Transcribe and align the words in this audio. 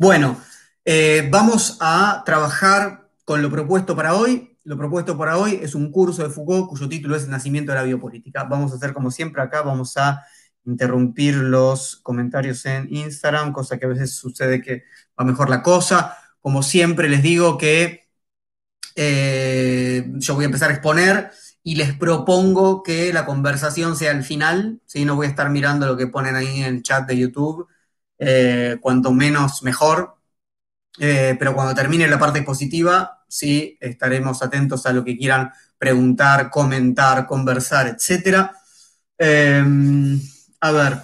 Bueno, 0.00 0.40
eh, 0.84 1.28
vamos 1.28 1.76
a 1.80 2.22
trabajar 2.24 3.10
con 3.24 3.42
lo 3.42 3.50
propuesto 3.50 3.96
para 3.96 4.14
hoy. 4.14 4.56
Lo 4.62 4.78
propuesto 4.78 5.18
para 5.18 5.36
hoy 5.38 5.58
es 5.60 5.74
un 5.74 5.90
curso 5.90 6.22
de 6.22 6.30
Foucault 6.30 6.68
cuyo 6.68 6.88
título 6.88 7.16
es 7.16 7.26
nacimiento 7.26 7.72
de 7.72 7.78
la 7.78 7.82
biopolítica. 7.82 8.44
Vamos 8.44 8.70
a 8.70 8.76
hacer 8.76 8.92
como 8.92 9.10
siempre 9.10 9.42
acá, 9.42 9.62
vamos 9.62 9.96
a 9.96 10.24
interrumpir 10.64 11.34
los 11.34 11.96
comentarios 11.96 12.64
en 12.66 12.86
Instagram, 12.94 13.52
cosa 13.52 13.76
que 13.76 13.86
a 13.86 13.88
veces 13.88 14.14
sucede 14.14 14.62
que 14.62 14.84
va 15.18 15.24
mejor 15.24 15.50
la 15.50 15.64
cosa. 15.64 16.16
Como 16.40 16.62
siempre 16.62 17.08
les 17.08 17.20
digo 17.20 17.58
que 17.58 18.08
eh, 18.94 20.12
yo 20.14 20.36
voy 20.36 20.44
a 20.44 20.46
empezar 20.46 20.70
a 20.70 20.74
exponer 20.74 21.32
y 21.64 21.74
les 21.74 21.92
propongo 21.92 22.84
que 22.84 23.12
la 23.12 23.26
conversación 23.26 23.96
sea 23.96 24.12
al 24.12 24.22
final, 24.22 24.80
¿sí? 24.86 25.04
no 25.04 25.16
voy 25.16 25.26
a 25.26 25.30
estar 25.30 25.50
mirando 25.50 25.86
lo 25.86 25.96
que 25.96 26.06
ponen 26.06 26.36
ahí 26.36 26.60
en 26.60 26.76
el 26.76 26.82
chat 26.84 27.04
de 27.08 27.18
YouTube 27.18 27.68
eh, 28.18 28.76
cuanto 28.80 29.12
menos 29.12 29.62
mejor. 29.62 30.16
Eh, 30.98 31.36
pero 31.38 31.54
cuando 31.54 31.74
termine 31.74 32.08
la 32.08 32.18
parte 32.18 32.42
positiva, 32.42 33.24
sí, 33.28 33.76
estaremos 33.80 34.42
atentos 34.42 34.84
a 34.86 34.92
lo 34.92 35.04
que 35.04 35.16
quieran 35.16 35.52
preguntar, 35.78 36.50
comentar, 36.50 37.26
conversar, 37.26 37.86
etc. 37.88 38.50
Em, 39.18 40.20
a 40.60 40.70
ver, 40.72 40.98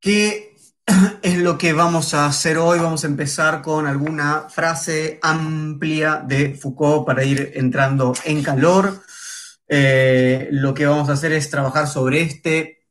¿qué 0.00 0.54
es 1.22 1.38
lo 1.38 1.58
que 1.58 1.72
vamos 1.72 2.14
a 2.14 2.26
hacer 2.26 2.58
hoy? 2.58 2.78
Vamos 2.78 3.04
a 3.04 3.06
empezar 3.06 3.62
con 3.62 3.86
alguna 3.86 4.48
frase 4.48 5.18
amplia 5.22 6.22
de 6.26 6.54
Foucault 6.54 7.06
para 7.06 7.24
ir 7.24 7.52
entrando 7.54 8.14
en 8.24 8.42
calor. 8.42 9.02
Eh, 9.68 10.48
lo 10.52 10.74
que 10.74 10.86
vamos 10.86 11.08
a 11.08 11.12
hacer 11.12 11.32
es 11.32 11.50
trabajar 11.50 11.86
sobre 11.88 12.22
este 12.22 12.81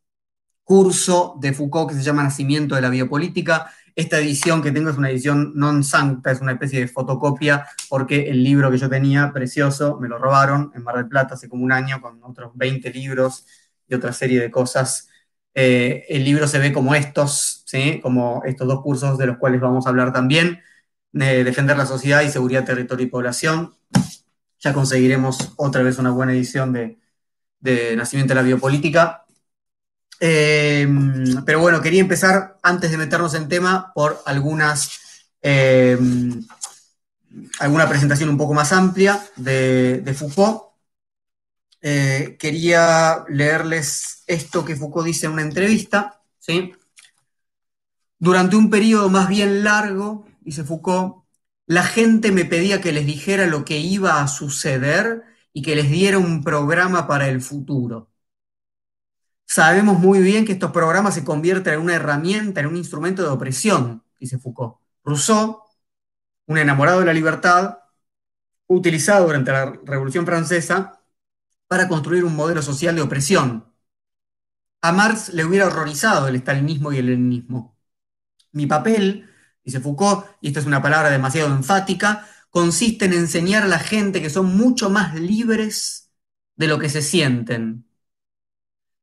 curso 0.72 1.36
de 1.38 1.52
Foucault 1.52 1.90
que 1.90 1.98
se 1.98 2.02
llama 2.02 2.24
Nacimiento 2.24 2.76
de 2.76 2.82
la 2.82 2.90
Biopolítica. 2.90 3.70
Esta 3.94 4.20
edición 4.20 4.62
que 4.62 4.72
tengo 4.72 4.90
es 4.90 4.96
una 4.96 5.10
edición 5.10 5.52
non 5.54 5.84
sancta, 5.84 6.32
es 6.32 6.40
una 6.40 6.54
especie 6.54 6.80
de 6.80 6.88
fotocopia, 6.88 7.68
porque 7.90 8.30
el 8.30 8.42
libro 8.42 8.72
que 8.72 8.78
yo 8.78 8.88
tenía, 8.88 9.34
precioso, 9.34 10.00
me 10.00 10.08
lo 10.08 10.18
robaron 10.18 10.72
en 10.74 10.82
Mar 10.82 10.96
del 10.96 11.10
Plata 11.10 11.34
hace 11.34 11.50
como 11.50 11.66
un 11.66 11.74
año, 11.74 12.00
con 12.00 12.24
otros 12.24 12.54
20 12.56 12.90
libros 12.92 13.46
y 13.86 13.96
otra 13.96 14.14
serie 14.14 14.40
de 14.40 14.50
cosas. 14.50 15.10
Eh, 15.54 16.06
el 16.08 16.24
libro 16.24 16.48
se 16.48 16.58
ve 16.58 16.72
como 16.72 16.96
estos, 16.96 17.64
¿sí? 17.66 18.00
como 18.02 18.42
estos 18.46 18.66
dos 18.66 18.80
cursos 18.82 19.18
de 19.18 19.26
los 19.26 19.40
cuales 19.40 19.60
vamos 19.60 19.86
a 19.86 19.90
hablar 19.90 20.14
también, 20.14 20.62
de 21.12 21.44
Defender 21.44 21.76
la 21.76 21.86
Sociedad 21.86 22.22
y 22.22 22.30
Seguridad, 22.30 22.64
Territorio 22.64 23.08
y 23.08 23.10
Población. 23.10 23.76
Ya 24.62 24.72
conseguiremos 24.72 25.52
otra 25.58 25.84
vez 25.84 25.98
una 25.98 26.12
buena 26.12 26.32
edición 26.32 26.72
de, 26.72 26.98
de 27.60 27.98
Nacimiento 27.98 28.32
de 28.32 28.36
la 28.36 28.48
Biopolítica. 28.48 29.21
Em, 30.24 31.44
pero 31.46 31.60
bueno, 31.62 31.82
quería 31.82 32.00
empezar, 32.00 32.60
antes 32.62 32.92
de 32.92 32.98
meternos 32.98 33.34
en 33.34 33.50
tema, 33.50 33.92
por 33.96 34.22
algunas, 34.28 34.92
em, 35.42 36.46
alguna 37.60 37.90
presentación 37.90 38.30
un 38.30 38.38
poco 38.38 38.54
más 38.54 38.72
amplia 38.72 39.20
de, 39.36 40.14
Foucault. 40.16 40.62
Eh, 41.82 42.38
quería 42.40 43.26
leerles 43.30 44.24
esto 44.28 44.64
que 44.64 44.76
Foucault 44.76 45.08
dice 45.08 45.26
en 45.26 45.32
una 45.34 45.42
entrevista. 45.42 46.22
¿sí? 46.38 46.72
Durante 48.20 48.56
un 48.56 48.70
periodo 48.70 49.10
más 49.10 49.28
bien 49.28 49.64
largo, 49.64 50.28
dice 50.42 50.64
Foucault, 50.64 51.24
la 51.66 51.84
gente 51.84 52.32
me 52.32 52.46
pedía 52.46 52.80
que 52.80 52.92
les 52.92 53.08
dijera 53.08 53.48
lo 53.48 53.66
que 53.66 53.80
iba 53.80 54.22
a 54.22 54.28
suceder 54.28 55.24
y 55.52 55.64
que 55.64 55.76
les 55.76 55.90
diera 55.90 56.20
un 56.20 56.44
programa 56.44 57.08
para 57.08 57.28
el 57.28 57.42
futuro. 57.42 58.11
Sabemos 59.52 60.00
muy 60.00 60.20
bien 60.22 60.46
que 60.46 60.54
estos 60.54 60.72
programas 60.72 61.14
se 61.14 61.26
convierten 61.26 61.74
en 61.74 61.82
una 61.82 61.96
herramienta, 61.96 62.62
en 62.62 62.68
un 62.68 62.78
instrumento 62.78 63.22
de 63.22 63.28
opresión, 63.28 64.02
dice 64.18 64.40
Foucault. 64.40 64.78
Rousseau, 65.04 65.64
un 66.46 66.58
enamorado 66.58 67.02
de 67.02 67.06
la 67.08 67.12
libertad, 67.14 67.80
utilizado 68.68 69.26
durante 69.26 69.52
la 69.52 69.74
Revolución 69.84 70.26
Francesa 70.26 71.02
para 71.68 71.90
construir 71.90 72.24
un 72.24 72.34
modelo 72.34 72.62
social 72.62 72.96
de 72.96 73.02
opresión. 73.02 73.66
A 74.82 74.94
Marx 74.94 75.34
le 75.34 75.44
hubiera 75.44 75.68
horrorizado 75.68 76.30
el 76.30 76.38
estalinismo 76.38 76.94
y 76.94 77.00
el 77.00 77.08
leninismo. 77.08 77.78
Mi 78.54 78.68
papel, 78.68 79.30
dice 79.66 79.82
Foucault, 79.82 80.28
y 80.40 80.48
esta 80.48 80.62
es 80.62 80.66
una 80.66 80.82
palabra 80.82 81.10
demasiado 81.10 81.54
enfática, 81.54 82.26
consiste 82.52 83.04
en 83.04 83.12
enseñar 83.12 83.64
a 83.64 83.68
la 83.68 83.80
gente 83.80 84.22
que 84.22 84.30
son 84.30 84.56
mucho 84.56 84.90
más 84.90 85.14
libres 85.20 86.10
de 86.56 86.68
lo 86.68 86.80
que 86.80 86.88
se 86.88 87.02
sienten, 87.02 87.91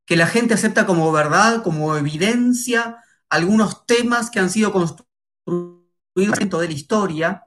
que 0.09 0.17
la 0.17 0.27
gente 0.27 0.55
acepta 0.55 0.87
como 0.87 1.13
verdad, 1.13 1.63
como 1.63 1.95
evidencia, 1.95 2.97
algunos 3.29 3.85
temas 3.85 4.31
que 4.31 4.41
han 4.41 4.49
sido 4.49 4.73
construidos 4.73 6.39
dentro 6.39 6.61
de 6.61 6.69
la 6.69 6.73
historia 6.73 7.45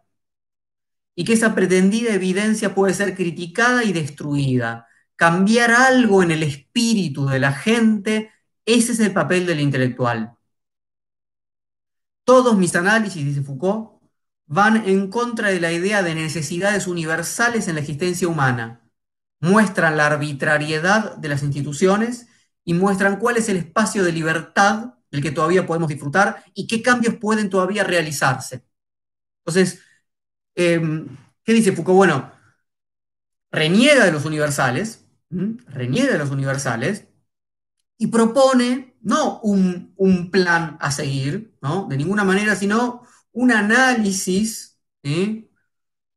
y 1.16 1.24
que 1.26 1.34
esa 1.34 1.56
pretendida 1.56 2.14
evidencia 2.14 2.76
puede 2.76 2.94
ser 2.94 3.16
criticada 3.16 3.84
y 3.84 3.94
destruida. 3.94 4.86
Cambiar 5.16 5.72
algo 5.72 6.22
en 6.22 6.30
el 6.30 6.44
espíritu 6.44 7.26
de 7.26 7.40
la 7.40 7.52
gente, 7.52 8.32
ese 8.64 8.92
es 8.92 9.00
el 9.00 9.12
papel 9.12 9.48
del 9.48 9.60
intelectual. 9.60 10.36
Todos 12.24 12.56
mis 12.60 12.76
análisis, 12.76 13.26
dice 13.26 13.42
Foucault, 13.42 14.04
van 14.46 14.88
en 14.88 15.10
contra 15.10 15.50
de 15.50 15.60
la 15.60 15.72
idea 15.72 16.04
de 16.04 16.14
necesidades 16.14 16.86
universales 16.86 17.68
en 17.68 17.74
la 17.74 17.82
existencia 17.82 18.28
humana. 18.28 18.88
Muestran 19.40 19.98
la 19.98 20.06
arbitrariedad 20.06 21.18
de 21.18 21.28
las 21.28 21.42
instituciones 21.42 22.28
y 22.64 22.74
muestran 22.74 23.18
cuál 23.18 23.38
es 23.38 23.50
el 23.50 23.58
espacio 23.58 24.04
de 24.04 24.12
libertad 24.12 24.96
del 25.12 25.22
que 25.22 25.32
todavía 25.32 25.66
podemos 25.66 25.90
disfrutar 25.90 26.44
y 26.54 26.68
qué 26.68 26.82
cambios 26.82 27.16
pueden 27.16 27.50
todavía 27.50 27.84
realizarse. 27.84 28.66
Entonces, 29.46 29.82
em, 30.56 31.08
¿qué 31.44 31.54
dice 31.54 31.74
Foucault? 31.74 31.98
Bueno, 31.98 32.32
reniega 33.52 34.06
de 34.06 34.12
los 34.12 34.26
universales, 34.26 35.06
reniega 35.30 36.14
de 36.14 36.20
los 36.20 36.32
universales 36.32 37.08
y 37.98 38.08
propone 38.08 38.98
no 39.02 39.40
un, 39.42 40.30
plan 40.32 40.78
a 40.80 40.92
seguir, 40.92 41.58
¿no? 41.62 41.88
De 41.88 41.98
ninguna 41.98 42.24
manera, 42.24 42.56
sino 42.56 43.04
un 43.32 43.52
análisis, 43.52 44.80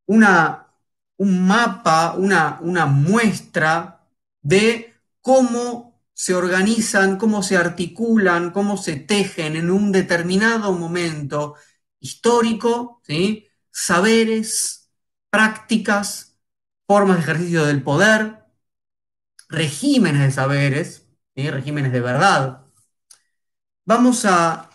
una, 0.07 0.69
un 1.17 1.47
mapa, 1.47 2.15
una, 2.17 2.59
una 2.61 2.87
muestra 2.87 4.07
de 4.43 4.95
cómo 5.21 5.94
se 6.15 6.35
organizan, 6.35 7.19
cómo 7.19 7.43
se 7.43 7.57
articulan, 7.57 8.53
cómo 8.53 8.77
se 8.77 8.97
tejen 8.97 9.57
en 9.57 9.71
un 9.71 9.91
determinado 9.93 10.73
momento 10.73 11.57
histórico, 11.99 13.03
¿sí? 13.05 13.49
saberes, 13.71 14.91
prácticas, 15.29 16.39
formas 16.87 17.17
de 17.17 17.23
ejercicio 17.23 17.65
del 17.67 17.83
poder, 17.83 18.45
regímenes 19.49 20.23
de 20.23 20.31
saberes, 20.31 21.07
regímenes 21.35 21.93
de 21.93 22.01
verdad. 22.01 22.61
Vamos 23.85 24.25
a 24.25 24.71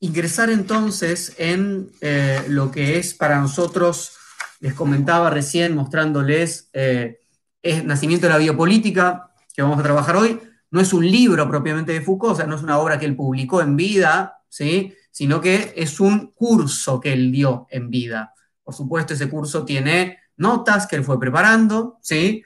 ingresar 0.00 0.50
entonces 0.50 1.34
en 1.38 1.90
eh, 2.00 2.44
lo 2.48 2.70
que 2.70 2.98
es 2.98 3.14
para 3.14 3.40
nosotros, 3.40 4.16
les 4.60 4.74
comentaba 4.74 5.30
recién 5.30 5.74
mostrándoles, 5.74 6.68
el 6.72 7.18
eh, 7.62 7.82
nacimiento 7.84 8.26
de 8.26 8.32
la 8.32 8.38
biopolítica, 8.38 9.30
que 9.54 9.62
vamos 9.62 9.78
a 9.78 9.82
trabajar 9.82 10.16
hoy, 10.16 10.40
no 10.74 10.80
es 10.80 10.92
un 10.92 11.08
libro 11.08 11.48
propiamente 11.48 11.92
de 11.92 12.00
Foucault, 12.00 12.32
o 12.32 12.36
sea, 12.36 12.46
no 12.46 12.56
es 12.56 12.62
una 12.64 12.80
obra 12.80 12.98
que 12.98 13.06
él 13.06 13.14
publicó 13.14 13.62
en 13.62 13.76
vida, 13.76 14.40
¿sí? 14.48 14.92
sino 15.12 15.40
que 15.40 15.72
es 15.76 16.00
un 16.00 16.32
curso 16.32 17.00
que 17.00 17.12
él 17.12 17.30
dio 17.30 17.68
en 17.70 17.90
vida. 17.90 18.34
Por 18.64 18.74
supuesto, 18.74 19.14
ese 19.14 19.30
curso 19.30 19.64
tiene 19.64 20.18
notas 20.36 20.88
que 20.88 20.96
él 20.96 21.04
fue 21.04 21.20
preparando, 21.20 21.98
¿sí? 22.02 22.42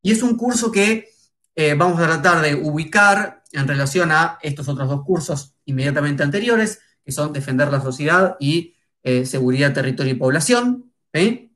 y 0.00 0.10
es 0.10 0.22
un 0.22 0.38
curso 0.38 0.72
que 0.72 1.10
eh, 1.54 1.74
vamos 1.74 2.00
a 2.00 2.06
tratar 2.06 2.40
de 2.40 2.54
ubicar 2.54 3.42
en 3.52 3.68
relación 3.68 4.10
a 4.10 4.38
estos 4.40 4.68
otros 4.68 4.88
dos 4.88 5.04
cursos 5.04 5.54
inmediatamente 5.66 6.22
anteriores, 6.22 6.80
que 7.04 7.12
son 7.12 7.34
Defender 7.34 7.70
la 7.70 7.82
Sociedad 7.82 8.38
y 8.40 8.74
eh, 9.02 9.26
Seguridad, 9.26 9.74
Territorio 9.74 10.14
y 10.14 10.16
Población. 10.16 10.94
Eh, 11.12 11.50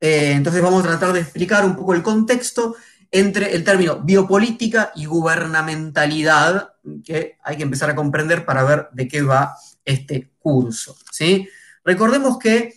entonces 0.00 0.62
vamos 0.62 0.82
a 0.84 0.88
tratar 0.88 1.12
de 1.12 1.20
explicar 1.20 1.66
un 1.66 1.76
poco 1.76 1.92
el 1.92 2.02
contexto 2.02 2.76
entre 3.14 3.54
el 3.54 3.62
término 3.62 4.00
biopolítica 4.00 4.90
y 4.96 5.04
gubernamentalidad, 5.04 6.74
que 7.04 7.38
hay 7.44 7.56
que 7.56 7.62
empezar 7.62 7.88
a 7.88 7.94
comprender 7.94 8.44
para 8.44 8.64
ver 8.64 8.88
de 8.92 9.06
qué 9.06 9.22
va 9.22 9.56
este 9.84 10.32
curso. 10.40 10.96
¿sí? 11.12 11.48
Recordemos 11.84 12.40
que 12.40 12.74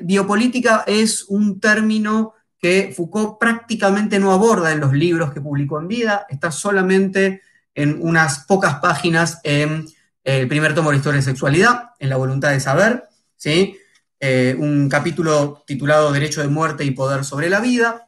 biopolítica 0.00 0.82
es 0.84 1.26
un 1.28 1.60
término 1.60 2.34
que 2.58 2.92
Foucault 2.94 3.38
prácticamente 3.38 4.18
no 4.18 4.32
aborda 4.32 4.72
en 4.72 4.80
los 4.80 4.92
libros 4.92 5.32
que 5.32 5.40
publicó 5.40 5.78
en 5.78 5.86
vida, 5.86 6.26
está 6.28 6.50
solamente 6.50 7.42
en 7.72 8.00
unas 8.02 8.46
pocas 8.46 8.80
páginas 8.80 9.38
en 9.44 9.86
el 10.24 10.48
primer 10.48 10.74
tomo 10.74 10.90
de 10.90 10.96
la 10.96 10.98
historia 10.98 11.20
de 11.20 11.24
sexualidad, 11.24 11.90
en 12.00 12.08
la 12.08 12.16
voluntad 12.16 12.50
de 12.50 12.58
saber, 12.58 13.04
¿sí? 13.36 13.76
Eh, 14.18 14.56
un 14.58 14.88
capítulo 14.88 15.62
titulado 15.64 16.10
Derecho 16.10 16.40
de 16.40 16.48
muerte 16.48 16.84
y 16.84 16.90
poder 16.90 17.24
sobre 17.24 17.48
la 17.48 17.60
vida, 17.60 18.07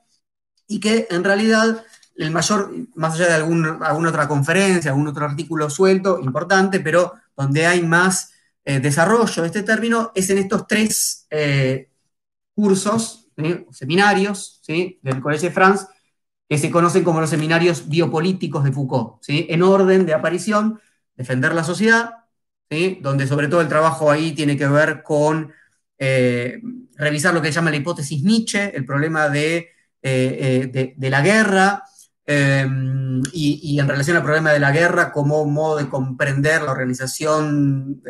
y 0.70 0.80
que 0.80 1.06
en 1.10 1.24
realidad 1.24 1.84
el 2.16 2.30
mayor, 2.30 2.72
más 2.94 3.14
allá 3.14 3.28
de 3.28 3.34
alguna 3.34 4.08
otra 4.08 4.28
conferencia, 4.28 4.90
algún 4.90 5.08
otro 5.08 5.24
artículo 5.24 5.68
suelto, 5.68 6.20
importante, 6.20 6.80
pero 6.80 7.14
donde 7.36 7.66
hay 7.66 7.82
más 7.82 8.32
desarrollo 8.64 9.42
de 9.42 9.48
este 9.48 9.62
término 9.62 10.12
es 10.14 10.30
en 10.30 10.38
estos 10.38 10.66
tres 10.66 11.26
cursos, 12.54 13.26
seminarios 13.72 14.62
del 14.66 15.20
Colegio 15.20 15.48
de 15.48 15.54
France, 15.54 15.86
que 16.48 16.58
se 16.58 16.70
conocen 16.70 17.04
como 17.04 17.20
los 17.20 17.30
seminarios 17.30 17.88
biopolíticos 17.88 18.64
de 18.64 18.72
Foucault, 18.72 19.22
¿sí? 19.22 19.46
en 19.48 19.62
orden 19.62 20.04
de 20.04 20.14
aparición, 20.14 20.80
defender 21.16 21.54
la 21.54 21.64
sociedad, 21.64 22.10
donde 23.00 23.26
sobre 23.26 23.48
todo 23.48 23.60
el 23.60 23.68
trabajo 23.68 24.10
ahí 24.10 24.32
tiene 24.32 24.56
que 24.56 24.68
ver 24.68 25.02
con 25.02 25.52
eh, 25.98 26.60
revisar 26.96 27.34
lo 27.34 27.42
que 27.42 27.48
se 27.48 27.54
llama 27.54 27.70
la 27.70 27.76
hipótesis 27.76 28.22
Nietzsche, 28.22 28.74
el 28.76 28.84
problema 28.84 29.28
de, 29.28 29.70
eh, 30.02 30.70
eh, 30.72 30.94
de, 30.96 31.10
la 31.10 31.20
guerra, 31.20 31.84
y, 33.32 33.78
en 33.80 33.88
relación 33.88 34.16
al 34.16 34.22
problema 34.22 34.52
de 34.52 34.60
la 34.60 34.70
guerra 34.70 35.10
como 35.10 35.44
modo 35.46 35.78
de 35.78 35.88
comprender 35.88 36.62
la 36.62 36.72
organización 36.72 38.02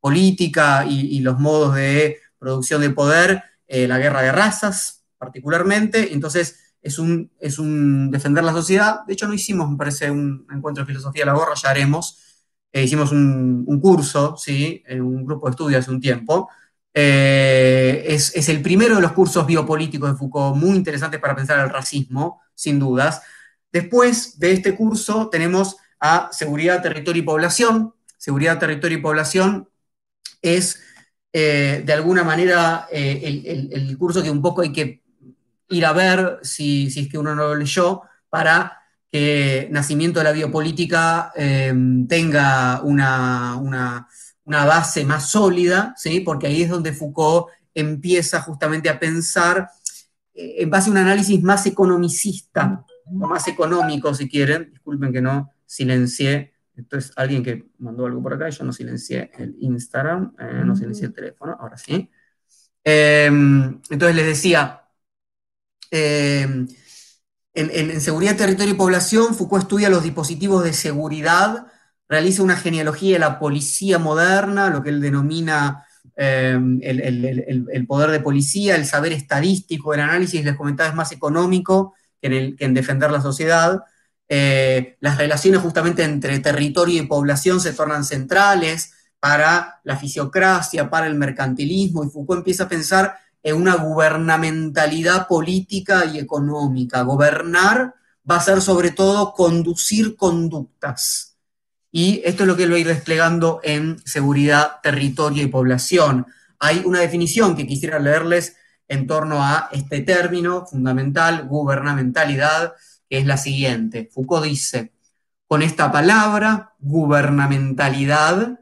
política 0.00 0.86
y, 0.88 1.20
los 1.20 1.38
modos 1.38 1.74
de 1.74 2.18
producción 2.38 2.80
de 2.80 2.90
poder, 2.90 3.42
la 3.68 3.98
guerra 3.98 4.22
de 4.22 4.32
razas 4.32 5.04
particularmente, 5.18 6.12
entonces 6.14 6.62
es 6.82 6.98
un, 6.98 7.30
es 7.38 7.58
un 7.58 8.10
defender 8.10 8.42
la 8.42 8.52
sociedad. 8.52 9.06
De 9.06 9.12
hecho, 9.14 9.28
no 9.28 9.34
hicimos, 9.34 9.70
me 9.70 9.76
parece, 9.76 10.10
un 10.10 10.46
encuentro 10.52 10.82
de 10.82 10.88
filosofía 10.88 11.22
de 11.22 11.26
la 11.26 11.34
gorra, 11.34 11.54
ya 11.54 11.70
haremos. 11.70 12.18
Eh, 12.72 12.82
hicimos 12.82 13.12
un, 13.12 13.80
curso, 13.80 14.36
¿sí? 14.36 14.82
En 14.86 15.02
un 15.02 15.24
grupo 15.24 15.46
de 15.46 15.50
estudio 15.50 15.78
hace 15.78 15.90
un 15.90 16.00
tiempo. 16.00 16.48
Eh, 16.94 18.04
es, 18.06 18.48
el 18.48 18.60
primero 18.60 18.96
de 18.96 19.02
los 19.02 19.12
cursos 19.12 19.46
biopolíticos 19.46 20.10
de 20.10 20.18
Foucault, 20.18 20.56
muy 20.56 20.76
interesantes 20.76 21.20
para 21.20 21.34
pensar 21.34 21.58
el 21.60 21.70
racismo, 21.70 22.40
sin 22.54 22.78
dudas. 22.78 23.22
Después 23.70 24.38
de 24.38 24.52
este 24.52 24.74
curso 24.74 25.28
tenemos 25.30 25.76
a 26.00 26.28
Seguridad, 26.32 26.82
Territorio 26.82 27.22
y 27.22 27.26
Población. 27.26 27.94
Seguridad, 28.18 28.58
Territorio 28.58 28.98
y 28.98 29.02
Población 29.02 29.68
es, 30.42 30.80
eh, 31.32 31.82
de 31.84 31.92
alguna 31.92 32.24
manera, 32.24 32.86
el, 32.90 33.70
el 33.72 33.98
curso 33.98 34.22
que 34.22 34.30
un 34.30 34.42
poco 34.42 34.62
hay 34.62 34.72
que 34.72 35.02
ir 35.68 35.86
a 35.86 35.92
ver 35.92 36.38
si, 36.42 36.86
es 36.86 37.08
que 37.08 37.18
uno 37.18 37.34
no 37.34 37.48
lo 37.48 37.54
leyó, 37.54 38.02
para 38.28 38.78
que 39.10 39.68
Nacimiento 39.70 40.20
de 40.20 40.24
la 40.24 40.32
Biopolítica 40.32 41.32
tenga 42.08 42.80
una, 42.82 44.08
base 44.44 45.04
más 45.04 45.30
sólida, 45.30 45.94
¿sí? 45.96 46.20
porque 46.20 46.46
ahí 46.46 46.62
es 46.62 46.70
donde 46.70 46.92
Foucault 46.92 47.48
empieza 47.74 48.40
justamente 48.42 48.88
a 48.88 48.98
pensar 48.98 49.68
eh, 50.34 50.56
en 50.58 50.70
base 50.70 50.88
a 50.88 50.92
un 50.92 50.98
análisis 50.98 51.42
más 51.42 51.66
economicista, 51.66 52.84
o 53.06 53.26
más 53.26 53.46
económico, 53.48 54.14
si 54.14 54.28
quieren. 54.28 54.70
Disculpen 54.70 55.12
que 55.12 55.20
no 55.20 55.50
silencié. 55.66 56.52
Esto 56.74 56.96
es 56.96 57.12
alguien 57.16 57.42
que 57.42 57.70
mandó 57.78 58.06
algo 58.06 58.22
por 58.22 58.34
acá, 58.34 58.48
yo 58.48 58.64
no 58.64 58.72
silencié 58.72 59.30
el 59.38 59.56
Instagram, 59.60 60.34
eh, 60.38 60.62
no 60.64 60.74
silencié 60.74 61.06
el 61.06 61.12
teléfono, 61.12 61.56
ahora 61.58 61.76
sí. 61.76 62.10
Em, 62.82 63.80
entonces 63.90 64.16
les 64.16 64.26
decía, 64.26 64.82
eh, 65.90 66.66
en, 67.54 68.00
Seguridad, 68.00 68.36
Territorio 68.36 68.72
y 68.72 68.76
Población, 68.76 69.34
Foucault 69.34 69.64
estudia 69.64 69.90
los 69.90 70.02
dispositivos 70.02 70.64
de 70.64 70.72
seguridad, 70.72 71.66
realiza 72.12 72.42
una 72.42 72.56
genealogía 72.56 73.14
de 73.14 73.18
la 73.20 73.38
policía 73.38 73.98
moderna, 73.98 74.68
lo 74.68 74.82
que 74.82 74.90
él 74.90 75.00
denomina 75.00 75.86
eh, 76.14 76.58
el, 76.82 77.86
poder 77.86 78.10
de 78.10 78.20
policía, 78.20 78.76
el 78.76 78.84
saber 78.84 79.12
estadístico, 79.12 79.94
el 79.94 80.00
análisis, 80.00 80.44
les 80.44 80.54
comentaba, 80.54 80.90
es 80.90 80.94
más 80.94 81.10
económico 81.12 81.94
que 82.20 82.54
en, 82.58 82.74
defender 82.74 83.10
la 83.10 83.22
sociedad. 83.22 83.82
Eh, 84.28 84.98
las 85.00 85.16
relaciones 85.16 85.62
justamente 85.62 86.04
entre 86.04 86.38
territorio 86.38 87.02
y 87.02 87.06
población 87.06 87.60
se 87.60 87.72
tornan 87.72 88.04
centrales 88.04 88.92
para 89.18 89.80
la 89.82 89.96
fisiocracia, 89.96 90.90
para 90.90 91.06
el 91.06 91.14
mercantilismo, 91.14 92.04
y 92.04 92.10
Foucault 92.10 92.40
empieza 92.40 92.64
a 92.64 92.68
pensar 92.68 93.16
en 93.42 93.56
una 93.56 93.76
gubernamentalidad 93.76 95.26
política 95.26 96.04
y 96.04 96.18
económica. 96.18 97.00
Gobernar 97.02 97.94
va 98.30 98.36
a 98.36 98.40
ser 98.40 98.60
sobre 98.60 98.90
todo 98.90 99.32
conducir 99.32 100.14
conductas. 100.14 101.31
Y 101.92 102.22
esto 102.24 102.44
es 102.44 102.46
lo 102.46 102.56
que 102.56 102.66
lo 102.66 102.78
ir 102.78 102.88
desplegando 102.88 103.60
en 103.62 104.00
seguridad, 104.06 104.80
territorio 104.82 105.42
y 105.42 105.48
población. 105.48 106.26
Hay 106.58 106.82
una 106.86 107.00
definición 107.00 107.54
que 107.54 107.66
quisiera 107.66 107.98
leerles 107.98 108.56
en 108.88 109.06
torno 109.06 109.42
a 109.42 109.68
este 109.72 110.00
término 110.00 110.66
fundamental, 110.66 111.46
gubernamentalidad, 111.46 112.72
que 113.08 113.18
es 113.18 113.26
la 113.26 113.36
siguiente. 113.36 114.10
Foucault 114.12 114.44
dice, 114.44 114.92
con 115.46 115.60
esta 115.60 115.92
palabra, 115.92 116.74
gubernamentalidad, 116.78 118.60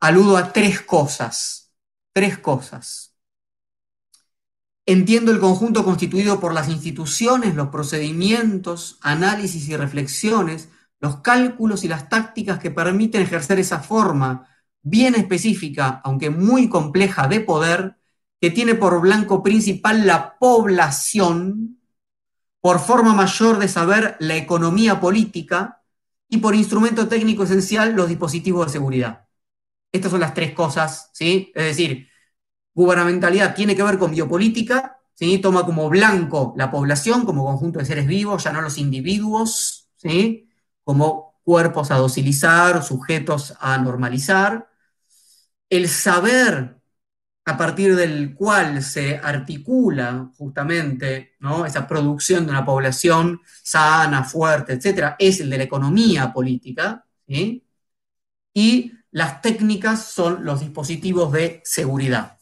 aludo 0.00 0.38
a 0.38 0.52
tres 0.54 0.80
cosas, 0.80 1.70
tres 2.14 2.38
cosas. 2.38 3.14
Entiendo 4.86 5.32
el 5.32 5.38
conjunto 5.38 5.84
constituido 5.84 6.40
por 6.40 6.54
las 6.54 6.68
instituciones, 6.68 7.54
los 7.54 7.68
procedimientos, 7.68 8.98
análisis 9.02 9.68
y 9.68 9.76
reflexiones, 9.76 10.70
los 11.02 11.16
cálculos 11.16 11.82
y 11.82 11.88
las 11.88 12.08
tácticas 12.08 12.60
que 12.60 12.70
permiten 12.70 13.22
ejercer 13.22 13.58
esa 13.58 13.80
forma 13.80 14.48
bien 14.82 15.16
específica, 15.16 16.00
aunque 16.04 16.30
muy 16.30 16.68
compleja, 16.68 17.26
de 17.26 17.40
poder, 17.40 17.96
que 18.40 18.50
tiene 18.50 18.76
por 18.76 19.00
blanco 19.00 19.42
principal 19.42 20.06
la 20.06 20.38
población, 20.38 21.80
por 22.60 22.78
forma 22.78 23.14
mayor 23.14 23.58
de 23.58 23.66
saber 23.66 24.16
la 24.20 24.36
economía 24.36 25.00
política 25.00 25.82
y 26.28 26.38
por 26.38 26.54
instrumento 26.54 27.08
técnico 27.08 27.42
esencial 27.42 27.94
los 27.94 28.08
dispositivos 28.08 28.66
de 28.66 28.72
seguridad. 28.72 29.26
Estas 29.90 30.12
son 30.12 30.20
las 30.20 30.34
tres 30.34 30.52
cosas, 30.52 31.10
¿sí? 31.12 31.50
Es 31.54 31.64
decir, 31.64 32.08
Gubernamentalidad 32.74 33.54
tiene 33.54 33.76
que 33.76 33.82
ver 33.82 33.98
con 33.98 34.12
biopolítica, 34.12 34.98
¿sí? 35.14 35.38
toma 35.38 35.66
como 35.66 35.90
blanco 35.90 36.54
la 36.56 36.70
población 36.70 37.26
como 37.26 37.44
conjunto 37.44 37.80
de 37.80 37.84
seres 37.84 38.06
vivos, 38.06 38.44
ya 38.44 38.52
no 38.52 38.62
los 38.62 38.78
individuos, 38.78 39.90
¿sí? 39.96 40.48
Como 40.84 41.40
cuerpos 41.42 41.90
a 41.90 41.96
docilizar, 41.96 42.82
sujetos 42.82 43.54
a 43.60 43.78
normalizar. 43.78 44.68
El 45.68 45.88
saber 45.88 46.76
a 47.44 47.56
partir 47.56 47.96
del 47.96 48.34
cual 48.34 48.82
se 48.82 49.18
articula 49.18 50.30
justamente 50.36 51.34
¿no? 51.40 51.66
esa 51.66 51.86
producción 51.88 52.44
de 52.44 52.52
una 52.52 52.64
población 52.64 53.40
sana, 53.62 54.24
fuerte, 54.24 54.74
etcétera, 54.74 55.16
es 55.18 55.40
el 55.40 55.50
de 55.50 55.58
la 55.58 55.64
economía 55.64 56.32
política, 56.32 57.04
y 58.54 58.92
las 59.10 59.40
técnicas 59.40 60.06
son 60.06 60.44
los 60.44 60.60
dispositivos 60.60 61.32
de 61.32 61.62
seguridad. 61.64 62.38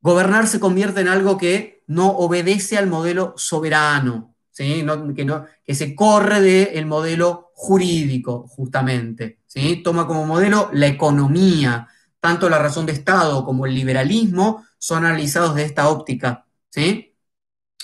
Gobernar 0.00 0.46
se 0.46 0.60
convierte 0.60 1.00
en 1.00 1.08
algo 1.08 1.38
que 1.38 1.82
no 1.86 2.10
obedece 2.10 2.76
al 2.76 2.88
modelo 2.88 3.34
soberano, 3.36 4.27
que, 4.58 5.24
no, 5.24 5.46
que 5.64 5.74
se 5.74 5.94
corre 5.94 6.40
del 6.40 6.86
modelo 6.86 7.50
jurídico, 7.54 8.46
justamente. 8.48 9.40
¿sí? 9.46 9.82
Toma 9.82 10.06
como 10.06 10.26
modelo 10.26 10.70
la 10.72 10.86
economía. 10.86 11.88
Tanto 12.20 12.48
la 12.48 12.58
razón 12.58 12.86
de 12.86 12.92
Estado 12.92 13.44
como 13.44 13.66
el 13.66 13.74
liberalismo 13.74 14.64
son 14.78 15.04
analizados 15.04 15.54
de 15.54 15.64
esta 15.64 15.88
óptica. 15.88 16.46
¿sí? 16.70 17.14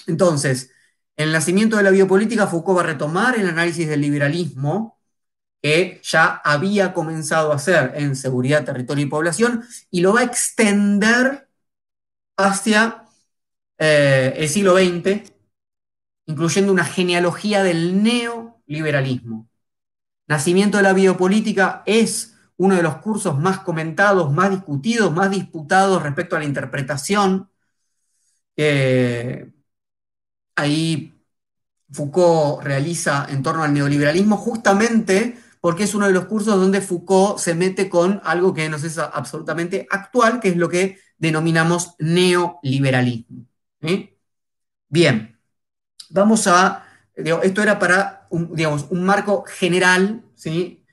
Entonces, 0.07 0.71
en 1.17 1.29
el 1.29 1.33
nacimiento 1.33 1.77
de 1.77 1.85
la 1.85 1.91
biopolítica, 1.91 2.47
Foucault 2.47 2.79
va 2.79 2.83
a 2.83 2.87
retomar 2.87 3.39
el 3.39 3.49
análisis 3.49 3.89
del 3.89 4.01
liberalismo 4.01 5.01
que 5.63 6.01
ya 6.03 6.43
había 6.45 6.93
comenzado 6.93 7.53
a 7.53 7.57
hacer 7.57 7.93
en 7.97 8.17
seguridad, 8.17 8.65
territorio 8.65 9.07
y 9.07 9.09
población, 9.09 9.65
y 9.91 10.03
lo 10.03 10.13
va 10.13 10.21
a 10.21 10.25
extender 10.25 11.49
hacia 12.37 13.05
eh, 13.79 14.35
el 14.37 14.49
siglo 14.49 14.77
XX, 14.77 15.34
incluyendo 16.27 16.73
una 16.73 16.85
genealogía 16.85 17.63
del 17.63 18.03
neoliberalismo. 18.03 19.49
Nacimiento 20.27 20.79
de 20.79 20.83
la 20.85 20.93
biopolítica 20.93 21.83
es 21.87 22.35
uno 22.57 22.77
de 22.77 22.83
los 22.83 22.97
cursos 22.99 23.39
más 23.39 23.61
comentados, 23.61 24.33
más 24.33 24.51
discutidos, 24.51 25.13
más 25.13 25.31
disputados 25.31 26.03
respecto 26.03 26.37
a 26.37 26.39
la 26.39 26.45
interpretación. 26.47 27.51
ahí 30.57 31.13
Foucault 31.91 32.63
realiza 32.65 33.27
en 33.29 33.43
torno 33.43 33.63
al 33.63 33.73
neoliberalismo 33.75 34.37
justamente 34.37 35.39
porque 35.61 35.85
es 35.85 35.95
uno 35.95 36.07
de 36.07 36.13
los 36.13 36.27
cursos 36.27 36.57
donde 36.61 36.81
Foucault 36.81 37.39
se 37.39 37.55
mete 37.55 37.89
con 37.89 38.21
algo 38.25 38.53
que 38.53 38.69
nos 38.69 38.85
es 38.85 38.99
absolutamente 38.99 39.87
actual, 39.91 40.41
que 40.41 40.49
es 40.51 40.57
lo 40.57 40.69
que 40.69 40.99
denominamos 41.17 41.95
neoliberalismo. 41.99 43.47
Bien, 44.89 45.34
vamos 46.15 46.47
a, 46.47 46.85
esto 47.15 47.63
era 47.63 47.79
para 47.79 48.27
un, 48.31 48.55
digamos, 48.55 48.87
un 48.91 49.05
marco 49.05 49.45
general, 49.47 50.23
¿sí? 50.35 50.85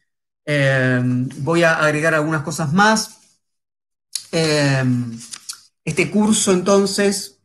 Em, 0.46 1.30
voy 1.44 1.63
a 1.63 1.75
agregar 1.80 2.13
algunas 2.16 2.44
cosas 2.44 2.74
más. 2.74 3.40
Em, 4.32 5.20
este 5.86 6.10
curso 6.12 6.51
entonces 6.54 7.40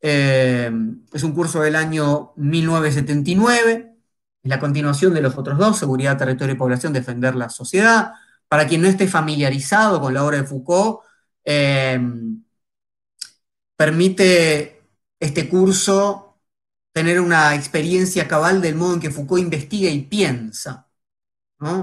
em, 0.00 1.04
es 1.12 1.22
un 1.22 1.32
curso 1.32 1.60
del 1.62 1.76
año 1.76 2.32
1979 2.36 3.96
la 4.42 4.60
continuación 4.60 5.14
de 5.14 5.22
los 5.22 5.36
otros 5.36 5.58
dos, 5.58 5.78
seguridad, 5.78 6.16
territorio 6.18 6.54
y 6.54 6.58
población, 6.58 6.92
defender 6.92 7.34
la 7.36 7.48
sociedad. 7.50 8.12
Para 8.48 8.66
quien 8.68 8.82
no 8.82 8.88
esté 8.88 9.08
familiarizado 9.08 10.00
con 10.00 10.14
la 10.14 10.24
obra 10.24 10.38
de 10.38 10.44
Foucault, 10.44 11.00
permite 13.76 14.82
este 15.20 15.48
curso 15.48 16.25
tener 16.96 17.20
una 17.20 17.54
experiencia 17.54 18.26
cabal 18.26 18.62
del 18.62 18.74
modo 18.74 18.94
en 18.94 19.00
que 19.00 19.10
Foucault 19.10 19.42
investiga 19.42 19.90
y 19.90 20.00
piensa. 20.00 20.88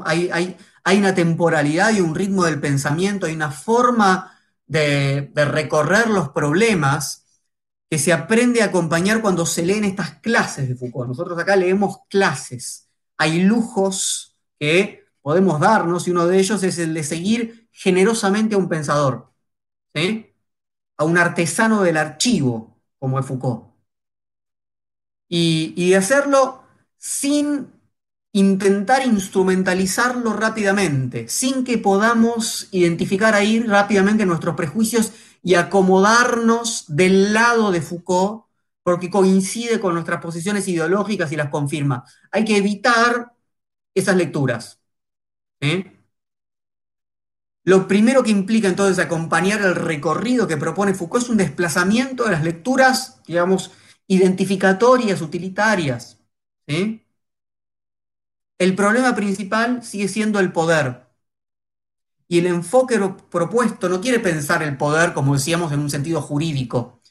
Hay, 0.05 0.31
hay, 0.31 0.97
una 0.97 1.13
temporalidad 1.13 1.93
y 1.93 2.01
un 2.01 2.15
ritmo 2.15 2.45
del 2.45 2.59
pensamiento, 2.59 3.27
hay 3.27 3.35
una 3.35 3.51
forma 3.51 4.35
de 4.65 5.31
recorrer 5.35 6.07
los 6.09 6.29
problemas 6.29 7.27
que 7.91 7.99
se 7.99 8.11
aprende 8.11 8.63
a 8.63 8.65
acompañar 8.65 9.21
cuando 9.21 9.45
se 9.45 9.63
leen 9.63 9.83
estas 9.83 10.15
clases 10.15 10.67
de 10.67 10.75
Foucault. 10.75 11.09
Nosotros 11.09 11.37
acá 11.37 11.55
leemos 11.57 11.99
clases, 12.09 12.89
hay 13.15 13.43
lujos 13.43 14.35
que 14.59 15.05
podemos 15.21 15.59
darnos 15.59 16.07
y 16.07 16.11
uno 16.11 16.25
de 16.25 16.39
ellos 16.39 16.63
es 16.63 16.79
el 16.79 16.91
de 16.95 17.03
seguir 17.03 17.69
generosamente 17.71 18.55
a 18.55 18.57
un 18.57 18.67
pensador, 18.67 19.31
a 20.97 21.03
un 21.03 21.19
artesano 21.19 21.83
del 21.83 21.97
archivo, 21.97 22.81
como 22.97 23.19
es 23.19 23.27
Foucault. 23.27 23.72
Y, 25.35 25.73
y 25.75 25.95
hacerlo 25.95 26.61
sin 26.95 27.67
intentar 28.33 29.03
instrumentalizarlo 29.03 30.33
rápidamente, 30.33 31.27
sin 31.27 31.63
que 31.63 31.79
podamos 31.79 32.67
identificar 32.69 33.33
ahí 33.33 33.59
rápidamente 33.59 34.27
nuestros 34.27 34.55
prejuicios 34.55 35.11
y 35.41 35.55
acomodarnos 35.55 36.85
del 36.87 37.33
lado 37.33 37.71
de 37.71 37.81
Foucault 37.81 38.43
porque 38.83 39.09
coincide 39.09 39.79
con 39.79 39.95
nuestras 39.95 40.21
posiciones 40.21 40.67
ideológicas 40.67 41.31
y 41.31 41.35
las 41.35 41.49
confirma. 41.49 42.05
Hay 42.31 42.45
que 42.45 42.57
evitar 42.57 43.33
esas 43.95 44.15
lecturas. 44.15 44.79
Lo 47.63 47.87
primero 47.87 48.23
que 48.23 48.31
implica 48.31 48.67
entonces 48.67 49.03
acompañar 49.03 49.61
el 49.61 49.75
recorrido 49.75 50.47
que 50.47 50.57
propone 50.57 50.93
Foucault 50.93 51.23
es 51.23 51.29
un 51.29 51.37
desplazamiento 51.37 52.25
de 52.25 52.31
las 52.31 52.43
lecturas, 52.43 53.21
digamos, 53.25 53.71
identificatorias, 54.15 55.21
utilitarias. 55.21 56.19
El 58.57 58.75
problema 58.75 59.13
principal 59.15 59.83
sigue 59.83 60.07
siendo 60.07 60.39
el 60.39 60.51
poder. 60.51 61.05
Y 62.27 62.39
el 62.39 62.47
enfoque 62.47 62.99
propuesto 63.29 63.89
no 63.89 64.01
quiere 64.01 64.19
pensar 64.19 64.63
el 64.63 64.77
poder, 64.77 65.13
como 65.13 65.33
decíamos, 65.35 65.71
en 65.71 65.79
un 65.81 65.89
sentido 65.89 66.21
jurídico. 66.21 67.01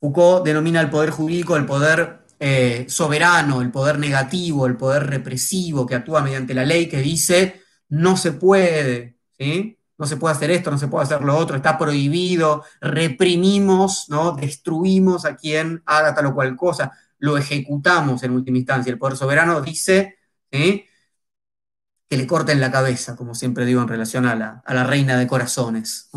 Foucault 0.00 0.44
denomina 0.46 0.80
el 0.80 0.90
poder 0.90 1.10
jurídico 1.10 1.56
el 1.56 1.66
poder 1.66 2.24
eh, 2.40 2.86
soberano, 2.88 3.62
el 3.62 3.70
poder 3.72 3.98
negativo, 3.98 4.66
el 4.66 4.76
poder 4.76 5.04
represivo 5.06 5.86
que 5.86 5.96
actúa 5.96 6.22
mediante 6.22 6.54
la 6.54 6.64
ley 6.64 6.88
que 6.88 6.98
dice 7.00 7.62
no 7.88 8.16
se 8.16 8.32
puede, 8.32 9.18
¿sí? 9.38 9.77
No 9.98 10.06
se 10.06 10.16
puede 10.16 10.34
hacer 10.34 10.50
esto, 10.52 10.70
no 10.70 10.78
se 10.78 10.88
puede 10.88 11.04
hacer 11.04 11.22
lo 11.22 11.36
otro, 11.36 11.56
está 11.56 11.76
prohibido, 11.76 12.64
reprimimos, 12.80 14.06
¿no? 14.08 14.32
destruimos 14.32 15.24
a 15.24 15.36
quien 15.36 15.82
haga 15.86 16.14
tal 16.14 16.26
o 16.26 16.34
cual 16.34 16.56
cosa, 16.56 16.92
lo 17.18 17.36
ejecutamos 17.36 18.22
en 18.22 18.30
última 18.30 18.58
instancia. 18.58 18.92
El 18.92 18.98
poder 18.98 19.16
soberano 19.16 19.60
dice 19.60 20.18
que 20.50 20.86
le 22.16 22.26
corten 22.26 22.60
la 22.60 22.70
cabeza, 22.70 23.16
como 23.16 23.34
siempre 23.34 23.66
digo 23.66 23.82
en 23.82 23.88
relación 23.88 24.24
a 24.26 24.34
la, 24.34 24.84
reina 24.84 25.18
de 25.18 25.26
corazones. 25.26 26.10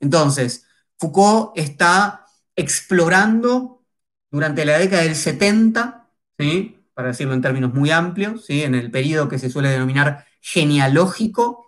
Entonces, 0.00 0.64
Foucault 0.98 1.52
está 1.56 2.26
explorando 2.54 3.84
durante 4.30 4.64
la 4.64 4.78
década 4.78 5.02
del 5.02 5.16
70, 5.16 6.08
¿sí? 6.38 6.88
para 6.94 7.08
decirlo 7.08 7.34
en 7.34 7.42
términos 7.42 7.74
muy 7.74 7.90
amplios, 7.90 8.46
¿sí? 8.46 8.62
en 8.62 8.74
el 8.74 8.90
periodo 8.90 9.28
que 9.28 9.38
se 9.38 9.50
suele 9.50 9.68
denominar 9.68 10.24
genealógico, 10.40 11.65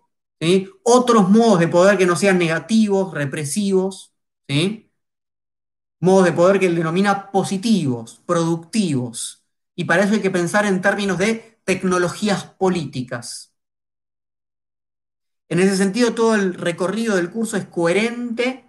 otros 0.84 1.28
modos 1.28 1.60
de 1.60 1.68
poder 1.68 1.98
que 1.98 2.06
no 2.06 2.16
sean 2.16 2.38
negativos, 2.38 3.12
represivos, 3.14 4.14
modos 6.00 6.24
de 6.24 6.32
poder 6.32 6.60
que 6.60 6.66
él 6.66 6.76
denomina 6.76 7.30
positivos, 7.30 8.22
productivos. 8.26 9.44
Y 9.74 9.84
para 9.84 10.04
eso 10.04 10.14
hay 10.14 10.20
que 10.20 10.30
pensar 10.30 10.64
en 10.66 10.80
términos 10.80 11.18
de 11.18 11.60
tecnologías 11.64 12.44
políticas. 12.44 13.52
En 15.48 15.60
ese 15.60 15.76
sentido, 15.76 16.14
todo 16.14 16.34
el 16.34 16.54
recorrido 16.54 17.16
del 17.16 17.30
curso 17.30 17.56
es 17.56 17.66
coherente 17.66 18.64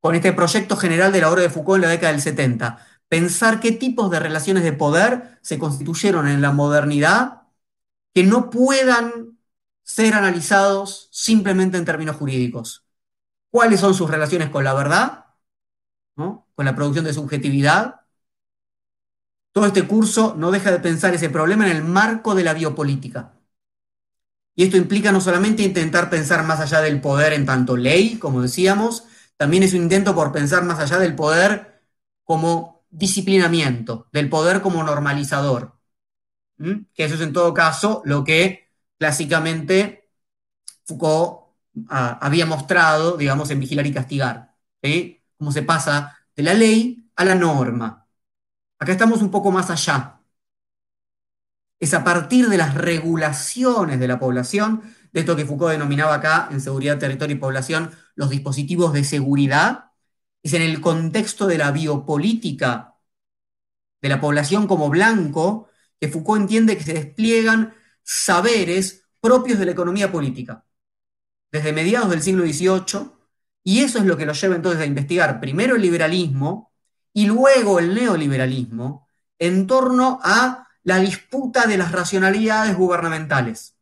con 0.00 0.14
este 0.14 0.32
proyecto 0.32 0.76
general 0.76 1.12
de 1.12 1.20
la 1.20 1.30
obra 1.30 1.42
de 1.42 1.50
Foucault 1.50 1.76
en 1.76 1.88
la 1.88 1.88
década 1.88 2.12
del 2.12 2.22
70. 2.22 2.78
Pensar 3.08 3.60
qué 3.60 3.72
tipos 3.72 4.10
de 4.10 4.20
relaciones 4.20 4.64
de 4.64 4.72
poder 4.72 5.38
se 5.42 5.58
constituyeron 5.58 6.28
en 6.28 6.42
la 6.42 6.52
modernidad 6.52 7.42
que 8.14 8.24
no 8.24 8.50
puedan 8.50 9.33
ser 9.84 10.14
analizados 10.14 11.08
simplemente 11.12 11.78
en 11.78 11.84
términos 11.84 12.16
jurídicos. 12.16 12.84
¿Cuáles 13.50 13.80
son 13.80 13.94
sus 13.94 14.10
relaciones 14.10 14.48
con 14.50 14.64
la 14.64 14.74
verdad? 14.74 15.26
¿Con 16.16 16.64
la 16.64 16.74
producción 16.74 17.04
de 17.04 17.14
subjetividad? 17.14 18.00
Todo 19.52 19.66
este 19.66 19.86
curso 19.86 20.34
no 20.36 20.50
deja 20.50 20.72
de 20.72 20.80
pensar 20.80 21.14
ese 21.14 21.30
problema 21.30 21.70
en 21.70 21.76
el 21.76 21.84
marco 21.84 22.34
de 22.34 22.42
la 22.42 22.54
biopolítica. 22.54 23.34
Y 24.56 24.64
esto 24.64 24.76
implica 24.76 25.12
no 25.12 25.20
solamente 25.20 25.62
intentar 25.62 26.10
pensar 26.10 26.44
más 26.44 26.60
allá 26.60 26.80
del 26.80 27.00
poder 27.00 27.32
en 27.32 27.46
tanto 27.46 27.76
ley, 27.76 28.18
como 28.18 28.42
decíamos, 28.42 29.04
también 29.36 29.62
es 29.62 29.72
un 29.74 29.82
intento 29.82 30.14
por 30.14 30.32
pensar 30.32 30.64
más 30.64 30.78
allá 30.78 30.98
del 30.98 31.14
poder 31.14 31.82
como 32.24 32.84
disciplinamiento, 32.90 34.08
del 34.12 34.28
poder 34.28 34.62
como 34.62 34.82
normalizador. 34.82 35.76
Que 36.56 37.04
eso 37.04 37.16
es 37.16 37.20
en 37.20 37.32
todo 37.32 37.52
caso 37.52 38.02
lo 38.04 38.22
que 38.24 38.63
clásicamente 38.98 40.10
Foucault 40.84 41.54
ah, 41.88 42.18
había 42.20 42.46
mostrado, 42.46 43.16
digamos, 43.16 43.50
en 43.50 43.60
Vigilar 43.60 43.86
y 43.86 43.92
Castigar. 43.92 44.54
Cómo 45.38 45.52
se 45.52 45.62
pasa 45.62 46.18
de 46.36 46.42
la 46.42 46.54
ley 46.54 47.10
a 47.16 47.24
la 47.24 47.34
norma. 47.34 48.06
Acá 48.78 48.92
estamos 48.92 49.22
un 49.22 49.30
poco 49.30 49.50
más 49.50 49.70
allá 49.70 50.14
es 51.84 51.94
a 51.94 52.04
partir 52.04 52.48
de 52.48 52.56
las 52.56 52.74
regulaciones 52.74 54.00
de 54.00 54.08
la 54.08 54.18
población, 54.18 54.82
de 55.12 55.20
esto 55.20 55.36
que 55.36 55.44
Foucault 55.44 55.72
denominaba 55.72 56.14
acá 56.14 56.48
en 56.50 56.60
seguridad, 56.60 56.98
territorio 56.98 57.36
y 57.36 57.38
población, 57.38 57.90
los 58.14 58.30
dispositivos 58.30 58.92
de 58.92 59.04
seguridad, 59.04 59.92
es 60.42 60.54
en 60.54 60.62
el 60.62 60.80
contexto 60.80 61.46
de 61.46 61.58
la 61.58 61.70
biopolítica 61.72 62.96
de 64.02 64.08
la 64.08 64.20
población 64.20 64.66
como 64.66 64.90
blanco, 64.90 65.68
que 66.00 66.08
Foucault 66.08 66.42
entiende 66.42 66.76
que 66.76 66.84
se 66.84 66.94
despliegan 66.94 67.74
saberes 68.04 69.06
propios 69.20 69.58
de 69.58 69.64
la 69.64 69.72
economía 69.72 70.12
política, 70.12 70.64
desde 71.50 71.72
mediados 71.72 72.10
del 72.10 72.22
siglo 72.22 72.44
XVIII, 72.44 73.10
y 73.64 73.80
eso 73.80 73.98
es 73.98 74.04
lo 74.04 74.16
que 74.16 74.26
lo 74.26 74.34
lleva 74.34 74.54
entonces 74.54 74.82
a 74.82 74.86
investigar 74.86 75.40
primero 75.40 75.76
el 75.76 75.82
liberalismo 75.82 76.72
y 77.12 77.26
luego 77.26 77.78
el 77.78 77.94
neoliberalismo 77.94 79.08
en 79.38 79.66
torno 79.66 80.20
a 80.22 80.68
la 80.82 80.98
disputa 80.98 81.66
de 81.66 81.78
las 81.78 81.92
racionalidades 81.92 82.76
gubernamentales. 82.76 83.76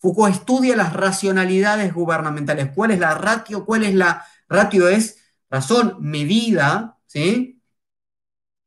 Foucault 0.00 0.34
estudia 0.34 0.76
las 0.76 0.92
racionalidades 0.92 1.94
gubernamentales. 1.94 2.70
¿Cuál 2.74 2.90
es 2.90 2.98
la 2.98 3.14
ratio? 3.14 3.64
¿Cuál 3.64 3.84
es 3.84 3.94
la 3.94 4.26
ratio? 4.48 4.88
Es 4.88 5.18
razón 5.48 5.96
medida, 6.00 6.98
¿sí? 7.06 7.62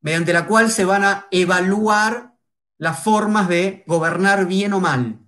Mediante 0.01 0.33
la 0.33 0.47
cual 0.47 0.71
se 0.71 0.85
van 0.85 1.03
a 1.03 1.27
evaluar 1.29 2.36
las 2.77 3.03
formas 3.03 3.49
de 3.49 3.83
gobernar 3.87 4.47
bien 4.47 4.73
o 4.73 4.79
mal. 4.79 5.19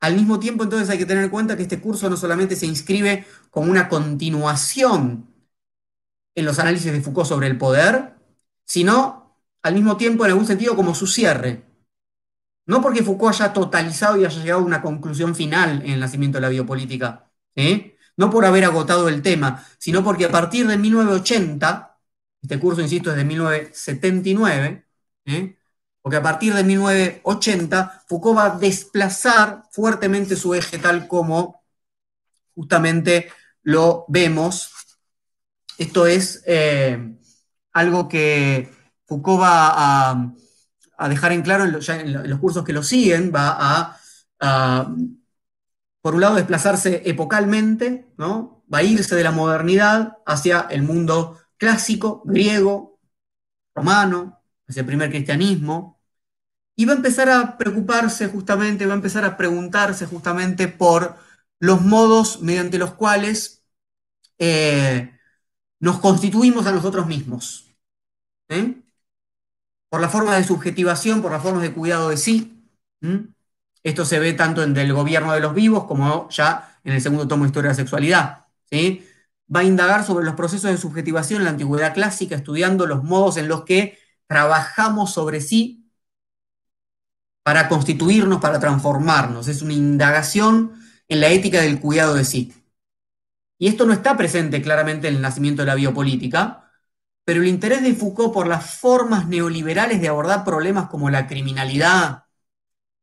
Al 0.00 0.16
mismo 0.16 0.38
tiempo, 0.38 0.64
entonces 0.64 0.90
hay 0.90 0.98
que 0.98 1.06
tener 1.06 1.24
en 1.24 1.30
cuenta 1.30 1.56
que 1.56 1.62
este 1.62 1.80
curso 1.80 2.10
no 2.10 2.16
solamente 2.16 2.56
se 2.56 2.66
inscribe 2.66 3.26
como 3.50 3.70
una 3.70 3.88
continuación 3.88 5.34
en 6.34 6.44
los 6.44 6.58
análisis 6.58 6.92
de 6.92 7.00
Foucault 7.00 7.28
sobre 7.28 7.46
el 7.46 7.56
poder, 7.56 8.14
sino 8.64 9.38
al 9.62 9.74
mismo 9.74 9.96
tiempo 9.96 10.24
en 10.24 10.32
algún 10.32 10.46
sentido 10.46 10.76
como 10.76 10.94
su 10.94 11.06
cierre. 11.06 11.64
No 12.66 12.82
porque 12.82 13.02
Foucault 13.02 13.34
haya 13.34 13.52
totalizado 13.52 14.18
y 14.18 14.24
haya 14.24 14.42
llegado 14.42 14.60
a 14.60 14.64
una 14.64 14.82
conclusión 14.82 15.34
final 15.34 15.82
en 15.82 15.92
el 15.92 16.00
nacimiento 16.00 16.36
de 16.36 16.42
la 16.42 16.48
biopolítica, 16.50 17.30
no 18.16 18.30
por 18.30 18.44
haber 18.44 18.64
agotado 18.64 19.08
el 19.08 19.22
tema, 19.22 19.64
sino 19.78 20.04
porque 20.04 20.26
a 20.26 20.30
partir 20.30 20.66
de 20.66 20.76
1980, 20.76 21.93
este 22.44 22.60
curso, 22.60 22.82
insisto, 22.82 23.10
es 23.10 23.16
de 23.16 23.24
1979, 23.24 24.84
¿eh? 25.24 25.56
porque 26.02 26.16
a 26.18 26.22
partir 26.22 26.52
de 26.52 26.62
1980 26.62 28.04
Foucault 28.06 28.36
va 28.36 28.44
a 28.44 28.58
desplazar 28.58 29.62
fuertemente 29.70 30.36
su 30.36 30.52
eje 30.52 30.78
tal 30.78 31.08
como 31.08 31.64
justamente 32.54 33.32
lo 33.62 34.04
vemos. 34.08 34.70
Esto 35.78 36.06
es 36.06 36.42
eh, 36.44 37.16
algo 37.72 38.10
que 38.10 38.70
Foucault 39.06 39.40
va 39.40 40.10
a, 40.10 41.08
dejar 41.08 41.32
en 41.32 41.40
claro 41.40 41.64
en, 41.64 41.72
los 42.28 42.38
cursos 42.40 42.62
que 42.62 42.74
lo 42.74 42.82
siguen, 42.82 43.32
va 43.34 43.96
a, 44.38 44.94
por 46.02 46.14
un 46.14 46.20
lado, 46.20 46.34
desplazarse 46.34 47.00
epocalmente, 47.06 48.06
¿no? 48.18 48.62
va 48.72 48.78
a 48.78 48.82
irse 48.82 49.16
de 49.16 49.24
la 49.24 49.30
modernidad 49.30 50.18
hacia 50.26 50.66
el 50.68 50.82
mundo 50.82 51.38
clásico, 51.56 52.22
griego, 52.24 53.00
romano, 53.74 54.42
hacia 54.66 54.80
el 54.80 54.86
primer 54.86 55.10
cristianismo, 55.10 56.00
y 56.76 56.86
va 56.86 56.92
a 56.92 56.96
empezar 56.96 57.28
a 57.30 57.56
preocuparse 57.56 58.28
justamente, 58.28 58.86
va 58.86 58.94
a 58.94 58.96
empezar 58.96 59.24
a 59.24 59.36
preguntarse 59.36 60.06
justamente 60.06 60.68
por 60.68 61.16
los 61.60 61.82
modos 61.82 62.42
mediante 62.42 62.78
los 62.78 62.94
cuales 62.94 63.64
eh, 64.38 65.16
nos 65.80 66.00
constituimos 66.00 66.66
a 66.66 66.72
nosotros 66.72 67.06
mismos. 67.06 67.76
¿eh? 68.48 68.82
Por 69.88 70.00
la 70.00 70.08
forma 70.08 70.36
de 70.36 70.44
subjetivación, 70.44 71.22
por 71.22 71.30
las 71.32 71.42
formas 71.42 71.62
de 71.62 71.72
cuidado 71.72 72.08
de 72.10 72.16
sí. 72.16 72.50
Esto 73.82 74.04
se 74.04 74.18
ve 74.18 74.32
tanto 74.32 74.62
en 74.62 74.76
el 74.76 74.92
gobierno 74.92 75.32
de 75.32 75.40
los 75.40 75.54
vivos 75.54 75.84
como 75.84 76.28
ya 76.30 76.78
en 76.84 76.94
el 76.94 77.00
segundo 77.00 77.28
tomo 77.28 77.44
de 77.44 77.48
Historia 77.48 77.68
de 77.70 77.74
la 77.74 77.82
Sexualidad. 77.82 78.46
¿sí? 78.70 79.06
Va 79.54 79.60
a 79.60 79.64
indagar 79.64 80.04
sobre 80.04 80.24
los 80.24 80.34
procesos 80.34 80.70
de 80.70 80.76
subjetivación 80.78 81.40
en 81.40 81.44
la 81.44 81.50
antigüedad 81.50 81.94
clásica, 81.94 82.34
estudiando 82.34 82.86
los 82.86 83.04
modos 83.04 83.36
en 83.36 83.48
los 83.48 83.64
que 83.64 83.98
trabajamos 84.26 85.12
sobre 85.12 85.40
sí 85.40 85.90
para 87.42 87.68
constituirnos, 87.68 88.40
para 88.40 88.58
transformarnos. 88.58 89.48
Es 89.48 89.62
una 89.62 89.74
indagación 89.74 90.72
en 91.08 91.20
la 91.20 91.28
ética 91.28 91.60
del 91.60 91.78
cuidado 91.80 92.14
de 92.14 92.24
sí. 92.24 92.54
Y 93.58 93.68
esto 93.68 93.86
no 93.86 93.92
está 93.92 94.16
presente 94.16 94.62
claramente 94.62 95.08
en 95.08 95.16
el 95.16 95.22
nacimiento 95.22 95.62
de 95.62 95.66
la 95.66 95.74
biopolítica, 95.74 96.72
pero 97.24 97.42
el 97.42 97.48
interés 97.48 97.82
de 97.82 97.94
Foucault 97.94 98.32
por 98.32 98.46
las 98.46 98.74
formas 98.78 99.28
neoliberales 99.28 100.00
de 100.00 100.08
abordar 100.08 100.44
problemas 100.44 100.88
como 100.88 101.10
la 101.10 101.26
criminalidad, 101.26 102.24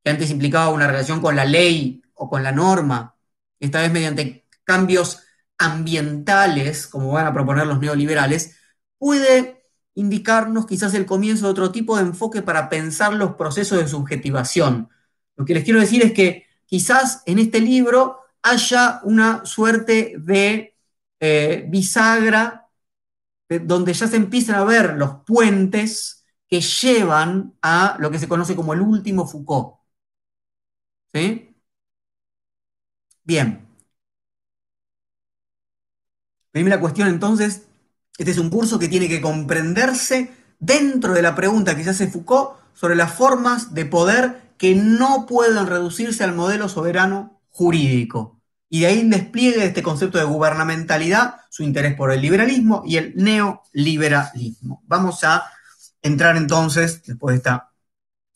que 0.03 0.11
antes 0.11 0.31
implicaba 0.31 0.69
una 0.69 0.87
relación 0.87 1.21
con 1.21 1.35
la 1.35 1.45
ley 1.45 2.01
o 2.13 2.29
con 2.29 2.43
la 2.43 2.51
norma, 2.51 3.17
esta 3.59 3.81
vez 3.81 3.91
mediante 3.91 4.47
cambios 4.63 5.23
ambientales, 5.61 6.87
como 6.87 7.11
van 7.11 7.27
a 7.27 7.33
proponer 7.33 7.67
los 7.67 7.79
neoliberales, 7.79 8.57
puede 8.97 9.63
indicarnos 9.93 10.65
quizás 10.65 10.93
el 10.95 11.05
comienzo 11.05 11.45
de 11.45 11.51
otro 11.51 11.71
tipo 11.71 11.95
de 11.95 12.03
enfoque 12.03 12.41
para 12.41 12.67
pensar 12.69 13.13
los 13.13 13.35
procesos 13.35 13.77
de 13.79 13.87
subjetivación. 13.87 14.89
Lo 15.35 15.45
que 15.45 15.53
les 15.53 15.63
quiero 15.63 15.79
decir 15.79 16.03
es 16.03 16.13
que 16.13 16.47
quizás 16.65 17.21
en 17.25 17.39
este 17.39 17.59
libro 17.61 18.19
haya 18.41 19.01
una 19.03 19.45
suerte 19.45 20.15
de 20.17 20.75
eh, 21.19 21.65
bisagra 21.69 22.67
donde 23.49 23.93
ya 23.93 24.07
se 24.07 24.15
empiezan 24.15 24.55
a 24.55 24.63
ver 24.63 24.95
los 24.95 25.23
puentes 25.25 26.25
que 26.47 26.61
llevan 26.61 27.53
a 27.61 27.97
lo 27.99 28.09
que 28.09 28.19
se 28.19 28.27
conoce 28.27 28.55
como 28.55 28.73
el 28.73 28.81
último 28.81 29.27
Foucault. 29.27 29.75
¿Sí? 31.13 31.55
Bien. 33.23 33.70
Primera 36.51 36.79
cuestión 36.79 37.07
entonces, 37.07 37.63
este 38.17 38.31
es 38.31 38.37
un 38.37 38.49
curso 38.49 38.77
que 38.77 38.89
tiene 38.89 39.07
que 39.07 39.21
comprenderse 39.21 40.31
dentro 40.59 41.13
de 41.13 41.21
la 41.21 41.35
pregunta 41.35 41.75
que 41.75 41.83
se 41.83 41.91
hace 41.91 42.07
Foucault 42.07 42.51
sobre 42.73 42.95
las 42.95 43.13
formas 43.13 43.73
de 43.73 43.85
poder 43.85 44.53
que 44.57 44.75
no 44.75 45.25
pueden 45.25 45.65
reducirse 45.65 46.23
al 46.23 46.35
modelo 46.35 46.69
soberano 46.69 47.41
jurídico. 47.49 48.39
Y 48.69 48.81
de 48.81 48.87
ahí 48.87 49.09
despliegue 49.09 49.59
de 49.59 49.65
este 49.65 49.83
concepto 49.83 50.17
de 50.17 50.23
gubernamentalidad, 50.23 51.35
su 51.49 51.63
interés 51.63 51.95
por 51.95 52.11
el 52.11 52.21
liberalismo 52.21 52.83
y 52.85 52.97
el 52.97 53.13
neoliberalismo. 53.15 54.81
Vamos 54.85 55.23
a 55.23 55.43
entrar 56.01 56.37
entonces, 56.37 57.01
después 57.03 57.33
de 57.33 57.37
esta 57.37 57.71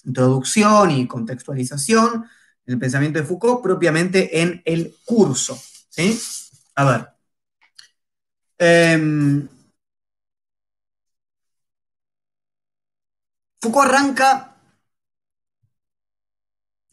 introducción 0.04 0.92
y 0.92 1.08
contextualización, 1.08 2.26
el 2.66 2.80
pensamiento 2.80 3.20
de 3.20 3.26
Foucault 3.26 3.62
propiamente 3.62 4.42
en 4.42 4.62
el 4.66 4.96
curso. 5.06 5.58
¿sí? 5.90 6.20
A 6.76 6.84
ver. 6.84 7.15
Em, 8.60 9.48
Foucault 13.62 13.88
arranca 13.90 14.30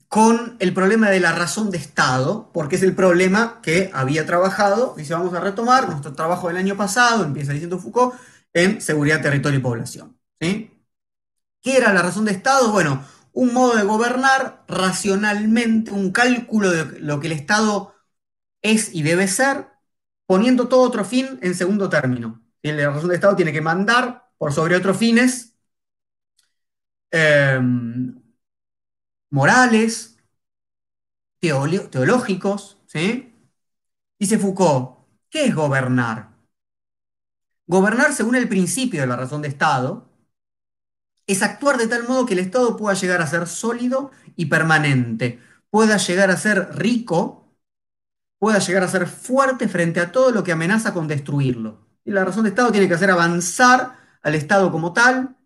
con 0.08 0.56
el 0.60 0.74
problema 0.74 1.08
de 1.10 1.20
la 1.20 1.32
razón 1.32 1.70
de 1.70 1.78
Estado, 1.78 2.50
porque 2.52 2.76
es 2.76 2.82
el 2.82 2.94
problema 2.94 3.60
que 3.62 3.90
había 3.94 4.26
trabajado, 4.26 4.94
dice 4.96 5.14
vamos 5.14 5.32
a 5.34 5.40
retomar 5.40 5.88
nuestro 5.88 6.12
trabajo 6.14 6.48
del 6.48 6.58
año 6.58 6.76
pasado, 6.76 7.24
empieza 7.24 7.52
diciendo 7.52 7.78
Foucault, 7.78 8.14
en 8.52 8.80
seguridad, 8.82 9.22
territorio 9.22 9.58
y 9.58 9.62
población. 9.62 10.18
¿sí? 10.40 10.70
¿Qué 11.62 11.78
era 11.78 11.92
la 11.94 12.02
razón 12.02 12.26
de 12.26 12.32
Estado? 12.32 12.72
Bueno, 12.72 13.04
un 13.32 13.54
modo 13.54 13.76
de 13.76 13.84
gobernar 13.84 14.64
racionalmente, 14.68 15.92
un 15.92 16.12
cálculo 16.12 16.70
de 16.70 17.00
lo 17.00 17.20
que 17.20 17.28
el 17.28 17.34
Estado 17.34 17.94
es 18.62 18.94
y 18.94 19.02
debe 19.04 19.28
ser, 19.28 19.68
poniendo 20.32 20.66
todo 20.66 20.80
otro 20.80 21.04
fin 21.04 21.38
en 21.42 21.54
segundo 21.54 21.90
término. 21.90 22.40
La 22.62 22.88
razón 22.88 23.10
de 23.10 23.16
Estado 23.16 23.36
tiene 23.36 23.52
que 23.52 23.60
mandar 23.60 24.30
por 24.38 24.50
sobre 24.50 24.76
otros 24.76 24.96
fines 24.96 25.58
em, 27.10 28.18
morales, 29.28 30.16
teológicos. 31.38 32.78
¿sí? 32.86 33.34
Dice 34.18 34.38
Foucault, 34.38 35.00
¿qué 35.28 35.44
es 35.44 35.54
gobernar? 35.54 36.30
Gobernar 37.66 38.14
según 38.14 38.34
el 38.34 38.48
principio 38.48 39.02
de 39.02 39.08
la 39.08 39.16
razón 39.16 39.42
de 39.42 39.48
Estado 39.48 40.08
es 41.26 41.42
actuar 41.42 41.76
de 41.76 41.88
tal 41.88 42.08
modo 42.08 42.24
que 42.24 42.32
el 42.32 42.40
Estado 42.40 42.78
pueda 42.78 42.94
llegar 42.94 43.20
a 43.20 43.26
ser 43.26 43.46
sólido 43.46 44.12
y 44.34 44.46
permanente, 44.46 45.40
pueda 45.68 45.98
llegar 45.98 46.30
a 46.30 46.38
ser 46.38 46.74
rico, 46.74 47.41
pueda 48.42 48.58
llegar 48.58 48.82
a 48.82 48.88
ser 48.88 49.06
fuerte 49.06 49.68
frente 49.68 50.00
a 50.00 50.10
todo 50.10 50.32
lo 50.32 50.42
que 50.42 50.50
amenaza 50.50 50.92
con 50.92 51.06
destruirlo. 51.06 51.86
Y 52.04 52.10
la 52.10 52.24
razón 52.24 52.42
de 52.42 52.48
Estado 52.48 52.72
tiene 52.72 52.88
que 52.88 52.94
hacer 52.94 53.08
avanzar 53.08 53.96
al 54.20 54.34
Estado 54.34 54.72
como 54.72 54.92
tal. 54.92 55.36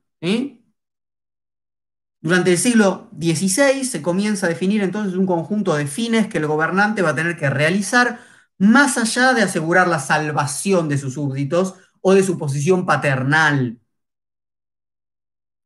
Durante 2.23 2.53
el 2.53 2.57
siglo 2.57 3.11
XVI 3.13 3.85
se 3.85 4.01
comienza 4.01 4.47
a 4.47 4.49
definir 4.49 4.83
entonces 4.83 5.15
un 5.15 5.27
conjunto 5.27 5.75
de 5.75 5.87
fines 5.87 6.27
que 6.29 6.39
el 6.39 6.47
gobernante 6.47 7.03
va 7.03 7.11
a 7.11 7.15
tener 7.15 7.37
que 7.37 7.51
realizar 7.51 8.19
más 8.57 8.97
allá 8.97 9.35
de 9.35 9.43
asegurar 9.43 9.89
la 9.89 9.99
salvación 9.99 10.89
de 10.89 10.97
sus 10.97 11.13
súbditos 11.15 11.75
o 12.01 12.15
de 12.15 12.23
su 12.23 12.39
posición 12.39 12.87
paternal. 12.87 13.79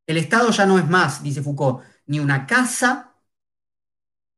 El 0.08 0.16
Estado 0.16 0.50
ya 0.50 0.66
no 0.66 0.80
es 0.80 0.88
más, 0.88 1.22
dice 1.22 1.44
Foucault, 1.44 1.84
ni 2.06 2.18
una 2.18 2.44
casa, 2.48 3.14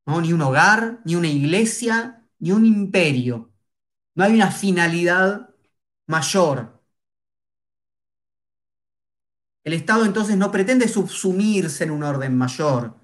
ni 0.05 0.35
un 0.35 0.43
hogar, 0.43 1.01
ni 1.07 1.15
una 1.15 1.29
iglesia, 1.29 2.22
ni 2.43 2.51
un 2.51 2.67
imperio. 2.67 3.53
No 4.17 4.25
hay 4.25 4.35
una 4.35 4.51
finalidad 4.51 5.51
mayor. 6.07 6.83
El 9.63 9.75
Estado 9.75 10.05
entonces 10.05 10.37
no 10.37 10.51
pretende 10.51 10.89
subsumirse 10.89 11.85
en 11.85 11.93
un 11.93 12.03
orden 12.03 12.37
mayor, 12.37 12.97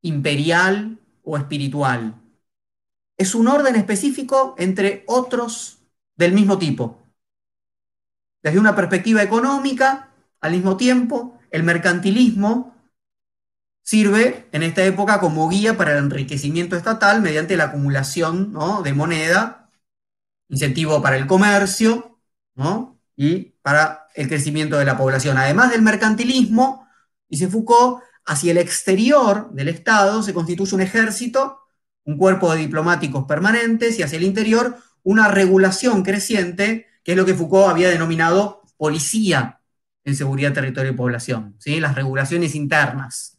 imperial 0.00 0.98
o 1.22 1.36
espiritual. 1.36 2.14
Es 3.18 3.34
un 3.34 3.48
orden 3.48 3.76
específico 3.76 4.54
entre 4.56 5.04
otros 5.06 5.80
del 6.16 6.32
mismo 6.32 6.58
tipo. 6.58 7.02
Desde 8.42 8.58
una 8.58 8.74
perspectiva 8.74 9.22
económica, 9.22 10.14
al 10.40 10.52
mismo 10.52 10.78
tiempo, 10.78 11.38
el 11.50 11.64
mercantilismo 11.64 12.74
sirve 13.88 14.46
en 14.52 14.62
esta 14.62 14.84
época 14.84 15.18
como 15.18 15.48
guía 15.48 15.78
para 15.78 15.92
el 15.92 16.04
enriquecimiento 16.04 16.76
estatal 16.76 17.22
mediante 17.22 17.56
la 17.56 17.64
acumulación 17.64 18.54
de 18.84 18.92
moneda, 18.92 19.70
incentivo 20.50 21.00
para 21.00 21.16
el 21.16 21.26
comercio 21.26 22.20
y 23.16 23.54
para 23.62 24.06
el 24.14 24.28
crecimiento 24.28 24.76
de 24.76 24.84
la 24.84 24.98
población. 24.98 25.38
Además 25.38 25.70
del 25.70 25.80
mercantilismo, 25.80 26.86
dice 27.30 27.48
Foucault, 27.48 28.02
hacia 28.26 28.50
el 28.50 28.58
exterior 28.58 29.50
del 29.52 29.68
Estado 29.68 30.22
se 30.22 30.34
constituye 30.34 30.74
un 30.74 30.82
ejército, 30.82 31.58
un 32.04 32.18
cuerpo 32.18 32.52
de 32.52 32.58
diplomáticos 32.58 33.24
permanentes 33.24 33.98
y 33.98 34.02
hacia 34.02 34.18
el 34.18 34.24
interior 34.24 34.76
una 35.02 35.28
regulación 35.28 36.02
creciente, 36.02 36.88
que 37.02 37.12
es 37.12 37.16
lo 37.16 37.24
que 37.24 37.32
Foucault 37.32 37.70
había 37.70 37.88
denominado 37.88 38.60
policía 38.76 39.62
en 40.04 40.14
seguridad, 40.14 40.52
territorio 40.52 40.92
y 40.92 40.94
población, 40.94 41.56
¿sí? 41.58 41.80
las 41.80 41.94
regulaciones 41.94 42.54
internas. 42.54 43.37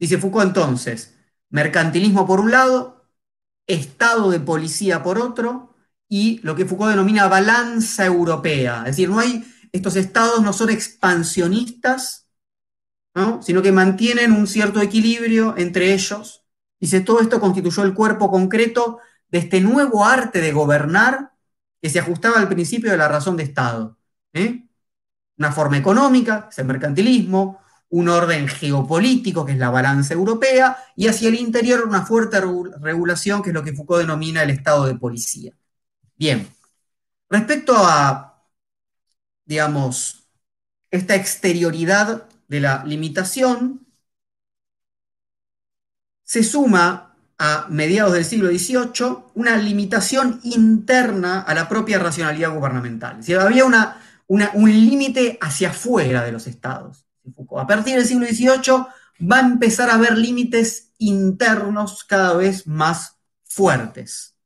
Dice 0.00 0.18
Foucault 0.18 0.46
entonces, 0.46 1.14
mercantilismo 1.50 2.26
por 2.26 2.40
un 2.40 2.50
lado, 2.50 3.06
estado 3.66 4.30
de 4.30 4.40
policía 4.40 5.02
por 5.02 5.18
otro, 5.18 5.76
y 6.08 6.40
lo 6.42 6.56
que 6.56 6.64
Foucault 6.64 6.90
denomina 6.90 7.28
balanza 7.28 8.06
europea. 8.06 8.78
Es 8.80 8.96
decir, 8.96 9.10
no 9.10 9.20
hay, 9.20 9.44
estos 9.70 9.96
estados 9.96 10.42
no 10.42 10.52
son 10.54 10.70
expansionistas, 10.70 12.28
sino 13.42 13.60
que 13.60 13.72
mantienen 13.72 14.32
un 14.32 14.46
cierto 14.46 14.80
equilibrio 14.80 15.54
entre 15.58 15.92
ellos. 15.92 16.44
Dice, 16.80 17.02
todo 17.02 17.20
esto 17.20 17.38
constituyó 17.38 17.84
el 17.84 17.92
cuerpo 17.92 18.30
concreto 18.30 18.98
de 19.28 19.38
este 19.38 19.60
nuevo 19.60 20.04
arte 20.04 20.40
de 20.40 20.52
gobernar 20.52 21.32
que 21.82 21.90
se 21.90 21.98
ajustaba 21.98 22.38
al 22.38 22.48
principio 22.48 22.90
de 22.90 22.96
la 22.96 23.08
razón 23.08 23.36
de 23.36 23.42
Estado. 23.42 23.98
¿eh? 24.32 24.66
Una 25.36 25.52
forma 25.52 25.76
económica, 25.76 26.48
es 26.50 26.58
el 26.58 26.66
mercantilismo, 26.66 27.60
un 27.90 28.08
orden 28.08 28.48
geopolítico, 28.48 29.44
que 29.44 29.52
es 29.52 29.58
la 29.58 29.70
balanza 29.70 30.14
europea, 30.14 30.78
y 30.96 31.08
hacia 31.08 31.28
el 31.28 31.34
interior 31.36 31.84
una 31.86 32.06
fuerte 32.06 32.40
regulación, 32.80 33.42
que 33.42 33.50
es 33.50 33.54
lo 33.54 33.64
que 33.64 33.72
Foucault 33.74 34.02
denomina 34.02 34.42
el 34.42 34.50
estado 34.50 34.86
de 34.86 34.94
policía. 34.94 35.52
Bien, 36.16 36.48
respecto 37.28 37.74
a, 37.76 38.44
digamos, 39.44 40.28
esta 40.90 41.14
exterioridad 41.14 42.28
de 42.48 42.60
la 42.60 42.84
limitación 42.84 43.86
se 46.24 46.42
suma 46.44 47.16
a 47.38 47.66
mediados 47.70 48.12
del 48.12 48.24
siglo 48.24 48.50
XVIII 48.50 49.16
una 49.34 49.56
limitación 49.56 50.40
interna 50.44 51.40
a 51.40 51.54
la 51.54 51.68
propia 51.68 51.98
racionalidad 51.98 52.52
gubernamental. 52.54 53.12
Es 53.12 53.26
decir, 53.26 53.38
había 53.38 53.64
una, 53.64 54.00
un 54.28 54.70
límite 54.70 55.38
hacia 55.40 55.70
afuera 55.70 56.22
de 56.22 56.32
los 56.32 56.46
estados. 56.46 57.06
A 57.58 57.66
partir 57.66 57.96
del 57.96 58.06
siglo 58.06 58.26
XVIII 58.26 58.86
va 59.30 59.36
a 59.38 59.40
empezar 59.40 59.90
a 59.90 59.94
haber 59.94 60.16
límites 60.16 60.92
internos 60.98 62.04
cada 62.04 62.34
vez 62.34 62.66
más 62.66 63.16
fuertes. 63.44 64.36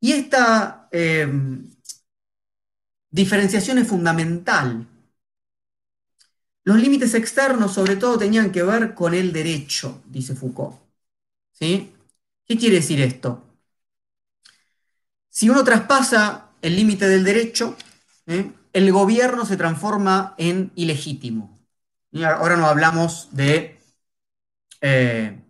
Y 0.00 0.12
esta 0.12 0.88
eh, 0.92 1.26
diferenciación 3.10 3.78
es 3.78 3.88
fundamental. 3.88 4.86
Los 6.64 6.78
límites 6.78 7.14
externos 7.14 7.72
sobre 7.72 7.96
todo 7.96 8.18
tenían 8.18 8.50
que 8.52 8.62
ver 8.62 8.94
con 8.94 9.14
el 9.14 9.32
derecho, 9.32 10.02
dice 10.06 10.34
Foucault. 10.34 10.76
¿Sí? 11.52 11.92
¿Qué 12.46 12.58
quiere 12.58 12.76
decir 12.76 13.00
esto? 13.00 13.42
Si 15.28 15.50
uno 15.50 15.62
traspasa 15.64 16.50
el 16.62 16.76
límite 16.76 17.06
del 17.08 17.24
derecho, 17.24 17.76
¿eh? 18.26 18.50
El 18.74 18.92
gobierno 18.92 19.46
se 19.46 19.56
transforma 19.56 20.34
en 20.36 20.72
ilegítimo. 20.74 21.58
Y 22.10 22.24
ahora 22.24 22.56
no 22.56 22.66
hablamos 22.66 23.28
de 23.32 23.80
eh, 24.82 25.42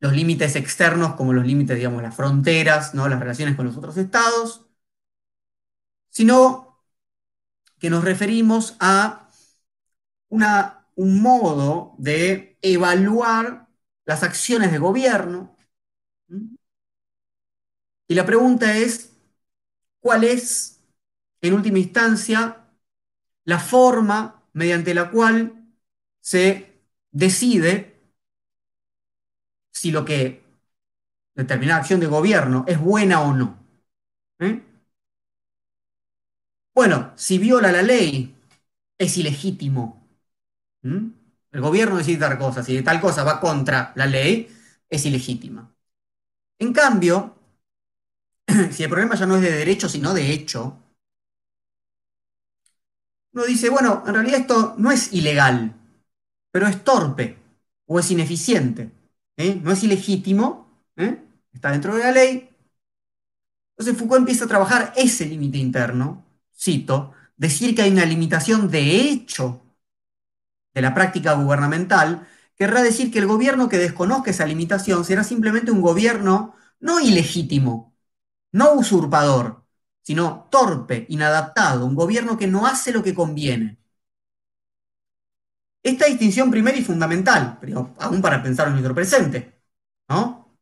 los 0.00 0.12
límites 0.12 0.56
externos 0.56 1.14
como 1.16 1.32
los 1.32 1.46
límites, 1.46 1.76
digamos, 1.76 2.02
las 2.02 2.14
fronteras, 2.14 2.94
¿no? 2.94 3.08
las 3.08 3.18
relaciones 3.18 3.56
con 3.56 3.66
los 3.66 3.76
otros 3.76 3.96
estados, 3.96 4.66
sino 6.10 6.82
que 7.78 7.90
nos 7.90 8.04
referimos 8.04 8.76
a 8.80 9.28
una, 10.28 10.86
un 10.96 11.22
modo 11.22 11.94
de 11.98 12.58
evaluar 12.62 13.68
las 14.04 14.22
acciones 14.22 14.72
de 14.72 14.78
gobierno. 14.78 15.56
Y 18.08 18.14
la 18.14 18.26
pregunta 18.26 18.76
es, 18.76 19.16
¿cuál 20.00 20.24
es, 20.24 20.75
en 21.40 21.54
última 21.54 21.78
instancia, 21.78 22.66
la 23.44 23.58
forma 23.58 24.42
mediante 24.52 24.94
la 24.94 25.10
cual 25.10 25.66
se 26.20 26.80
decide 27.10 28.00
si 29.72 29.90
lo 29.90 30.04
que 30.04 30.42
determinada 31.34 31.80
acción 31.80 32.00
de 32.00 32.06
gobierno 32.06 32.64
es 32.66 32.80
buena 32.80 33.20
o 33.20 33.34
no? 33.34 33.58
¿Eh? 34.40 34.62
Bueno, 36.74 37.12
si 37.16 37.38
viola 37.38 37.72
la 37.72 37.82
ley, 37.82 38.34
es 38.98 39.16
ilegítimo. 39.16 40.06
El 40.82 41.60
gobierno 41.60 41.96
decide 41.96 42.18
tal 42.18 42.38
cosa, 42.38 42.62
si 42.62 42.82
tal 42.82 43.00
cosa 43.00 43.24
va 43.24 43.40
contra 43.40 43.92
la 43.96 44.06
ley, 44.06 44.48
es 44.88 45.04
ilegítima. 45.06 45.74
En 46.58 46.72
cambio, 46.72 47.36
si 48.70 48.82
el 48.82 48.88
problema 48.90 49.14
ya 49.16 49.26
no 49.26 49.36
es 49.36 49.42
de 49.42 49.52
derecho, 49.52 49.88
sino 49.88 50.14
de 50.14 50.32
hecho, 50.32 50.82
uno 53.36 53.44
dice, 53.44 53.68
bueno, 53.68 54.02
en 54.06 54.14
realidad 54.14 54.40
esto 54.40 54.74
no 54.78 54.90
es 54.90 55.12
ilegal, 55.12 55.74
pero 56.50 56.66
es 56.66 56.82
torpe 56.82 57.38
o 57.84 58.00
es 58.00 58.10
ineficiente. 58.10 58.90
¿eh? 59.36 59.60
No 59.62 59.72
es 59.72 59.82
ilegítimo, 59.84 60.70
¿eh? 60.96 61.22
está 61.52 61.70
dentro 61.70 61.94
de 61.94 62.02
la 62.02 62.12
ley. 62.12 62.48
Entonces 63.72 63.98
Foucault 63.98 64.20
empieza 64.20 64.46
a 64.46 64.48
trabajar 64.48 64.94
ese 64.96 65.26
límite 65.26 65.58
interno 65.58 66.24
cito, 66.56 67.12
decir 67.36 67.74
que 67.74 67.82
hay 67.82 67.90
una 67.90 68.06
limitación 68.06 68.70
de 68.70 69.02
hecho 69.02 69.60
de 70.72 70.80
la 70.80 70.94
práctica 70.94 71.34
gubernamental, 71.34 72.26
querrá 72.56 72.82
decir 72.82 73.12
que 73.12 73.18
el 73.18 73.26
gobierno 73.26 73.68
que 73.68 73.76
desconozca 73.76 74.30
esa 74.30 74.46
limitación 74.46 75.04
será 75.04 75.24
simplemente 75.24 75.70
un 75.70 75.82
gobierno 75.82 76.54
no 76.80 77.00
ilegítimo, 77.00 77.94
no 78.52 78.72
usurpador, 78.72 79.65
sino 80.06 80.48
torpe, 80.50 81.04
inadaptado, 81.08 81.84
un 81.84 81.96
gobierno 81.96 82.38
que 82.38 82.46
no 82.46 82.64
hace 82.64 82.92
lo 82.92 83.02
que 83.02 83.12
conviene. 83.12 83.76
Esta 85.82 86.06
distinción 86.06 86.48
primera 86.48 86.76
y 86.76 86.84
fundamental, 86.84 87.58
aún 87.98 88.22
para 88.22 88.40
pensar 88.40 88.68
en 88.68 88.74
nuestro 88.74 88.94
presente, 88.94 89.60
¿no? 90.08 90.56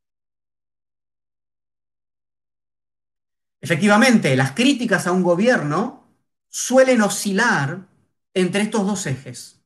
Efectivamente, 3.60 4.34
las 4.34 4.52
críticas 4.52 5.06
a 5.06 5.12
un 5.12 5.22
gobierno 5.22 6.04
suelen 6.48 7.02
oscilar 7.02 7.86
entre 8.32 8.62
estos 8.62 8.86
dos 8.86 9.06
ejes. 9.06 9.62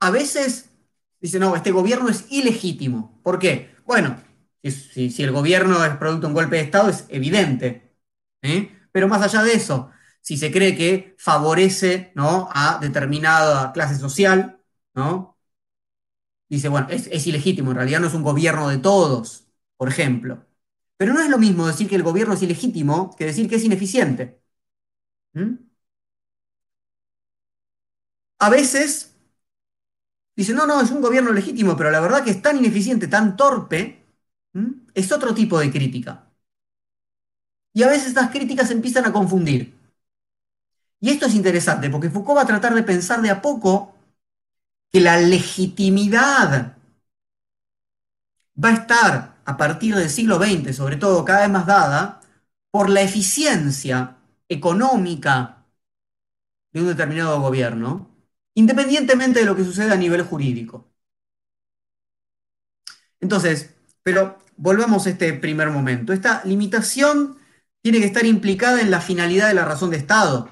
A 0.00 0.10
veces 0.10 0.70
dicen, 1.20 1.40
no, 1.40 1.54
este 1.54 1.70
gobierno 1.70 2.08
es 2.08 2.26
ilegítimo. 2.30 3.20
¿Por 3.22 3.38
qué? 3.38 3.74
Bueno, 3.86 4.20
si, 4.70 5.22
el 5.22 5.32
gobierno 5.32 5.84
es 5.84 5.96
producto 5.96 6.22
de 6.22 6.28
un 6.28 6.34
golpe 6.34 6.56
de 6.56 6.62
Estado 6.62 6.88
es 6.88 7.04
evidente. 7.08 7.83
Pero 8.92 9.08
más 9.08 9.22
allá 9.22 9.42
de 9.42 9.54
eso, 9.54 9.90
si 10.20 10.36
se 10.36 10.50
cree 10.52 10.76
que 10.76 11.14
favorece 11.18 12.12
¿no? 12.14 12.48
a 12.52 12.78
determinada 12.80 13.72
clase 13.72 13.96
social, 13.96 14.58
¿no? 14.94 15.34
dice, 16.48 16.68
bueno, 16.68 16.88
es, 16.90 17.26
ilegítimo, 17.26 17.70
en 17.70 17.76
realidad 17.78 18.00
no 18.00 18.06
es 18.08 18.14
un 18.14 18.22
gobierno 18.22 18.68
de 18.68 18.78
todos, 18.78 19.46
por 19.76 19.88
ejemplo. 19.88 20.46
Pero 20.96 21.12
no 21.14 21.20
es 21.20 21.28
lo 21.30 21.38
mismo 21.38 21.66
decir 21.66 21.88
que 21.88 21.96
el 21.96 22.02
gobierno 22.02 22.34
es 22.34 22.42
ilegítimo 22.42 23.14
que 23.16 23.26
decir 23.26 23.48
que 23.48 23.56
es 23.56 23.64
ineficiente. 23.64 24.40
¿Mm? 25.34 25.54
A 28.38 28.48
veces 28.50 29.16
dicen, 30.36 30.56
no, 30.56 30.66
no, 30.66 30.80
es 30.80 30.90
un 30.90 31.00
gobierno 31.00 31.32
legítimo, 31.32 31.76
pero 31.76 31.90
la 31.90 32.00
verdad 32.00 32.24
que 32.24 32.30
es 32.30 32.42
tan 32.42 32.56
ineficiente, 32.58 33.08
tan 33.08 33.36
torpe, 33.36 34.04
es 34.94 35.12
otro 35.12 35.34
tipo 35.34 35.58
de 35.58 35.70
crítica. 35.70 36.30
Y 37.74 37.82
a 37.82 37.88
veces 37.88 38.08
estas 38.08 38.30
críticas 38.30 38.70
empiezan 38.70 39.04
a 39.04 39.12
confundir. 39.12 39.74
Y 41.00 41.10
esto 41.10 41.26
es 41.26 41.34
interesante, 41.34 41.90
porque 41.90 42.08
Foucault 42.08 42.38
va 42.38 42.42
a 42.42 42.46
tratar 42.46 42.74
de 42.74 42.82
pensar 42.82 43.20
de 43.20 43.30
a 43.30 43.42
poco 43.42 43.94
que 44.90 45.00
la 45.00 45.18
legitimidad 45.18 46.76
va 48.62 48.68
a 48.68 48.72
estar 48.72 49.34
a 49.44 49.56
partir 49.56 49.94
del 49.96 50.08
siglo 50.08 50.38
XX, 50.38 50.74
sobre 50.74 50.96
todo 50.96 51.24
cada 51.24 51.40
vez 51.40 51.50
más 51.50 51.66
dada, 51.66 52.20
por 52.70 52.88
la 52.88 53.02
eficiencia 53.02 54.16
económica 54.48 55.66
de 56.72 56.80
un 56.80 56.86
determinado 56.88 57.40
gobierno, 57.40 58.08
independientemente 58.54 59.40
de 59.40 59.46
lo 59.46 59.56
que 59.56 59.64
suceda 59.64 59.94
a 59.94 59.96
nivel 59.96 60.22
jurídico. 60.22 60.88
Entonces, 63.20 63.74
pero 64.02 64.38
volvamos 64.56 65.06
a 65.06 65.10
este 65.10 65.32
primer 65.34 65.70
momento. 65.70 66.12
Esta 66.12 66.42
limitación 66.44 67.38
tiene 67.84 68.00
que 68.00 68.06
estar 68.06 68.24
implicada 68.24 68.80
en 68.80 68.90
la 68.90 69.00
finalidad 69.00 69.48
de 69.48 69.54
la 69.54 69.66
razón 69.66 69.90
de 69.90 69.98
Estado. 69.98 70.50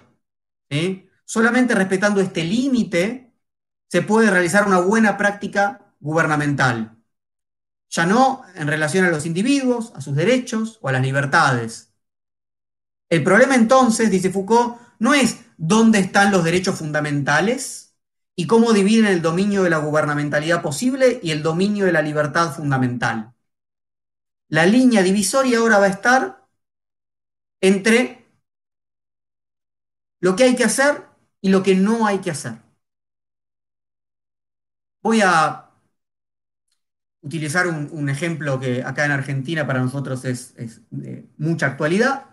Solamente 1.24 1.74
respetando 1.74 2.20
este 2.20 2.44
límite 2.44 3.32
se 3.88 4.02
puede 4.02 4.30
realizar 4.30 4.66
una 4.66 4.80
buena 4.80 5.16
práctica 5.16 5.94
gubernamental 5.98 7.02
ya 7.92 8.06
no 8.06 8.42
en 8.54 8.66
relación 8.66 9.04
a 9.04 9.10
los 9.10 9.26
individuos, 9.26 9.92
a 9.94 10.00
sus 10.00 10.16
derechos 10.16 10.78
o 10.80 10.88
a 10.88 10.92
las 10.92 11.02
libertades. 11.02 11.92
El 13.10 13.22
problema 13.22 13.54
entonces, 13.54 14.10
dice 14.10 14.30
Foucault, 14.30 14.78
no 14.98 15.12
es 15.12 15.40
dónde 15.58 15.98
están 15.98 16.32
los 16.32 16.42
derechos 16.42 16.78
fundamentales 16.78 17.94
y 18.34 18.46
cómo 18.46 18.72
dividen 18.72 19.06
el 19.06 19.20
dominio 19.20 19.62
de 19.62 19.70
la 19.70 19.78
gubernamentalidad 19.78 20.62
posible 20.62 21.20
y 21.22 21.32
el 21.32 21.42
dominio 21.42 21.84
de 21.84 21.92
la 21.92 22.00
libertad 22.00 22.54
fundamental. 22.54 23.34
La 24.48 24.64
línea 24.64 25.02
divisoria 25.02 25.58
ahora 25.58 25.78
va 25.78 25.86
a 25.86 25.88
estar 25.88 26.41
entre 27.62 28.26
lo 30.20 30.36
que 30.36 30.44
hay 30.44 30.56
que 30.56 30.64
hacer 30.64 31.04
y 31.40 31.48
lo 31.50 31.62
que 31.62 31.74
no 31.76 32.06
hay 32.06 32.18
que 32.20 32.30
hacer. 32.30 32.54
Voy 35.02 35.20
a 35.22 35.70
utilizar 37.22 37.66
un, 37.68 38.08
ejemplo 38.08 38.58
que 38.60 38.82
acá 38.82 39.04
en 39.04 39.12
Argentina 39.12 39.66
para 39.66 39.80
nosotros 39.80 40.24
es, 40.24 40.54
de 40.90 41.28
mucha 41.38 41.66
actualidad 41.66 42.26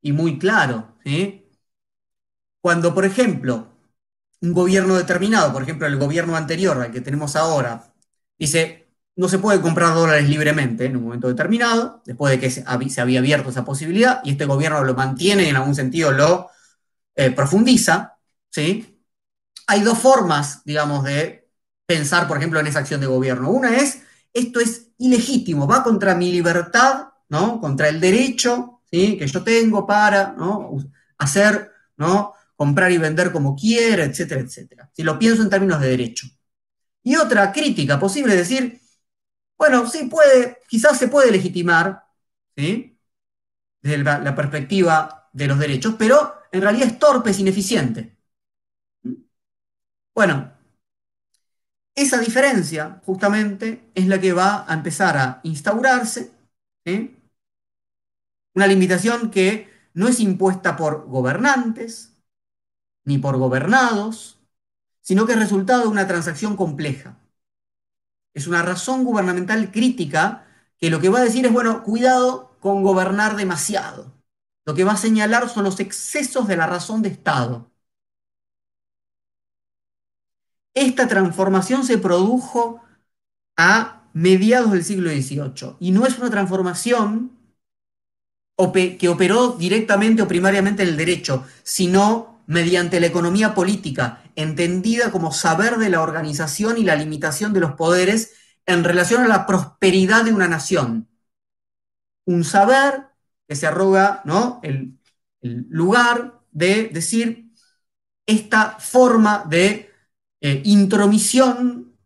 y 0.00 0.12
muy 0.12 0.38
claro. 0.38 0.96
Cuando, 2.60 2.94
por 2.94 3.04
ejemplo, 3.04 3.68
un 4.40 4.52
gobierno 4.52 4.96
determinado, 4.96 5.52
por 5.52 5.62
ejemplo, 5.62 5.86
el 5.86 5.98
gobierno 5.98 6.36
anterior 6.36 6.80
al 6.80 6.92
que 6.92 7.00
tenemos 7.00 7.36
ahora, 7.36 7.94
dice, 8.38 8.87
no 9.18 9.28
se 9.28 9.40
puede 9.40 9.60
comprar 9.60 9.94
dólares 9.94 10.28
libremente 10.28 10.86
en 10.86 10.96
un 10.96 11.02
momento 11.02 11.26
determinado, 11.26 12.02
después 12.06 12.30
de 12.30 12.38
que 12.38 12.50
se, 12.50 12.62
había 12.66 13.18
abierto 13.18 13.50
esa 13.50 13.64
posibilidad, 13.64 14.20
y 14.22 14.30
este 14.30 14.44
gobierno 14.44 14.84
lo 14.84 14.94
mantiene 14.94 15.42
y 15.42 15.48
en 15.48 15.56
algún 15.56 15.74
sentido 15.74 16.12
lo 16.12 16.50
eh, 17.16 17.32
profundiza, 17.32 18.16
¿sí? 18.48 19.02
Hay 19.66 19.82
dos 19.82 19.98
formas, 19.98 20.62
digamos, 20.64 21.02
de 21.02 21.50
pensar, 21.84 22.28
por 22.28 22.36
ejemplo, 22.36 22.60
en 22.60 22.68
esa 22.68 22.78
acción 22.78 23.00
de 23.00 23.08
gobierno. 23.08 23.50
Una 23.50 23.76
es 23.76 24.02
esto 24.32 24.60
es 24.60 24.92
ilegítimo, 24.98 25.66
va 25.66 25.82
contra 25.82 26.14
mi 26.14 26.30
libertad, 26.30 27.08
¿no? 27.28 27.60
Contra 27.60 27.88
el 27.88 28.00
derecho 28.00 28.82
que 28.88 29.26
yo 29.26 29.42
tengo 29.42 29.84
para 29.84 30.32
¿no? 30.38 30.76
hacer, 31.18 31.72
¿no? 31.96 32.34
comprar 32.54 32.92
y 32.92 32.98
vender 32.98 33.32
como 33.32 33.56
quiera, 33.56 34.04
etcétera, 34.04 34.42
etcétera. 34.42 34.90
Si 34.92 35.02
lo 35.02 35.18
pienso 35.18 35.42
en 35.42 35.50
términos 35.50 35.80
de 35.80 35.88
derecho. 35.88 36.28
Y 37.02 37.16
otra 37.16 37.52
crítica 37.52 37.98
posible 37.98 38.34
es 38.34 38.48
decir, 38.48 38.80
bueno, 39.58 39.86
sí 39.88 40.04
puede, 40.06 40.58
quizás 40.68 40.98
se 40.98 41.08
puede 41.08 41.30
legitimar. 41.32 42.06
Desde 43.82 43.98
la, 44.04 44.18
la 44.20 44.34
perspectiva 44.36 45.28
de 45.32 45.46
los 45.48 45.58
derechos, 45.58 45.94
pero 45.98 46.34
en 46.52 46.62
realidad 46.62 46.88
es 46.88 46.98
torpe, 46.98 47.30
es 47.30 47.38
ineficiente. 47.40 48.16
Bueno, 50.14 50.52
esa 51.94 52.18
diferencia 52.18 53.00
justamente 53.04 53.90
es 53.94 54.06
la 54.06 54.20
que 54.20 54.32
va 54.32 54.64
a 54.70 54.74
empezar 54.74 55.16
a 55.16 55.40
instaurarse, 55.42 56.30
una 58.54 58.66
limitación 58.66 59.30
que 59.30 59.68
no 59.94 60.08
es 60.08 60.20
impuesta 60.20 60.76
por 60.76 61.06
gobernantes 61.06 62.16
ni 63.04 63.18
por 63.18 63.36
gobernados, 63.36 64.38
sino 65.00 65.26
que 65.26 65.32
es 65.32 65.38
resultado 65.38 65.82
de 65.82 65.88
una 65.88 66.06
transacción 66.06 66.56
compleja. 66.56 67.17
Es 68.38 68.46
una 68.46 68.62
razón 68.62 69.04
gubernamental 69.04 69.72
crítica 69.72 70.46
que 70.78 70.90
lo 70.90 71.00
que 71.00 71.08
va 71.08 71.18
a 71.18 71.24
decir 71.24 71.44
es, 71.44 71.52
bueno, 71.52 71.82
cuidado 71.82 72.56
con 72.60 72.84
gobernar 72.84 73.34
demasiado. 73.34 74.12
Lo 74.64 74.76
que 74.76 74.84
va 74.84 74.92
a 74.92 74.96
señalar 74.96 75.48
son 75.48 75.64
los 75.64 75.80
excesos 75.80 76.46
de 76.46 76.56
la 76.56 76.68
razón 76.68 77.02
de 77.02 77.08
Estado. 77.08 77.68
Esta 80.72 81.08
transformación 81.08 81.82
se 81.82 81.98
produjo 81.98 82.80
a 83.56 84.08
mediados 84.12 84.70
del 84.70 84.84
siglo 84.84 85.10
XVIII 85.10 85.74
y 85.80 85.90
no 85.90 86.06
es 86.06 86.16
una 86.16 86.30
transformación 86.30 87.32
que 89.00 89.08
operó 89.08 89.48
directamente 89.54 90.22
o 90.22 90.28
primariamente 90.28 90.84
en 90.84 90.90
el 90.90 90.96
derecho, 90.96 91.44
sino 91.64 92.37
mediante 92.48 92.98
la 92.98 93.06
economía 93.06 93.54
política, 93.54 94.22
entendida 94.34 95.12
como 95.12 95.32
saber 95.32 95.76
de 95.76 95.90
la 95.90 96.00
organización 96.00 96.78
y 96.78 96.82
la 96.82 96.96
limitación 96.96 97.52
de 97.52 97.60
los 97.60 97.72
poderes 97.72 98.32
en 98.64 98.84
relación 98.84 99.22
a 99.22 99.28
la 99.28 99.46
prosperidad 99.46 100.24
de 100.24 100.32
una 100.32 100.48
nación. 100.48 101.10
Un 102.24 102.44
saber 102.44 103.04
que 103.46 103.54
se 103.54 103.66
arroga 103.66 104.22
¿no? 104.24 104.60
el, 104.62 104.98
lugar 105.42 106.40
de 106.50 106.88
decir 106.88 107.52
esta 108.24 108.78
forma 108.80 109.44
de 109.46 109.92
eh, 110.40 110.62
intromisión, 110.64 111.98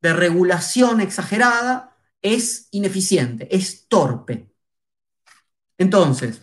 de 0.00 0.12
regulación 0.12 1.00
exagerada, 1.00 1.96
es 2.22 2.68
ineficiente, 2.70 3.48
es 3.54 3.88
torpe. 3.88 4.48
Entonces, 5.78 6.40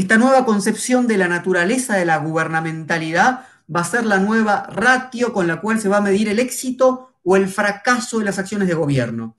esta 0.00 0.18
nueva 0.18 0.44
concepción 0.44 1.06
de 1.06 1.18
la 1.18 1.28
naturaleza 1.28 1.96
de 1.96 2.04
la 2.04 2.18
gubernamentalidad 2.18 3.46
va 3.74 3.80
a 3.80 3.84
ser 3.84 4.04
la 4.06 4.18
nueva 4.18 4.66
ratio 4.68 5.32
con 5.32 5.46
la 5.46 5.60
cual 5.60 5.80
se 5.80 5.88
va 5.88 5.98
a 5.98 6.00
medir 6.00 6.28
el 6.28 6.38
éxito 6.38 7.14
o 7.22 7.36
el 7.36 7.48
fracaso 7.48 8.18
de 8.18 8.24
las 8.24 8.38
acciones 8.38 8.68
de 8.68 8.74
gobierno. 8.74 9.36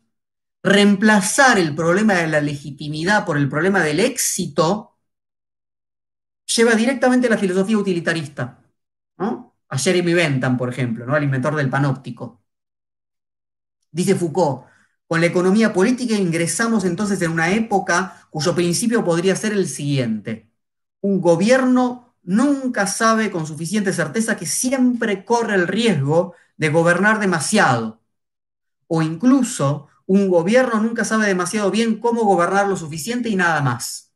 Reemplazar 0.64 1.58
el 1.58 1.76
problema 1.76 2.14
de 2.16 2.28
la 2.28 2.42
legitimidad 2.42 3.26
por 3.26 3.38
el 3.38 3.50
problema 3.50 3.82
del 3.82 4.00
éxito 4.00 4.98
lleva 6.46 6.76
directamente 6.76 7.28
a 7.28 7.32
la 7.32 7.38
filosofía 7.38 7.78
utilitarista, 7.78 8.60
a 9.18 9.78
Jeremy 9.78 10.14
Bentham, 10.14 10.58
por 10.58 10.70
ejemplo, 10.70 11.06
¿no? 11.06 11.16
al 11.16 11.24
inventor 11.24 11.56
del 11.56 11.70
panóptico. 11.70 12.44
Dice 13.92 14.16
Foucault, 14.16 14.66
con 15.08 15.22
la 15.22 15.28
economía 15.28 15.74
política 15.74 16.16
ingresamos 16.16 16.86
entonces 16.86 17.22
en 17.22 17.32
una 17.32 17.52
época 17.52 18.28
cuyo 18.30 18.56
principio 18.56 19.04
podría 19.04 19.36
ser 19.36 19.54
el 19.54 19.68
siguiente. 19.68 20.51
Un 21.02 21.20
gobierno 21.22 22.16
nunca 22.24 22.88
sabe 22.88 23.32
con 23.32 23.48
suficiente 23.48 23.94
certeza 23.94 24.38
que 24.38 24.46
siempre 24.46 25.26
corre 25.26 25.56
el 25.56 25.68
riesgo 25.68 26.36
de 26.58 26.70
gobernar 26.70 27.20
demasiado. 27.20 28.02
O 28.88 29.02
incluso 29.02 29.88
un 30.06 30.30
gobierno 30.30 30.80
nunca 30.82 31.06
sabe 31.06 31.28
demasiado 31.28 31.72
bien 31.72 32.00
cómo 32.00 32.24
gobernar 32.24 32.68
lo 32.68 32.76
suficiente 32.76 33.30
y 33.30 33.36
nada 33.36 33.62
más. 33.62 34.12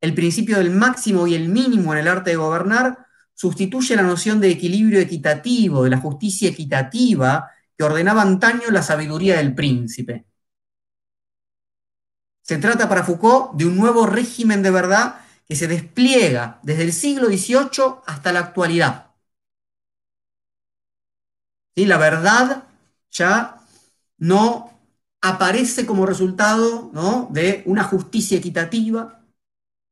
El 0.00 0.14
principio 0.14 0.58
del 0.58 0.70
máximo 0.70 1.26
y 1.26 1.34
el 1.34 1.48
mínimo 1.48 1.92
en 1.92 2.00
el 2.00 2.08
arte 2.08 2.30
de 2.30 2.36
gobernar 2.36 3.06
sustituye 3.34 3.96
la 3.96 4.02
noción 4.02 4.40
de 4.40 4.50
equilibrio 4.50 5.00
equitativo, 5.00 5.84
de 5.84 5.90
la 5.90 5.98
justicia 5.98 6.48
equitativa, 6.48 7.50
que 7.76 7.84
ordenaba 7.84 8.22
antaño 8.22 8.70
la 8.70 8.82
sabiduría 8.82 9.36
del 9.36 9.54
príncipe. 9.54 10.26
Se 12.42 12.58
trata 12.58 12.88
para 12.88 13.04
Foucault 13.04 13.52
de 13.54 13.66
un 13.66 13.76
nuevo 13.76 14.06
régimen 14.06 14.62
de 14.62 14.70
verdad 14.72 15.20
que 15.48 15.56
se 15.56 15.68
despliega 15.68 16.60
desde 16.62 16.84
el 16.84 16.92
siglo 16.92 17.26
XVIII 17.26 18.02
hasta 18.06 18.32
la 18.32 18.40
actualidad. 18.40 19.12
La 21.76 21.96
verdad 21.98 22.64
ya 23.10 23.58
no 24.18 24.72
aparece 25.20 25.86
como 25.86 26.06
resultado 26.06 26.90
de 27.30 27.62
una 27.66 27.84
justicia 27.84 28.38
equitativa, 28.38 29.24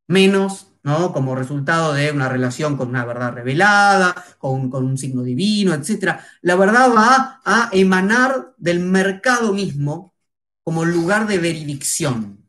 menos 0.09 0.71
¿no? 0.83 1.13
como 1.13 1.35
resultado 1.35 1.93
de 1.93 2.11
una 2.11 2.29
relación 2.29 2.77
con 2.77 2.89
una 2.89 3.05
verdad 3.05 3.33
revelada, 3.33 4.15
con, 4.39 4.73
un 4.75 4.99
signo 4.99 5.23
divino, 5.23 5.75
etc. 5.75 6.19
La 6.43 6.57
verdad 6.57 6.91
va 6.95 7.41
a 7.45 7.71
emanar 7.73 8.55
del 8.57 8.81
mercado 8.81 9.53
mismo 9.53 10.15
como 10.63 10.85
lugar 10.85 11.27
de 11.27 11.39
veridicción. 11.39 12.40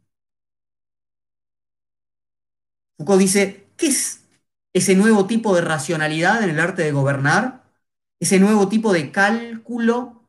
Foucault 3.02 3.20
dice, 3.20 3.68
¿qué 3.78 3.88
es 3.88 4.28
ese 4.74 4.96
nuevo 4.96 5.26
tipo 5.26 5.56
de 5.56 5.62
racionalidad 5.62 6.44
en 6.44 6.52
el 6.52 6.60
arte 6.60 6.84
de 6.84 6.92
gobernar? 6.92 7.64
Ese 8.20 8.40
nuevo 8.40 8.70
tipo 8.70 8.94
de 8.94 9.12
cálculo 9.12 10.22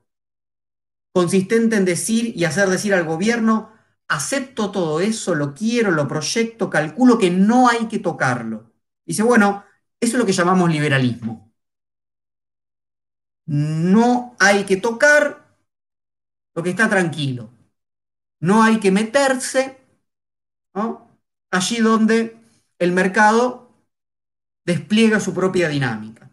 consistente 1.13 1.77
en 1.77 1.85
decir 1.85 2.33
y 2.35 2.47
hacer 2.47 2.71
decir 2.71 2.95
al 2.95 3.05
gobierno, 3.05 3.71
acepto 4.09 4.71
todo 4.71 5.01
eso, 5.01 5.35
lo 5.35 5.53
quiero, 5.53 5.91
lo 5.91 6.09
proyecto, 6.09 6.71
calculo 6.71 7.19
que 7.19 7.31
no 7.31 7.69
hay 7.69 7.89
que 7.89 7.99
tocarlo. 7.99 8.73
Dice, 9.05 9.23
bueno, 9.23 9.65
eso 10.01 10.15
es 10.17 10.19
lo 10.19 10.25
que 10.25 10.33
llamamos 10.33 10.71
liberalismo. 10.71 11.53
No 13.45 14.35
hay 14.39 14.65
que 14.65 14.79
tocar 14.79 15.59
lo 16.55 16.63
que 16.63 16.71
está 16.71 16.89
tranquilo. 16.89 17.51
No 18.41 18.63
hay 18.63 18.81
que 18.81 18.91
meterse 18.91 19.79
allí 21.51 21.81
donde 21.81 22.42
el 22.83 22.91
mercado 22.91 23.71
despliega 24.65 25.21
su 25.21 25.33
propia 25.33 25.69
dinámica. 25.69 26.29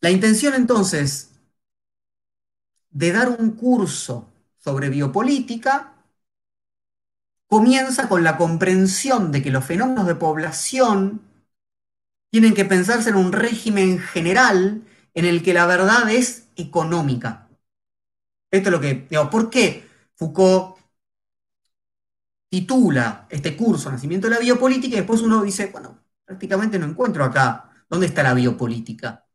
La 0.00 0.10
intención 0.10 0.52
entonces 0.52 1.30
de 2.90 3.12
dar 3.12 3.30
un 3.30 3.52
curso 3.52 4.30
sobre 4.58 4.90
biopolítica 4.90 5.94
comienza 7.46 8.06
con 8.06 8.22
la 8.22 8.36
comprensión 8.36 9.32
de 9.32 9.42
que 9.42 9.50
los 9.50 9.64
fenómenos 9.64 10.06
de 10.06 10.16
población 10.16 11.22
tienen 12.30 12.52
que 12.52 12.66
pensarse 12.66 13.08
en 13.08 13.16
un 13.16 13.32
régimen 13.32 13.98
general 13.98 14.82
en 15.14 15.24
el 15.24 15.42
que 15.42 15.54
la 15.54 15.64
verdad 15.64 16.10
es 16.10 16.48
económica. 16.56 17.48
Esto 18.50 18.68
es 18.68 18.72
lo 18.72 18.80
que, 18.80 19.08
¿por 19.30 19.48
qué 19.48 19.88
Foucault 20.16 20.77
titula 22.48 23.26
este 23.30 23.56
curso 23.56 23.90
Nacimiento 23.90 24.28
de 24.28 24.34
la 24.34 24.40
Biopolítica 24.40 24.94
y 24.94 24.98
después 25.00 25.20
uno 25.20 25.42
dice, 25.42 25.66
bueno, 25.66 26.02
prácticamente 26.24 26.78
no 26.78 26.86
encuentro 26.86 27.24
acá, 27.24 27.70
¿dónde 27.88 28.06
está 28.06 28.22
la 28.22 28.34
biopolítica? 28.34 29.26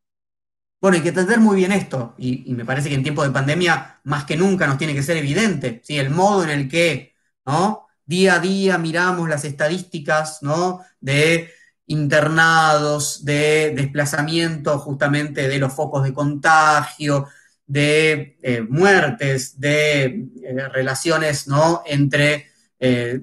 Bueno, 0.82 0.98
hay 0.98 1.04
que 1.04 1.10
entender 1.10 1.40
muy 1.40 1.56
bien 1.56 1.72
esto, 1.72 2.14
y, 2.18 2.54
me 2.54 2.66
parece 2.66 2.90
que 2.90 2.96
en 2.96 3.04
tiempos 3.04 3.26
de 3.26 3.32
pandemia 3.32 4.02
más 4.04 4.26
que 4.26 4.36
nunca 4.36 4.68
nos 4.68 4.78
tiene 4.78 4.94
que 4.94 5.04
ser 5.04 5.18
evidente, 5.18 5.82
¿sí? 5.84 5.98
el 5.98 6.10
modo 6.10 6.44
en 6.44 6.50
el 6.50 6.68
que 6.70 7.16
¿no? 7.46 7.88
día 8.06 8.36
a 8.36 8.40
día 8.40 8.78
miramos 8.78 9.30
las 9.30 9.46
estadísticas 9.46 10.40
¿no? 10.42 10.82
de 11.00 11.52
internados, 11.88 13.24
de 13.24 13.74
desplazamiento 13.76 14.78
justamente 14.80 15.48
de 15.48 15.58
los 15.58 15.74
focos 15.74 16.04
de 16.04 16.14
contagio, 16.14 17.28
de 17.66 18.38
eh, 18.42 18.62
muertes, 18.70 19.60
de 19.60 20.28
eh, 20.44 20.68
relaciones 20.70 21.48
¿no? 21.48 21.82
entre 21.86 22.53
eh, 22.86 23.22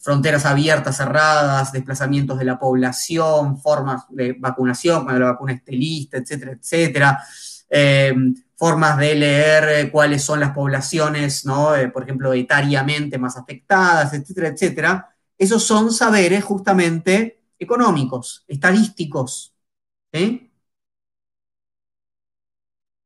fronteras 0.00 0.44
abiertas, 0.44 0.96
cerradas, 0.96 1.70
desplazamientos 1.70 2.38
de 2.40 2.44
la 2.44 2.58
población, 2.58 3.56
formas 3.60 4.02
de 4.10 4.32
vacunación, 4.32 5.04
cuando 5.04 5.20
la 5.20 5.30
vacuna 5.32 5.52
esté 5.52 5.72
lista, 5.72 6.16
etcétera, 6.16 6.52
etcétera. 6.52 7.22
Eh, 7.70 8.14
formas 8.56 8.98
de 8.98 9.14
leer 9.14 9.90
cuáles 9.92 10.24
son 10.24 10.40
las 10.40 10.50
poblaciones, 10.52 11.44
¿no? 11.44 11.76
Eh, 11.76 11.88
por 11.88 12.02
ejemplo, 12.02 12.32
etariamente 12.32 13.16
más 13.16 13.36
afectadas, 13.36 14.12
etcétera, 14.12 14.48
etcétera. 14.48 15.16
Esos 15.38 15.62
son 15.62 15.92
saberes 15.92 16.42
justamente 16.42 17.42
económicos, 17.58 18.44
estadísticos. 18.48 19.54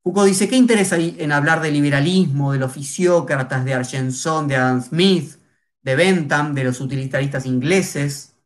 Foucault 0.03 0.29
dice, 0.29 0.49
¿qué 0.49 0.57
interesa 0.57 0.97
en 0.97 1.33
hablar 1.33 1.61
de 1.61 1.71
liberalismo, 1.71 2.53
de 2.53 2.59
los 2.59 2.73
fisiócratas, 2.73 3.65
de 3.67 3.75
Argenson, 3.75 4.49
de 4.49 4.57
Adam 4.57 4.83
Smith, 4.83 5.40
de 5.83 5.97
Bentham, 5.97 6.55
de 6.55 6.65
los 6.65 6.81
utilitaristas 6.81 7.47
ingleses, 7.47 8.37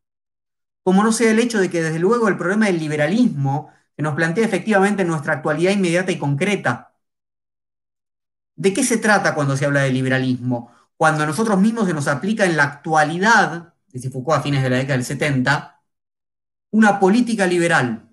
como 0.83 1.03
no 1.03 1.13
sea 1.13 1.31
el 1.31 1.39
hecho 1.39 1.59
de 1.59 1.71
que 1.71 1.83
desde 1.83 1.99
luego 1.99 2.29
el 2.29 2.37
problema 2.37 2.67
del 2.67 2.79
liberalismo 2.79 3.73
se 3.97 4.03
nos 4.03 4.15
plantea 4.15 4.45
efectivamente 4.45 5.05
nuestra 5.05 5.35
actualidad 5.35 5.73
inmediata 5.73 6.13
y 6.13 6.19
concreta. 6.19 6.95
¿De 8.57 8.73
qué 8.73 8.85
se 8.85 8.99
trata 8.99 9.35
cuando 9.35 9.57
se 9.57 9.65
habla 9.65 9.83
de 9.83 9.91
liberalismo? 9.91 10.71
Cuando 10.97 11.25
a 11.25 11.27
nosotros 11.27 11.59
mismos 11.61 11.87
se 11.87 11.95
nos 11.95 12.07
aplica 12.07 12.45
en 12.45 12.57
la 12.57 12.65
actualidad, 12.65 13.75
dice 13.89 14.11
Foucault 14.11 14.41
a 14.41 14.43
fines 14.43 14.63
de 14.63 14.71
la 14.71 14.77
década 14.77 14.97
del 14.97 15.05
70, 15.05 15.83
una 16.71 17.01
política 17.01 17.47
liberal. 17.47 18.11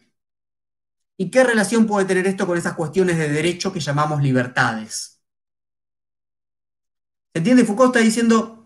¿Y 1.18 1.30
qué 1.30 1.44
relación 1.44 1.86
puede 1.86 2.08
tener 2.08 2.26
esto 2.26 2.48
con 2.48 2.58
esas 2.58 2.74
cuestiones 2.74 3.18
de 3.18 3.30
derecho 3.30 3.72
que 3.72 3.80
llamamos 3.80 4.24
libertades? 4.24 5.22
¿Se 7.34 7.40
entiende? 7.40 7.66
Foucault 7.66 7.96
está 7.96 8.04
diciendo, 8.04 8.61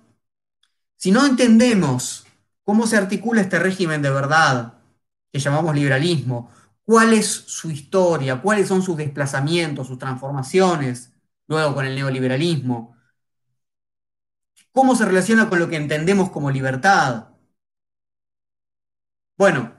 si 1.05 1.11
no 1.11 1.23
entendemos 1.23 2.25
cómo 2.63 2.87
se 2.87 2.97
articula 2.97 3.39
este 3.39 3.59
régimen 3.59 4.01
de 4.01 4.09
verdad 4.09 4.73
que 5.31 5.37
llamamos 5.37 5.75
liberalismo, 5.75 6.49
cuál 6.83 7.13
es 7.13 7.27
su 7.27 7.69
historia, 7.69 8.41
cuáles 8.41 8.67
son 8.67 8.81
sus 8.81 8.97
desplazamientos, 8.97 9.85
sus 9.85 9.99
transformaciones, 9.99 11.11
luego 11.47 11.75
con 11.75 11.85
el 11.85 11.93
neoliberalismo, 11.93 12.97
cómo 14.71 14.95
se 14.95 15.05
relaciona 15.05 15.47
con 15.47 15.59
lo 15.59 15.69
que 15.69 15.75
entendemos 15.75 16.31
como 16.31 16.49
libertad. 16.49 17.27
Bueno, 19.37 19.75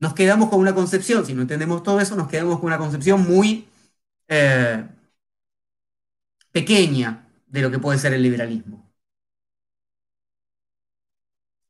nos 0.00 0.14
quedamos 0.14 0.48
con 0.48 0.60
una 0.60 0.74
concepción, 0.74 1.26
si 1.26 1.34
no 1.34 1.42
entendemos 1.42 1.82
todo 1.82 2.00
eso, 2.00 2.16
nos 2.16 2.28
quedamos 2.28 2.56
con 2.58 2.68
una 2.68 2.78
concepción 2.78 3.22
muy 3.28 3.68
eh, 4.28 4.88
pequeña 6.52 7.28
de 7.48 7.60
lo 7.60 7.70
que 7.70 7.78
puede 7.78 7.98
ser 7.98 8.14
el 8.14 8.22
liberalismo. 8.22 8.83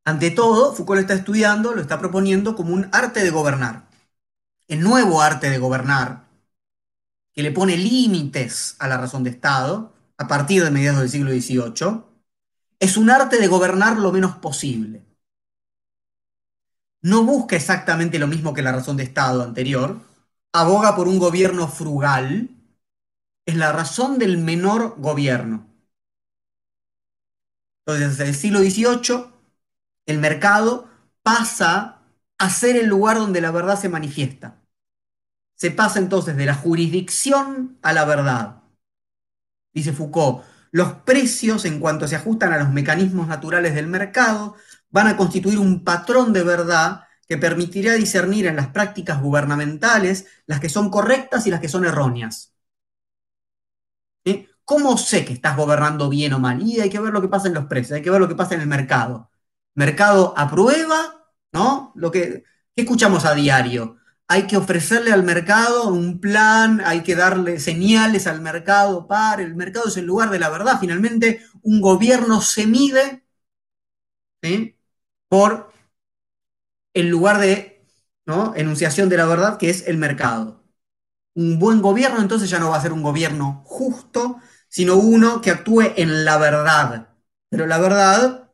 Ante 0.05 0.29
todo, 0.29 0.73
Foucault 0.75 0.97
lo 0.97 1.01
está 1.01 1.15
estudiando, 1.15 1.73
lo 1.73 1.81
está 1.81 1.97
proponiendo 1.97 2.55
como 2.55 2.73
un 2.73 2.87
arte 2.91 3.23
de 3.23 3.31
gobernar. 3.31 3.89
El 4.67 4.81
nuevo 4.81 5.21
arte 5.21 5.49
de 5.49 5.57
gobernar, 5.57 6.27
que 7.33 7.41
le 7.41 7.51
pone 7.51 7.75
límites 7.75 8.75
a 8.77 8.87
la 8.87 8.97
razón 8.97 9.23
de 9.23 9.31
Estado 9.31 9.93
a 10.17 10.27
partir 10.27 10.63
de 10.63 10.69
mediados 10.69 11.01
del 11.01 11.09
siglo 11.09 11.31
XVIII, 11.31 12.03
es 12.79 12.97
un 12.97 13.09
arte 13.09 13.39
de 13.39 13.47
gobernar 13.47 13.97
lo 13.97 14.11
menos 14.11 14.37
posible. 14.37 15.03
No 17.01 17.23
busca 17.23 17.55
exactamente 17.55 18.19
lo 18.19 18.27
mismo 18.27 18.53
que 18.53 18.61
la 18.61 18.71
razón 18.71 18.97
de 18.97 19.03
Estado 19.03 19.41
anterior, 19.41 19.99
aboga 20.53 20.95
por 20.95 21.07
un 21.07 21.17
gobierno 21.17 21.67
frugal, 21.67 22.49
es 23.45 23.55
la 23.55 23.71
razón 23.71 24.19
del 24.19 24.37
menor 24.37 24.95
gobierno. 24.99 25.67
Entonces, 27.85 28.17
desde 28.17 28.29
el 28.29 28.35
siglo 28.35 28.59
XVIII, 28.59 29.34
el 30.05 30.19
mercado 30.19 30.89
pasa 31.23 32.01
a 32.37 32.49
ser 32.49 32.75
el 32.75 32.87
lugar 32.87 33.17
donde 33.17 33.41
la 33.41 33.51
verdad 33.51 33.79
se 33.79 33.89
manifiesta. 33.89 34.61
Se 35.55 35.71
pasa 35.71 35.99
entonces 35.99 36.35
de 36.35 36.45
la 36.45 36.55
jurisdicción 36.55 37.77
a 37.81 37.93
la 37.93 38.05
verdad. 38.05 38.63
Dice 39.73 39.93
Foucault, 39.93 40.43
los 40.71 40.93
precios 40.93 41.65
en 41.65 41.79
cuanto 41.79 42.07
se 42.07 42.15
ajustan 42.15 42.53
a 42.53 42.57
los 42.57 42.71
mecanismos 42.71 43.27
naturales 43.27 43.73
del 43.75 43.87
mercado 43.87 44.55
van 44.89 45.07
a 45.07 45.17
constituir 45.17 45.59
un 45.59 45.83
patrón 45.83 46.33
de 46.33 46.43
verdad 46.43 47.03
que 47.27 47.37
permitirá 47.37 47.93
discernir 47.93 48.45
en 48.45 48.55
las 48.55 48.67
prácticas 48.67 49.21
gubernamentales 49.21 50.27
las 50.45 50.59
que 50.59 50.69
son 50.69 50.89
correctas 50.89 51.47
y 51.47 51.51
las 51.51 51.61
que 51.61 51.69
son 51.69 51.85
erróneas. 51.85 52.53
¿Cómo 54.65 54.97
sé 54.97 55.25
que 55.25 55.33
estás 55.33 55.55
gobernando 55.57 56.09
bien 56.09 56.33
o 56.33 56.39
mal? 56.39 56.61
Y 56.61 56.79
hay 56.81 56.89
que 56.89 56.99
ver 56.99 57.13
lo 57.13 57.21
que 57.21 57.27
pasa 57.27 57.47
en 57.47 57.53
los 57.53 57.65
precios, 57.65 57.95
hay 57.95 58.01
que 58.01 58.09
ver 58.09 58.19
lo 58.19 58.27
que 58.27 58.35
pasa 58.35 58.55
en 58.55 58.61
el 58.61 58.67
mercado. 58.67 59.29
Mercado 59.75 60.33
aprueba, 60.37 61.29
¿no? 61.53 61.91
Lo 61.95 62.11
que 62.11 62.43
¿qué 62.75 62.81
escuchamos 62.81 63.25
a 63.25 63.35
diario 63.35 63.97
hay 64.27 64.47
que 64.47 64.57
ofrecerle 64.57 65.11
al 65.11 65.23
mercado 65.23 65.87
un 65.89 66.19
plan, 66.19 66.81
hay 66.83 67.03
que 67.03 67.15
darle 67.15 67.59
señales 67.59 68.27
al 68.27 68.41
mercado 68.41 69.07
para, 69.07 69.43
el 69.43 69.55
mercado 69.55 69.87
es 69.87 69.97
el 69.97 70.05
lugar 70.05 70.29
de 70.31 70.39
la 70.39 70.49
verdad. 70.49 70.79
Finalmente, 70.79 71.41
un 71.61 71.81
gobierno 71.81 72.41
se 72.41 72.65
mide 72.67 73.23
por 75.29 75.71
el 76.93 77.09
lugar 77.09 77.39
de 77.39 77.85
enunciación 78.55 79.09
de 79.09 79.17
la 79.17 79.25
verdad 79.25 79.57
que 79.57 79.69
es 79.69 79.87
el 79.87 79.97
mercado. 79.97 80.63
Un 81.35 81.59
buen 81.59 81.81
gobierno 81.81 82.21
entonces 82.21 82.49
ya 82.49 82.59
no 82.59 82.69
va 82.71 82.77
a 82.77 82.81
ser 82.81 82.93
un 82.93 83.03
gobierno 83.03 83.63
justo, 83.65 84.39
sino 84.69 84.95
uno 84.95 85.41
que 85.41 85.51
actúe 85.51 85.81
en 85.97 86.25
la 86.25 86.37
verdad. 86.37 87.09
Pero 87.49 87.67
la 87.67 87.77
verdad 87.79 88.44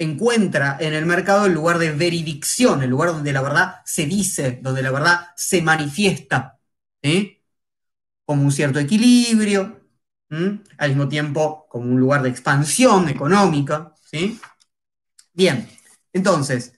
encuentra 0.00 0.78
en 0.80 0.94
el 0.94 1.04
mercado 1.04 1.44
el 1.44 1.52
lugar 1.52 1.78
de 1.78 1.92
veridicción, 1.92 2.82
el 2.82 2.88
lugar 2.90 3.10
donde 3.10 3.34
la 3.34 3.42
verdad 3.42 3.82
se 3.84 4.06
dice, 4.06 4.58
donde 4.62 4.82
la 4.82 4.90
verdad 4.90 5.28
se 5.36 5.60
manifiesta, 5.60 6.58
como 8.24 8.42
un 8.42 8.50
cierto 8.50 8.78
equilibrio, 8.78 9.80
al 10.30 10.88
mismo 10.88 11.06
tiempo 11.06 11.66
como 11.68 11.84
un 11.84 12.00
lugar 12.00 12.22
de 12.22 12.30
expansión 12.30 13.10
económica. 13.10 13.94
Bien, 15.34 15.68
entonces, 16.14 16.72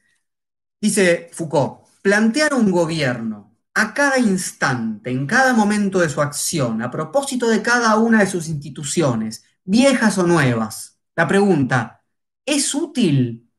dice 0.80 1.30
Foucault, 1.32 1.87
plantear 2.02 2.54
un 2.54 2.72
gobierno 2.72 3.56
a 3.74 3.94
cada 3.94 4.18
instante, 4.18 5.11
en 5.11 5.26
cada 5.26 5.54
momento 5.54 6.00
de 6.00 6.08
su 6.08 6.20
acción, 6.20 6.82
a 6.82 6.90
propósito 6.90 7.48
de 7.48 7.62
cada 7.62 7.96
una 7.98 8.18
de 8.18 8.26
sus 8.26 8.48
instituciones, 8.48 9.44
viejas 9.62 10.18
o 10.18 10.26
nuevas. 10.26 10.98
La 11.14 11.28
pregunta, 11.28 12.01
¿Es 12.46 12.74
útil? 12.74 13.50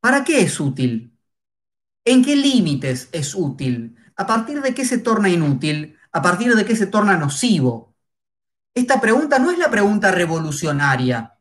¿Para 0.00 0.24
qué 0.24 0.42
es 0.42 0.60
útil? 0.60 1.18
¿En 2.04 2.24
qué 2.24 2.36
límites 2.36 3.08
es 3.12 3.34
útil? 3.34 3.96
¿A 4.16 4.26
partir 4.26 4.62
de 4.62 4.74
qué 4.74 4.84
se 4.84 4.98
torna 4.98 5.28
inútil? 5.30 5.98
¿A 6.12 6.22
partir 6.22 6.54
de 6.54 6.64
qué 6.64 6.76
se 6.76 6.86
torna 6.86 7.16
nocivo? 7.16 7.96
Esta 8.74 9.00
pregunta 9.00 9.38
no 9.38 9.50
es 9.50 9.58
la 9.58 9.70
pregunta 9.70 10.10
revolucionaria. 10.12 11.38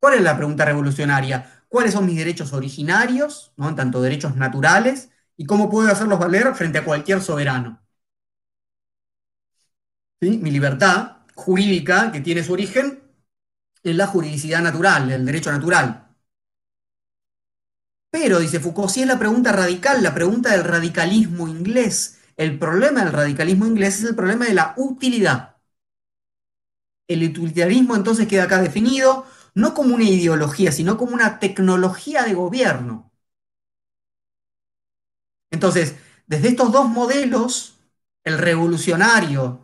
¿Cuál 0.00 0.14
es 0.14 0.22
la 0.22 0.36
pregunta 0.36 0.64
revolucionaria? 0.64 1.64
¿Cuáles 1.68 1.94
son 1.94 2.06
mis 2.06 2.16
derechos 2.16 2.52
originarios, 2.52 3.52
¿no? 3.56 3.68
en 3.68 3.76
tanto 3.76 4.02
derechos 4.02 4.36
naturales, 4.36 5.10
y 5.36 5.46
cómo 5.46 5.70
puedo 5.70 5.90
hacerlos 5.90 6.18
valer 6.18 6.54
frente 6.54 6.78
a 6.78 6.84
cualquier 6.84 7.20
soberano? 7.22 7.82
Mi 10.20 10.50
libertad 10.50 11.18
jurídica, 11.34 12.10
que 12.12 12.20
tiene 12.20 12.42
su 12.44 12.52
origen 12.52 13.01
en 13.84 13.96
la 13.96 14.06
juridicidad 14.06 14.62
natural, 14.62 15.10
el 15.10 15.24
derecho 15.24 15.52
natural. 15.52 16.08
Pero, 18.10 18.38
dice 18.38 18.60
Foucault, 18.60 18.90
si 18.90 19.00
es 19.00 19.06
la 19.06 19.18
pregunta 19.18 19.52
radical, 19.52 20.02
la 20.02 20.14
pregunta 20.14 20.50
del 20.52 20.64
radicalismo 20.64 21.48
inglés. 21.48 22.18
El 22.36 22.58
problema 22.58 23.04
del 23.04 23.12
radicalismo 23.12 23.66
inglés 23.66 23.98
es 23.98 24.04
el 24.04 24.14
problema 24.14 24.44
de 24.46 24.54
la 24.54 24.74
utilidad. 24.76 25.56
El 27.08 27.24
utilitarismo 27.24 27.94
entonces 27.96 28.26
queda 28.26 28.44
acá 28.44 28.60
definido 28.60 29.26
no 29.54 29.74
como 29.74 29.94
una 29.94 30.04
ideología, 30.04 30.72
sino 30.72 30.96
como 30.96 31.14
una 31.14 31.38
tecnología 31.38 32.24
de 32.24 32.34
gobierno. 32.34 33.12
Entonces, 35.50 35.96
desde 36.26 36.48
estos 36.48 36.72
dos 36.72 36.88
modelos, 36.88 37.78
el 38.24 38.38
revolucionario 38.38 39.60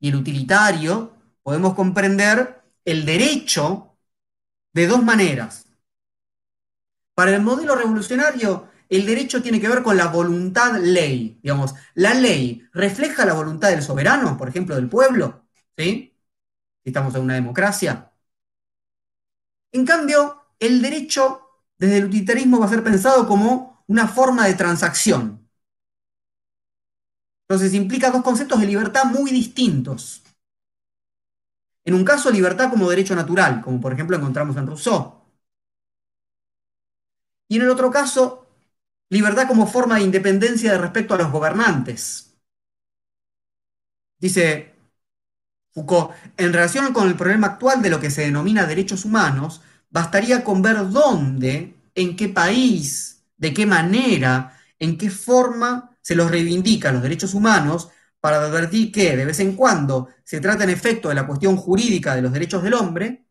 y 0.00 0.08
el 0.08 0.16
utilitario, 0.16 1.12
podemos 1.42 1.74
comprender 1.74 2.62
el 2.86 3.04
derecho 3.04 3.98
de 4.72 4.86
dos 4.86 5.02
maneras. 5.04 5.66
Para 7.14 7.34
el 7.34 7.42
modelo 7.42 7.74
revolucionario, 7.74 8.70
el 8.88 9.04
derecho 9.04 9.42
tiene 9.42 9.60
que 9.60 9.68
ver 9.68 9.82
con 9.82 9.96
la 9.96 10.06
voluntad 10.06 10.78
ley. 10.80 11.38
Digamos, 11.42 11.74
la 11.94 12.14
ley 12.14 12.62
refleja 12.72 13.26
la 13.26 13.34
voluntad 13.34 13.70
del 13.70 13.82
soberano, 13.82 14.38
por 14.38 14.48
ejemplo, 14.48 14.76
del 14.76 14.88
pueblo. 14.88 15.46
¿Sí? 15.76 16.16
Si 16.84 16.90
estamos 16.90 17.14
en 17.14 17.22
una 17.22 17.34
democracia. 17.34 18.12
En 19.72 19.84
cambio, 19.84 20.44
el 20.58 20.80
derecho 20.80 21.42
desde 21.78 21.98
el 21.98 22.06
utilitarismo 22.06 22.60
va 22.60 22.66
a 22.66 22.70
ser 22.70 22.84
pensado 22.84 23.26
como 23.26 23.84
una 23.88 24.08
forma 24.08 24.46
de 24.46 24.54
transacción. 24.54 25.48
Entonces 27.48 27.74
implica 27.74 28.10
dos 28.10 28.22
conceptos 28.22 28.60
de 28.60 28.66
libertad 28.66 29.04
muy 29.06 29.30
distintos. 29.30 30.22
En 31.86 31.94
un 31.94 32.04
caso, 32.04 32.30
libertad 32.30 32.68
como 32.68 32.90
derecho 32.90 33.14
natural, 33.14 33.62
como 33.62 33.80
por 33.80 33.92
ejemplo 33.92 34.16
encontramos 34.16 34.56
en 34.56 34.66
Rousseau. 34.66 35.22
Y 37.48 37.56
en 37.56 37.62
el 37.62 37.70
otro 37.70 37.90
caso, 37.90 38.46
libertad 39.08 39.46
como 39.46 39.68
forma 39.68 39.96
de 39.96 40.02
independencia 40.02 40.72
de 40.72 40.78
respecto 40.78 41.14
a 41.14 41.18
los 41.18 41.30
gobernantes. 41.30 42.34
Dice 44.18 44.74
Foucault, 45.72 46.10
en 46.36 46.52
relación 46.52 46.92
con 46.92 47.06
el 47.06 47.16
problema 47.16 47.48
actual 47.48 47.80
de 47.82 47.90
lo 47.90 48.00
que 48.00 48.10
se 48.10 48.22
denomina 48.22 48.66
derechos 48.66 49.04
humanos, 49.04 49.62
bastaría 49.88 50.42
con 50.42 50.62
ver 50.62 50.90
dónde, 50.90 51.76
en 51.94 52.16
qué 52.16 52.28
país, 52.28 53.22
de 53.36 53.54
qué 53.54 53.64
manera, 53.64 54.58
en 54.80 54.98
qué 54.98 55.08
forma 55.08 55.96
se 56.00 56.16
los 56.16 56.30
reivindican 56.30 56.94
los 56.94 57.02
derechos 57.02 57.32
humanos 57.34 57.90
para 58.20 58.38
advertir 58.38 58.92
que 58.92 59.16
de 59.16 59.24
vez 59.24 59.40
en 59.40 59.54
cuando 59.56 60.08
se 60.24 60.40
trata 60.40 60.64
en 60.64 60.70
efecto 60.70 61.08
de 61.08 61.14
la 61.14 61.26
cuestión 61.26 61.56
jurídica 61.56 62.14
de 62.14 62.22
los 62.22 62.32
derechos 62.32 62.62
del 62.62 62.74
hombre, 62.74 63.26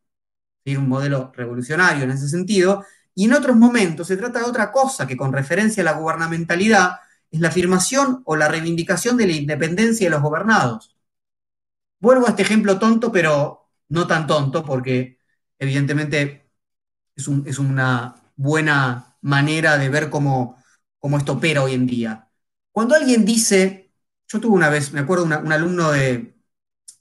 un 0.74 0.90
modelo 0.90 1.32
revolucionario 1.36 2.04
en 2.06 2.12
ese 2.12 2.30
sentido, 2.30 2.84
Y 3.18 3.26
en 3.26 3.34
otros 3.34 3.56
momentos 3.56 4.08
se 4.08 4.18
trata 4.18 4.40
de 4.40 4.46
otra 4.46 4.72
cosa 4.72 5.08
que 5.08 5.16
con 5.18 5.32
referencia 5.34 5.82
a 5.82 5.86
la 5.86 5.94
gubernamentalidad 5.94 7.00
es 7.32 7.40
la 7.40 7.50
afirmación 7.50 8.22
o 8.26 8.36
la 8.36 8.48
reivindicación 8.50 9.18
de 9.18 9.28
la 9.28 9.34
independencia 9.34 10.08
de 10.08 10.12
los 10.12 10.22
gobernados. 10.22 10.96
Vuelvo 12.00 12.28
a 12.28 12.30
este 12.32 12.44
ejemplo 12.44 12.78
tonto, 12.80 13.12
pero 13.12 13.70
no 13.90 14.08
tan 14.08 14.28
tonto, 14.28 14.64
porque 14.66 15.20
evidentemente 15.60 16.50
es, 17.16 17.28
una 17.60 18.16
buena 18.36 19.18
manera 19.22 19.78
de 19.78 19.90
ver 19.90 20.10
cómo, 20.10 20.58
esto 21.18 21.34
opera 21.34 21.64
hoy 21.64 21.74
en 21.74 21.88
día. 21.88 22.30
Cuando 22.72 22.96
alguien 22.96 23.26
dice, 23.26 23.85
yo 24.28 24.40
tuve 24.40 24.56
una 24.56 24.70
vez, 24.70 24.92
me 24.94 25.02
acuerdo, 25.02 25.26
un 25.26 25.52
alumno 25.52 25.92
de, 25.92 26.34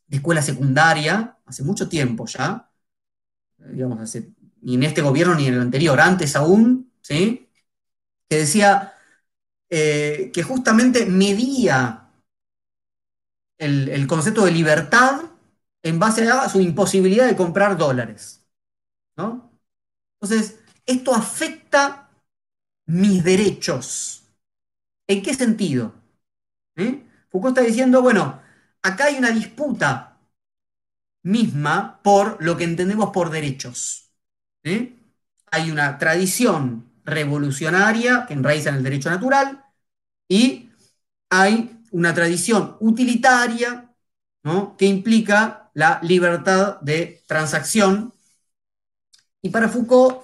escuela 0.08 0.42
secundaria, 0.42 1.38
hace 1.44 1.64
mucho 1.64 1.88
tiempo 1.88 2.26
ya, 2.26 2.70
digamos, 3.58 3.98
hace, 4.00 4.32
ni 4.62 4.74
en 4.74 4.84
este 4.84 5.02
gobierno 5.02 5.34
ni 5.34 5.46
en 5.46 5.54
el 5.54 5.60
anterior, 5.60 6.00
antes 6.00 6.36
aún, 6.36 6.92
¿sí? 7.00 7.50
que 8.28 8.38
decía 8.38 8.94
eh, 9.70 10.30
que 10.32 10.42
justamente 10.42 11.06
medía 11.06 12.12
el, 13.58 14.06
concepto 14.06 14.44
de 14.44 14.52
libertad 14.52 15.22
en 15.82 15.98
base 15.98 16.28
a 16.30 16.48
su 16.48 16.60
imposibilidad 16.60 17.26
de 17.26 17.36
comprar 17.36 17.76
dólares. 17.76 18.46
¿no? 19.16 19.50
Entonces, 20.20 20.60
esto 20.86 21.14
afecta 21.14 22.10
mis 22.86 23.24
derechos. 23.24 24.24
¿En 25.06 25.22
qué 25.22 25.34
sentido? 25.34 25.94
¿Eh? 26.76 27.04
Foucault 27.34 27.58
está 27.58 27.66
diciendo, 27.66 28.00
bueno, 28.00 28.40
acá 28.80 29.06
hay 29.06 29.16
una 29.16 29.32
disputa 29.32 30.20
misma 31.24 32.00
por 32.04 32.40
lo 32.40 32.56
que 32.56 32.62
entendemos 32.62 33.10
por 33.10 33.30
derechos. 33.30 34.12
Hay 35.50 35.70
una 35.72 35.98
tradición 35.98 36.92
revolucionaria 37.04 38.24
que 38.28 38.34
enraiza 38.34 38.68
en 38.68 38.76
el 38.76 38.84
derecho 38.84 39.10
natural 39.10 39.64
y 40.28 40.70
hay 41.28 41.76
una 41.90 42.14
tradición 42.14 42.76
utilitaria 42.78 43.92
que 44.78 44.86
implica 44.86 45.72
la 45.74 45.98
libertad 46.04 46.80
de 46.82 47.24
transacción. 47.26 48.14
Y 49.42 49.50
para 49.50 49.68
Foucault, 49.68 50.23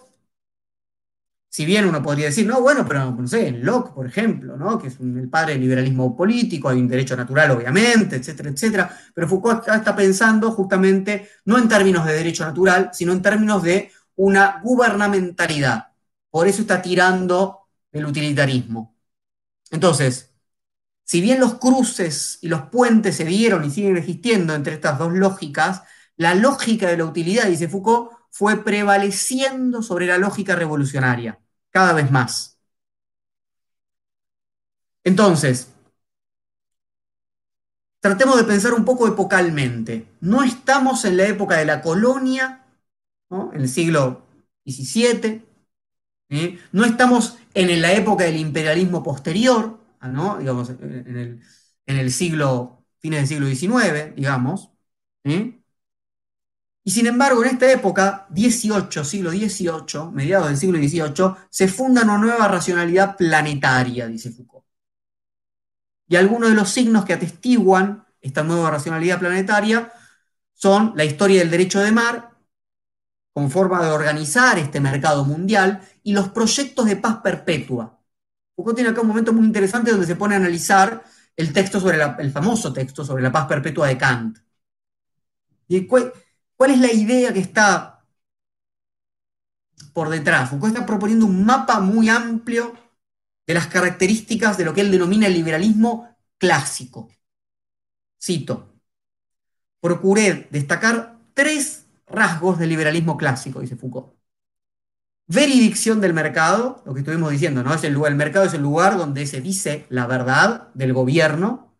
si 1.51 1.67
bien 1.67 1.85
uno 1.87 2.01
podría 2.03 2.27
decir, 2.27 2.47
no, 2.47 2.61
bueno, 2.61 2.87
pero 2.87 3.11
no 3.11 3.27
sé, 3.27 3.51
Locke, 3.51 3.93
por 3.93 4.07
ejemplo, 4.07 4.57
¿no? 4.57 4.79
que 4.79 4.87
es 4.87 5.01
el 5.01 5.29
padre 5.29 5.55
del 5.55 5.63
liberalismo 5.63 6.17
político, 6.17 6.69
hay 6.69 6.79
un 6.79 6.87
derecho 6.89 7.17
natural, 7.17 7.51
obviamente, 7.51 8.17
etcétera, 8.17 8.51
etcétera, 8.51 8.99
pero 9.13 9.29
Foucault 9.29 9.67
está 9.69 9.97
pensando 9.97 10.53
justamente 10.53 11.29
no 11.47 11.59
en 11.59 11.69
términos 11.69 12.07
de 12.07 12.13
derecho 12.15 12.45
natural, 12.45 12.91
sino 12.93 13.13
en 13.13 13.23
términos 13.23 13.65
de 13.65 13.91
una 14.17 14.61
gubernamentalidad. 14.63 15.89
Por 16.31 16.47
eso 16.47 16.63
está 16.63 16.81
tirando 16.81 17.69
el 17.93 18.07
utilitarismo. 18.07 18.97
Entonces, 19.73 20.33
si 21.05 21.21
bien 21.21 21.41
los 21.41 21.55
cruces 21.55 22.39
y 22.43 22.49
los 22.49 22.63
puentes 22.69 23.17
se 23.17 23.25
dieron 23.25 23.65
y 23.65 23.71
siguen 23.71 23.97
existiendo 23.97 24.55
entre 24.55 24.75
estas 24.75 24.99
dos 24.99 25.13
lógicas, 25.13 25.83
la 26.17 26.35
lógica 26.37 26.89
de 26.89 26.99
la 26.99 27.07
utilidad, 27.07 27.47
dice 27.47 27.69
Foucault, 27.69 28.13
fue 28.31 28.65
prevaleciendo 28.65 29.83
sobre 29.83 30.07
la 30.07 30.19
lógica 30.19 30.57
revolucionaria, 30.57 31.41
cada 31.71 31.93
vez 31.93 32.11
más. 32.11 32.59
Entonces, 35.05 35.73
tratemos 38.01 38.37
de 38.37 38.45
pensar 38.45 38.75
un 38.75 38.85
poco 38.85 39.09
epocalmente. 39.09 40.07
No 40.21 40.43
estamos 40.43 41.05
en 41.05 41.17
la 41.17 41.27
época 41.27 41.57
de 41.57 41.65
la 41.65 41.83
colonia, 41.83 42.65
en 43.31 43.61
el 43.61 43.69
siglo 43.69 44.27
XVII, 44.67 45.51
no 46.73 46.85
estamos 46.85 47.39
en 47.55 47.81
la 47.83 47.93
época 47.93 48.25
del 48.25 48.37
imperialismo 48.37 49.03
posterior, 49.03 49.81
¿no? 50.03 50.39
digamos, 50.39 50.71
en 50.71 51.43
el, 51.87 52.13
siglo, 52.13 52.85
fines 52.99 53.29
del 53.29 53.29
siglo 53.29 53.47
XIX, 53.49 54.15
digamos. 54.15 54.71
Y 56.83 56.91
sin 56.93 57.07
embargo, 57.07 57.45
en 57.45 57.51
esta 57.51 57.71
época, 57.71 58.27
18, 58.31 59.05
siglo 59.05 59.31
XVIII, 59.31 60.11
mediados 60.13 60.49
del 60.49 60.57
siglo 60.57 60.79
XVIII, 60.79 61.47
se 61.51 61.69
funda 61.69 62.03
una 62.03 62.17
nueva 62.17 62.49
racionalidad 62.49 63.17
planetaria, 63.17 64.07
dice 64.07 64.31
Foucault. 64.31 64.65
Y 66.09 66.17
algunos 66.17 66.51
de 66.51 66.57
los 66.57 66.71
signos 66.71 67.05
que 67.05 67.13
atestiguan 67.13 68.05
esta 68.21 68.43
nueva 68.43 68.71
racionalidad 68.71 69.19
planetaria 69.19 69.93
son 70.55 70.93
la 70.97 71.05
historia 71.05 71.41
del 71.41 71.51
derecho 71.51 71.81
de 71.81 71.93
mar, 71.93 72.31
con 73.33 73.51
forma 73.51 73.83
de 73.85 73.91
organizar 73.91 74.59
este 74.59 74.81
mercado 74.81 75.25
mundial, 75.25 75.83
y 76.03 76.13
los 76.13 76.31
proyectos 76.31 76.87
de 76.87 76.97
paz 76.97 77.19
perpetua. 77.23 77.99
Foucault 78.57 78.77
tiene 78.77 78.91
acá 78.91 79.03
un 79.03 79.09
momento 79.09 79.33
muy 79.33 79.45
interesante 79.45 79.91
donde 79.91 80.07
se 80.07 80.17
pone 80.17 80.35
a 80.35 80.39
analizar 80.39 81.03
el 81.37 81.53
texto 81.53 81.79
sobre 81.81 81.99
el 82.19 82.33
famoso 82.33 82.73
texto 82.73 83.05
sobre 83.05 83.23
la 83.23 83.33
paz 83.33 83.47
perpetua 83.47 83.89
de 83.89 83.99
Kant. 83.99 84.39
¿Y 85.69 85.77
¿Cuál 86.61 86.73
es 86.73 86.79
la 86.79 86.93
idea 86.93 87.33
que 87.33 87.41
está 87.41 88.05
por 89.95 90.11
detrás? 90.11 90.51
Foucault 90.51 90.75
está 90.75 90.85
proponiendo 90.85 91.25
un 91.25 91.43
mapa 91.47 91.81
muy 91.81 92.11
amplio 92.11 92.77
de 93.47 93.55
las 93.55 93.69
características 93.69 94.59
de 94.59 94.67
lo 94.67 94.75
que 94.75 94.83
él 94.83 94.91
denomina 94.91 95.27
el 95.27 95.33
liberalismo 95.33 96.15
clásico. 96.37 97.09
Cito, 98.23 98.75
procuré 99.81 100.49
destacar 100.51 101.19
tres 101.33 101.87
rasgos 102.07 102.59
del 102.59 102.69
liberalismo 102.69 103.17
clásico, 103.17 103.61
dice 103.61 103.77
Foucault. 103.77 104.13
Veridicción 105.29 106.03
del 106.03 106.13
mercado, 106.13 106.83
lo 106.85 106.93
que 106.93 107.01
estuvimos 107.01 107.31
diciendo, 107.31 107.63
¿no? 107.63 107.73
Es 107.73 107.85
el, 107.85 107.95
lugar, 107.95 108.13
el 108.13 108.19
mercado 108.19 108.45
es 108.45 108.53
el 108.53 108.61
lugar 108.61 108.99
donde 108.99 109.27
se 109.27 109.41
dice 109.41 109.87
la 109.89 110.07
verdad 110.07 110.69
del 110.75 110.93
gobierno. 110.93 111.75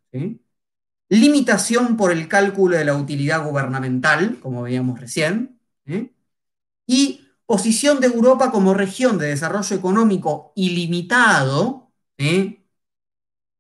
Limitación 1.11 1.97
por 1.97 2.13
el 2.13 2.29
cálculo 2.29 2.77
de 2.77 2.85
la 2.85 2.95
utilidad 2.95 3.45
gubernamental, 3.45 4.39
como 4.41 4.63
veíamos 4.63 4.99
recién, 4.99 5.61
¿eh? 5.87 6.13
y 6.87 7.29
posición 7.47 8.01
de 8.01 8.07
Europa 8.07 8.51
como 8.51 8.75
región 8.75 9.19
de 9.19 9.29
desarrollo 9.29 9.77
económico 9.77 10.53
ilimitado, 10.55 11.93
¿eh? 12.17 12.65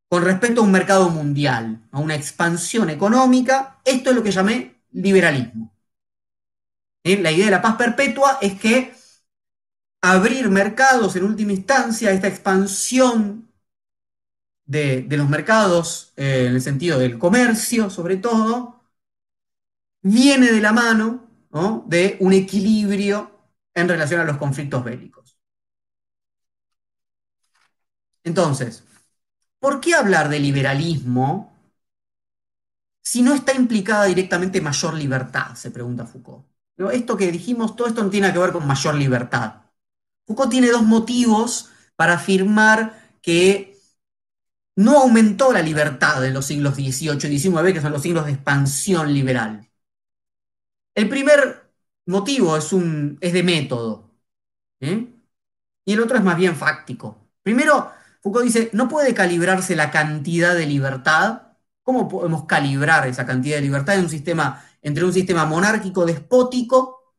con 0.08 0.24
respecto 0.24 0.60
a 0.60 0.64
un 0.64 0.72
mercado 0.72 1.10
mundial, 1.10 1.88
a 1.90 1.98
una 1.98 2.14
expansión 2.14 2.88
económica. 2.88 3.80
Esto 3.84 4.10
es 4.10 4.16
lo 4.16 4.22
que 4.22 4.32
llamé 4.32 4.82
liberalismo. 4.92 5.74
¿Eh? 7.04 7.18
La 7.20 7.32
idea 7.32 7.46
de 7.46 7.50
la 7.50 7.62
paz 7.62 7.76
perpetua 7.76 8.38
es 8.40 8.58
que 8.60 8.94
abrir 10.02 10.48
mercados 10.50 11.16
en 11.16 11.24
última 11.24 11.52
instancia, 11.52 12.12
esta 12.12 12.28
expansión 12.28 13.49
de, 14.70 15.04
los 15.16 15.28
mercados, 15.28 16.12
eh, 16.16 16.46
en 16.46 16.54
el 16.54 16.62
sentido 16.62 16.98
del 16.98 17.18
comercio 17.18 17.90
sobre 17.90 18.16
todo, 18.18 18.84
viene 20.02 20.52
de 20.52 20.60
la 20.60 20.72
mano 20.72 21.26
de 21.86 22.16
un 22.20 22.32
equilibrio 22.32 23.32
en 23.74 23.88
relación 23.88 24.20
a 24.20 24.24
los 24.24 24.36
conflictos 24.36 24.84
bélicos. 24.84 25.36
Entonces, 28.22 28.84
¿por 29.58 29.80
qué 29.80 29.94
hablar 29.94 30.28
de 30.28 30.38
liberalismo 30.38 31.52
si 33.02 33.22
no 33.22 33.34
está 33.34 33.52
implicada 33.54 34.04
directamente 34.04 34.60
mayor 34.60 34.94
libertad? 34.94 35.56
Se 35.56 35.72
pregunta 35.72 36.06
Foucault. 36.06 36.46
Esto 36.92 37.16
que 37.16 37.32
dijimos, 37.32 37.74
todo 37.74 37.88
esto 37.88 38.04
no 38.04 38.10
tiene 38.10 38.32
que 38.32 38.38
ver 38.38 38.52
con 38.52 38.66
mayor 38.66 38.94
libertad. 38.94 39.62
Foucault 40.26 40.50
tiene 40.50 40.68
dos 40.68 40.84
motivos 40.84 41.70
para 41.96 42.14
afirmar 42.14 43.18
que 43.20 43.69
no 44.80 45.02
aumentó 45.02 45.52
la 45.52 45.60
libertad 45.62 46.24
en 46.24 46.32
los 46.32 46.46
siglos 46.46 46.74
XVIII 46.74 47.28
y 47.30 47.38
XIX, 47.38 47.72
que 47.74 47.82
son 47.82 47.92
los 47.92 48.00
siglos 48.02 48.24
de 48.24 48.32
expansión 48.32 49.12
liberal. 49.12 49.68
El 50.94 51.08
primer 51.08 51.70
motivo 52.06 52.56
es, 52.56 52.70
de 52.70 53.42
método, 53.42 54.10
¿eh? 54.80 55.06
y 55.84 55.92
el 55.92 56.00
otro 56.00 56.16
es 56.16 56.24
más 56.24 56.36
bien 56.36 56.56
fáctico. 56.56 57.28
Primero, 57.42 57.90
Foucault 58.22 58.44
dice, 58.46 58.70
no 58.72 58.88
puede 58.88 59.12
calibrarse 59.14 59.76
la 59.76 59.90
cantidad 59.90 60.54
de 60.54 60.66
libertad. 60.66 61.42
¿Cómo 61.82 62.08
podemos 62.08 62.46
calibrar 62.46 63.06
esa 63.06 63.26
cantidad 63.26 63.56
de 63.56 63.62
libertad 63.62 63.96
en 63.96 64.04
un 64.04 64.10
sistema, 64.10 64.64
entre 64.82 65.04
un 65.04 65.12
sistema 65.12 65.44
monárquico 65.44 66.06
despótico, 66.06 67.14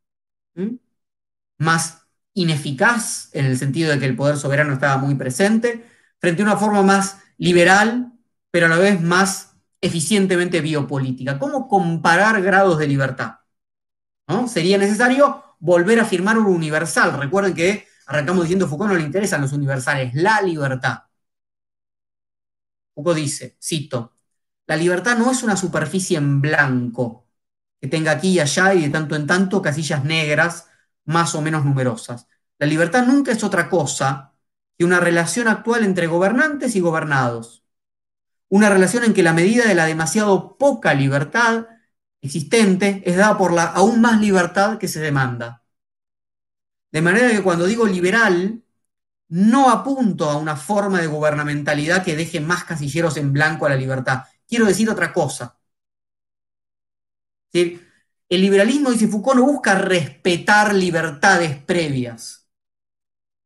más 1.58 2.08
ineficaz, 2.34 3.30
en 3.34 3.46
el 3.46 3.58
sentido 3.58 3.92
de 3.92 4.00
que 4.00 4.06
el 4.06 4.16
poder 4.16 4.38
soberano 4.38 4.74
estaba 4.74 4.98
muy 4.98 5.16
presente, 5.16 5.86
frente 6.22 6.44
a 6.44 6.46
una 6.46 6.58
forma 6.58 6.84
más 6.84 7.18
liberal, 7.38 8.14
pero 8.52 8.68
a 8.68 8.70
la 8.70 8.78
vez 8.78 9.02
más 9.02 9.58
eficientemente 9.82 10.62
biopolítica. 10.62 11.40
¿Cómo 11.40 11.68
comparar 11.68 12.42
grados 12.42 12.78
de 12.78 12.88
libertad? 12.88 13.40
¿No? 14.28 14.48
Sería 14.48 14.78
necesario 14.78 15.44
volver 15.60 16.00
a 16.00 16.06
firmar 16.06 16.38
un 16.38 16.46
universal. 16.46 17.20
Recuerden 17.20 17.56
que 17.56 17.88
arrancamos 18.06 18.44
diciendo 18.44 18.68
Foucault 18.68 18.92
no 18.92 18.98
le 18.98 19.04
interesan 19.04 19.42
los 19.42 19.52
universales, 19.54 20.14
la 20.14 20.42
libertad. 20.42 21.00
Foucault 22.94 23.18
dice, 23.18 23.58
cito, 23.62 24.14
la 24.68 24.76
libertad 24.76 25.18
no 25.18 25.32
es 25.32 25.44
una 25.44 25.58
superficie 25.58 26.18
en 26.18 26.42
blanco 26.42 27.28
que 27.80 27.88
tenga 27.88 28.12
aquí 28.12 28.34
y 28.34 28.40
allá 28.40 28.74
y 28.76 28.84
de 28.84 28.90
tanto 28.90 29.16
en 29.16 29.26
tanto 29.26 29.62
casillas 29.62 30.04
negras 30.06 30.68
más 31.06 31.34
o 31.34 31.42
menos 31.42 31.66
numerosas. 31.66 32.28
La 32.60 32.68
libertad 32.68 33.06
nunca 33.08 33.32
es 33.32 33.44
otra 33.44 33.70
cosa 33.70 34.31
que 34.82 34.86
una 34.86 35.00
relación 35.00 35.48
actual 35.48 35.84
entre 35.84 36.08
gobernantes 36.08 36.76
y 36.76 36.80
gobernados. 36.80 37.64
Una 38.50 38.68
relación 38.68 39.04
en 39.04 39.14
que 39.14 39.22
la 39.22 39.32
medida 39.32 39.68
de 39.68 39.76
la 39.76 39.86
demasiado 39.86 40.58
poca 40.58 40.96
libertad 40.96 41.68
existente 42.20 43.04
es 43.06 43.16
dada 43.16 43.38
por 43.38 43.54
la 43.54 43.66
aún 43.66 44.02
más 44.02 44.20
libertad 44.20 44.80
que 44.80 44.88
se 44.88 45.00
demanda. 45.00 45.64
De 46.92 47.04
manera 47.04 47.30
que 47.30 47.44
cuando 47.44 47.68
digo 47.68 47.86
liberal, 47.86 48.64
no 49.28 49.70
apunto 49.70 50.28
a 50.28 50.38
una 50.38 50.56
forma 50.56 51.00
de 51.00 51.06
gubernamentalidad 51.06 52.04
que 52.04 52.16
deje 52.16 52.40
más 52.40 52.64
casilleros 52.64 53.18
en 53.18 53.34
blanco 53.34 53.68
a 53.68 53.70
la 53.70 53.76
libertad. 53.76 54.24
Quiero 54.48 54.66
decir 54.66 54.90
otra 54.90 55.14
cosa. 55.14 55.60
El 57.54 57.80
liberalismo, 58.30 58.90
dice 58.90 59.08
Foucault, 59.08 59.38
no 59.42 59.46
busca 59.46 59.76
respetar 59.76 60.74
libertades 60.74 61.56
previas 61.56 62.41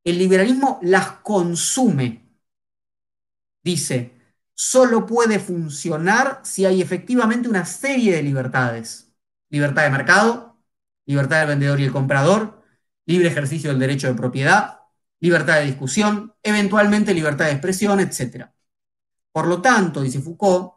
el 0.06 0.20
liberalismo 0.20 0.80
las 0.84 1.12
consume. 1.24 2.24
Dice, 3.64 4.14
solo 4.53 5.06
puede 5.06 5.39
funcionar 5.39 6.41
si 6.43 6.66
hay 6.66 6.82
efectivamente 6.82 7.49
una 7.49 7.66
serie 7.66 8.16
de 8.16 8.24
libertades. 8.24 9.12
Libertad 9.49 9.84
de 9.84 9.89
mercado, 9.89 10.58
libertad 11.06 11.39
del 11.39 11.49
vendedor 11.49 11.80
y 11.80 11.86
el 11.86 11.91
comprador, 11.91 12.64
libre 13.06 13.28
ejercicio 13.28 13.72
del 13.72 13.80
derecho 13.80 14.08
de 14.08 14.14
propiedad, 14.14 14.82
libertad 15.20 15.56
de 15.60 15.66
discusión, 15.66 16.36
eventualmente 16.43 17.14
libertad 17.14 17.45
de 17.45 17.53
expresión, 17.53 17.99
etc. 17.99 18.51
Por 19.32 19.47
lo 19.47 19.62
tanto, 19.62 20.01
dice 20.01 20.22
Foucault, 20.22 20.74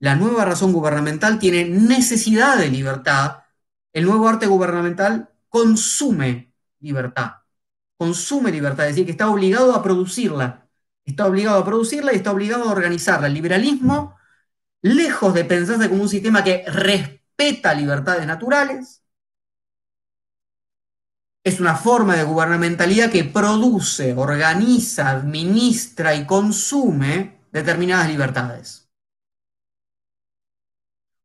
la 0.00 0.16
nueva 0.16 0.44
razón 0.44 0.72
gubernamental 0.72 1.38
tiene 1.38 1.64
necesidad 1.64 2.58
de 2.58 2.68
libertad, 2.70 3.44
el 3.92 4.04
nuevo 4.04 4.28
arte 4.28 4.46
gubernamental 4.46 5.30
consume 5.48 6.52
libertad 6.80 7.45
consume 7.98 8.50
libertad, 8.50 8.86
es 8.86 8.92
decir, 8.92 9.06
que 9.06 9.12
está 9.12 9.30
obligado 9.30 9.74
a 9.74 9.82
producirla. 9.82 10.68
Está 11.04 11.26
obligado 11.26 11.58
a 11.58 11.64
producirla 11.64 12.12
y 12.12 12.16
está 12.16 12.32
obligado 12.32 12.64
a 12.64 12.72
organizarla. 12.72 13.28
El 13.28 13.34
liberalismo, 13.34 14.16
lejos 14.82 15.34
de 15.34 15.44
pensarse 15.44 15.88
como 15.88 16.02
un 16.02 16.08
sistema 16.08 16.42
que 16.42 16.64
respeta 16.66 17.74
libertades 17.74 18.26
naturales, 18.26 19.02
es 21.44 21.60
una 21.60 21.76
forma 21.76 22.16
de 22.16 22.24
gubernamentalidad 22.24 23.08
que 23.08 23.22
produce, 23.22 24.14
organiza, 24.14 25.10
administra 25.10 26.16
y 26.16 26.26
consume 26.26 27.38
determinadas 27.52 28.08
libertades. 28.08 28.90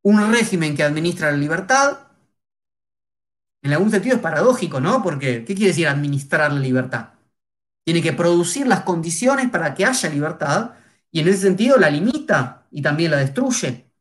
Un 0.04 0.32
régimen 0.32 0.76
que 0.76 0.84
administra 0.84 1.32
la 1.32 1.38
libertad 1.38 2.11
en 3.64 3.74
algún 3.74 3.92
sentido 3.92 4.16
es 4.16 4.22
paradójico, 4.22 4.80
¿no? 4.80 5.04
Porque, 5.04 5.46
¿qué 5.46 5.56
quiere 5.56 5.70
decir 5.70 5.88
administrar 5.88 6.52
la 6.52 6.60
libertad? 6.60 7.14
Tiene 7.84 8.02
que 8.02 8.14
producir 8.14 8.68
las 8.68 8.82
condiciones 8.84 9.50
para 9.50 9.74
que 9.76 9.86
haya 9.86 10.10
libertad 10.10 10.72
y 11.12 11.22
en 11.22 11.28
ese 11.28 11.40
sentido 11.40 11.78
la 11.78 11.90
limita 11.90 12.68
y 12.72 12.82
también 12.82 13.12
la 13.12 13.18
destruye. 13.18 13.92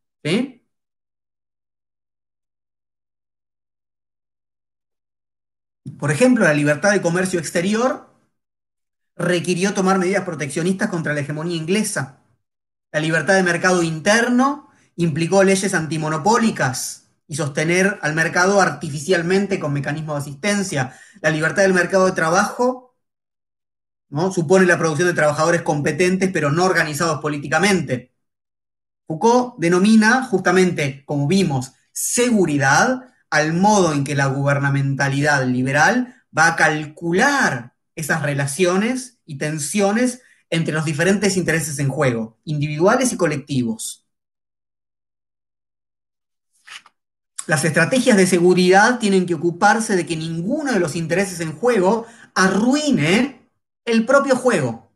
Por 5.99 6.11
ejemplo, 6.11 6.43
la 6.45 6.53
libertad 6.53 6.91
de 6.91 7.01
comercio 7.01 7.39
exterior 7.39 8.07
requirió 9.15 9.73
tomar 9.73 9.99
medidas 9.99 10.23
proteccionistas 10.25 10.89
contra 10.89 11.13
la 11.13 11.21
hegemonía 11.21 11.55
inglesa. 11.55 12.23
La 12.91 12.99
libertad 12.99 13.35
de 13.35 13.43
mercado 13.43 13.83
interno 13.83 14.69
implicó 14.95 15.43
leyes 15.43 15.73
antimonopólicas 15.73 17.10
y 17.31 17.35
sostener 17.35 17.97
al 18.01 18.13
mercado 18.13 18.59
artificialmente 18.59 19.57
con 19.57 19.71
mecanismos 19.71 20.15
de 20.15 20.29
asistencia. 20.29 20.99
La 21.21 21.29
libertad 21.29 21.61
del 21.61 21.73
mercado 21.73 22.05
de 22.05 22.11
trabajo 22.11 22.97
¿no? 24.09 24.33
supone 24.33 24.65
la 24.65 24.77
producción 24.77 25.07
de 25.07 25.13
trabajadores 25.13 25.61
competentes 25.61 26.29
pero 26.33 26.51
no 26.51 26.65
organizados 26.65 27.21
políticamente. 27.21 28.13
Foucault 29.07 29.55
denomina 29.59 30.25
justamente, 30.25 31.05
como 31.05 31.25
vimos, 31.25 31.71
seguridad 31.93 33.13
al 33.29 33.53
modo 33.53 33.93
en 33.93 34.03
que 34.03 34.15
la 34.15 34.25
gubernamentalidad 34.25 35.45
liberal 35.45 36.13
va 36.37 36.47
a 36.47 36.55
calcular 36.57 37.75
esas 37.95 38.23
relaciones 38.23 39.19
y 39.25 39.37
tensiones 39.37 40.21
entre 40.49 40.73
los 40.73 40.83
diferentes 40.83 41.37
intereses 41.37 41.79
en 41.79 41.87
juego, 41.87 42.41
individuales 42.43 43.13
y 43.13 43.15
colectivos. 43.15 44.00
Las 47.51 47.65
estrategias 47.65 48.15
de 48.15 48.27
seguridad 48.27 48.97
tienen 48.97 49.25
que 49.25 49.33
ocuparse 49.33 49.97
de 49.97 50.05
que 50.05 50.15
ninguno 50.15 50.71
de 50.71 50.79
los 50.79 50.95
intereses 50.95 51.41
en 51.41 51.51
juego 51.51 52.05
arruine 52.33 53.49
el 53.83 54.05
propio 54.05 54.37
juego. 54.37 54.89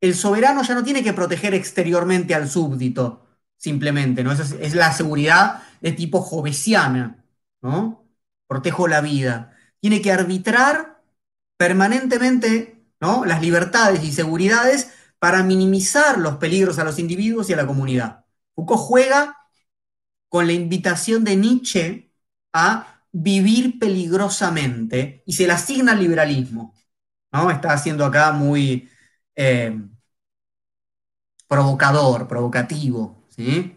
El 0.00 0.14
soberano 0.14 0.62
ya 0.62 0.74
no 0.74 0.84
tiene 0.84 1.02
que 1.02 1.12
proteger 1.12 1.54
exteriormente 1.54 2.36
al 2.36 2.48
súbdito, 2.48 3.26
simplemente, 3.56 4.22
¿no? 4.22 4.30
Es, 4.30 4.74
la 4.76 4.92
seguridad 4.92 5.60
de 5.80 5.90
tipo 5.90 6.20
jovesiana, 6.20 7.24
¿no? 7.60 8.04
Protejo 8.46 8.86
la 8.86 9.00
vida. 9.00 9.56
Tiene 9.80 10.00
que 10.00 10.12
arbitrar 10.12 11.02
permanentemente, 11.56 12.80
¿no? 13.00 13.24
Las 13.24 13.42
libertades 13.42 14.04
y 14.04 14.12
seguridades 14.12 14.92
para 15.18 15.42
minimizar 15.42 16.18
los 16.18 16.36
peligros 16.36 16.78
a 16.78 16.84
los 16.84 17.00
individuos 17.00 17.50
y 17.50 17.54
a 17.54 17.56
la 17.56 17.66
comunidad. 17.66 18.24
Foucault 18.54 18.80
juega 18.80 19.39
con 20.30 20.46
la 20.46 20.54
invitación 20.54 21.24
de 21.24 21.36
Nietzsche 21.36 22.10
a 22.54 23.04
vivir 23.12 23.78
peligrosamente 23.78 25.22
y 25.26 25.32
se 25.34 25.46
le 25.46 25.52
asigna 25.52 25.92
al 25.92 25.98
liberalismo. 25.98 26.72
¿no? 27.32 27.50
Está 27.50 27.72
haciendo 27.72 28.04
acá 28.06 28.32
muy 28.32 28.88
eh, 29.34 29.76
provocador, 31.48 32.28
provocativo. 32.28 33.24
¿sí? 33.28 33.76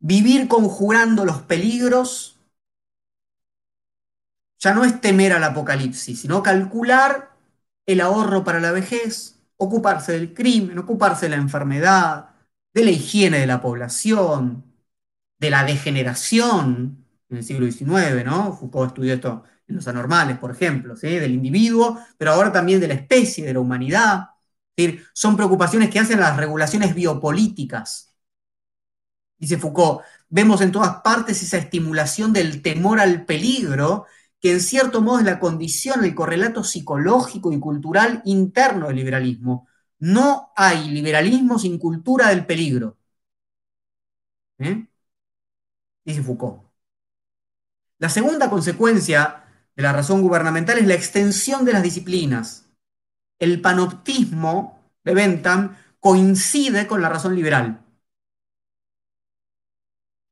Vivir 0.00 0.48
conjurando 0.48 1.24
los 1.24 1.42
peligros 1.42 2.38
ya 4.58 4.72
no 4.72 4.84
es 4.84 5.00
temer 5.00 5.32
al 5.34 5.44
apocalipsis, 5.44 6.22
sino 6.22 6.42
calcular 6.42 7.36
el 7.84 8.00
ahorro 8.00 8.44
para 8.44 8.60
la 8.60 8.72
vejez, 8.72 9.40
ocuparse 9.56 10.12
del 10.12 10.32
crimen, 10.32 10.78
ocuparse 10.78 11.26
de 11.26 11.30
la 11.30 11.42
enfermedad, 11.42 12.30
de 12.72 12.84
la 12.84 12.90
higiene 12.92 13.40
de 13.40 13.46
la 13.46 13.60
población, 13.60 14.71
de 15.42 15.50
la 15.50 15.64
degeneración 15.64 17.04
en 17.28 17.36
el 17.36 17.44
siglo 17.44 17.66
XIX, 17.70 18.24
¿no? 18.24 18.56
Foucault 18.56 18.90
estudió 18.90 19.14
esto 19.14 19.42
en 19.66 19.76
los 19.76 19.88
anormales, 19.88 20.38
por 20.38 20.52
ejemplo, 20.52 20.94
del 20.94 21.32
individuo, 21.32 21.98
pero 22.16 22.32
ahora 22.32 22.52
también 22.52 22.80
de 22.80 22.88
la 22.88 22.94
especie, 22.94 23.44
de 23.44 23.52
la 23.54 23.60
humanidad. 23.60 24.30
son 25.12 25.36
preocupaciones 25.36 25.90
que 25.90 25.98
hacen 25.98 26.20
las 26.20 26.36
regulaciones 26.36 26.94
biopolíticas. 26.94 28.14
Dice 29.38 29.58
Foucault, 29.58 30.02
vemos 30.28 30.60
en 30.60 30.70
todas 30.72 31.02
partes 31.02 31.42
esa 31.42 31.58
estimulación 31.58 32.32
del 32.32 32.62
temor 32.62 33.00
al 33.00 33.24
peligro, 33.24 34.06
que 34.40 34.52
en 34.52 34.60
cierto 34.60 35.00
modo 35.02 35.18
es 35.18 35.24
la 35.24 35.40
condición, 35.40 36.04
el 36.04 36.14
correlato 36.14 36.62
psicológico 36.64 37.52
y 37.52 37.58
cultural 37.58 38.22
interno 38.24 38.88
del 38.88 38.96
liberalismo. 38.96 39.66
No 39.98 40.52
hay 40.56 40.90
liberalismo 40.90 41.58
sin 41.58 41.78
cultura 41.78 42.28
del 42.28 42.46
peligro. 42.46 42.98
¿Eh? 44.58 44.86
Dice 46.04 46.22
Foucault. 46.22 46.62
La 47.98 48.08
segunda 48.08 48.50
consecuencia 48.50 49.44
de 49.76 49.82
la 49.82 49.92
razón 49.92 50.22
gubernamental 50.22 50.78
es 50.78 50.86
la 50.86 50.94
extensión 50.94 51.64
de 51.64 51.72
las 51.72 51.82
disciplinas. 51.82 52.66
El 53.38 53.60
panoptismo 53.60 54.78
de 55.04 55.14
Bentham 55.14 55.76
coincide 56.00 56.86
con 56.86 57.00
la 57.00 57.08
razón 57.08 57.34
liberal. 57.34 57.84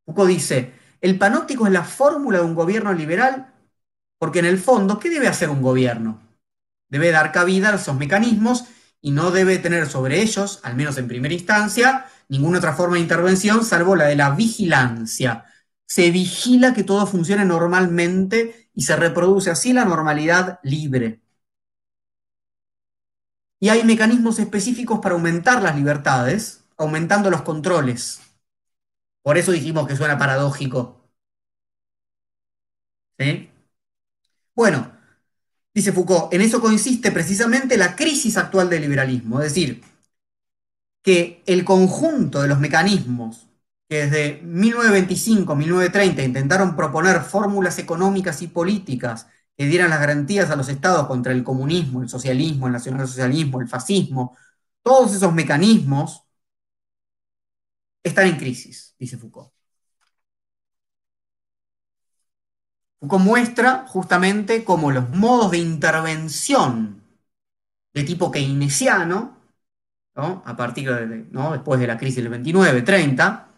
Foucault 0.05 0.29
dice, 0.31 0.73
el 1.01 1.19
panóptico 1.19 1.67
es 1.67 1.73
la 1.73 1.85
fórmula 1.85 2.39
de 2.39 2.45
un 2.45 2.55
gobierno 2.55 2.93
liberal 2.93 3.55
porque 4.21 4.41
en 4.41 4.45
el 4.45 4.59
fondo, 4.59 4.99
¿qué 4.99 5.09
debe 5.09 5.29
hacer 5.29 5.49
un 5.49 5.63
gobierno? 5.63 6.21
Debe 6.91 7.11
dar 7.11 7.33
cabida 7.33 7.71
a 7.71 7.77
esos 7.77 7.97
mecanismos 7.97 8.67
y 9.01 9.13
no 9.13 9.31
debe 9.31 9.59
tener 9.59 9.89
sobre 9.89 10.21
ellos, 10.21 10.61
al 10.63 10.77
menos 10.77 10.99
en 10.99 11.09
primera 11.09 11.33
instancia, 11.33 12.07
ninguna 12.29 12.59
otra 12.59 12.75
forma 12.75 12.97
de 12.97 13.03
intervención 13.03 13.65
salvo 13.65 13.97
la 13.97 14.05
de 14.05 14.17
la 14.17 14.31
vigilancia, 14.31 15.47
se 15.91 16.09
vigila 16.13 16.73
que 16.73 16.85
todo 16.85 17.05
funcione 17.05 17.45
normalmente 17.45 18.71
y 18.75 18.83
se 18.83 18.95
reproduce 18.95 19.51
así 19.51 19.73
la 19.73 19.85
normalidad 19.85 20.61
libre. 20.63 21.21
Y 23.59 23.71
hay 23.71 23.83
mecanismos 23.83 24.39
específicos 24.39 25.01
para 25.01 25.17
aumentar 25.17 25.61
las 25.61 25.75
libertades, 25.75 26.63
aumentando 26.77 27.29
los 27.29 27.43
controles. 27.43 28.21
Por 29.23 29.37
eso 29.37 29.51
dijimos 29.51 29.89
que 29.89 29.97
suena 29.97 30.17
paradójico. 30.17 31.11
Bueno, 34.55 34.93
dice 35.75 35.93
Foucault, 35.93 36.33
en 36.33 36.43
eso 36.43 36.61
consiste 36.61 37.11
precisamente 37.11 37.77
la 37.77 37.97
crisis 37.97 38.37
actual 38.37 38.71
del 38.71 38.83
liberalismo, 38.83 39.41
es 39.41 39.53
decir, 39.53 39.83
que 41.03 41.43
el 41.47 41.65
conjunto 41.65 42.43
de 42.43 42.49
los 42.49 42.61
mecanismos 42.61 43.50
que 43.91 44.07
desde 44.07 44.43
1925, 44.43 45.57
1930 45.57 46.23
intentaron 46.23 46.77
proponer 46.77 47.23
fórmulas 47.23 47.77
económicas 47.81 48.41
y 48.41 48.47
políticas 48.47 49.27
que 49.57 49.67
dieran 49.67 49.91
las 49.91 49.99
garantías 49.99 50.49
a 50.51 50.57
los 50.57 50.69
estados 50.69 51.09
contra 51.09 51.33
el 51.33 51.43
comunismo, 51.43 52.01
el 52.01 52.09
socialismo, 52.09 52.69
el 52.69 52.73
nacionalsocialismo, 52.75 53.61
el 53.61 53.69
fascismo, 53.69 54.37
todos 54.83 55.13
esos 55.15 55.33
mecanismos 55.35 56.23
están 58.05 58.29
en 58.29 58.37
crisis, 58.37 58.95
dice 58.97 59.19
Foucault. 59.19 59.51
Foucault 63.01 63.25
muestra 63.25 63.87
justamente 63.89 64.63
cómo 64.65 64.93
los 64.93 65.11
modos 65.11 65.51
de 65.51 65.59
intervención 65.59 67.03
de 67.93 68.05
tipo 68.05 68.31
keynesiano, 68.31 69.37
a 70.15 70.57
partir 70.57 70.95
de, 70.95 71.25
después 71.53 71.81
de 71.81 71.87
la 71.89 71.99
crisis 71.99 72.23
del 72.23 72.29
29, 72.29 72.83
30, 72.83 73.50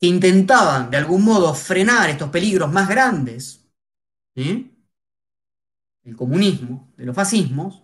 que 0.00 0.06
intentaban 0.06 0.90
de 0.90 0.98
algún 0.98 1.24
modo 1.24 1.54
frenar 1.54 2.10
estos 2.10 2.30
peligros 2.30 2.70
más 2.72 2.88
grandes, 2.88 3.66
el 4.34 4.70
comunismo, 6.16 6.92
de 6.96 7.06
los 7.06 7.16
fascismos, 7.16 7.82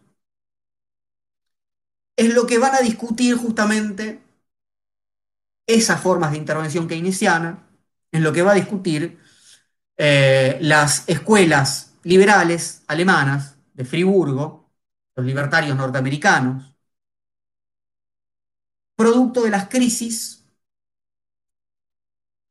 es 2.17 2.35
lo 2.35 2.47
que 2.47 2.59
van 2.59 2.75
a 2.75 2.81
discutir 2.81 3.37
justamente 3.37 4.23
esas 5.67 6.01
formas 6.01 6.33
de 6.33 6.39
intervención 6.39 6.87
keynesiana, 6.87 7.67
es 8.11 8.21
lo 8.21 8.33
que 8.33 8.43
va 8.43 8.53
a 8.53 8.55
discutir 8.57 9.19
eh, 9.97 10.59
las 10.61 11.09
escuelas 11.09 11.95
liberales 12.03 12.83
alemanas 12.89 13.57
de 13.75 13.85
Friburgo, 13.85 14.71
los 15.17 15.27
libertarios 15.27 15.77
norteamericanos, 15.77 16.75
producto 18.97 19.43
de 19.43 19.51
las 19.51 19.69
crisis 19.69 20.42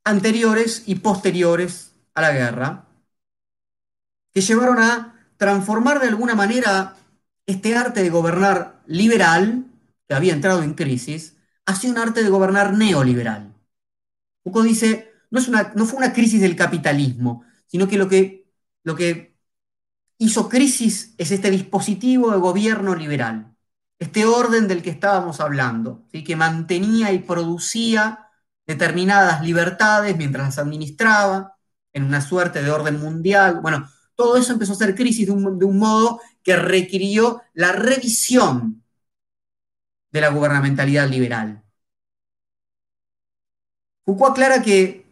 anteriores 0.03 0.83
y 0.85 0.95
posteriores 0.95 1.93
a 2.13 2.21
la 2.21 2.31
guerra, 2.31 2.87
que 4.33 4.41
llevaron 4.41 4.79
a 4.79 5.15
transformar 5.37 5.99
de 5.99 6.07
alguna 6.07 6.35
manera 6.35 6.95
este 7.45 7.75
arte 7.75 8.03
de 8.03 8.09
gobernar 8.09 8.81
liberal, 8.85 9.65
que 10.07 10.15
había 10.15 10.33
entrado 10.33 10.63
en 10.63 10.73
crisis, 10.73 11.37
hacia 11.65 11.89
un 11.89 11.97
arte 11.97 12.23
de 12.23 12.29
gobernar 12.29 12.73
neoliberal. 12.73 13.53
Foucault 14.43 14.67
dice, 14.67 15.11
no, 15.29 15.39
no 15.75 15.85
fue 15.85 15.97
una 15.97 16.13
crisis 16.13 16.41
del 16.41 16.55
capitalismo, 16.55 17.43
sino 17.67 17.87
que 17.87 17.97
lo, 17.97 18.07
que 18.07 18.45
lo 18.83 18.95
que 18.95 19.35
hizo 20.17 20.49
crisis 20.49 21.15
es 21.17 21.31
este 21.31 21.49
dispositivo 21.49 22.31
de 22.31 22.37
gobierno 22.37 22.95
liberal, 22.95 23.55
este 23.99 24.25
orden 24.25 24.67
del 24.67 24.81
que 24.81 24.89
estábamos 24.89 25.39
hablando, 25.39 26.05
¿sí? 26.11 26.23
que 26.23 26.35
mantenía 26.35 27.11
y 27.11 27.19
producía 27.19 28.20
determinadas 28.65 29.41
libertades 29.43 30.17
mientras 30.17 30.45
las 30.47 30.57
administraba, 30.59 31.57
en 31.93 32.03
una 32.03 32.21
suerte 32.21 32.61
de 32.63 32.71
orden 32.71 32.99
mundial. 32.99 33.59
Bueno, 33.61 33.89
todo 34.15 34.37
eso 34.37 34.53
empezó 34.53 34.73
a 34.73 34.75
ser 34.75 34.95
crisis 34.95 35.27
de 35.27 35.33
un, 35.33 35.77
modo 35.77 36.21
que 36.43 36.55
requirió 36.55 37.41
la 37.53 37.71
revisión 37.71 38.83
de 40.11 40.21
la 40.21 40.29
gubernamentalidad 40.29 41.09
liberal. 41.09 41.63
Foucault 44.05 44.31
aclara 44.33 44.61
que, 44.61 45.05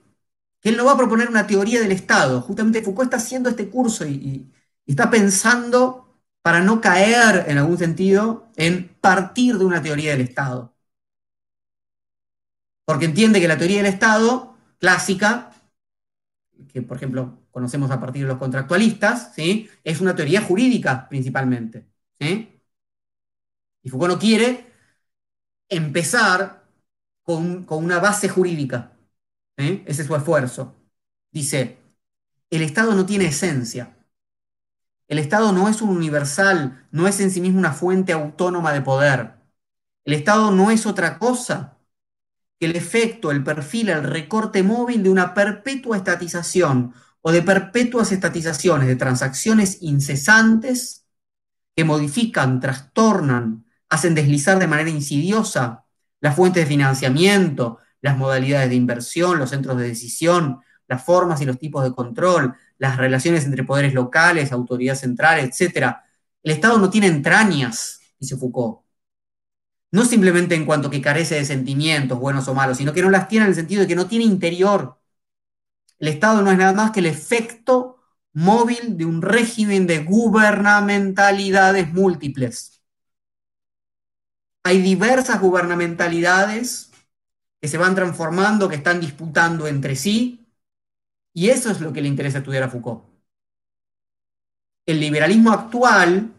él 0.64 0.76
no 0.78 0.86
va 0.86 0.92
a 0.94 0.98
proponer 0.98 1.30
una 1.30 1.48
teoría 1.48 1.80
del 1.80 1.92
Estado. 1.92 2.42
Justamente 2.42 2.82
Foucault 2.82 3.08
está 3.08 3.18
haciendo 3.18 3.50
este 3.50 3.70
curso 3.70 4.06
y, 4.06 4.52
está 4.86 5.10
pensando 5.10 6.22
para 6.42 6.62
no 6.62 6.82
caer 6.82 7.46
en 7.48 7.58
algún 7.60 7.78
sentido 7.78 8.52
en 8.56 8.90
partir 9.02 9.58
de 9.58 9.66
una 9.66 9.82
teoría 9.82 10.12
del 10.12 10.22
Estado. 10.22 10.76
Porque 12.90 13.06
entiende 13.06 13.40
que 13.40 13.48
la 13.48 13.60
teoría 13.60 13.84
del 13.84 13.94
Estado 13.94 14.58
clásica, 14.80 15.54
que 16.74 16.82
por 16.82 16.98
ejemplo 16.98 17.38
conocemos 17.52 17.92
a 17.92 18.00
partir 18.00 18.24
de 18.24 18.30
los 18.30 18.40
contractualistas, 18.40 19.32
¿sí? 19.36 19.70
es 19.84 20.02
una 20.02 20.16
teoría 20.16 20.42
jurídica 20.42 21.08
principalmente. 21.08 21.88
Y 22.20 23.90
Foucault 23.92 24.14
no 24.14 24.20
quiere 24.20 24.74
empezar 25.70 26.68
con, 27.22 27.68
una 27.70 28.00
base 28.00 28.28
jurídica. 28.28 28.98
Ese 29.56 30.02
es 30.02 30.08
su 30.08 30.16
esfuerzo. 30.16 30.76
Dice, 31.30 31.78
el 32.50 32.64
Estado 32.64 32.96
no 32.96 33.06
tiene 33.06 33.26
esencia. 33.28 34.00
El 35.08 35.20
Estado 35.20 35.52
no 35.52 35.70
es 35.70 35.84
un 35.84 35.90
universal, 35.90 36.88
no 36.90 37.08
es 37.08 37.20
en 37.20 37.30
sí 37.30 37.40
mismo 37.40 37.60
una 37.60 37.74
fuente 37.74 38.14
autónoma 38.14 38.74
de 38.74 38.82
poder. 38.82 39.36
El 40.06 40.14
Estado 40.14 40.50
no 40.50 40.72
es 40.72 40.88
otra 40.88 41.20
cosa 41.20 41.76
el 42.60 42.76
efecto, 42.76 43.32
el 43.32 43.44
perfil, 43.44 43.90
el 43.90 44.04
recorte 44.04 44.64
móvil 44.64 45.04
de 45.04 45.10
una 45.10 45.34
perpetua 45.34 45.98
estatización 45.98 46.94
o 47.22 47.32
de 47.32 47.42
perpetuas 47.42 48.12
estatizaciones, 48.12 48.88
de 48.88 48.96
transacciones 48.96 49.82
incesantes 49.82 51.06
que 51.76 51.84
modifican, 51.84 52.60
trastornan, 52.60 53.66
hacen 53.90 54.16
deslizar 54.16 54.60
de 54.60 54.68
manera 54.68 54.90
insidiosa 54.90 55.86
las 56.22 56.36
fuentes 56.36 56.64
de 56.64 56.70
financiamiento, 56.70 57.80
las 58.02 58.18
modalidades 58.18 58.70
de 58.70 58.76
inversión, 58.76 59.40
los 59.40 59.50
centros 59.50 59.78
de 59.78 59.88
decisión, 59.88 60.60
las 60.88 61.04
formas 61.04 61.42
y 61.42 61.46
los 61.46 61.60
tipos 61.60 61.84
de 61.84 61.94
control, 61.94 62.56
las 62.78 62.98
relaciones 62.98 63.46
entre 63.46 63.64
poderes 63.64 63.94
locales, 63.94 64.52
autoridad 64.52 64.96
central, 64.96 65.40
etc. 65.40 65.96
El 66.44 66.52
Estado 66.52 66.78
no 66.78 66.90
tiene 66.90 67.08
entrañas, 67.08 68.02
dice 68.20 68.38
Foucault. 68.38 68.89
No 69.92 70.06
simplemente 70.06 70.56
en 70.56 70.66
cuanto 70.66 70.90
que 70.90 71.02
carece 71.02 71.36
de 71.36 71.46
sentimientos, 71.46 72.20
buenos 72.20 72.48
o 72.48 72.54
malos, 72.54 72.78
sino 72.78 72.94
que 72.94 73.02
no 73.02 73.10
las 73.10 73.28
tiene 73.28 73.46
en 73.46 73.50
el 73.50 73.56
sentido 73.56 73.82
de 73.82 73.88
que 73.88 73.96
no 73.96 74.08
tiene 74.08 74.26
interior. 74.26 75.00
El 76.00 76.10
Estado 76.10 76.42
no 76.42 76.52
es 76.52 76.58
nada 76.58 76.74
más 76.74 76.92
que 76.92 77.00
el 77.00 77.08
efecto 77.08 77.98
móvil 78.34 78.98
de 78.98 79.06
un 79.06 79.22
régimen 79.22 79.88
de 79.88 80.04
gubernamentalidades 80.04 81.92
múltiples 81.94 82.80
hay 84.64 84.82
diversas 84.82 85.42
gubernamentalidades 85.42 86.92
que 87.62 87.68
se 87.68 87.78
van 87.78 87.96
transformando, 87.96 88.70
que 88.70 88.76
están 88.76 89.00
disputando 89.00 89.68
entre 89.68 89.96
sí, 89.96 90.48
y 91.34 91.50
eso 91.50 91.72
es 91.72 91.82
lo 91.82 91.94
que 91.94 92.02
le 92.02 92.08
interesa 92.08 92.40
estudiar 92.40 92.64
a 92.64 92.70
Foucault. 92.70 93.04
El 94.86 95.00
liberalismo 95.00 95.52
actual, 95.52 96.32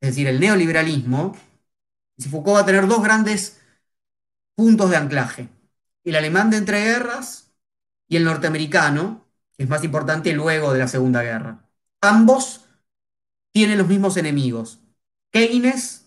es 0.00 0.10
decir, 0.10 0.26
el 0.26 0.40
neoliberalismo, 0.40 1.36
Foucault 2.18 2.56
va 2.56 2.60
a 2.60 2.66
tener 2.66 2.86
dos 2.86 3.02
grandes 3.02 3.60
puntos 4.54 4.90
de 4.90 4.96
anclaje, 4.96 5.48
el 6.04 6.16
alemán 6.16 6.50
de 6.50 6.58
entreguerras 6.58 7.52
y 8.08 8.16
el 8.16 8.24
norteamericano, 8.24 9.26
que 9.56 9.64
es 9.64 9.68
más 9.68 9.84
importante 9.84 10.32
luego 10.32 10.72
de 10.72 10.78
la 10.78 10.88
Segunda 10.88 11.22
Guerra. 11.22 11.68
Ambos 12.00 12.66
tienen 13.52 13.78
los 13.78 13.88
mismos 13.88 14.16
enemigos, 14.16 14.80
Keynes 15.30 16.06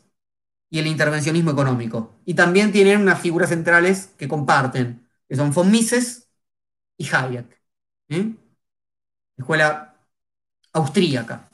y 0.70 0.80
el 0.80 0.88
intervencionismo 0.88 1.52
económico. 1.52 2.16
Y 2.26 2.34
también 2.36 2.72
tienen 2.72 3.02
unas 3.02 3.22
figuras 3.22 3.50
centrales 3.50 4.08
que 4.18 4.28
comparten, 4.28 5.08
que 5.28 5.36
son 5.36 5.54
von 5.54 5.72
Mises 5.72 6.30
y 6.98 7.08
Hayek. 7.14 7.62
Escuela 9.38 9.96
austríaca. 10.74 11.50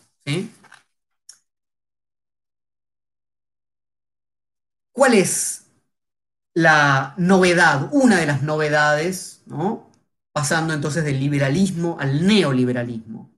¿Cuál 4.93 5.15
es 5.15 5.65
la 6.53 7.13
novedad? 7.17 7.89
Una 7.91 8.17
de 8.17 8.25
las 8.25 8.43
novedades, 8.43 9.43
¿no? 9.45 9.91
pasando 10.33 10.73
entonces 10.73 11.05
del 11.05 11.19
liberalismo 11.19 11.97
al 11.99 12.25
neoliberalismo. 12.25 13.31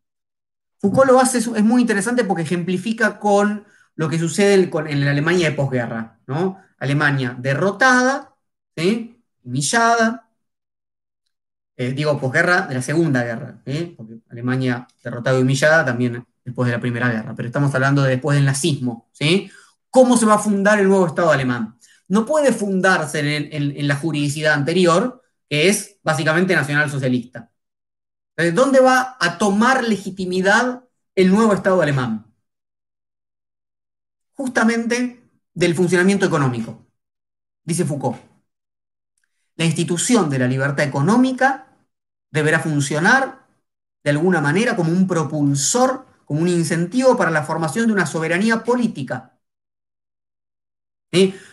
Foucault 0.80 1.12
lo 1.12 1.20
hace, 1.20 1.40
es 1.40 1.64
muy 1.64 1.82
interesante 1.82 2.24
porque 2.24 2.44
ejemplifica 2.44 3.20
con 3.20 3.66
lo 3.96 4.10
que 4.10 4.18
sucede 4.18 4.54
en 4.56 5.06
la 5.06 5.12
Alemania 5.12 5.50
de 5.50 5.56
posguerra, 5.56 6.20
¿no? 6.28 6.60
Alemania 6.80 7.36
derrotada, 7.38 8.36
humillada, 9.44 10.30
eh, 11.78 11.92
digo 11.92 12.20
posguerra 12.20 12.62
de 12.68 12.76
la 12.76 12.82
Segunda 12.82 13.24
Guerra, 13.24 13.62
porque 13.98 14.20
Alemania 14.30 14.88
derrotada 15.04 15.38
y 15.38 15.42
humillada 15.42 15.86
también 15.86 16.26
después 16.44 16.68
de 16.68 16.74
la 16.74 16.82
Primera 16.82 17.10
Guerra, 17.10 17.34
pero 17.36 17.48
estamos 17.48 17.74
hablando 17.76 18.04
de 18.04 18.12
después 18.12 18.36
del 18.36 18.46
nazismo, 18.46 19.10
¿sí? 19.12 19.50
¿Cómo 19.96 20.18
se 20.18 20.26
va 20.26 20.34
a 20.34 20.40
fundar 20.40 20.78
el 20.78 20.90
nuevo 20.90 21.08
Estado 21.08 21.32
alemán? 21.32 21.80
No 22.10 22.26
puede 22.26 22.52
fundarse 22.52 23.38
en, 23.38 23.88
la 23.88 23.96
juridicidad 23.96 24.54
anterior, 24.54 25.24
que 25.50 25.70
es 25.70 26.02
básicamente 26.04 26.54
nacional-socialista. 26.54 27.50
¿dónde 28.54 28.82
va 28.82 29.16
a 29.22 29.38
tomar 29.38 29.86
legitimidad 29.86 30.84
el 31.16 31.30
nuevo 31.32 31.54
Estado 31.54 31.82
alemán? 31.82 32.26
justamente 34.34 35.24
del 35.54 35.74
funcionamiento 35.76 36.26
económico, 36.26 36.86
dice 37.64 37.86
Foucault. 37.86 38.18
La 39.56 39.64
institución 39.64 40.30
de 40.30 40.40
la 40.40 40.48
libertad 40.48 40.86
económica 40.86 41.70
deberá 42.32 42.60
funcionar 42.60 43.48
de 44.04 44.10
alguna 44.10 44.42
manera 44.42 44.76
como 44.76 44.92
un 44.92 45.08
propulsor, 45.08 46.06
como 46.26 46.42
un 46.42 46.50
incentivo 46.50 47.16
para 47.16 47.32
la 47.32 47.44
formación 47.44 47.88
de 47.88 47.94
una 47.94 48.06
soberanía 48.06 48.62
política. 48.62 49.35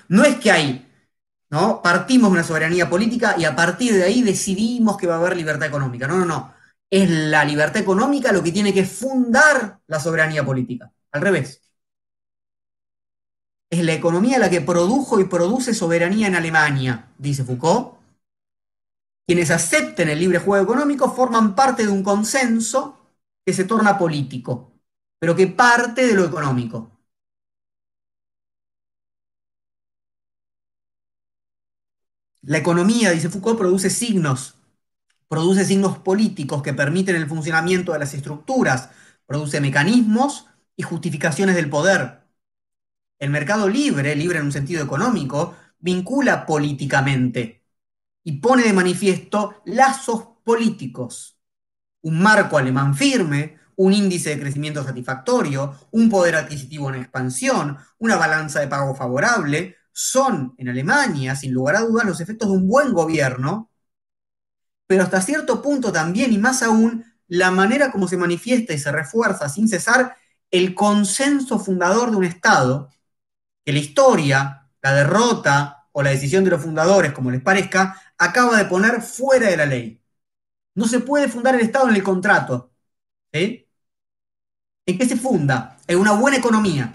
No 0.09 0.25
es 0.25 0.37
que 0.37 0.51
hay, 0.51 0.87
¿no? 1.51 1.83
Partimos 1.83 2.31
de 2.31 2.35
una 2.35 2.45
soberanía 2.45 2.89
política 2.91 3.37
y 3.39 3.45
a 3.45 3.57
partir 3.57 3.95
de 3.95 4.05
ahí 4.05 4.23
decidimos 4.23 4.97
que 4.97 5.07
va 5.07 5.17
a 5.17 5.19
haber 5.19 5.37
libertad 5.37 5.69
económica. 5.69 6.07
No, 6.09 6.17
no, 6.19 6.27
no. 6.27 6.55
es 6.91 7.09
la 7.11 7.45
libertad 7.45 7.83
económica 7.83 8.33
lo 8.33 8.43
que 8.43 8.53
tiene 8.53 8.73
que 8.75 8.85
fundar 8.85 9.81
la 9.87 10.01
soberanía 10.01 10.45
política. 10.45 10.93
Al 11.13 11.23
revés. 11.23 11.63
Es 13.71 13.83
la 13.85 13.93
economía 13.95 14.39
la 14.39 14.49
que 14.49 14.61
produjo 14.61 15.19
y 15.19 15.25
produce 15.25 15.75
soberanía 15.75 16.29
en 16.29 16.37
Alemania, 16.37 17.09
dice 17.19 17.43
Foucault. 17.43 17.97
Quienes 19.27 19.51
acepten 19.51 20.09
el 20.11 20.21
libre 20.21 20.39
juego 20.39 20.63
económico 20.63 21.13
forman 21.13 21.55
parte 21.57 21.85
de 21.85 21.89
un 21.91 22.05
consenso 22.05 22.99
que 23.45 23.53
se 23.53 23.65
torna 23.65 23.99
político, 23.99 24.73
pero 25.19 25.35
que 25.35 25.47
parte 25.49 26.07
de 26.07 26.15
lo 26.15 26.25
económico. 26.25 26.92
La 32.43 32.59
economía, 32.59 33.11
dice 33.11 33.29
Foucault, 33.29 33.59
produce 33.59 33.91
signos 33.91 34.57
produce 35.33 35.65
signos 35.65 35.97
políticos 35.97 36.63
que 36.63 36.75
permiten 36.75 37.17
el 37.17 37.27
funcionamiento 37.27 37.95
de 37.95 37.99
las 38.01 38.13
estructuras, 38.13 38.91
produce 39.25 39.63
mecanismos 39.63 40.47
y 40.77 40.83
justificaciones 40.83 41.55
del 41.55 41.71
poder. 41.71 42.21
El 43.19 43.31
mercado 43.31 43.67
libre, 43.67 44.15
libre 44.15 44.41
en 44.41 44.45
un 44.45 44.53
sentido 44.53 44.85
económico, 44.85 45.57
vincula 45.79 46.45
políticamente 46.45 47.65
y 48.23 48.41
pone 48.41 48.65
de 48.65 48.75
manifiesto 48.75 49.63
lazos 49.65 50.23
políticos. 50.45 51.39
Un 52.03 52.23
marco 52.23 52.59
alemán 52.59 52.95
firme, 52.95 53.59
un 53.77 53.95
índice 53.95 54.37
de 54.37 54.41
crecimiento 54.41 54.85
satisfactorio, 54.85 55.89
un 55.93 56.11
poder 56.11 56.37
adquisitivo 56.37 56.91
en 56.91 56.97
expansión, 56.97 57.79
una 57.97 58.17
balanza 58.17 58.61
de 58.61 58.69
pago 58.69 58.95
favorable, 58.95 59.77
son 59.93 60.55
en 60.59 60.69
Alemania, 60.69 61.37
sin 61.37 61.53
lugar 61.53 61.77
a 61.77 61.81
dudas, 61.81 62.07
los 62.07 62.21
efectos 62.21 62.49
de 62.49 62.57
un 62.57 62.69
buen 62.69 62.93
gobierno 62.93 63.71
pero 64.93 65.05
hasta 65.05 65.23
cierto 65.23 65.63
punto 65.63 65.91
también, 65.91 66.35
y 66.35 66.39
más 66.39 66.63
aún, 66.63 67.03
la 67.27 67.51
manera 67.51 67.91
como 67.91 68.09
se 68.09 68.19
manifiesta 68.19 68.75
y 68.75 68.79
se 68.79 68.93
refuerza 68.93 69.49
sin 69.49 69.67
cesar 69.67 70.17
el 70.51 70.75
consenso 70.75 71.59
fundador 71.59 72.11
de 72.11 72.17
un 72.19 72.25
Estado, 72.25 72.91
que 73.65 73.73
la 73.73 73.79
historia, 73.79 74.71
la 74.83 74.93
derrota 74.93 75.89
o 75.93 76.03
la 76.03 76.11
decisión 76.11 76.45
de 76.45 76.51
los 76.51 76.63
fundadores, 76.63 77.13
como 77.13 77.31
les 77.31 77.41
parezca, 77.41 78.03
acaba 78.19 78.59
de 78.59 78.67
poner 78.67 79.01
fuera 79.01 79.49
de 79.49 79.57
la 79.57 79.65
ley. 79.65 80.03
No 80.75 80.87
se 80.87 81.01
puede 81.01 81.29
fundar 81.29 81.55
el 81.55 81.63
Estado 81.63 81.89
en 81.89 81.95
el 81.95 82.03
contrato. 82.03 82.73
¿En 83.33 83.65
qué 84.87 85.07
se 85.09 85.17
funda? 85.17 85.79
En 85.87 85.99
una 85.99 86.13
buena 86.13 86.37
economía. 86.37 86.93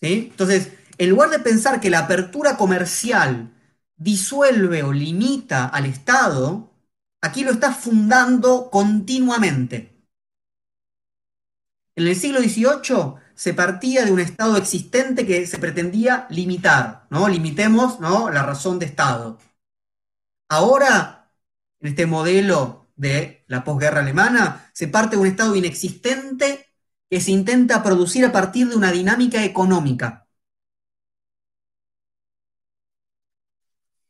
Entonces, 0.00 0.72
en 0.98 1.10
lugar 1.10 1.30
de 1.30 1.38
pensar 1.38 1.80
que 1.80 1.90
la 1.90 2.00
apertura 2.00 2.56
comercial 2.56 3.52
disuelve 3.96 4.82
o 4.82 4.92
limita 4.92 5.66
al 5.66 5.86
Estado, 5.86 6.70
aquí 7.20 7.44
lo 7.44 7.52
está 7.52 7.72
fundando 7.72 8.70
continuamente. 8.70 9.96
En 11.94 12.06
el 12.06 12.16
siglo 12.16 12.40
XVIII 12.40 13.14
se 13.34 13.54
partía 13.54 14.04
de 14.04 14.12
un 14.12 14.20
Estado 14.20 14.56
existente 14.56 15.26
que 15.26 15.46
se 15.46 15.58
pretendía 15.58 16.26
limitar, 16.30 17.06
¿no? 17.10 17.28
Limitemos 17.28 18.00
¿no? 18.00 18.30
la 18.30 18.42
razón 18.42 18.78
de 18.78 18.86
Estado. 18.86 19.38
Ahora, 20.48 21.32
en 21.80 21.88
este 21.88 22.06
modelo 22.06 22.88
de 22.96 23.44
la 23.48 23.64
posguerra 23.64 24.00
alemana, 24.00 24.70
se 24.72 24.88
parte 24.88 25.16
de 25.16 25.22
un 25.22 25.28
Estado 25.28 25.56
inexistente 25.56 26.65
que 27.10 27.20
se 27.20 27.30
intenta 27.30 27.82
producir 27.82 28.24
a 28.24 28.32
partir 28.32 28.68
de 28.68 28.76
una 28.76 28.92
dinámica 28.92 29.44
económica. 29.44 30.26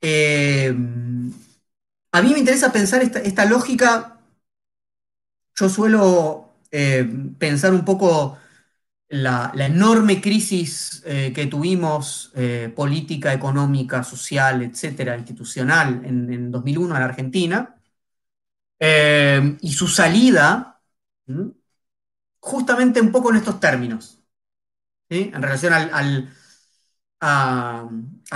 Eh, 0.01 0.75
a 2.13 2.23
mí 2.23 2.33
me 2.33 2.39
interesa 2.39 2.73
pensar 2.73 3.03
esta, 3.03 3.45
lógica. 3.45 4.21
Yo 5.55 5.69
suelo 5.69 6.55
eh, 6.71 7.09
pensar 7.39 7.73
un 7.73 7.85
poco 7.85 8.39
la, 9.09 9.53
enorme 9.57 10.21
crisis 10.21 11.03
eh, 11.07 11.33
que 11.35 11.47
tuvimos 11.47 12.33
política, 12.75 13.33
económica, 13.33 14.03
social, 14.03 14.63
etcétera, 14.63 15.17
institucional 15.17 16.03
en, 16.05 16.51
2001 16.51 16.97
en 16.97 17.03
Argentina, 17.03 17.77
y 19.61 19.73
su 19.73 19.89
salida 19.89 20.81
justamente 22.47 23.01
un 23.01 23.11
poco 23.11 23.31
en 23.31 23.39
estos 23.39 23.59
términos, 23.59 24.21
en 25.09 25.43
relación 25.43 25.73
al 25.73 26.31
a, 27.21 27.89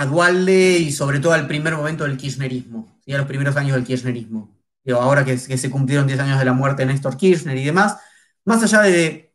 Dualde 0.05 0.79
y 0.79 0.91
sobre 0.91 1.19
todo 1.19 1.33
al 1.33 1.47
primer 1.47 1.75
momento 1.75 2.03
del 2.03 2.17
kirchnerismo, 2.17 2.99
y 3.05 3.13
a 3.13 3.17
los 3.17 3.27
primeros 3.27 3.55
años 3.55 3.75
del 3.75 3.85
kirchnerismo. 3.85 4.49
ahora 4.93 5.23
que, 5.23 5.37
se 5.37 5.69
cumplieron 5.69 6.07
10 6.07 6.19
años 6.19 6.39
de 6.39 6.45
la 6.45 6.53
muerte 6.53 6.83
de 6.85 6.87
Néstor 6.87 7.15
Kirchner 7.17 7.55
y 7.57 7.63
demás, 7.63 7.97
más 8.43 8.61
allá 8.63 8.81
de, 8.81 9.33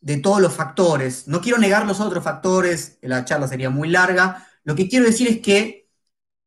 de 0.00 0.16
todos 0.18 0.40
los 0.40 0.54
factores, 0.54 1.28
no 1.28 1.40
quiero 1.42 1.58
negar 1.58 1.86
los 1.86 2.00
otros 2.00 2.24
factores, 2.24 2.98
la 3.02 3.24
charla 3.26 3.46
sería 3.46 3.68
muy 3.70 3.88
larga, 3.88 4.46
lo 4.64 4.74
que 4.74 4.88
quiero 4.88 5.04
decir 5.04 5.28
es 5.28 5.40
que 5.40 5.90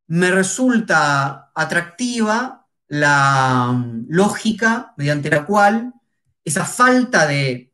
me 0.07 0.31
resulta 0.31 1.51
atractiva 1.55 2.67
la 2.87 3.71
mm, 3.71 4.07
lógica 4.09 4.93
mediante 4.97 5.29
la 5.29 5.45
cual 5.45 5.93
esa 6.43 6.65
falta 6.65 7.27
de 7.27 7.73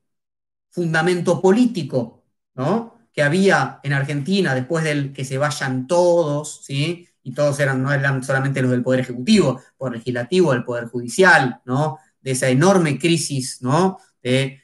fundamento 0.70 1.42
político, 1.42 2.24
¿no? 2.56 2.98
que 3.18 3.24
había 3.24 3.80
en 3.82 3.94
Argentina 3.94 4.54
después 4.54 4.84
del 4.84 5.12
que 5.12 5.26
se 5.26 5.40
vayan 5.40 5.88
todos, 5.88 6.62
¿sí? 6.64 7.10
Y 7.24 7.34
todos 7.34 7.60
eran, 7.60 7.82
no 7.82 7.92
eran 7.92 8.24
solamente 8.24 8.62
los 8.62 8.70
del 8.70 8.84
Poder 8.84 9.00
Ejecutivo, 9.00 9.60
Poder 9.76 9.96
Legislativo, 9.96 10.54
del 10.54 10.64
Poder 10.64 10.86
Judicial, 10.86 11.60
¿no? 11.66 11.98
De 12.22 12.30
esa 12.32 12.48
enorme 12.48 13.00
crisis, 13.00 13.58
¿no? 13.64 13.98
De 14.22 14.62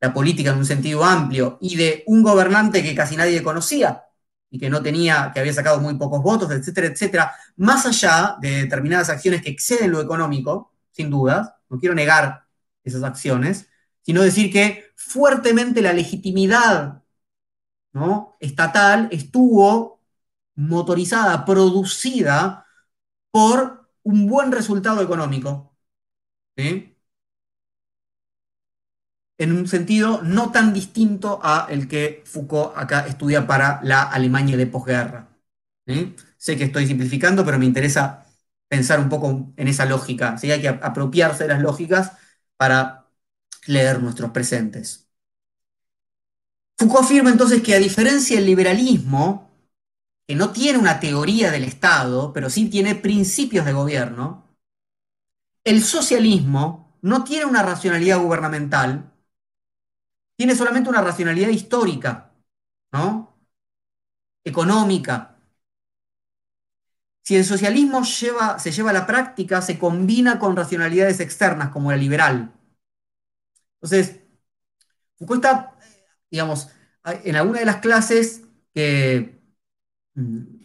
la 0.00 0.12
política 0.12 0.50
en 0.50 0.58
un 0.58 0.66
sentido 0.66 1.04
amplio 1.04 1.58
y 1.60 1.76
de 1.76 2.02
un 2.08 2.24
gobernante 2.24 2.82
que 2.82 2.92
casi 2.92 3.14
nadie 3.16 3.40
conocía 3.40 4.02
y 4.50 4.58
que 4.58 4.68
no 4.68 4.82
tenía, 4.82 5.30
que 5.32 5.38
había 5.38 5.52
sacado 5.52 5.78
muy 5.78 5.94
pocos 5.94 6.20
votos, 6.24 6.50
etcétera, 6.50 6.88
etcétera, 6.88 7.32
más 7.58 7.86
allá 7.86 8.36
de 8.40 8.62
determinadas 8.62 9.10
acciones 9.10 9.42
que 9.42 9.50
exceden 9.50 9.92
lo 9.92 10.00
económico, 10.00 10.72
sin 10.90 11.08
dudas, 11.08 11.52
no 11.70 11.78
quiero 11.78 11.94
negar 11.94 12.42
esas 12.84 13.02
acciones, 13.02 13.68
sino 14.02 14.22
decir 14.22 14.52
que 14.52 14.86
fuertemente 14.96 15.82
la 15.82 15.92
legitimidad 15.92 17.02
¿no? 17.92 18.36
estatal 18.40 19.08
estuvo 19.12 20.00
motorizada, 20.54 21.44
producida 21.44 22.66
por 23.30 23.90
un 24.02 24.26
buen 24.28 24.52
resultado 24.52 25.02
económico. 25.02 25.76
En 29.38 29.52
un 29.52 29.66
sentido 29.66 30.22
no 30.22 30.52
tan 30.52 30.72
distinto 30.72 31.40
a 31.42 31.66
el 31.68 31.88
que 31.88 32.22
Foucault 32.26 32.76
acá 32.76 33.06
estudia 33.06 33.46
para 33.46 33.80
la 33.82 34.02
Alemania 34.02 34.56
de 34.56 34.66
posguerra. 34.66 35.28
Sé 36.36 36.56
que 36.56 36.64
estoy 36.64 36.86
simplificando, 36.86 37.44
pero 37.44 37.58
me 37.58 37.66
interesa 37.66 38.26
pensar 38.68 39.00
un 39.00 39.08
poco 39.08 39.52
en 39.56 39.68
esa 39.68 39.84
lógica. 39.84 40.36
Hay 40.42 40.60
que 40.60 40.68
apropiarse 40.68 41.44
de 41.44 41.48
las 41.50 41.62
lógicas 41.62 42.12
para 42.62 43.10
leer 43.66 44.00
nuestros 44.00 44.30
presentes. 44.30 45.10
Foucault 46.78 47.02
afirma 47.02 47.30
entonces 47.30 47.60
que 47.60 47.74
a 47.74 47.80
diferencia 47.80 48.36
del 48.36 48.46
liberalismo, 48.46 49.50
que 50.24 50.36
no 50.36 50.52
tiene 50.52 50.78
una 50.78 51.00
teoría 51.00 51.50
del 51.50 51.64
Estado, 51.64 52.32
pero 52.32 52.48
sí 52.48 52.70
tiene 52.70 52.94
principios 52.94 53.64
de 53.66 53.72
gobierno, 53.72 54.56
el 55.64 55.82
socialismo 55.82 56.96
no 57.02 57.24
tiene 57.24 57.46
una 57.46 57.64
racionalidad 57.64 58.20
gubernamental, 58.20 59.12
tiene 60.36 60.54
solamente 60.54 60.88
una 60.88 61.02
racionalidad 61.02 61.48
histórica, 61.48 62.32
¿no? 62.92 63.36
Económica. 64.44 65.31
Si 67.22 67.36
el 67.36 67.44
socialismo 67.44 68.04
se 68.04 68.72
lleva 68.72 68.90
a 68.90 68.92
la 68.92 69.06
práctica, 69.06 69.62
se 69.62 69.78
combina 69.78 70.38
con 70.38 70.56
racionalidades 70.56 71.20
externas, 71.20 71.70
como 71.70 71.90
la 71.90 71.96
liberal. 71.96 72.52
Entonces, 73.80 74.20
Foucault 75.16 75.44
está 75.44 75.72
digamos, 76.32 76.70
en 77.04 77.36
alguna 77.36 77.60
de 77.60 77.66
las 77.66 77.76
clases 77.76 78.42
que, 78.74 79.40
mm, 80.14 80.62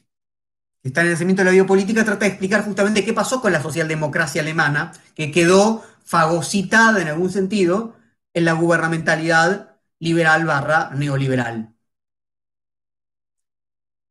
está 0.84 1.02
en 1.02 1.08
el 1.08 1.14
nacimiento 1.14 1.42
de 1.42 1.46
la 1.48 1.52
biopolítica, 1.52 2.06
trata 2.06 2.26
de 2.26 2.32
explicar 2.32 2.64
justamente 2.64 3.04
qué 3.06 3.14
pasó 3.14 3.42
con 3.42 3.52
la 3.52 3.62
socialdemocracia 3.62 4.42
alemana, 4.42 4.94
que 5.16 5.32
quedó 5.32 5.84
fagocitada 6.06 7.02
en 7.02 7.10
algún 7.10 7.30
sentido 7.32 7.96
en 8.34 8.46
la 8.46 8.54
gubernamentalidad 8.54 9.78
liberal 10.00 10.46
barra 10.46 10.92
neoliberal. 10.96 11.77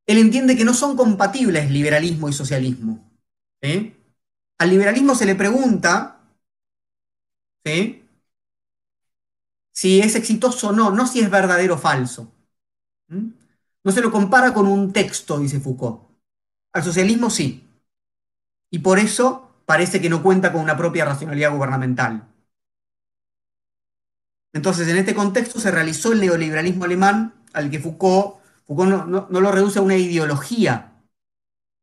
Él 0.07 0.19
entiende 0.19 0.57
que 0.57 0.65
no 0.65 0.75
son 0.75 0.97
compatibles 0.97 1.71
liberalismo 1.71 2.29
y 2.29 2.33
socialismo. 2.33 3.11
Al 4.59 4.71
liberalismo 4.71 5.15
se 5.15 5.27
le 5.27 5.35
pregunta 5.35 6.21
si 9.73 10.01
es 10.01 10.15
exitoso 10.15 10.69
o 10.69 10.73
no, 10.73 10.91
no 10.91 11.07
si 11.07 11.21
es 11.21 11.31
verdadero 11.31 11.75
o 11.75 11.79
falso. 11.79 12.33
No 13.09 13.93
se 13.93 14.01
lo 14.01 14.11
compara 14.11 14.55
con 14.55 14.67
un 14.67 14.93
texto, 14.93 15.39
dice 15.39 15.61
Foucault. 15.61 16.01
Al 16.73 16.83
socialismo 16.83 17.31
sí. 17.31 17.69
Y 18.71 18.79
por 18.81 18.99
eso 18.99 19.51
parece 19.65 20.01
que 20.01 20.09
no 20.09 20.23
cuenta 20.23 20.53
con 20.53 20.63
una 20.63 20.77
propia 20.77 21.05
racionalidad 21.05 21.53
gubernamental. 21.53 22.29
Entonces, 24.53 24.89
en 24.89 24.97
este 24.97 25.15
contexto 25.15 25.61
se 25.61 25.71
realizó 25.71 26.13
el 26.13 26.21
neoliberalismo 26.21 26.85
alemán 26.85 27.35
al 27.53 27.71
que 27.71 27.79
Foucault, 27.79 28.37
Foucault 28.67 29.07
no, 29.07 29.29
lo 29.29 29.53
reduce 29.53 29.79
a 29.79 29.83
una 29.83 29.97
ideología. 29.97 31.03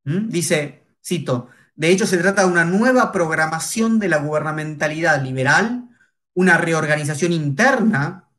¿Mm? 0.04 0.30
Dice, 0.30 0.84
cito, 1.04 1.50
de 1.76 1.90
hecho 1.90 2.06
se 2.06 2.18
trata 2.18 2.44
de 2.44 2.52
una 2.52 2.66
nueva 2.66 3.12
programación 3.12 4.00
de 4.00 4.10
la 4.10 4.18
gubernamentalidad 4.18 5.22
liberal, 5.24 5.90
una 6.34 6.58
reorganización 6.58 7.32
interna, 7.32 8.30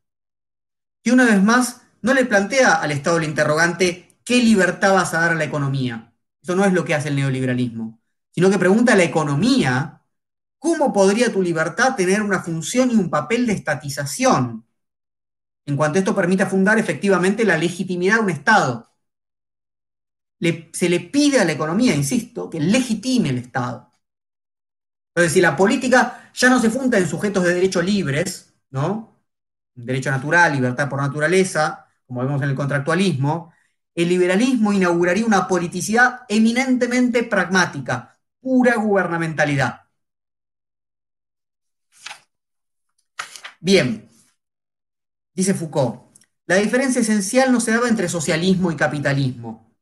que 1.03 1.11
una 1.11 1.25
vez 1.25 1.41
más 1.41 1.81
no 2.01 2.13
le 2.13 2.25
plantea 2.25 2.73
al 2.73 2.91
Estado 2.91 3.17
el 3.17 3.23
interrogante 3.23 4.19
qué 4.23 4.37
libertad 4.41 4.93
vas 4.93 5.13
a 5.13 5.21
dar 5.21 5.31
a 5.31 5.35
la 5.35 5.43
economía. 5.43 6.13
Eso 6.41 6.55
no 6.55 6.65
es 6.65 6.73
lo 6.73 6.85
que 6.85 6.93
hace 6.93 7.09
el 7.09 7.15
neoliberalismo, 7.15 7.99
sino 8.31 8.49
que 8.49 8.59
pregunta 8.59 8.93
a 8.93 8.95
la 8.95 9.03
economía 9.03 9.95
¿Cómo 10.65 10.91
podría 10.91 11.31
tu 11.31 11.43
libertad 11.43 11.95
tener 11.95 12.23
una 12.23 12.41
función 12.41 12.89
y 12.89 12.95
un 12.95 13.11
papel 13.11 13.45
de 13.45 13.53
estatización? 13.53 14.64
En 15.65 15.75
cuanto 15.77 15.99
esto 15.99 16.15
permita 16.15 16.45
fundar 16.47 16.77
efectivamente 16.79 17.43
la 17.45 17.57
legitimidad 17.57 18.15
de 18.15 18.21
un 18.21 18.29
Estado. 18.29 18.91
se 20.73 20.89
le 20.89 20.99
pide 21.01 21.39
a 21.39 21.45
la 21.45 21.51
economía, 21.53 21.93
insisto, 21.95 22.49
que 22.49 22.59
legitime 22.59 23.29
el 23.29 23.37
Estado. 23.39 23.91
Entonces, 25.09 25.33
si 25.33 25.41
la 25.41 25.55
política 25.55 26.31
ya 26.33 26.49
no 26.49 26.59
se 26.59 26.69
funda 26.69 26.97
en 26.97 27.07
sujetos 27.07 27.43
de 27.43 27.53
derecho 27.53 27.81
libres, 27.81 28.53
¿no? 28.69 29.21
Derecho 29.73 30.11
natural, 30.11 30.53
libertad 30.53 30.89
por 30.89 31.01
naturaleza, 31.01 31.87
como 32.05 32.21
vemos 32.21 32.41
en 32.41 32.49
el 32.49 32.55
contractualismo, 32.55 33.53
el 33.95 34.09
liberalismo 34.09 34.73
inauguraría 34.73 35.25
una 35.25 35.47
politicidad 35.47 36.21
eminentemente 36.29 37.23
pragmática, 37.23 38.19
pura 38.41 38.75
gubernamentalidad. 38.75 39.83
Bien, 43.59 44.07
dice 45.35 45.53
Foucault, 45.53 46.05
la 46.47 46.55
diferencia 46.55 47.01
esencial 47.01 47.51
no 47.51 47.59
se 47.59 47.71
daba 47.71 47.89
entre 47.89 48.09
socialismo 48.09 48.71
y 48.71 48.75
capitalismo, 48.75 49.75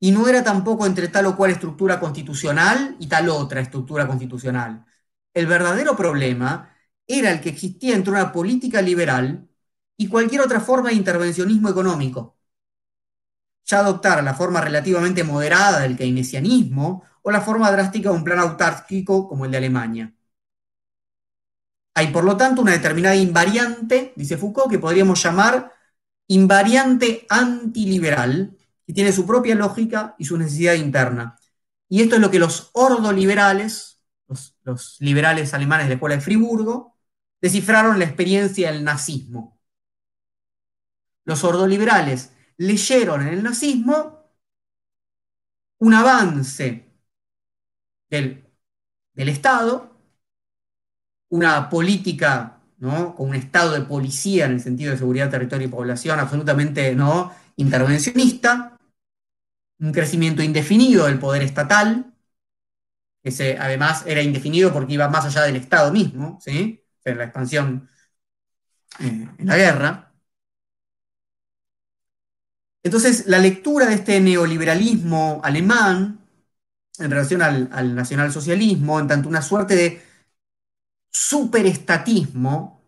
y 0.00 0.10
no 0.12 0.28
era 0.28 0.44
tampoco 0.44 0.86
entre 0.86 1.08
tal 1.08 1.26
o 1.26 1.36
cual 1.36 1.50
estructura 1.52 2.00
constitucional 2.00 2.96
y 3.00 3.08
tal 3.08 3.28
otra 3.28 3.60
estructura 3.60 4.06
constitucional. 4.06 4.84
El 5.34 5.46
verdadero 5.46 5.96
problema 5.96 6.74
era 7.06 7.30
el 7.32 7.40
que 7.40 7.50
existía 7.50 7.94
entre 7.96 8.12
una 8.12 8.32
política 8.32 8.82
liberal 8.82 9.48
y 9.96 10.08
cualquier 10.08 10.42
otra 10.42 10.60
forma 10.60 10.90
de 10.90 10.96
intervencionismo 10.96 11.68
económico. 11.68 12.38
Ya 13.66 13.80
adoptar 13.80 14.22
la 14.24 14.32
forma 14.34 14.60
relativamente 14.62 15.24
moderada 15.24 15.80
del 15.80 15.96
keynesianismo 15.96 17.02
o 17.22 17.30
la 17.30 17.40
forma 17.42 17.70
drástica 17.70 18.10
de 18.10 18.16
un 18.16 18.24
plan 18.24 18.38
autárquico 18.38 19.28
como 19.28 19.44
el 19.44 19.50
de 19.50 19.56
Alemania. 19.58 20.15
Hay, 21.98 22.08
por 22.08 22.24
lo 22.24 22.36
tanto, 22.36 22.60
una 22.60 22.72
determinada 22.72 23.16
invariante, 23.16 24.12
dice 24.16 24.36
Foucault, 24.36 24.70
que 24.70 24.78
podríamos 24.78 25.22
llamar 25.22 25.72
invariante 26.26 27.26
antiliberal, 27.30 28.54
que 28.86 28.92
tiene 28.92 29.12
su 29.12 29.24
propia 29.26 29.54
lógica 29.54 30.14
y 30.18 30.26
su 30.26 30.36
necesidad 30.36 30.74
interna. 30.74 31.38
Y 31.88 32.02
esto 32.02 32.16
es 32.16 32.20
lo 32.20 32.30
que 32.30 32.38
los 32.38 32.68
ordoliberales, 32.74 34.02
los, 34.28 34.58
los 34.62 34.98
liberales 35.00 35.54
alemanes 35.54 35.86
de 35.86 35.88
la 35.88 35.94
Escuela 35.94 36.16
de 36.16 36.20
Friburgo, 36.20 36.98
descifraron 37.40 37.98
la 37.98 38.04
experiencia 38.04 38.70
del 38.70 38.84
nazismo. 38.84 39.58
Los 41.24 41.44
ordoliberales 41.44 42.30
leyeron 42.58 43.22
en 43.22 43.28
el 43.28 43.42
nazismo 43.42 44.34
un 45.78 45.94
avance 45.94 46.92
del 48.10 48.44
Estado 49.14 49.95
una 51.28 51.68
política 51.68 52.58
¿no? 52.78 53.14
con 53.14 53.30
un 53.30 53.34
estado 53.34 53.72
de 53.72 53.82
policía 53.82 54.46
en 54.46 54.52
el 54.52 54.60
sentido 54.60 54.92
de 54.92 54.98
seguridad, 54.98 55.30
territorio 55.30 55.66
y 55.66 55.70
población 55.70 56.18
absolutamente 56.20 56.94
¿no? 56.94 57.32
intervencionista, 57.56 58.78
un 59.78 59.92
crecimiento 59.92 60.42
indefinido 60.42 61.06
del 61.06 61.18
poder 61.18 61.42
estatal, 61.42 62.12
que 63.22 63.58
además 63.58 64.04
era 64.06 64.22
indefinido 64.22 64.72
porque 64.72 64.94
iba 64.94 65.08
más 65.08 65.24
allá 65.26 65.42
del 65.42 65.56
Estado 65.56 65.92
mismo, 65.92 66.38
¿sí? 66.40 66.84
en 67.04 67.18
la 67.18 67.24
expansión 67.24 67.88
eh, 69.00 69.28
en 69.38 69.46
la 69.46 69.56
guerra. 69.56 70.12
Entonces, 72.82 73.26
la 73.26 73.38
lectura 73.38 73.86
de 73.86 73.94
este 73.94 74.20
neoliberalismo 74.20 75.40
alemán 75.42 76.20
en 76.98 77.10
relación 77.10 77.42
al, 77.42 77.68
al 77.72 77.94
nacionalsocialismo, 77.94 79.00
en 79.00 79.08
tanto 79.08 79.28
una 79.28 79.42
suerte 79.42 79.74
de 79.74 80.05
superestatismo 81.16 82.82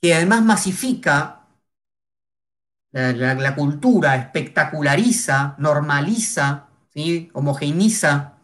que 0.00 0.14
además 0.14 0.42
masifica 0.44 1.46
la, 2.90 3.54
cultura, 3.54 4.16
espectaculariza, 4.16 5.54
normaliza, 5.58 6.68
homogeneiza. 7.34 8.38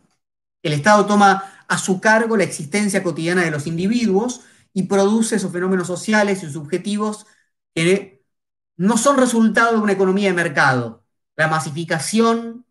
El 0.63 0.75
Estado 0.75 1.07
toma 1.07 1.65
a 1.67 1.79
su 1.79 2.01
cargo 2.01 2.37
la 2.37 2.45
existencia 2.45 3.03
cotidiana 3.03 3.43
de 3.43 3.51
los 3.51 3.67
individuos 3.67 4.43
y 4.73 4.85
produce 4.85 5.37
esos 5.37 5.53
fenómenos 5.53 5.89
sociales 5.89 6.43
y 6.45 6.53
subjetivos 6.53 7.27
que 7.75 8.25
no 8.77 8.99
son 8.99 9.17
resultado 9.17 9.73
de 9.73 9.83
una 9.83 9.93
economía 9.93 10.29
de 10.29 10.35
mercado. 10.35 11.05
La 11.35 11.49
masificación, 11.49 12.67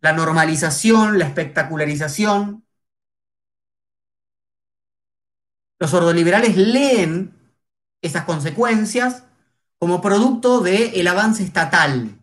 la 0.00 0.14
normalización, 0.14 1.18
la 1.18 1.26
espectacularización 1.26 2.63
Los 5.78 5.92
ordoliberales 5.94 6.56
leen 6.56 7.34
esas 8.00 8.24
consecuencias 8.24 9.24
como 9.78 10.00
producto 10.00 10.60
del 10.60 11.06
avance 11.06 11.42
estatal. 11.42 12.18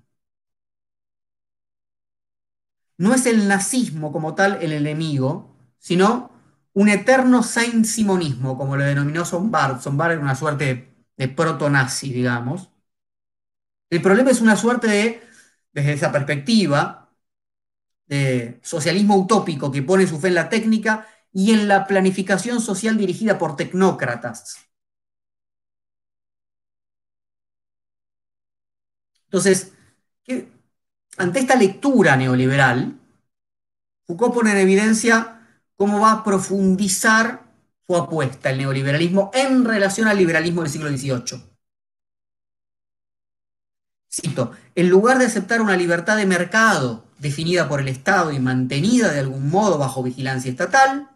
No 2.98 3.14
es 3.14 3.26
el 3.26 3.48
nazismo 3.48 4.12
como 4.12 4.36
tal 4.36 4.62
el 4.62 4.74
enemigo, 4.74 5.56
sino 5.80 6.32
un 6.74 6.90
eterno 6.90 7.44
saint-simonismo, 7.44 8.58
como 8.58 8.78
lo 8.78 8.84
denominó 8.84 9.26
Sombart. 9.26 9.82
Sombart 9.82 10.14
era 10.14 10.22
una 10.22 10.36
suerte 10.36 10.94
de 11.18 11.28
proto-nazi, 11.28 12.14
digamos. 12.14 12.70
El 13.90 14.02
problema 14.02 14.32
es 14.32 14.42
una 14.42 14.56
suerte 14.56 14.88
de, 14.88 15.22
desde 15.74 15.94
esa 15.94 16.12
perspectiva, 16.12 17.10
de 18.06 18.60
socialismo 18.64 19.16
utópico 19.18 19.72
que 19.72 19.84
pone 19.84 20.08
su 20.08 20.20
fe 20.20 20.30
en 20.30 20.36
la 20.36 20.50
técnica 20.50 21.08
y 21.34 21.54
en 21.54 21.68
la 21.68 21.88
planificación 21.88 22.62
social 22.62 22.98
dirigida 22.98 23.38
por 23.38 23.56
tecnócratas. 23.56 24.58
Entonces, 29.26 29.72
ante 31.18 31.40
esta 31.40 31.56
lectura 31.56 32.18
neoliberal, 32.18 33.00
Foucault 34.06 34.34
pone 34.34 34.52
en 34.52 34.58
evidencia 34.58 35.48
cómo 35.78 36.00
va 36.00 36.12
a 36.12 36.24
profundizar 36.24 37.44
su 37.88 37.96
apuesta 37.96 38.50
el 38.50 38.58
neoliberalismo 38.58 39.32
en 39.34 39.64
relación 39.64 40.08
al 40.08 40.18
liberalismo 40.18 40.62
del 40.62 40.72
siglo 40.72 40.90
XVIII. 40.90 41.52
Cito, 44.14 44.52
en 44.76 44.90
lugar 44.90 45.18
de 45.18 45.26
aceptar 45.28 45.62
una 45.62 45.78
libertad 45.78 46.18
de 46.18 46.26
mercado 46.26 47.06
definida 47.20 47.70
por 47.70 47.80
el 47.80 47.88
Estado 47.88 48.34
y 48.34 48.40
mantenida 48.40 49.14
de 49.14 49.20
algún 49.20 49.50
modo 49.50 49.78
bajo 49.78 50.04
vigilancia 50.04 50.52
estatal, 50.52 51.11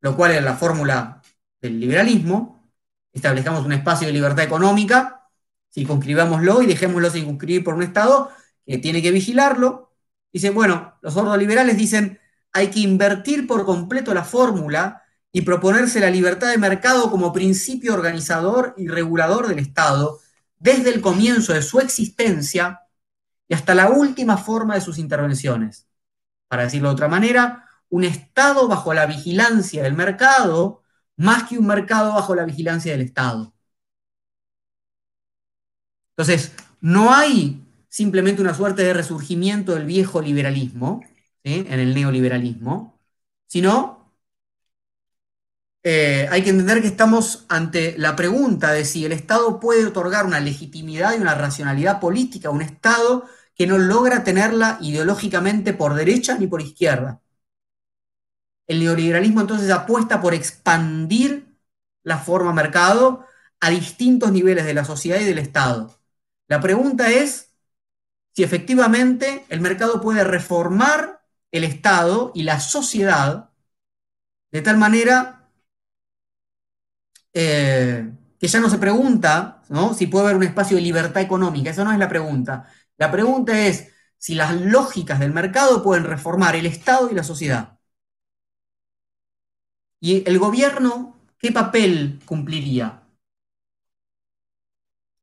lo 0.00 0.16
cual 0.16 0.32
es 0.32 0.42
la 0.42 0.56
fórmula 0.56 1.22
del 1.60 1.80
liberalismo, 1.80 2.70
establezcamos 3.12 3.64
un 3.64 3.72
espacio 3.72 4.06
de 4.06 4.12
libertad 4.12 4.44
económica, 4.44 5.28
circunscribámoslo 5.72 6.62
y 6.62 6.66
dejémoslo 6.66 7.10
circunscribir 7.10 7.64
por 7.64 7.74
un 7.74 7.82
Estado 7.82 8.30
que 8.64 8.78
tiene 8.78 9.02
que 9.02 9.10
vigilarlo. 9.10 9.92
Dicen, 10.32 10.54
bueno, 10.54 10.94
los 11.02 11.38
liberales 11.38 11.76
dicen, 11.76 12.20
hay 12.52 12.68
que 12.68 12.80
invertir 12.80 13.46
por 13.46 13.64
completo 13.64 14.14
la 14.14 14.24
fórmula 14.24 15.02
y 15.32 15.42
proponerse 15.42 16.00
la 16.00 16.10
libertad 16.10 16.50
de 16.50 16.58
mercado 16.58 17.10
como 17.10 17.32
principio 17.32 17.92
organizador 17.92 18.74
y 18.78 18.88
regulador 18.88 19.48
del 19.48 19.58
Estado 19.58 20.20
desde 20.58 20.90
el 20.90 21.00
comienzo 21.00 21.52
de 21.52 21.62
su 21.62 21.80
existencia 21.80 22.80
y 23.48 23.54
hasta 23.54 23.74
la 23.74 23.90
última 23.90 24.38
forma 24.38 24.74
de 24.74 24.80
sus 24.80 24.98
intervenciones. 24.98 25.86
Para 26.48 26.64
decirlo 26.64 26.88
de 26.88 26.94
otra 26.94 27.08
manera, 27.08 27.65
un 27.90 28.04
Estado 28.04 28.68
bajo 28.68 28.94
la 28.94 29.06
vigilancia 29.06 29.82
del 29.82 29.94
mercado 29.94 30.82
más 31.16 31.44
que 31.44 31.58
un 31.58 31.66
mercado 31.66 32.14
bajo 32.14 32.34
la 32.34 32.44
vigilancia 32.44 32.92
del 32.92 33.02
Estado. 33.02 33.54
Entonces, 36.10 36.52
no 36.80 37.12
hay 37.14 37.62
simplemente 37.88 38.42
una 38.42 38.54
suerte 38.54 38.82
de 38.82 38.92
resurgimiento 38.94 39.74
del 39.74 39.86
viejo 39.86 40.20
liberalismo, 40.20 41.02
en 41.44 41.78
el 41.80 41.94
neoliberalismo, 41.94 42.98
sino 43.46 44.12
eh, 45.88 46.26
hay 46.32 46.42
que 46.42 46.50
entender 46.50 46.82
que 46.82 46.88
estamos 46.88 47.46
ante 47.48 47.96
la 47.98 48.16
pregunta 48.16 48.72
de 48.72 48.84
si 48.84 49.04
el 49.04 49.12
Estado 49.12 49.60
puede 49.60 49.86
otorgar 49.86 50.26
una 50.26 50.40
legitimidad 50.40 51.14
y 51.16 51.20
una 51.20 51.34
racionalidad 51.36 52.00
política 52.00 52.48
a 52.48 52.52
un 52.52 52.62
Estado 52.62 53.24
que 53.54 53.68
no 53.68 53.78
logra 53.78 54.24
tenerla 54.24 54.78
ideológicamente 54.80 55.72
por 55.74 55.94
derecha 55.94 56.36
ni 56.38 56.48
por 56.48 56.60
izquierda. 56.60 57.20
El 58.66 58.80
neoliberalismo 58.80 59.40
entonces 59.40 59.70
apuesta 59.70 60.20
por 60.20 60.34
expandir 60.34 61.46
la 62.02 62.18
forma 62.18 62.52
mercado 62.52 63.26
a 63.60 63.70
distintos 63.70 64.32
niveles 64.32 64.64
de 64.64 64.74
la 64.74 64.84
sociedad 64.84 65.20
y 65.20 65.24
del 65.24 65.38
Estado. 65.38 65.98
La 66.48 66.60
pregunta 66.60 67.10
es 67.10 67.50
si 68.32 68.42
efectivamente 68.42 69.44
el 69.48 69.60
mercado 69.60 70.00
puede 70.00 70.24
reformar 70.24 71.22
el 71.50 71.64
Estado 71.64 72.32
y 72.34 72.42
la 72.42 72.60
sociedad 72.60 73.50
de 74.50 74.62
tal 74.62 74.76
manera 74.78 75.50
eh, 77.32 78.10
que 78.38 78.48
ya 78.48 78.60
no 78.60 78.70
se 78.70 78.78
pregunta 78.78 79.62
si 79.96 80.06
puede 80.06 80.26
haber 80.26 80.36
un 80.36 80.42
espacio 80.44 80.76
de 80.76 80.82
libertad 80.82 81.22
económica. 81.22 81.70
Esa 81.70 81.84
no 81.84 81.92
es 81.92 81.98
la 81.98 82.08
pregunta. 82.08 82.68
La 82.96 83.10
pregunta 83.10 83.58
es 83.66 83.92
si 84.18 84.34
las 84.34 84.54
lógicas 84.54 85.18
del 85.20 85.32
mercado 85.32 85.82
pueden 85.82 86.04
reformar 86.04 86.56
el 86.56 86.66
Estado 86.66 87.10
y 87.10 87.14
la 87.14 87.22
sociedad. 87.24 87.75
¿Y 90.06 90.22
el 90.24 90.38
gobierno 90.38 91.16
qué 91.36 91.50
papel 91.50 92.20
cumpliría? 92.24 93.02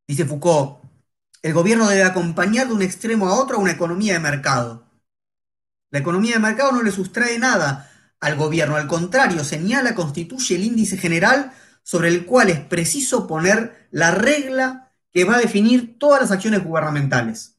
Dice 0.06 0.26
Foucault, 0.26 0.84
el 1.42 1.54
gobierno 1.54 1.88
debe 1.88 2.04
acompañar 2.04 2.68
de 2.68 2.74
un 2.74 2.82
extremo 2.82 3.30
a 3.30 3.40
otro 3.40 3.56
a 3.56 3.60
una 3.62 3.72
economía 3.72 4.12
de 4.12 4.20
mercado. 4.20 4.86
La 5.90 6.00
economía 6.00 6.34
de 6.34 6.40
mercado 6.40 6.74
no 6.74 6.84
le 6.84 6.92
sustrae 6.92 7.40
nada 7.40 7.90
al 8.20 8.36
gobierno, 8.36 8.76
al 8.76 8.88
contrario, 8.88 9.46
señala, 9.46 9.96
constituye 9.96 10.56
el 10.56 10.66
índice 10.66 10.98
general 10.98 11.54
sobre 11.82 12.10
el 12.10 12.26
cual 12.26 12.50
es 12.50 12.60
preciso 12.60 13.26
poner 13.26 13.88
la 13.90 14.12
regla 14.12 14.92
que 15.14 15.24
va 15.24 15.36
a 15.36 15.40
definir 15.40 15.98
todas 15.98 16.20
las 16.20 16.32
acciones 16.32 16.62
gubernamentales. 16.62 17.56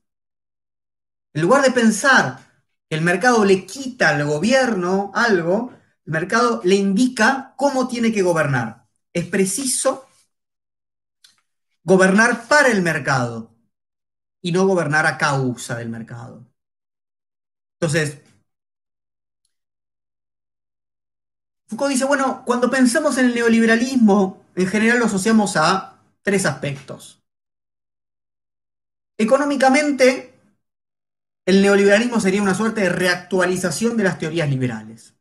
En 1.32 1.40
lugar 1.40 1.62
de 1.62 1.70
pensar 1.70 2.40
que 2.86 2.96
el 2.96 3.00
mercado 3.00 3.46
le 3.46 3.64
quita 3.64 4.10
al 4.10 4.26
gobierno 4.26 5.10
algo, 5.14 5.72
el 6.07 6.12
mercado 6.12 6.61
le 6.64 6.74
indica 6.74 7.55
cómo 7.57 7.88
tiene 7.88 8.12
que 8.12 8.22
gobernar. 8.22 8.86
Es 9.12 9.26
preciso 9.26 10.07
gobernar 11.82 12.46
para 12.48 12.68
el 12.68 12.82
mercado 12.82 13.55
y 14.42 14.52
no 14.52 14.66
gobernar 14.66 15.07
a 15.07 15.16
causa 15.16 15.76
del 15.76 15.88
mercado. 15.88 16.46
Entonces, 17.80 18.18
Foucault 21.66 21.92
dice, 21.92 22.05
bueno, 22.05 22.44
cuando 22.44 22.70
pensamos 22.70 23.16
en 23.18 23.26
el 23.26 23.34
neoliberalismo, 23.34 24.44
en 24.55 24.66
general 24.66 24.98
lo 24.98 25.07
asociamos 25.07 25.57
a 25.57 25.98
tres 26.22 26.46
aspectos. 26.46 27.22
Económicamente, 29.16 30.34
el 31.46 31.62
neoliberalismo 31.62 32.20
sería 32.20 32.42
una 32.42 32.55
suerte 32.55 32.82
de 32.82 32.88
reactualización 32.90 33.96
de 33.96 34.05
las 34.05 34.18
teorías 34.18 34.48
liberales. 34.48 35.13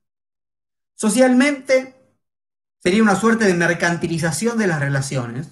Socialmente, 0.96 1.96
sería 2.84 3.02
una 3.02 3.16
suerte 3.16 3.46
de 3.46 3.54
mercantilización 3.54 4.58
de 4.58 4.68
las 4.68 4.80
relaciones. 4.80 5.48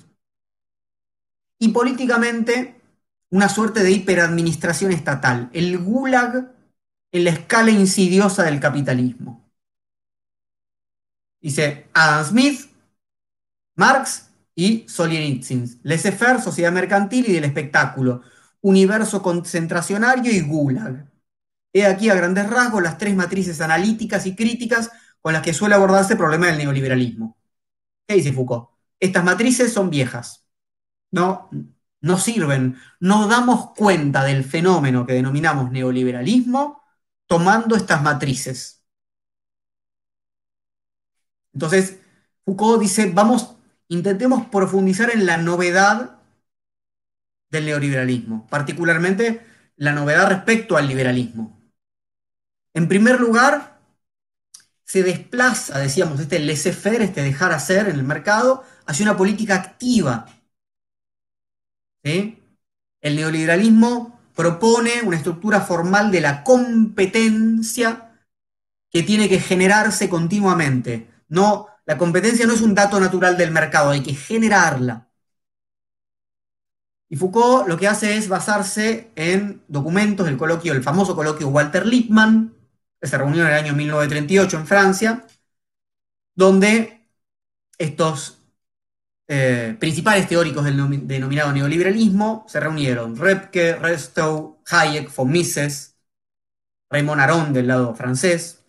Y 1.59 1.69
políticamente, 1.69 2.81
una 3.29 3.47
suerte 3.47 3.83
de 3.83 3.91
hiperadministración 3.91 4.91
estatal, 4.91 5.49
el 5.53 5.77
gulag 5.77 6.53
en 7.11 7.23
la 7.23 7.29
escala 7.29 7.71
insidiosa 7.71 8.43
del 8.43 8.59
capitalismo. 8.59 9.49
Dice 11.41 11.87
Adam 11.93 12.25
Smith, 12.25 12.71
Marx 13.75 14.29
y 14.55 14.85
Solzhenitsyn. 14.87 15.79
Laissez-faire, 15.83 16.41
sociedad 16.41 16.71
mercantil 16.71 17.29
y 17.29 17.33
del 17.33 17.45
espectáculo, 17.45 18.21
universo 18.61 19.21
concentracionario 19.23 20.31
y 20.31 20.41
gulag. 20.41 21.09
He 21.73 21.85
aquí 21.85 22.09
a 22.09 22.15
grandes 22.15 22.49
rasgos 22.49 22.83
las 22.83 22.97
tres 22.97 23.15
matrices 23.15 23.61
analíticas 23.61 24.25
y 24.25 24.35
críticas 24.35 24.91
con 25.21 25.33
las 25.33 25.41
que 25.41 25.53
suele 25.53 25.75
abordarse 25.75 26.13
el 26.13 26.19
problema 26.19 26.47
del 26.47 26.57
neoliberalismo. 26.57 27.37
¿Qué 28.07 28.15
dice 28.15 28.33
Foucault? 28.33 28.69
Estas 28.99 29.23
matrices 29.23 29.71
son 29.73 29.89
viejas. 29.89 30.45
No, 31.11 31.49
no 32.01 32.17
sirven. 32.17 32.77
No 32.99 33.27
damos 33.27 33.71
cuenta 33.75 34.23
del 34.23 34.43
fenómeno 34.43 35.05
que 35.05 35.13
denominamos 35.13 35.71
neoliberalismo 35.71 36.81
tomando 37.27 37.75
estas 37.75 38.01
matrices. 38.01 38.83
Entonces, 41.53 41.99
Foucault 42.45 42.81
dice, 42.81 43.11
vamos, 43.13 43.55
intentemos 43.87 44.47
profundizar 44.47 45.11
en 45.11 45.25
la 45.25 45.37
novedad 45.37 46.19
del 47.49 47.65
neoliberalismo, 47.65 48.47
particularmente 48.47 49.45
la 49.75 49.91
novedad 49.91 50.29
respecto 50.29 50.77
al 50.77 50.87
liberalismo. 50.87 51.59
En 52.73 52.87
primer 52.87 53.19
lugar, 53.19 53.70
se 54.91 55.03
desplaza, 55.03 55.79
decíamos, 55.79 56.19
este 56.19 56.37
laissez-faire, 56.39 57.01
este 57.01 57.21
dejar 57.23 57.53
hacer 57.53 57.87
en 57.87 57.95
el 57.95 58.03
mercado, 58.03 58.65
hacia 58.85 59.05
una 59.05 59.15
política 59.15 59.55
activa. 59.55 60.25
El 62.03 63.15
neoliberalismo 63.15 64.19
propone 64.35 65.01
una 65.03 65.15
estructura 65.15 65.61
formal 65.61 66.11
de 66.11 66.19
la 66.19 66.43
competencia 66.43 68.17
que 68.89 69.01
tiene 69.03 69.29
que 69.29 69.39
generarse 69.39 70.09
continuamente. 70.09 71.09
No, 71.29 71.67
la 71.85 71.97
competencia 71.97 72.45
no 72.45 72.51
es 72.53 72.61
un 72.61 72.75
dato 72.75 72.99
natural 72.99 73.37
del 73.37 73.51
mercado, 73.51 73.91
hay 73.91 74.03
que 74.03 74.13
generarla. 74.13 75.07
Y 77.07 77.15
Foucault 77.15 77.65
lo 77.65 77.77
que 77.77 77.87
hace 77.87 78.17
es 78.17 78.27
basarse 78.27 79.13
en 79.15 79.63
documentos 79.69 80.25
del 80.25 80.35
coloquio, 80.35 80.73
el 80.73 80.83
famoso 80.83 81.15
coloquio 81.15 81.47
Walter 81.47 81.85
Lippmann, 81.85 82.60
se 83.01 83.17
reunió 83.17 83.41
en 83.43 83.49
el 83.49 83.53
año 83.55 83.73
1938 83.73 84.57
en 84.57 84.67
Francia, 84.67 85.27
donde 86.35 87.07
estos 87.77 88.39
eh, 89.27 89.75
principales 89.79 90.27
teóricos 90.27 90.65
del 90.65 91.07
denominado 91.07 91.53
neoliberalismo 91.53 92.45
se 92.47 92.59
reunieron. 92.59 93.15
Repke, 93.17 93.75
Restow, 93.75 94.61
Hayek, 94.69 95.13
von 95.15 95.31
Mises, 95.31 95.95
Raymond 96.89 97.21
Aron 97.21 97.53
del 97.53 97.67
lado 97.67 97.95
francés. 97.95 98.61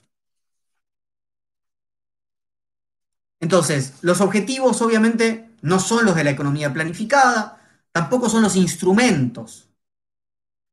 Entonces, 3.40 3.94
los 4.02 4.20
objetivos 4.20 4.80
obviamente 4.82 5.50
no 5.62 5.80
son 5.80 6.04
los 6.04 6.14
de 6.14 6.24
la 6.24 6.30
economía 6.30 6.72
planificada, 6.72 7.60
tampoco 7.90 8.28
son 8.28 8.42
los 8.42 8.54
instrumentos. 8.56 9.71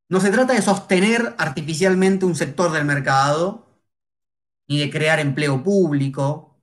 No 0.10 0.20
se 0.20 0.32
trata 0.32 0.54
de 0.54 0.62
sostener 0.62 1.36
artificialmente 1.38 2.26
un 2.26 2.36
sector 2.36 2.72
del 2.72 2.86
mercado, 2.86 3.68
ni 4.68 4.80
de 4.80 4.90
crear 4.90 5.20
empleo 5.20 5.64
público. 5.64 6.56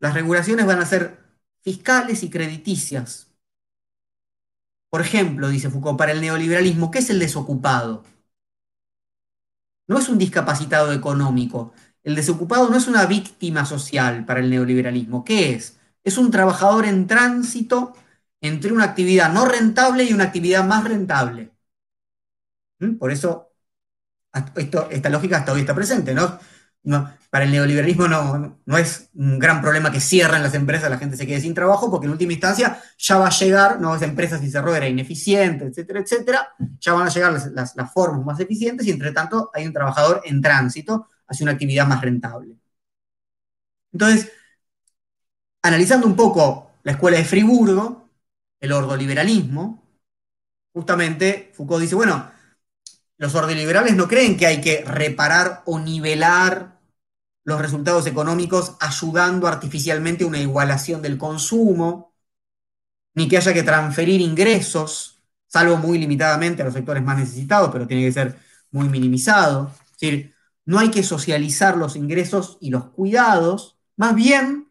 Las 0.00 0.14
regulaciones 0.14 0.66
van 0.66 0.80
a 0.80 0.86
ser 0.86 1.18
fiscales 1.60 2.24
y 2.24 2.30
crediticias. 2.30 3.30
Por 4.90 5.00
ejemplo, 5.00 5.48
dice 5.48 5.70
Foucault, 5.70 5.98
para 5.98 6.12
el 6.12 6.20
neoliberalismo, 6.20 6.90
¿qué 6.90 6.98
es 7.00 7.10
el 7.10 7.18
desocupado? 7.18 8.04
No 9.88 9.98
es 9.98 10.08
un 10.08 10.18
discapacitado 10.18 10.92
económico. 10.92 11.72
El 12.02 12.14
desocupado 12.14 12.68
no 12.70 12.76
es 12.76 12.86
una 12.86 13.06
víctima 13.06 13.64
social 13.64 14.24
para 14.24 14.40
el 14.40 14.50
neoliberalismo. 14.50 15.24
¿Qué 15.24 15.52
es? 15.54 15.78
Es 16.04 16.18
un 16.18 16.30
trabajador 16.30 16.86
en 16.86 17.06
tránsito 17.06 17.94
entre 18.40 18.72
una 18.72 18.84
actividad 18.84 19.32
no 19.32 19.44
rentable 19.46 20.04
y 20.04 20.12
una 20.12 20.24
actividad 20.24 20.64
más 20.66 20.84
rentable. 20.84 21.52
¿Mm? 22.80 22.96
Por 22.96 23.12
eso 23.12 23.52
esta 24.90 25.10
lógica 25.10 25.38
hasta 25.38 25.52
hoy 25.52 25.60
está 25.60 25.74
presente, 25.74 26.14
¿no? 26.14 26.38
para 27.30 27.44
el 27.44 27.50
neoliberalismo 27.50 28.08
no, 28.08 28.78
es 28.78 29.10
un 29.14 29.38
gran 29.38 29.60
problema 29.60 29.92
que 29.92 30.00
cierren 30.00 30.42
las 30.42 30.54
empresas, 30.54 30.88
la 30.88 30.98
gente 30.98 31.16
se 31.16 31.26
quede 31.26 31.40
sin 31.40 31.52
trabajo, 31.52 31.90
porque 31.90 32.06
en 32.06 32.12
última 32.12 32.32
instancia 32.32 32.80
ya 32.96 33.18
va 33.18 33.26
a 33.26 33.30
llegar 33.30 33.80
nuevas 33.80 34.02
empresas 34.02 34.40
si 34.40 34.50
cerró 34.50 34.74
era 34.74 34.88
ineficiente, 34.88 35.66
etcétera, 35.66 36.00
etcétera, 36.00 36.48
ya 36.80 36.94
van 36.94 37.06
a 37.06 37.10
llegar 37.10 37.32
las, 37.32 37.76
las 37.76 37.92
formas 37.92 38.24
más 38.24 38.40
eficientes 38.40 38.86
y 38.86 38.90
entre 38.90 39.12
tanto 39.12 39.50
hay 39.52 39.66
un 39.66 39.72
trabajador 39.72 40.22
en 40.24 40.40
tránsito 40.40 41.08
hacia 41.26 41.44
una 41.44 41.52
actividad 41.52 41.86
más 41.86 42.00
rentable. 42.00 42.56
Entonces, 43.92 44.32
analizando 45.62 46.06
un 46.06 46.16
poco 46.16 46.72
la 46.82 46.92
escuela 46.92 47.18
de 47.18 47.24
Friburgo, 47.24 48.08
el 48.60 48.72
ordoliberalismo, 48.72 49.82
justamente 50.72 51.52
Foucault 51.54 51.82
dice, 51.82 51.94
bueno, 51.94 52.30
los 53.18 53.34
ordoliberales 53.34 53.96
no 53.96 54.08
creen 54.08 54.36
que 54.36 54.46
hay 54.46 54.60
que 54.60 54.84
reparar 54.84 55.62
o 55.66 55.78
nivelar 55.78 56.78
los 57.44 57.60
resultados 57.60 58.06
económicos 58.06 58.76
ayudando 58.80 59.46
artificialmente 59.46 60.24
una 60.24 60.38
igualación 60.38 61.02
del 61.02 61.18
consumo, 61.18 62.14
ni 63.14 63.28
que 63.28 63.38
haya 63.38 63.52
que 63.52 63.62
transferir 63.62 64.20
ingresos, 64.20 65.22
salvo 65.48 65.76
muy 65.78 65.98
limitadamente 65.98 66.62
a 66.62 66.66
los 66.66 66.74
sectores 66.74 67.02
más 67.02 67.18
necesitados, 67.18 67.70
pero 67.72 67.86
tiene 67.86 68.04
que 68.04 68.12
ser 68.12 68.38
muy 68.70 68.88
minimizado. 68.88 69.72
Es 69.86 69.92
decir, 69.92 70.34
no 70.64 70.78
hay 70.78 70.90
que 70.90 71.02
socializar 71.02 71.76
los 71.76 71.96
ingresos 71.96 72.58
y 72.60 72.70
los 72.70 72.90
cuidados, 72.90 73.78
más 73.96 74.14
bien 74.14 74.70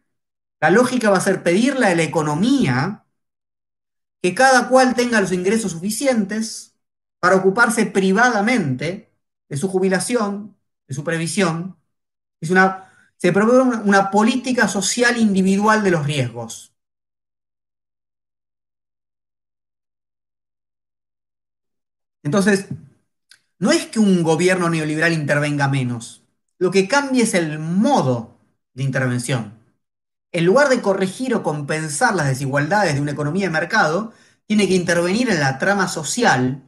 la 0.60 0.70
lógica 0.70 1.10
va 1.10 1.18
a 1.18 1.20
ser 1.20 1.42
pedirle 1.42 1.86
a 1.86 1.94
la 1.94 2.02
economía 2.02 3.04
que 4.22 4.34
cada 4.34 4.68
cual 4.68 4.94
tenga 4.94 5.20
los 5.20 5.32
ingresos 5.32 5.72
suficientes 5.72 6.67
para 7.20 7.36
ocuparse 7.36 7.86
privadamente 7.86 9.12
de 9.48 9.56
su 9.56 9.68
jubilación, 9.68 10.56
de 10.86 10.94
su 10.94 11.04
previsión 11.04 11.76
Es 12.40 12.50
una, 12.50 12.92
se 13.18 13.32
promueve 13.32 13.62
una, 13.62 13.80
una 13.82 14.10
política 14.12 14.68
social 14.68 15.18
individual 15.18 15.84
de 15.84 15.92
los 15.92 16.06
riesgos. 16.06 16.74
Entonces, 22.22 22.66
no 23.58 23.72
es 23.72 23.86
que 23.86 24.00
un 24.00 24.22
gobierno 24.22 24.70
neoliberal 24.70 25.12
intervenga 25.12 25.68
menos, 25.68 26.24
lo 26.58 26.70
que 26.70 26.88
cambia 26.88 27.24
es 27.24 27.34
el 27.34 27.58
modo 27.58 28.38
de 28.74 28.84
intervención. 28.84 29.54
En 30.32 30.46
lugar 30.46 30.68
de 30.68 30.82
corregir 30.82 31.34
o 31.34 31.42
compensar 31.44 32.14
las 32.14 32.28
desigualdades 32.28 32.94
de 32.94 33.02
una 33.02 33.12
economía 33.12 33.46
de 33.46 33.52
mercado, 33.52 34.12
tiene 34.46 34.68
que 34.68 34.74
intervenir 34.74 35.30
en 35.30 35.40
la 35.40 35.58
trama 35.58 35.88
social 35.88 36.67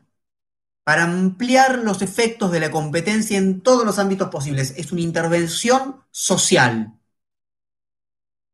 para 0.91 1.05
ampliar 1.05 1.79
los 1.79 2.03
efectos 2.03 2.51
de 2.51 2.59
la 2.59 2.73
competencia 2.73 3.39
en 3.39 3.61
todos 3.61 3.87
los 3.87 4.01
ámbitos 4.01 4.29
posibles. 4.29 4.75
Es 4.77 4.91
una 4.91 5.03
intervención 5.03 6.03
social, 6.11 6.99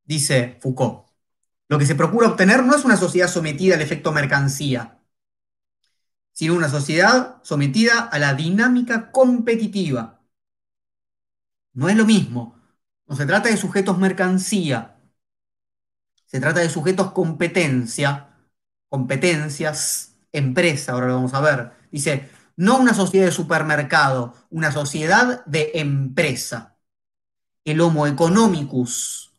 dice 0.04 0.58
Foucault. 0.60 1.06
Lo 1.66 1.78
que 1.78 1.86
se 1.86 1.94
procura 1.94 2.28
obtener 2.28 2.62
no 2.62 2.76
es 2.76 2.84
una 2.84 2.98
sociedad 2.98 3.28
sometida 3.28 3.76
al 3.76 3.80
efecto 3.80 4.12
mercancía, 4.12 5.00
sino 6.32 6.52
una 6.52 6.68
sociedad 6.68 7.42
sometida 7.42 8.00
a 8.00 8.18
la 8.18 8.34
dinámica 8.34 9.10
competitiva. 9.12 10.20
No 11.72 11.88
es 11.88 11.96
lo 11.96 12.04
mismo. 12.04 12.60
No 13.06 13.16
se 13.16 13.24
trata 13.24 13.48
de 13.48 13.56
sujetos 13.56 13.96
mercancía, 13.96 15.00
se 16.26 16.38
trata 16.38 16.60
de 16.60 16.68
sujetos 16.68 17.12
competencia, 17.12 18.28
competencias, 18.90 20.18
empresa, 20.32 20.92
ahora 20.92 21.06
lo 21.06 21.14
vamos 21.14 21.32
a 21.32 21.40
ver. 21.40 21.85
Dice, 21.96 22.28
no 22.56 22.76
una 22.76 22.92
sociedad 22.92 23.24
de 23.24 23.32
supermercado, 23.32 24.34
una 24.50 24.70
sociedad 24.70 25.42
de 25.46 25.70
empresa. 25.76 26.76
El 27.64 27.80
homo 27.80 28.06
economicus 28.06 29.32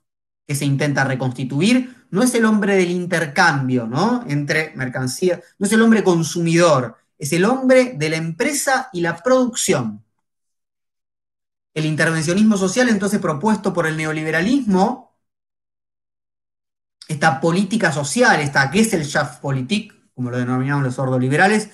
que 0.47 0.55
se 0.55 0.65
intenta 0.65 1.03
reconstituir 1.03 2.07
no 2.09 2.23
es 2.23 2.33
el 2.33 2.45
hombre 2.45 2.75
del 2.75 2.89
intercambio, 2.89 3.85
¿no? 3.85 4.25
Entre 4.27 4.75
mercancías, 4.75 5.39
no 5.59 5.67
es 5.67 5.73
el 5.73 5.83
hombre 5.83 6.03
consumidor, 6.03 6.97
es 7.19 7.31
el 7.31 7.45
hombre 7.45 7.93
de 7.95 8.09
la 8.09 8.17
empresa 8.17 8.89
y 8.91 9.01
la 9.01 9.21
producción. 9.21 10.03
El 11.75 11.85
intervencionismo 11.85 12.57
social, 12.57 12.89
entonces 12.89 13.19
propuesto 13.19 13.71
por 13.71 13.85
el 13.85 13.97
neoliberalismo, 13.97 15.15
esta 17.07 17.39
política 17.39 17.91
social, 17.91 18.39
esta 18.39 18.69
Gesellschaftspolitik, 18.69 19.93
como 20.15 20.31
lo 20.31 20.39
denominamos 20.39 20.83
los 20.83 20.97
ordoliberales, 20.97 21.69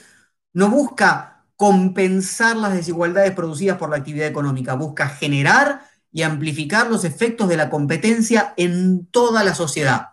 no 0.54 0.70
busca 0.70 1.46
compensar 1.56 2.56
las 2.56 2.74
desigualdades 2.74 3.32
producidas 3.34 3.78
por 3.78 3.90
la 3.90 3.98
actividad 3.98 4.28
económica, 4.28 4.76
busca 4.76 5.10
generar 5.10 5.86
y 6.12 6.24
amplificar 6.24 6.90
los 6.90 7.06
efectos 7.06 7.50
de 7.50 7.58
la 7.58 7.70
competencia 7.70 8.54
en 8.58 9.06
toda 9.08 9.44
la 9.44 9.56
sociedad. 9.56 10.10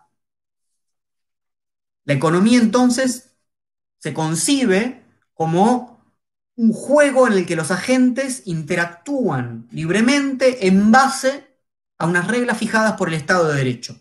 La 2.05 2.13
economía 2.13 2.59
entonces 2.59 3.35
se 3.99 4.13
concibe 4.13 5.03
como 5.33 6.03
un 6.55 6.73
juego 6.73 7.27
en 7.27 7.33
el 7.33 7.45
que 7.45 7.55
los 7.55 7.71
agentes 7.71 8.43
interactúan 8.45 9.67
libremente 9.71 10.67
en 10.67 10.91
base 10.91 11.47
a 11.97 12.07
unas 12.07 12.27
reglas 12.27 12.57
fijadas 12.57 12.93
por 12.93 13.07
el 13.07 13.13
Estado 13.15 13.47
de 13.47 13.57
Derecho 13.57 13.95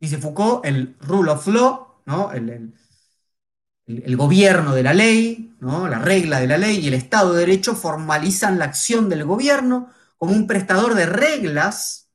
dice 0.00 0.18
Foucault, 0.18 0.64
el 0.64 0.96
rule 1.00 1.30
of 1.30 1.46
law, 1.46 2.00
¿no? 2.06 2.32
Gobierno 4.16 4.74
de 4.74 4.82
la 4.82 4.94
ley, 4.94 5.54
la 5.60 5.98
regla 5.98 6.40
de 6.40 6.46
la 6.46 6.58
ley 6.58 6.78
y 6.78 6.88
el 6.88 6.94
Estado 6.94 7.32
de 7.32 7.40
Derecho 7.40 7.74
formalizan 7.74 8.58
la 8.58 8.66
acción 8.66 9.08
del 9.08 9.24
gobierno 9.24 9.90
como 10.16 10.32
un 10.32 10.46
prestador 10.46 10.94
de 10.94 11.06
reglas 11.06 12.10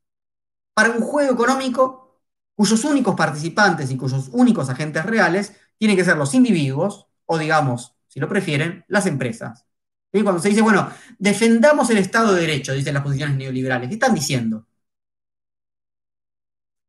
para 0.73 0.91
un 0.91 1.01
juego 1.01 1.33
económico 1.33 2.21
cuyos 2.55 2.83
únicos 2.83 3.15
participantes 3.15 3.89
y 3.91 3.97
cuyos 3.97 4.29
únicos 4.33 4.69
agentes 4.69 5.05
reales 5.05 5.53
tienen 5.77 5.97
que 5.97 6.05
ser 6.05 6.17
los 6.17 6.33
individuos 6.33 7.07
o, 7.25 7.37
digamos, 7.37 7.95
si 8.07 8.19
lo 8.19 8.27
prefieren, 8.27 8.85
las 8.87 9.05
empresas. 9.05 9.65
Y 10.11 10.21
cuando 10.23 10.41
se 10.41 10.49
dice, 10.49 10.61
bueno, 10.61 10.91
defendamos 11.17 11.89
el 11.89 11.97
Estado 11.97 12.33
de 12.33 12.41
Derecho, 12.41 12.73
dicen 12.73 12.93
las 12.93 13.03
posiciones 13.03 13.37
neoliberales, 13.37 13.87
¿qué 13.87 13.95
están 13.95 14.13
diciendo? 14.13 14.67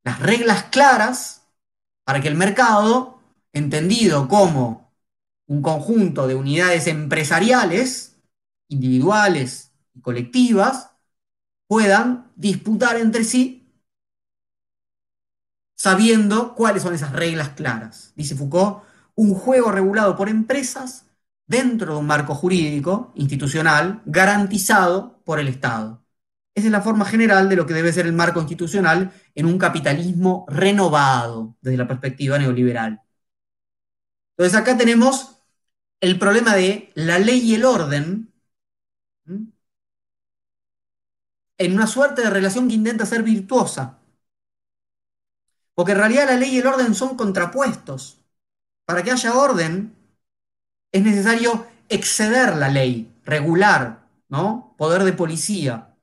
las 0.05 0.19
reglas 0.21 0.65
claras 0.65 1.49
para 2.05 2.21
que 2.21 2.29
el 2.29 2.37
mercado, 2.37 3.12
entendido 3.53 4.29
como 4.29 4.93
un 5.47 5.63
conjunto 5.63 6.27
de 6.27 6.35
unidades 6.35 6.87
empresariales, 6.87 8.17
individuales 8.69 9.73
y 9.95 10.01
colectivas, 10.01 10.91
puedan 11.67 12.31
disputar 12.37 12.97
entre 12.97 13.25
sí 13.25 13.63
sabiendo 15.83 16.55
cuáles 16.55 16.85
son 16.85 16.95
esas 16.95 17.13
reglas 17.13 17.51
claras. 17.51 18.13
Dice 18.15 18.37
Foucault, 18.37 18.85
un 19.17 19.35
juego 19.35 19.73
regulado 19.73 20.17
por 20.17 20.29
empresas 20.29 21.07
dentro 21.49 21.95
de 21.95 21.99
un 21.99 22.07
marco 22.07 22.37
jurídico, 22.37 23.13
institucional, 23.17 24.01
garantizado 24.07 25.21
por 25.25 25.41
el 25.41 25.49
Estado. 25.49 26.05
Esa 26.55 26.69
es 26.69 26.73
la 26.73 26.83
forma 26.83 27.05
general 27.05 27.49
de 27.49 27.57
lo 27.57 27.67
que 27.67 27.75
debe 27.75 27.93
ser 27.93 28.07
el 28.07 28.13
marco 28.13 28.39
institucional 28.41 29.13
en 29.35 29.47
un 29.47 29.59
capitalismo 29.59 30.47
renovado 30.49 31.57
desde 31.61 31.79
la 31.79 31.89
perspectiva 31.89 32.39
neoliberal. 32.39 33.01
Entonces 34.37 34.59
acá 34.59 34.77
tenemos 34.77 35.39
el 36.01 36.19
problema 36.19 36.55
de 36.55 36.91
la 36.95 37.19
ley 37.19 37.41
y 37.41 37.55
el 37.55 37.65
orden 37.65 38.33
en 41.59 41.75
una 41.75 41.87
suerte 41.87 42.23
de 42.23 42.31
relación 42.31 42.69
que 42.69 42.75
intenta 42.75 43.07
ser 43.07 43.23
virtuosa. 43.23 43.99
Porque 45.75 45.93
en 45.93 45.99
realidad 45.99 46.27
la 46.27 46.37
ley 46.37 46.57
y 46.57 46.59
el 46.59 46.67
orden 46.67 46.95
son 46.95 47.17
contrapuestos. 47.17 48.19
Para 48.85 49.03
que 49.03 49.13
haya 49.13 49.35
orden 49.35 49.95
es 50.91 51.03
necesario 51.03 51.67
exceder 51.89 52.57
la 52.57 52.69
ley, 52.69 53.15
regular, 53.25 54.09
¿no? 54.29 54.75
Poder 54.77 55.05
de 55.05 55.13
policía. 55.13 55.95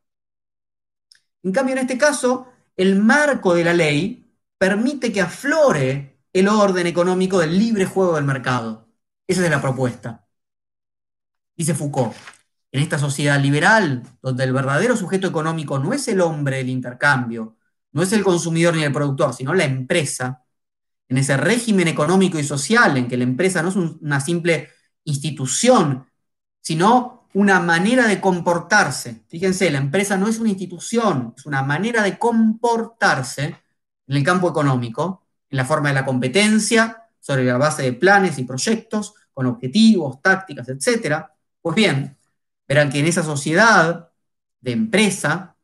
En 1.43 1.51
cambio, 1.51 1.73
en 1.73 1.79
este 1.79 1.97
caso, 1.97 2.47
el 2.75 2.99
marco 2.99 3.53
de 3.53 3.63
la 3.63 3.73
ley 3.73 4.25
permite 4.57 5.11
que 5.11 5.21
aflore 5.21 6.08
el 6.33 6.47
orden 6.47 6.87
económico 6.87 7.39
del 7.39 7.57
libre 7.57 7.85
juego 7.85 8.15
del 8.15 8.25
mercado. 8.25 8.87
Esa 9.27 9.43
es 9.43 9.49
la 9.49 9.61
propuesta. 9.61 10.27
Dice 11.55 11.75
Foucault, 11.75 12.15
en 12.71 12.81
esta 12.81 12.97
sociedad 12.99 13.39
liberal, 13.39 14.03
donde 14.21 14.43
el 14.43 14.53
verdadero 14.53 14.95
sujeto 14.95 15.27
económico 15.27 15.79
no 15.79 15.93
es 15.93 16.07
el 16.07 16.21
hombre 16.21 16.57
del 16.57 16.69
intercambio, 16.69 17.57
no 17.91 18.03
es 18.03 18.13
el 18.13 18.23
consumidor 18.23 18.75
ni 18.75 18.83
el 18.83 18.93
productor, 18.93 19.33
sino 19.33 19.53
la 19.53 19.65
empresa, 19.65 20.45
en 21.07 21.17
ese 21.17 21.37
régimen 21.37 21.87
económico 21.87 22.37
y 22.39 22.43
social 22.43 22.95
en 22.97 23.07
que 23.07 23.17
la 23.17 23.23
empresa 23.23 23.63
no 23.63 23.69
es 23.69 23.75
una 23.75 24.19
simple 24.21 24.69
institución, 25.03 26.07
sino 26.61 27.27
una 27.33 27.59
manera 27.59 28.07
de 28.07 28.21
comportarse. 28.21 29.23
Fíjense, 29.27 29.69
la 29.71 29.79
empresa 29.79 30.17
no 30.17 30.27
es 30.27 30.39
una 30.39 30.49
institución, 30.49 31.33
es 31.35 31.45
una 31.45 31.63
manera 31.63 32.03
de 32.03 32.17
comportarse 32.19 33.45
en 34.07 34.17
el 34.17 34.23
campo 34.23 34.49
económico, 34.49 35.27
en 35.49 35.57
la 35.57 35.65
forma 35.65 35.89
de 35.89 35.95
la 35.95 36.05
competencia, 36.05 37.09
sobre 37.19 37.43
la 37.43 37.57
base 37.57 37.83
de 37.83 37.93
planes 37.93 38.37
y 38.39 38.43
proyectos, 38.43 39.13
con 39.33 39.45
objetivos, 39.47 40.21
tácticas, 40.21 40.69
etc. 40.69 41.25
Pues 41.61 41.75
bien, 41.75 42.17
verán 42.67 42.89
que 42.91 42.99
en 42.99 43.07
esa 43.07 43.23
sociedad 43.23 44.11
de 44.61 44.71
empresa, 44.71 45.55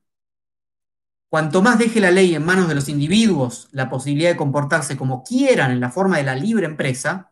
cuanto 1.30 1.62
más 1.62 1.78
deje 1.78 2.00
la 2.00 2.12
ley 2.12 2.36
en 2.36 2.46
manos 2.46 2.68
de 2.68 2.76
los 2.76 2.90
individuos 2.90 3.68
la 3.72 3.90
posibilidad 3.90 4.30
de 4.30 4.38
comportarse 4.38 4.98
como 4.98 5.24
quieran 5.24 5.72
en 5.72 5.80
la 5.80 5.92
forma 5.92 6.18
de 6.18 6.24
la 6.24 6.36
libre 6.36 6.66
empresa, 6.66 7.32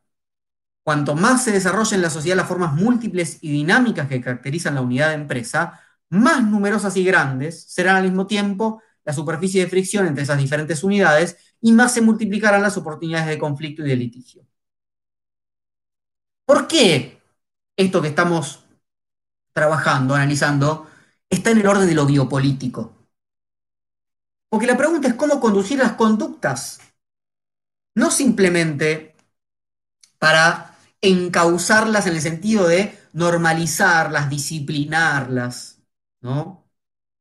Cuanto 0.83 1.15
más 1.15 1.43
se 1.45 1.51
desarrollen 1.51 1.95
en 1.95 2.01
la 2.01 2.09
sociedad 2.09 2.35
las 2.35 2.47
formas 2.47 2.73
múltiples 2.73 3.37
y 3.41 3.51
dinámicas 3.51 4.07
que 4.09 4.19
caracterizan 4.19 4.75
la 4.75 4.81
unidad 4.81 5.09
de 5.09 5.15
empresa, 5.15 5.79
más 6.09 6.43
numerosas 6.43 6.97
y 6.97 7.05
grandes 7.05 7.63
serán 7.63 7.95
al 7.97 8.03
mismo 8.03 8.27
tiempo 8.27 8.81
la 9.05 9.13
superficie 9.13 9.63
de 9.63 9.69
fricción 9.69 10.07
entre 10.07 10.23
esas 10.23 10.37
diferentes 10.37 10.83
unidades 10.83 11.37
y 11.63 11.71
más 11.71 11.93
se 11.93 12.01
multiplicarán 12.01 12.61
las 12.61 12.77
oportunidades 12.77 13.27
de 13.27 13.39
conflicto 13.39 13.83
y 13.83 13.89
de 13.89 13.95
litigio. 13.95 14.45
¿Por 16.45 16.67
qué 16.67 17.21
esto 17.77 18.01
que 18.01 18.09
estamos 18.09 18.65
trabajando, 19.53 20.13
analizando, 20.13 20.87
está 21.29 21.51
en 21.51 21.59
el 21.59 21.67
orden 21.67 21.87
de 21.87 21.95
lo 21.95 22.05
biopolítico? 22.05 22.93
Porque 24.49 24.67
la 24.67 24.75
pregunta 24.75 25.07
es 25.07 25.13
cómo 25.13 25.39
conducir 25.39 25.79
las 25.79 25.93
conductas, 25.93 26.81
no 27.95 28.11
simplemente 28.11 29.15
para 30.19 30.77
encauzarlas 31.01 32.07
en 32.07 32.15
el 32.15 32.21
sentido 32.21 32.67
de 32.67 32.99
normalizarlas, 33.13 34.29
disciplinarlas, 34.29 35.79
¿no? 36.19 36.62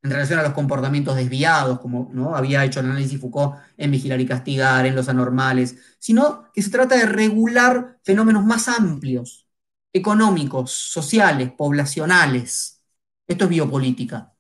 En 0.03 0.11
relación 0.11 0.41
a 0.41 0.43
los 0.43 0.53
comportamientos 0.53 1.16
desviados, 1.16 1.79
como 1.81 2.11
¿no? 2.12 2.35
había 2.35 2.65
hecho 2.65 2.81
el 2.81 2.87
análisis 2.87 3.20
Foucault 3.20 3.57
en 3.77 3.91
Vigilar 3.93 4.20
y 4.20 4.27
Castigar, 4.27 4.85
en 4.87 4.97
los 4.97 5.09
anormales, 5.09 5.77
sino 5.99 6.51
que 6.53 6.62
se 6.62 6.70
trata 6.70 6.97
de 6.97 7.07
regular 7.07 8.01
fenómenos 8.03 8.45
más 8.45 8.69
amplios, 8.69 9.47
económicos, 9.93 10.73
sociales, 10.73 11.53
poblacionales. 11.57 12.83
Esto 13.29 13.45
es 13.45 13.51
biopolítica. 13.51 14.35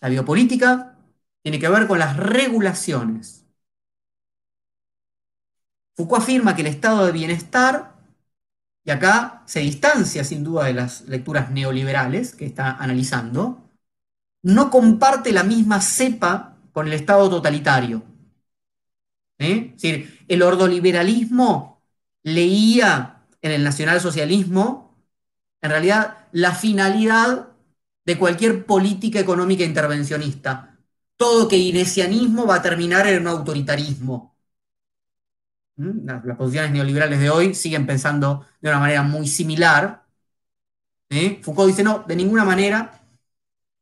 La 0.00 0.08
biopolítica 0.08 0.96
tiene 1.42 1.58
que 1.58 1.68
ver 1.68 1.86
con 1.86 1.98
las 1.98 2.16
regulaciones. 2.16 3.46
Foucault 5.96 6.22
afirma 6.22 6.54
que 6.54 6.62
el 6.62 6.68
estado 6.68 7.06
de 7.06 7.12
bienestar, 7.12 7.97
y 8.84 8.90
acá 8.90 9.42
se 9.46 9.60
distancia 9.60 10.24
sin 10.24 10.44
duda 10.44 10.64
de 10.64 10.74
las 10.74 11.02
lecturas 11.02 11.50
neoliberales 11.50 12.34
que 12.34 12.46
está 12.46 12.72
analizando, 12.72 13.68
no 14.42 14.70
comparte 14.70 15.32
la 15.32 15.44
misma 15.44 15.80
cepa 15.80 16.56
con 16.72 16.86
el 16.86 16.94
estado 16.94 17.28
totalitario. 17.28 18.02
¿Eh? 19.38 19.72
Es 19.74 19.82
decir, 19.82 20.24
el 20.28 20.42
ordoliberalismo 20.42 21.82
leía 22.22 23.26
en 23.42 23.52
el 23.52 23.64
nacionalsocialismo, 23.64 24.96
en 25.60 25.70
realidad, 25.70 26.26
la 26.32 26.54
finalidad 26.54 27.48
de 28.04 28.18
cualquier 28.18 28.64
política 28.64 29.20
económica 29.20 29.64
intervencionista. 29.64 30.78
Todo 31.16 31.48
keynesianismo 31.48 32.46
va 32.46 32.56
a 32.56 32.62
terminar 32.62 33.06
en 33.06 33.22
un 33.22 33.28
autoritarismo. 33.28 34.37
Las, 35.78 36.24
las, 36.24 36.36
posiciones 36.36 36.72
neoliberales 36.72 37.20
de 37.20 37.30
hoy 37.30 37.54
siguen 37.54 37.86
pensando 37.86 38.44
de 38.60 38.68
una 38.68 38.80
manera 38.80 39.02
muy 39.02 39.26
similar. 39.26 40.04
¿Eh? 41.08 41.40
Foucault 41.42 41.68
dice, 41.70 41.82
no, 41.82 42.04
de 42.06 42.16
ninguna 42.16 42.44
manera 42.44 43.00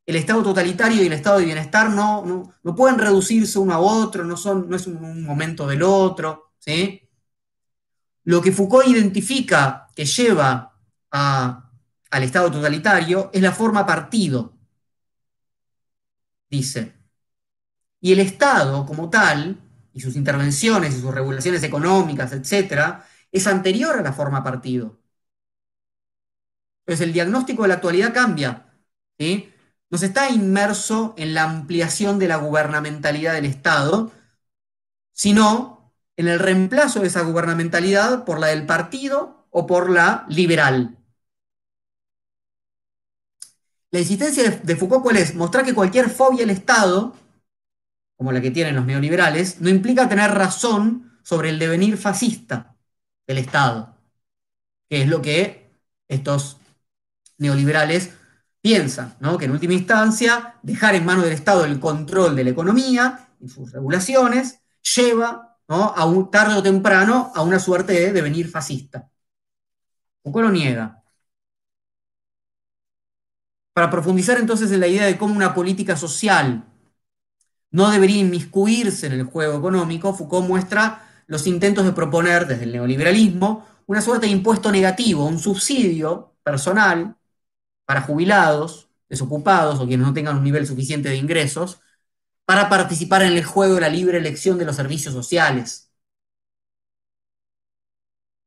el 0.06 0.16
estado 0.16 0.42
totalitario 0.42 1.02
y 1.02 1.06
el 1.06 1.12
estado 1.12 1.38
de 1.38 1.46
bienestar 1.46 1.90
no, 1.90 2.24
no, 2.24 2.52
no 2.62 2.74
pueden 2.76 2.98
reducirse 2.98 3.58
uno 3.58 3.74
a 3.74 3.80
otro, 3.80 4.24
no, 4.24 4.36
son, 4.36 4.68
no 4.70 4.76
es 4.76 4.86
un, 4.86 4.96
un 5.04 5.24
momento 5.24 5.66
del 5.66 5.82
otro. 5.82 6.52
¿sí? 6.58 7.02
Lo 8.24 8.40
que 8.40 8.52
Foucault 8.52 8.86
identifica 8.88 9.88
que 9.94 10.04
lleva 10.04 10.76
a, 11.10 11.70
al 12.10 12.22
estado 12.22 12.50
totalitario 12.50 13.30
es 13.32 13.42
la 13.42 13.52
forma 13.52 13.86
partido, 13.86 14.52
dice. 16.50 16.94
Y 18.00 18.12
el 18.12 18.20
Estado 18.20 18.86
como 18.86 19.10
tal, 19.10 19.58
y 19.96 20.00
sus 20.00 20.14
intervenciones 20.14 20.94
y 20.94 21.00
sus 21.00 21.14
regulaciones 21.14 21.62
económicas, 21.62 22.30
etc., 22.32 23.00
es 23.32 23.46
anterior 23.46 23.98
a 23.98 24.02
la 24.02 24.12
forma 24.12 24.44
partido. 24.44 25.00
Entonces 26.84 27.06
el 27.06 27.14
diagnóstico 27.14 27.62
de 27.62 27.68
la 27.68 27.74
actualidad 27.74 28.12
cambia. 28.12 28.72
¿sí? 29.18 29.52
no 29.90 29.98
se 29.98 30.06
está 30.06 30.30
inmerso 30.30 31.14
en 31.16 31.34
la 31.34 31.44
ampliación 31.44 32.18
de 32.18 32.28
la 32.28 32.36
gubernamentalidad 32.36 33.34
del 33.34 33.46
Estado, 33.46 34.12
sino 35.12 35.94
en 36.16 36.28
el 36.28 36.38
reemplazo 36.38 37.00
de 37.00 37.06
esa 37.08 37.22
gubernamentalidad 37.22 38.24
por 38.24 38.38
la 38.38 38.48
del 38.48 38.66
partido 38.66 39.46
o 39.50 39.66
por 39.66 39.90
la 39.90 40.26
liberal. 40.28 40.98
La 43.90 44.00
insistencia 44.00 44.50
de 44.50 44.76
Foucault, 44.76 45.02
¿cuál 45.02 45.16
es? 45.16 45.34
Mostrar 45.34 45.64
que 45.64 45.74
cualquier 45.74 46.10
fobia 46.10 46.44
al 46.44 46.50
Estado, 46.50 47.14
como 48.16 48.32
la 48.32 48.40
que 48.40 48.50
tienen 48.50 48.74
los 48.74 48.86
neoliberales, 48.86 49.60
no 49.60 49.68
implica 49.68 50.08
tener 50.08 50.30
razón 50.32 51.18
sobre 51.22 51.50
el 51.50 51.58
devenir 51.58 51.96
fascista 51.96 52.76
del 53.26 53.38
Estado, 53.38 53.96
que 54.88 55.02
es 55.02 55.08
lo 55.08 55.20
que 55.20 55.70
estos 56.08 56.58
neoliberales 57.38 58.12
piensan, 58.60 59.16
¿no? 59.20 59.38
que 59.38 59.44
en 59.44 59.52
última 59.52 59.74
instancia 59.74 60.56
dejar 60.62 60.94
en 60.94 61.04
manos 61.04 61.24
del 61.24 61.34
Estado 61.34 61.64
el 61.64 61.78
control 61.78 62.34
de 62.34 62.44
la 62.44 62.50
economía 62.50 63.28
y 63.40 63.48
sus 63.48 63.70
regulaciones 63.72 64.60
lleva 64.96 65.58
¿no? 65.68 65.84
a 65.84 66.04
un 66.04 66.30
tarde 66.30 66.54
o 66.54 66.62
temprano 66.62 67.32
a 67.34 67.42
una 67.42 67.58
suerte 67.58 67.92
de 67.92 68.12
devenir 68.12 68.48
fascista. 68.48 69.10
Foucault 70.22 70.46
lo 70.46 70.52
niega. 70.52 71.02
Para 73.72 73.90
profundizar 73.90 74.38
entonces 74.38 74.72
en 74.72 74.80
la 74.80 74.88
idea 74.88 75.04
de 75.06 75.18
cómo 75.18 75.34
una 75.34 75.54
política 75.54 75.96
social 75.96 76.64
no 77.76 77.90
debería 77.90 78.20
inmiscuirse 78.20 79.06
en 79.06 79.12
el 79.12 79.24
juego 79.24 79.58
económico, 79.58 80.14
Foucault 80.14 80.48
muestra 80.48 81.06
los 81.26 81.46
intentos 81.46 81.84
de 81.84 81.92
proponer 81.92 82.46
desde 82.46 82.64
el 82.64 82.72
neoliberalismo 82.72 83.66
una 83.84 84.00
suerte 84.00 84.24
de 84.24 84.32
impuesto 84.32 84.72
negativo, 84.72 85.26
un 85.26 85.38
subsidio 85.38 86.34
personal 86.42 87.18
para 87.84 88.00
jubilados, 88.00 88.88
desocupados 89.10 89.78
o 89.78 89.86
quienes 89.86 90.06
no 90.06 90.14
tengan 90.14 90.38
un 90.38 90.44
nivel 90.44 90.66
suficiente 90.66 91.10
de 91.10 91.16
ingresos, 91.16 91.80
para 92.46 92.70
participar 92.70 93.20
en 93.20 93.34
el 93.34 93.44
juego 93.44 93.74
de 93.74 93.82
la 93.82 93.90
libre 93.90 94.16
elección 94.16 94.56
de 94.56 94.64
los 94.64 94.76
servicios 94.76 95.12
sociales. 95.12 95.90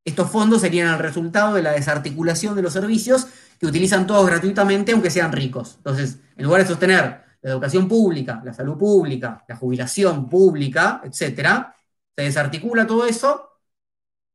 Estos 0.05 0.31
fondos 0.31 0.61
serían 0.61 0.91
el 0.91 0.99
resultado 0.99 1.53
de 1.53 1.61
la 1.61 1.73
desarticulación 1.73 2.55
de 2.55 2.63
los 2.63 2.73
servicios 2.73 3.27
que 3.59 3.67
utilizan 3.67 4.07
todos 4.07 4.25
gratuitamente, 4.25 4.91
aunque 4.91 5.11
sean 5.11 5.31
ricos. 5.31 5.75
Entonces, 5.77 6.17
en 6.35 6.45
lugar 6.45 6.63
de 6.63 6.67
sostener 6.67 7.28
la 7.41 7.51
educación 7.51 7.87
pública, 7.87 8.41
la 8.43 8.53
salud 8.53 8.77
pública, 8.77 9.43
la 9.47 9.55
jubilación 9.55 10.29
pública, 10.29 11.01
etc., 11.03 11.67
se 12.15 12.23
desarticula 12.23 12.85
todo 12.85 13.05
eso 13.05 13.49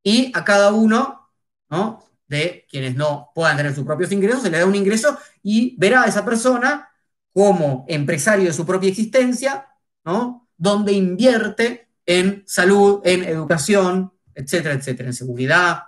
y 0.03 0.31
a 0.33 0.43
cada 0.43 0.73
uno 0.73 1.29
¿no? 1.69 2.03
de 2.27 2.65
quienes 2.69 2.95
no 2.95 3.31
puedan 3.35 3.57
tener 3.57 3.75
sus 3.75 3.85
propios 3.85 4.11
ingresos, 4.11 4.41
se 4.41 4.49
le 4.49 4.59
da 4.59 4.65
un 4.65 4.75
ingreso 4.75 5.17
y 5.43 5.75
verá 5.77 6.03
a 6.03 6.07
esa 6.07 6.25
persona 6.25 6.89
como 7.33 7.85
empresario 7.87 8.45
de 8.45 8.53
su 8.53 8.65
propia 8.65 8.89
existencia, 8.89 9.67
¿no? 10.05 10.47
Donde 10.57 10.93
invierte 10.93 11.89
en 12.05 12.43
salud, 12.47 13.01
en 13.03 13.23
educación, 13.23 14.13
etcétera, 14.33 14.75
etcétera, 14.75 15.09
en 15.09 15.13
seguridad. 15.13 15.83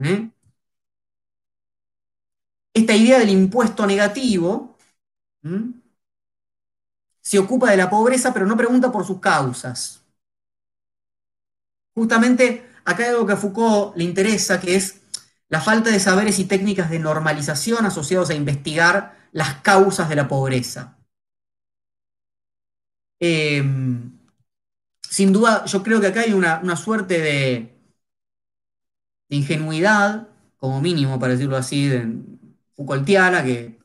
¿eh? 0.00 0.30
Esta 2.74 2.94
idea 2.94 3.18
del 3.18 3.30
impuesto 3.30 3.86
negativo. 3.86 4.76
Se 7.26 7.40
ocupa 7.40 7.72
de 7.72 7.76
la 7.76 7.90
pobreza, 7.90 8.32
pero 8.32 8.46
no 8.46 8.56
pregunta 8.56 8.92
por 8.92 9.04
sus 9.04 9.18
causas. 9.18 10.00
Justamente 11.92 12.70
acá 12.84 13.02
hay 13.02 13.10
algo 13.10 13.26
que 13.26 13.32
a 13.32 13.36
Foucault 13.36 13.96
le 13.96 14.04
interesa, 14.04 14.60
que 14.60 14.76
es 14.76 15.00
la 15.48 15.60
falta 15.60 15.90
de 15.90 15.98
saberes 15.98 16.38
y 16.38 16.44
técnicas 16.44 16.88
de 16.88 17.00
normalización 17.00 17.84
asociados 17.84 18.30
a 18.30 18.34
investigar 18.34 19.16
las 19.32 19.60
causas 19.62 20.08
de 20.08 20.14
la 20.14 20.28
pobreza. 20.28 20.98
Eh, 23.18 23.60
sin 25.00 25.32
duda, 25.32 25.64
yo 25.64 25.82
creo 25.82 26.00
que 26.00 26.06
acá 26.06 26.20
hay 26.20 26.32
una, 26.32 26.60
una 26.62 26.76
suerte 26.76 27.18
de, 27.20 27.76
de, 29.28 29.36
ingenuidad, 29.36 30.28
como 30.58 30.80
mínimo, 30.80 31.18
para 31.18 31.32
decirlo 31.32 31.56
así, 31.56 31.88
de 31.88 32.06
Foucaultiana, 32.76 33.42
que 33.42 33.80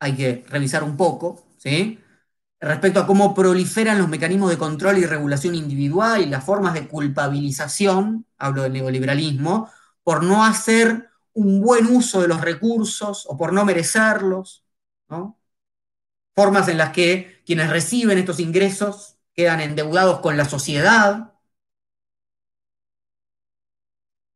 hay 0.00 0.16
que 0.16 0.44
revisar 0.48 0.82
un 0.84 0.96
poco, 0.96 1.46
¿sí? 1.58 2.00
Respecto 2.60 3.00
a 3.00 3.06
cómo 3.06 3.34
proliferan 3.34 3.98
los 3.98 4.08
mecanismos 4.08 4.50
de 4.50 4.58
control 4.58 4.98
y 4.98 5.06
regulación 5.06 5.54
individual 5.54 6.22
y 6.22 6.26
las 6.26 6.44
formas 6.44 6.74
de 6.74 6.88
culpabilización, 6.88 8.26
hablo 8.38 8.62
del 8.62 8.72
neoliberalismo, 8.72 9.70
por 10.02 10.24
no 10.24 10.44
hacer 10.44 11.10
un 11.34 11.60
buen 11.60 11.86
uso 11.86 12.20
de 12.20 12.28
los 12.28 12.40
recursos 12.40 13.26
o 13.28 13.36
por 13.36 13.52
no 13.52 13.64
merecerlos. 13.64 14.64
Formas 16.34 16.68
en 16.68 16.78
las 16.78 16.92
que 16.92 17.42
quienes 17.46 17.70
reciben 17.70 18.18
estos 18.18 18.40
ingresos 18.40 19.16
quedan 19.34 19.60
endeudados 19.60 20.20
con 20.20 20.36
la 20.36 20.44
sociedad. 20.44 21.32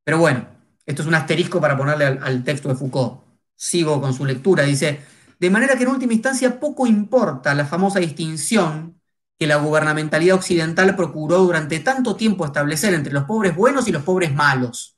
Pero 0.05 0.19
bueno, 0.19 0.47
esto 0.87 1.03
es 1.03 1.09
un 1.09 1.15
asterisco 1.15 1.61
para 1.61 1.77
ponerle 1.77 2.07
al 2.07 2.45
texto 2.45 2.69
de 2.69 2.75
Foucault. 2.77 3.23
Sigo 3.57 4.01
con 4.01 4.15
su 4.15 4.25
lectura, 4.25 4.65
dice, 4.65 5.01
de 5.43 5.51
manera 5.51 5.77
que 5.77 5.83
en 5.83 5.91
última 5.91 6.13
instancia 6.13 6.61
poco 6.61 6.87
importa 6.87 7.53
la 7.53 7.67
famosa 7.67 7.99
distinción 7.99 9.01
que 9.37 9.49
la 9.49 9.57
gubernamentalidad 9.57 10.37
occidental 10.37 10.95
procuró 10.95 11.39
durante 11.39 11.81
tanto 11.81 12.15
tiempo 12.15 12.47
establecer 12.47 12.95
entre 12.95 13.13
los 13.13 13.25
pobres 13.25 13.57
buenos 13.57 13.89
y 13.89 13.93
los 13.93 14.05
pobres 14.05 14.33
malos 14.33 14.97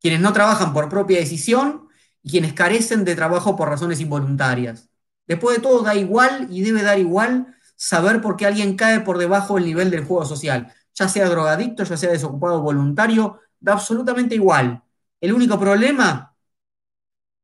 quienes 0.00 0.20
no 0.20 0.32
trabajan 0.32 0.72
por 0.72 0.88
propia 0.88 1.18
decisión 1.18 1.88
y 2.22 2.30
quienes 2.30 2.52
carecen 2.52 3.04
de 3.04 3.16
trabajo 3.16 3.56
por 3.56 3.68
razones 3.68 4.00
involuntarias. 4.00 4.90
Después 5.26 5.56
de 5.56 5.62
todo, 5.62 5.82
da 5.82 5.96
igual 5.96 6.46
y 6.48 6.62
debe 6.62 6.82
dar 6.82 7.00
igual 7.00 7.56
saber 7.74 8.20
por 8.20 8.36
qué 8.36 8.46
alguien 8.46 8.76
cae 8.76 9.00
por 9.00 9.18
debajo 9.18 9.56
del 9.56 9.64
nivel 9.64 9.90
del 9.90 10.04
juego 10.04 10.24
social, 10.24 10.72
ya 10.94 11.08
sea 11.08 11.28
drogadicto, 11.28 11.82
ya 11.82 11.96
sea 11.96 12.12
desocupado 12.12 12.62
voluntario, 12.62 13.40
da 13.58 13.72
absolutamente 13.72 14.36
igual. 14.36 14.84
El 15.20 15.32
único 15.32 15.58
problema 15.58 16.36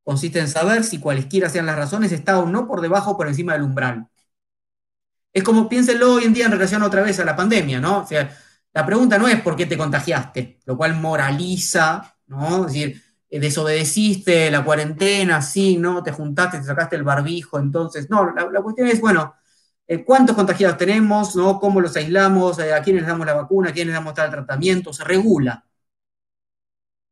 consiste 0.05 0.39
en 0.39 0.47
saber 0.47 0.85
si 0.85 0.99
cualesquiera 0.99 1.49
sean 1.49 1.65
las 1.65 1.75
razones 1.75 2.13
está 2.13 2.39
o 2.39 2.45
no 2.47 2.67
por 2.67 2.79
debajo 2.81 3.11
o 3.11 3.17
por 3.17 3.27
encima 3.27 3.53
del 3.53 3.63
umbral. 3.63 4.07
Es 5.33 5.43
como 5.43 5.67
piénsenlo 5.67 6.13
hoy 6.13 6.23
en 6.23 6.33
día 6.33 6.45
en 6.45 6.51
relación 6.53 6.81
otra 6.83 7.01
vez 7.01 7.19
a 7.19 7.25
la 7.25 7.35
pandemia, 7.35 7.81
¿no? 7.81 7.99
O 8.03 8.07
sea, 8.07 8.37
la 8.73 8.85
pregunta 8.85 9.17
no 9.17 9.27
es 9.27 9.41
por 9.41 9.57
qué 9.57 9.65
te 9.65 9.77
contagiaste, 9.77 10.59
lo 10.65 10.77
cual 10.77 10.95
moraliza 10.95 12.15
¿no? 12.27 12.65
Es 12.65 12.73
decir, 12.73 13.01
eh, 13.29 13.39
desobedeciste 13.39 14.49
la 14.51 14.63
cuarentena, 14.63 15.41
sí, 15.41 15.77
¿no? 15.77 16.03
Te 16.03 16.11
juntaste, 16.11 16.59
te 16.59 16.63
sacaste 16.65 16.95
el 16.95 17.03
barbijo, 17.03 17.59
entonces, 17.59 18.09
no, 18.09 18.33
la, 18.33 18.61
cuestión 18.61 18.87
es, 18.87 18.99
bueno, 19.01 19.35
eh, 19.87 20.03
¿cuántos 20.03 20.35
contagiados 20.35 20.77
tenemos? 20.77 21.35
¿no? 21.35 21.59
¿Cómo 21.59 21.81
los 21.81 21.95
aislamos? 21.95 22.59
Eh, 22.59 22.73
¿A 22.73 22.81
quiénes 22.81 23.05
damos 23.05 23.25
la 23.25 23.33
vacuna? 23.33 23.69
¿A 23.69 23.73
quiénes 23.73 23.93
damos 23.93 24.13
tal 24.13 24.31
tratamiento? 24.31 24.93
Se 24.93 25.03
regula, 25.03 25.65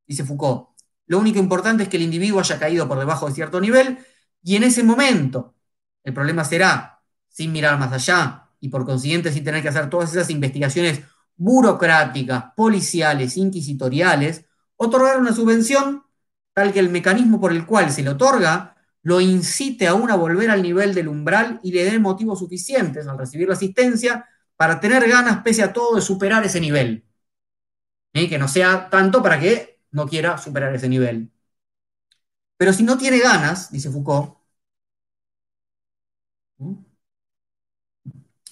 dice 0.07 0.23
Foucault. 0.23 0.72
Lo 1.05 1.19
único 1.19 1.39
importante 1.39 1.83
es 1.83 1.89
que 1.89 1.97
el 1.97 2.03
individuo 2.03 2.39
haya 2.39 2.59
caído 2.59 2.87
por 2.87 2.99
debajo 2.99 3.27
de 3.27 3.33
cierto 3.33 3.59
nivel 3.59 3.99
y 4.41 4.55
en 4.55 4.63
ese 4.63 4.83
momento 4.83 5.55
El 6.03 6.13
problema 6.13 6.43
será, 6.43 7.01
sin 7.29 7.51
mirar 7.51 7.79
más 7.79 7.93
allá 7.93 8.49
y 8.59 8.69
por 8.69 8.85
consiguiente 8.85 9.31
sin 9.31 9.43
tener 9.43 9.61
que 9.61 9.69
hacer 9.69 9.89
todas 9.89 10.11
esas 10.11 10.29
investigaciones 10.29 11.01
burocráticas, 11.35 12.45
policiales, 12.55 13.37
inquisitoriales, 13.37 14.45
otorgar 14.75 15.19
una 15.19 15.33
subvención 15.33 16.03
tal 16.53 16.71
que 16.73 16.79
el 16.79 16.89
mecanismo 16.89 17.39
por 17.39 17.51
el 17.51 17.65
cual 17.65 17.91
se 17.91 18.03
le 18.03 18.09
otorga 18.09 18.73
lo 19.01 19.19
incite 19.19 19.87
aún 19.87 20.09
a 20.11 20.15
volver 20.15 20.49
al 20.49 20.61
nivel 20.63 20.93
del 20.93 21.09
umbral 21.09 21.59
y 21.63 21.73
le 21.73 21.83
dé 21.83 21.99
motivos 21.99 22.39
suficientes 22.39 23.05
al 23.07 23.17
recibir 23.17 23.47
la 23.49 23.55
asistencia 23.55 24.29
para 24.55 24.79
tener 24.79 25.07
ganas, 25.09 25.43
pese 25.43 25.63
a 25.63 25.73
todo, 25.73 25.95
de 25.95 26.01
superar 26.01 26.43
ese 26.45 26.61
nivel. 26.61 27.05
¿Eh? 28.13 28.29
Que 28.29 28.37
no 28.37 28.47
sea 28.47 28.89
tanto 28.89 29.21
para 29.21 29.39
que 29.39 29.72
no 29.93 30.07
quiera 30.07 30.37
superar 30.37 30.75
ese 30.75 30.89
nivel. 30.89 31.31
Pero 32.57 32.73
si 32.73 32.81
no 32.83 32.97
tiene 32.97 33.19
ganas, 33.19 33.71
dice 33.71 33.91
Foucault, 33.91 34.37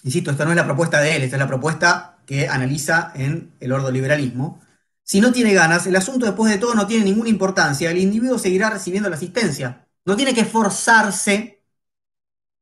insisto, 0.04 0.30
esta 0.30 0.44
no 0.44 0.50
es 0.50 0.56
la 0.56 0.64
propuesta 0.64 1.00
de 1.00 1.16
él, 1.16 1.22
esta 1.22 1.36
es 1.36 1.40
la 1.40 1.46
propuesta 1.48 2.18
que 2.26 2.48
analiza 2.48 3.12
en 3.14 3.52
el 3.60 3.72
ordoliberalismo, 3.72 4.60
si 5.04 5.20
no 5.20 5.32
tiene 5.32 5.52
ganas, 5.54 5.86
el 5.86 5.96
asunto 5.96 6.26
después 6.26 6.52
de 6.52 6.58
todo 6.58 6.74
no 6.74 6.86
tiene 6.86 7.04
ninguna 7.04 7.28
importancia, 7.28 7.90
el 7.90 7.98
individuo 7.98 8.38
seguirá 8.38 8.70
recibiendo 8.70 9.10
la 9.10 9.16
asistencia, 9.16 9.86
no 10.04 10.16
tiene 10.16 10.34
que 10.34 10.44
forzarse 10.44 11.62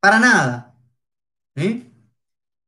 para 0.01 0.19
nada. 0.19 0.75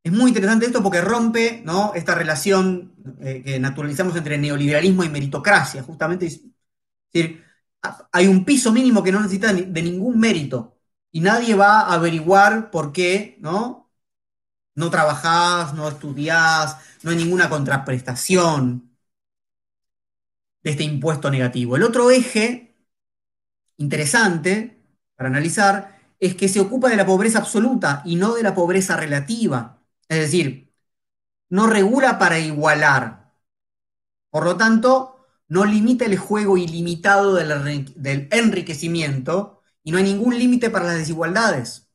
Es 0.05 0.13
muy 0.13 0.31
interesante 0.31 0.67
esto 0.67 0.83
porque 0.83 1.01
rompe 1.01 1.65
esta 1.95 2.15
relación 2.15 2.95
eh, 3.21 3.43
que 3.45 3.59
naturalizamos 3.61 4.17
entre 4.17 4.39
neoliberalismo 4.39 5.05
y 5.05 5.09
meritocracia, 5.09 5.83
justamente. 5.83 6.29
Hay 8.13 8.27
un 8.29 8.45
piso 8.45 8.73
mínimo 8.73 9.03
que 9.03 9.13
no 9.13 9.21
necesita 9.21 9.53
de 9.53 9.83
ningún 9.83 10.19
mérito 10.19 10.79
y 11.11 11.21
nadie 11.21 11.55
va 11.55 11.81
a 11.81 11.95
averiguar 11.95 12.71
por 12.71 12.93
qué 12.93 13.37
no, 13.41 13.91
no 14.75 14.91
trabajás, 14.91 15.75
no 15.75 15.89
estudiás, 15.89 16.79
no 17.03 17.11
hay 17.11 17.17
ninguna 17.17 17.51
contraprestación 17.51 18.97
de 20.63 20.71
este 20.71 20.85
impuesto 20.85 21.31
negativo. 21.31 21.77
El 21.77 21.83
otro 21.83 22.11
eje 22.11 22.77
interesante 23.77 24.83
para 25.17 25.29
analizar 25.29 26.01
es 26.21 26.35
que 26.37 26.49
se 26.49 26.61
ocupa 26.61 26.89
de 26.89 26.97
la 26.97 27.07
pobreza 27.07 27.39
absoluta 27.39 28.03
y 28.05 28.17
no 28.17 28.35
de 28.35 28.43
la 28.43 28.55
pobreza 28.55 28.97
relativa. 28.97 29.82
Es 30.13 30.19
decir, 30.19 30.71
no 31.49 31.67
regula 31.67 32.19
para 32.19 32.39
igualar. 32.39 33.33
Por 34.29 34.45
lo 34.45 34.59
tanto, 34.59 35.27
no 35.49 35.65
limita 35.65 36.05
el 36.05 36.19
juego 36.19 36.59
ilimitado 36.59 37.35
del, 37.35 38.29
enriquecimiento 38.31 39.63
y 39.83 39.91
no 39.91 39.97
hay 39.97 40.05
ningún 40.05 40.39
límite 40.39 40.69
para 40.69 40.85
las 40.85 40.99
desigualdades. 40.99 41.89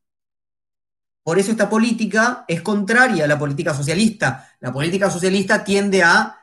Por 1.21 1.37
eso 1.37 1.51
esta 1.51 1.69
política 1.69 2.43
es 2.47 2.63
contraria 2.63 3.25
a 3.25 3.27
la 3.27 3.37
política 3.37 3.75
socialista. 3.75 4.51
La 4.61 4.73
política 4.73 5.11
socialista 5.11 5.63
tiende 5.63 6.01
a 6.01 6.39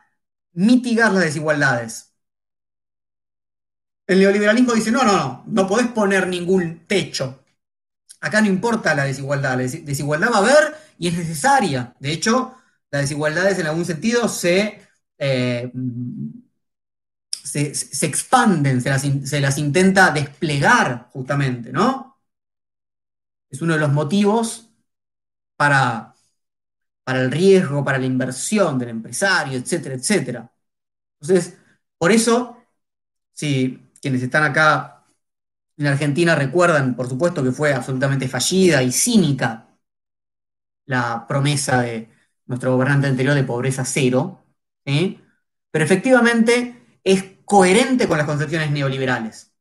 mitigar 0.53 1.11
las 1.13 1.25
desigualdades. 1.25 2.15
El 4.07 4.21
neoliberalismo 4.21 4.75
dice, 4.75 4.93
no, 4.93 5.03
no, 5.03 5.17
no, 5.17 5.45
no 5.45 5.67
podés 5.67 5.89
poner 5.89 6.29
ningún 6.29 6.87
techo. 6.87 7.45
Acá 8.21 8.41
no 8.41 8.47
importa 8.47 8.95
la 8.95 9.05
desigualdad, 9.05 9.57
la 9.57 9.65
desigualdad 9.65 10.31
va 10.31 10.37
a 10.37 10.39
haber 10.39 10.84
y 10.99 11.09
es 11.09 11.15
necesaria. 11.17 11.95
De 12.01 12.13
hecho, 12.13 12.57
las 12.91 13.03
desigualdades 13.03 13.59
en 13.59 13.67
algún 13.67 13.85
sentido 13.85 14.29
se, 14.29 14.81
eh, 15.19 15.73
se, 17.33 18.07
expanden, 18.07 18.81
se 18.81 18.91
las, 18.91 19.03
se 19.03 19.41
las, 19.41 19.59
intenta 19.59 20.11
desplegar 20.11 21.09
justamente, 21.13 21.73
¿no? 21.73 22.19
Es 23.51 23.63
uno 23.63 23.75
de 23.75 23.81
los 23.81 23.93
motivos 23.93 24.71
para, 25.57 26.15
para 27.05 27.21
el 27.21 27.31
riesgo, 27.31 27.85
para 27.85 27.99
la 27.99 28.07
inversión 28.07 28.79
del 28.79 28.91
empresario, 28.91 29.59
etcétera, 29.59 29.95
etcétera. 29.97 30.53
Entonces, 31.21 31.59
por 31.99 32.13
eso, 32.13 32.59
si 33.33 33.91
quienes 34.01 34.23
están 34.23 34.45
acá 34.45 35.05
en 35.77 35.87
Argentina 35.87 36.35
recuerdan, 36.35 36.97
por 36.97 37.09
supuesto, 37.09 37.43
que 37.43 37.53
fue 37.53 37.75
absolutamente 37.75 38.29
fallida 38.29 38.83
y 38.83 38.93
cínica 38.93 39.74
la 40.87 41.27
promesa 41.27 41.83
de 41.83 42.11
nuestro 42.47 42.73
gobernante 42.73 43.07
anterior 43.07 43.35
de 43.35 43.45
pobreza 43.45 43.85
cero, 43.85 44.45
pero 44.85 45.85
efectivamente 45.85 46.99
es 47.03 47.25
coherente 47.45 48.09
con 48.09 48.19
las 48.19 48.27
concepciones 48.27 48.71
neoliberales. 48.71 49.53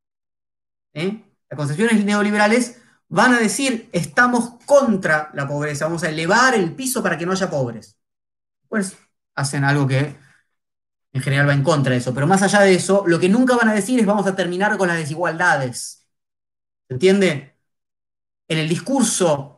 Las 0.93 1.57
concepciones 1.57 2.03
neoliberales 2.03 2.81
van 3.09 3.33
a 3.33 3.39
decir, 3.39 3.89
estamos 3.91 4.55
contra 4.65 5.29
la 5.33 5.47
pobreza, 5.47 5.85
vamos 5.85 6.03
a 6.03 6.09
elevar 6.09 6.55
el 6.55 6.73
piso 6.73 7.03
para 7.03 7.17
que 7.17 7.25
no 7.25 7.31
haya 7.31 7.49
pobres. 7.49 7.97
Pues 8.67 8.97
hacen 9.35 9.63
algo 9.63 9.87
que 9.87 10.15
en 11.13 11.21
general 11.21 11.47
va 11.47 11.53
en 11.53 11.63
contra 11.63 11.91
de 11.91 11.99
eso. 11.99 12.13
Pero 12.13 12.27
más 12.27 12.41
allá 12.41 12.61
de 12.61 12.73
eso, 12.73 13.03
lo 13.05 13.19
que 13.19 13.29
nunca 13.29 13.55
van 13.55 13.69
a 13.69 13.73
decir 13.73 13.99
es 13.99 14.05
vamos 14.05 14.25
a 14.25 14.35
terminar 14.35 14.77
con 14.77 14.87
las 14.87 14.97
desigualdades. 14.97 16.07
¿Se 16.87 16.93
entiende? 16.95 17.55
En 18.47 18.57
el 18.57 18.67
discurso 18.67 19.52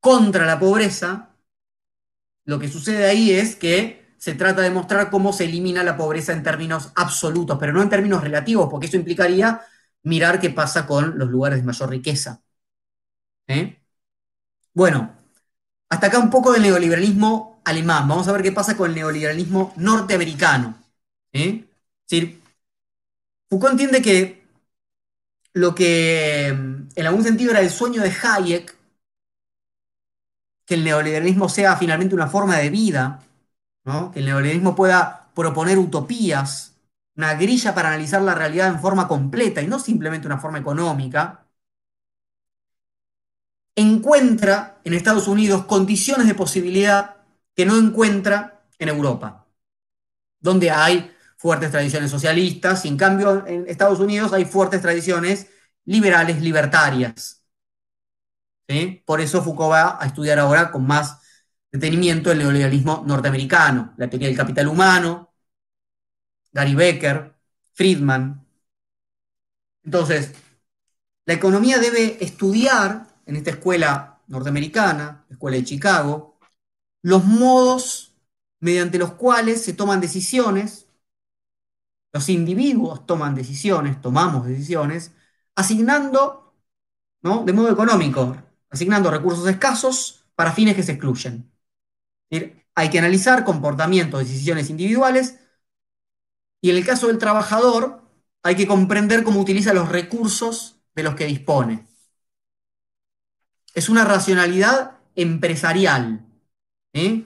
contra 0.00 0.46
la 0.46 0.58
pobreza, 0.58 1.30
lo 2.44 2.58
que 2.58 2.68
sucede 2.68 3.06
ahí 3.06 3.32
es 3.32 3.56
que 3.56 4.14
se 4.18 4.34
trata 4.34 4.62
de 4.62 4.70
mostrar 4.70 5.10
cómo 5.10 5.32
se 5.32 5.44
elimina 5.44 5.82
la 5.82 5.96
pobreza 5.96 6.32
en 6.32 6.42
términos 6.42 6.92
absolutos, 6.94 7.58
pero 7.58 7.72
no 7.72 7.82
en 7.82 7.88
términos 7.88 8.22
relativos, 8.22 8.68
porque 8.70 8.86
eso 8.86 8.96
implicaría 8.96 9.62
mirar 10.02 10.40
qué 10.40 10.50
pasa 10.50 10.86
con 10.86 11.18
los 11.18 11.28
lugares 11.30 11.60
de 11.60 11.64
mayor 11.64 11.90
riqueza. 11.90 12.42
¿Eh? 13.46 13.78
Bueno, 14.74 15.16
hasta 15.88 16.06
acá 16.08 16.18
un 16.18 16.30
poco 16.30 16.52
del 16.52 16.62
neoliberalismo 16.62 17.60
alemán. 17.64 18.08
Vamos 18.08 18.28
a 18.28 18.32
ver 18.32 18.42
qué 18.42 18.52
pasa 18.52 18.76
con 18.76 18.90
el 18.90 18.96
neoliberalismo 18.96 19.72
norteamericano. 19.76 20.76
¿eh? 21.32 21.66
decir, 22.08 22.40
Foucault 23.48 23.72
entiende 23.72 24.02
que 24.02 24.44
lo 25.54 25.74
que 25.74 26.52
mm, 26.56 26.88
en 26.94 27.06
algún 27.06 27.24
sentido 27.24 27.50
era 27.50 27.60
el 27.60 27.70
sueño 27.70 28.02
de 28.02 28.10
Hayek, 28.22 28.76
que 30.70 30.76
el 30.76 30.84
neoliberalismo 30.84 31.48
sea 31.48 31.76
finalmente 31.76 32.14
una 32.14 32.28
forma 32.28 32.56
de 32.58 32.70
vida, 32.70 33.24
que 34.12 34.20
el 34.20 34.24
neoliberalismo 34.26 34.76
pueda 34.76 35.28
proponer 35.34 35.76
utopías, 35.78 36.76
una 37.16 37.34
grilla 37.34 37.74
para 37.74 37.88
analizar 37.88 38.22
la 38.22 38.36
realidad 38.36 38.68
en 38.68 38.78
forma 38.78 39.08
completa 39.08 39.60
y 39.62 39.66
no 39.66 39.80
simplemente 39.80 40.28
una 40.28 40.38
forma 40.38 40.58
económica, 40.60 41.44
encuentra 43.74 44.80
en 44.84 44.94
Estados 44.94 45.26
Unidos 45.26 45.64
condiciones 45.64 46.28
de 46.28 46.34
posibilidad 46.36 47.16
que 47.56 47.66
no 47.66 47.76
encuentra 47.76 48.62
en 48.78 48.90
Europa, 48.90 49.48
donde 50.38 50.70
hay 50.70 51.10
fuertes 51.36 51.72
tradiciones 51.72 52.12
socialistas, 52.12 52.84
y 52.84 52.88
en 52.88 52.96
cambio 52.96 53.44
en 53.44 53.66
Estados 53.68 53.98
Unidos 53.98 54.32
hay 54.32 54.44
fuertes 54.44 54.82
tradiciones 54.82 55.48
liberales, 55.84 56.40
libertarias. 56.40 57.39
Por 59.04 59.20
eso 59.20 59.42
Foucault 59.42 59.72
va 59.72 59.98
a 60.00 60.06
estudiar 60.06 60.38
ahora 60.38 60.70
con 60.70 60.86
más 60.86 61.20
detenimiento 61.72 62.30
el 62.32 62.38
neoliberalismo 62.38 63.04
norteamericano, 63.06 63.94
la 63.96 64.08
teoría 64.10 64.28
del 64.28 64.36
capital 64.36 64.68
humano, 64.68 65.32
Gary 66.52 66.74
Becker, 66.74 67.34
Friedman. 67.74 68.46
Entonces, 69.84 70.32
la 71.26 71.34
economía 71.34 71.78
debe 71.78 72.22
estudiar 72.24 73.06
en 73.26 73.36
esta 73.36 73.50
escuela 73.50 74.20
norteamericana, 74.26 75.26
escuela 75.30 75.56
de 75.56 75.64
Chicago, 75.64 76.38
los 77.02 77.24
modos 77.24 78.14
mediante 78.60 78.98
los 78.98 79.12
cuales 79.14 79.62
se 79.64 79.72
toman 79.72 80.00
decisiones 80.00 80.90
los 82.12 82.28
individuos 82.28 83.06
toman 83.06 83.34
decisiones, 83.34 84.00
tomamos 84.00 84.46
decisiones, 84.46 85.12
asignando, 85.54 86.54
¿no? 87.22 87.44
de 87.44 87.52
modo 87.52 87.70
económico, 87.70 88.36
asignando 88.70 89.10
recursos 89.10 89.46
escasos 89.48 90.24
para 90.34 90.52
fines 90.52 90.76
que 90.76 90.82
se 90.82 90.92
excluyen. 90.92 91.50
hay 92.74 92.90
que 92.90 92.98
analizar 92.98 93.44
comportamientos, 93.44 94.20
decisiones 94.20 94.70
individuales, 94.70 95.38
y 96.62 96.70
en 96.70 96.76
el 96.76 96.86
caso 96.86 97.08
del 97.08 97.18
trabajador, 97.18 98.02
hay 98.42 98.54
que 98.56 98.66
comprender 98.66 99.24
cómo 99.24 99.40
utiliza 99.40 99.74
los 99.74 99.88
recursos 99.88 100.80
de 100.94 101.02
los 101.02 101.14
que 101.14 101.26
dispone. 101.26 101.86
Es 103.74 103.88
una 103.88 104.04
racionalidad 104.04 104.98
empresarial. 105.14 106.26
¿eh? 106.92 107.24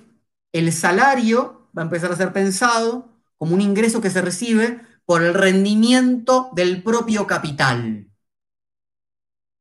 El 0.52 0.72
salario 0.72 1.68
va 1.76 1.82
a 1.82 1.84
empezar 1.86 2.12
a 2.12 2.16
ser 2.16 2.32
pensado 2.32 3.08
como 3.38 3.54
un 3.54 3.60
ingreso 3.60 4.00
que 4.00 4.10
se 4.10 4.22
recibe 4.22 4.80
por 5.04 5.22
el 5.22 5.34
rendimiento 5.34 6.50
del 6.54 6.82
propio 6.82 7.26
capital. 7.26 8.13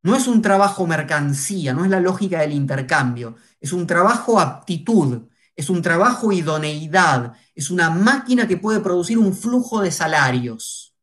No 0.04 0.16
es 0.18 0.28
un 0.28 0.42
trabajo 0.42 0.86
mercancía, 0.86 1.74
no 1.74 1.86
es 1.86 1.90
la 1.90 2.02
lógica 2.02 2.42
del 2.42 2.52
intercambio, 2.52 3.38
es 3.62 3.72
un 3.72 3.88
trabajo 3.88 4.40
aptitud, 4.40 5.30
es 5.56 5.70
un 5.70 5.82
trabajo 5.82 6.32
idoneidad, 6.34 7.34
es 7.56 7.72
una 7.72 7.90
máquina 7.90 8.48
que 8.48 8.58
puede 8.58 8.82
producir 8.82 9.18
un 9.18 9.34
flujo 9.34 9.82
de 9.82 9.92
salarios. 9.92 10.94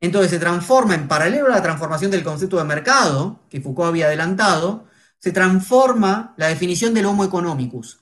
Entonces 0.00 0.30
se 0.30 0.38
transforma 0.40 0.94
en 0.94 1.06
paralelo 1.06 1.46
a 1.46 1.50
la 1.50 1.62
transformación 1.62 2.10
del 2.10 2.24
concepto 2.24 2.56
de 2.56 2.64
mercado, 2.64 3.40
que 3.48 3.60
Foucault 3.60 3.90
había 3.90 4.06
adelantado, 4.06 4.86
se 5.18 5.30
transforma 5.30 6.34
la 6.38 6.48
definición 6.48 6.92
del 6.94 7.06
homo 7.06 7.22
economicus. 7.22 8.00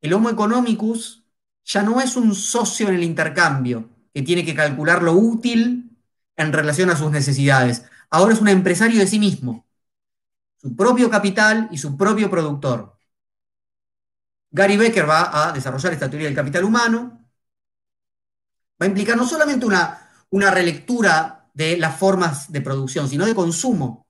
El 0.00 0.14
homo 0.14 0.30
economicus 0.30 1.24
ya 1.64 1.82
no 1.82 2.00
es 2.00 2.16
un 2.16 2.34
socio 2.34 2.88
en 2.88 2.94
el 2.94 3.04
intercambio, 3.04 3.90
que 4.12 4.22
tiene 4.22 4.44
que 4.44 4.54
calcular 4.54 5.02
lo 5.02 5.12
útil 5.12 5.91
en 6.36 6.52
relación 6.52 6.90
a 6.90 6.96
sus 6.96 7.10
necesidades. 7.10 7.84
Ahora 8.10 8.34
es 8.34 8.40
un 8.40 8.48
empresario 8.48 9.00
de 9.00 9.06
sí 9.06 9.18
mismo, 9.18 9.66
su 10.56 10.76
propio 10.76 11.10
capital 11.10 11.68
y 11.72 11.78
su 11.78 11.96
propio 11.96 12.30
productor. 12.30 12.98
Gary 14.50 14.76
Becker 14.76 15.08
va 15.08 15.48
a 15.48 15.52
desarrollar 15.52 15.92
esta 15.92 16.10
teoría 16.10 16.28
del 16.28 16.36
capital 16.36 16.64
humano, 16.64 17.18
va 18.80 18.86
a 18.86 18.88
implicar 18.88 19.16
no 19.16 19.26
solamente 19.26 19.64
una, 19.64 20.10
una 20.30 20.50
relectura 20.50 21.50
de 21.54 21.76
las 21.78 21.96
formas 21.96 22.52
de 22.52 22.60
producción, 22.60 23.08
sino 23.08 23.26
de 23.26 23.34
consumo. 23.34 24.06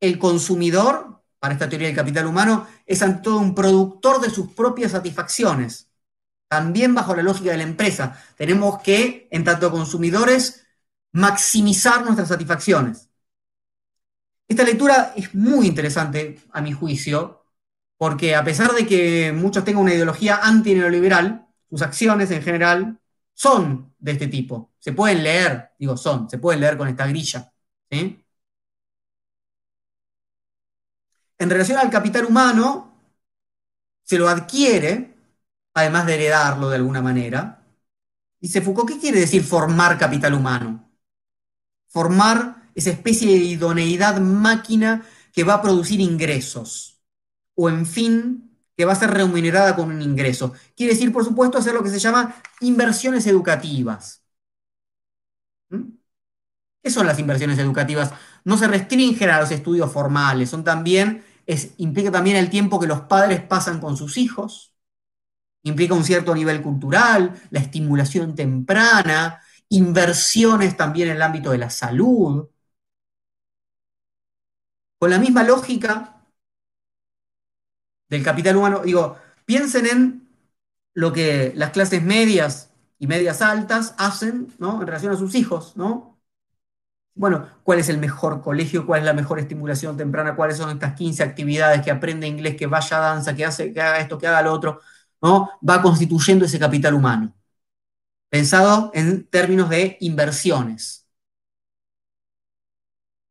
El 0.00 0.18
consumidor, 0.18 1.22
para 1.38 1.54
esta 1.54 1.68
teoría 1.68 1.88
del 1.88 1.96
capital 1.96 2.26
humano, 2.26 2.66
es 2.84 3.02
ante 3.02 3.22
todo 3.22 3.38
un 3.38 3.54
productor 3.54 4.20
de 4.20 4.30
sus 4.30 4.52
propias 4.52 4.92
satisfacciones. 4.92 5.90
También 6.48 6.94
bajo 6.94 7.14
la 7.14 7.22
lógica 7.22 7.50
de 7.50 7.56
la 7.58 7.62
empresa, 7.64 8.20
tenemos 8.36 8.82
que, 8.82 9.28
en 9.30 9.44
tanto 9.44 9.70
consumidores, 9.70 10.65
maximizar 11.16 12.04
nuestras 12.04 12.28
satisfacciones. 12.28 13.08
Esta 14.46 14.64
lectura 14.64 15.14
es 15.16 15.34
muy 15.34 15.66
interesante, 15.66 16.40
a 16.52 16.60
mi 16.60 16.72
juicio, 16.72 17.46
porque 17.96 18.34
a 18.36 18.44
pesar 18.44 18.72
de 18.72 18.86
que 18.86 19.32
muchos 19.32 19.64
tengan 19.64 19.82
una 19.84 19.94
ideología 19.94 20.40
anti-neoliberal, 20.42 21.48
sus 21.70 21.80
acciones 21.82 22.30
en 22.30 22.42
general 22.42 23.00
son 23.32 23.94
de 23.98 24.12
este 24.12 24.28
tipo. 24.28 24.72
Se 24.78 24.92
pueden 24.92 25.22
leer, 25.22 25.72
digo 25.78 25.96
son, 25.96 26.28
se 26.28 26.38
pueden 26.38 26.60
leer 26.60 26.76
con 26.76 26.88
esta 26.88 27.06
grilla. 27.06 27.50
En 27.90 28.22
relación 31.38 31.78
al 31.78 31.90
capital 31.90 32.26
humano, 32.26 32.92
se 34.02 34.18
lo 34.18 34.28
adquiere, 34.28 35.14
además 35.72 36.06
de 36.06 36.14
heredarlo 36.14 36.68
de 36.68 36.76
alguna 36.76 37.00
manera. 37.00 37.64
Dice 38.38 38.60
Foucault, 38.60 38.90
¿qué 38.90 38.98
quiere 38.98 39.20
decir 39.20 39.42
formar 39.42 39.98
capital 39.98 40.34
humano? 40.34 40.85
Formar 41.88 42.70
esa 42.74 42.90
especie 42.90 43.28
de 43.28 43.44
idoneidad 43.44 44.20
máquina 44.20 45.04
que 45.32 45.44
va 45.44 45.54
a 45.54 45.62
producir 45.62 46.00
ingresos. 46.00 47.00
O 47.54 47.68
en 47.68 47.86
fin, 47.86 48.46
que 48.76 48.84
va 48.84 48.92
a 48.92 48.96
ser 48.96 49.10
remunerada 49.10 49.74
con 49.74 49.90
un 49.90 50.02
ingreso. 50.02 50.52
Quiere 50.76 50.92
decir, 50.92 51.12
por 51.12 51.24
supuesto, 51.24 51.58
hacer 51.58 51.74
lo 51.74 51.82
que 51.82 51.90
se 51.90 51.98
llama 51.98 52.34
inversiones 52.60 53.26
educativas. 53.26 54.22
¿Mm? 55.70 55.96
¿Qué 56.82 56.90
son 56.90 57.06
las 57.06 57.18
inversiones 57.18 57.58
educativas? 57.58 58.12
No 58.44 58.56
se 58.56 58.68
restringen 58.68 59.30
a 59.30 59.40
los 59.40 59.50
estudios 59.50 59.90
formales, 59.92 60.50
son 60.50 60.62
también, 60.62 61.24
implica 61.78 62.12
también 62.12 62.36
el 62.36 62.50
tiempo 62.50 62.78
que 62.78 62.86
los 62.86 63.00
padres 63.02 63.40
pasan 63.42 63.80
con 63.80 63.96
sus 63.96 64.16
hijos, 64.18 64.74
implica 65.64 65.94
un 65.94 66.04
cierto 66.04 66.34
nivel 66.34 66.62
cultural, 66.62 67.34
la 67.50 67.60
estimulación 67.60 68.36
temprana, 68.36 69.40
inversiones 69.68 70.76
también 70.76 71.08
en 71.08 71.16
el 71.16 71.22
ámbito 71.22 71.50
de 71.50 71.58
la 71.58 71.70
salud. 71.70 72.48
Con 74.98 75.10
la 75.10 75.18
misma 75.18 75.42
lógica, 75.42 76.16
del 78.08 78.22
capital 78.22 78.56
humano. 78.56 78.82
Digo, 78.84 79.16
piensen 79.44 79.86
en 79.86 80.28
lo 80.94 81.12
que 81.12 81.52
las 81.56 81.70
clases 81.70 82.02
medias 82.02 82.70
y 82.98 83.06
medias 83.06 83.42
altas 83.42 83.94
hacen, 83.98 84.48
¿no? 84.58 84.80
En 84.80 84.86
relación 84.86 85.12
a 85.12 85.16
sus 85.16 85.34
hijos, 85.34 85.76
¿no? 85.76 86.18
Bueno, 87.14 87.48
¿cuál 87.62 87.78
es 87.78 87.88
el 87.88 87.98
mejor 87.98 88.42
colegio? 88.42 88.86
¿Cuál 88.86 89.00
es 89.00 89.06
la 89.06 89.14
mejor 89.14 89.38
estimulación 89.38 89.96
temprana? 89.96 90.36
¿Cuáles 90.36 90.58
son 90.58 90.70
estas 90.70 90.94
15 90.94 91.22
actividades 91.22 91.82
que 91.82 91.90
aprende 91.90 92.26
inglés, 92.26 92.56
que 92.56 92.66
vaya 92.66 92.98
a 92.98 93.00
danza, 93.00 93.34
que, 93.34 93.44
hace, 93.44 93.72
que 93.72 93.80
haga 93.80 94.00
esto, 94.00 94.18
que 94.18 94.26
haga 94.26 94.42
lo 94.42 94.52
otro? 94.52 94.80
¿no? 95.22 95.50
Va 95.68 95.80
constituyendo 95.82 96.44
ese 96.44 96.58
capital 96.58 96.94
humano, 96.94 97.34
pensado 98.28 98.90
en 98.94 99.26
términos 99.28 99.70
de 99.70 99.96
inversiones. 100.00 101.06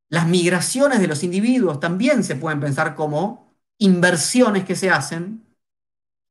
Las 0.09 0.27
migraciones 0.27 0.99
de 0.99 1.07
los 1.07 1.23
individuos 1.23 1.79
también 1.79 2.23
se 2.23 2.35
pueden 2.35 2.59
pensar 2.59 2.95
como 2.95 3.55
inversiones 3.77 4.63
que 4.65 4.75
se 4.75 4.89
hacen 4.89 5.45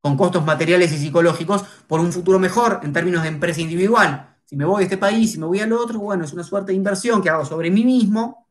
con 0.01 0.17
costos 0.17 0.45
materiales 0.45 0.93
y 0.93 0.99
psicológicos 0.99 1.63
por 1.89 2.01
un 2.01 2.13
futuro 2.13 2.39
mejor 2.39 2.81
en 2.85 2.93
términos 2.93 3.23
de 3.23 3.29
empresa 3.31 3.61
individual. 3.61 4.37
Si 4.45 4.57
me 4.57 4.65
voy 4.67 4.83
a 4.83 4.85
este 4.85 4.99
país, 4.99 5.33
si 5.33 5.39
me 5.39 5.47
voy 5.47 5.61
al 5.61 5.73
otro, 5.73 5.99
bueno, 6.01 6.25
es 6.25 6.33
una 6.33 6.45
suerte 6.45 6.73
de 6.73 6.77
inversión 6.77 7.23
que 7.23 7.31
hago 7.31 7.45
sobre 7.45 7.71
mí 7.71 7.85
mismo. 7.85 8.47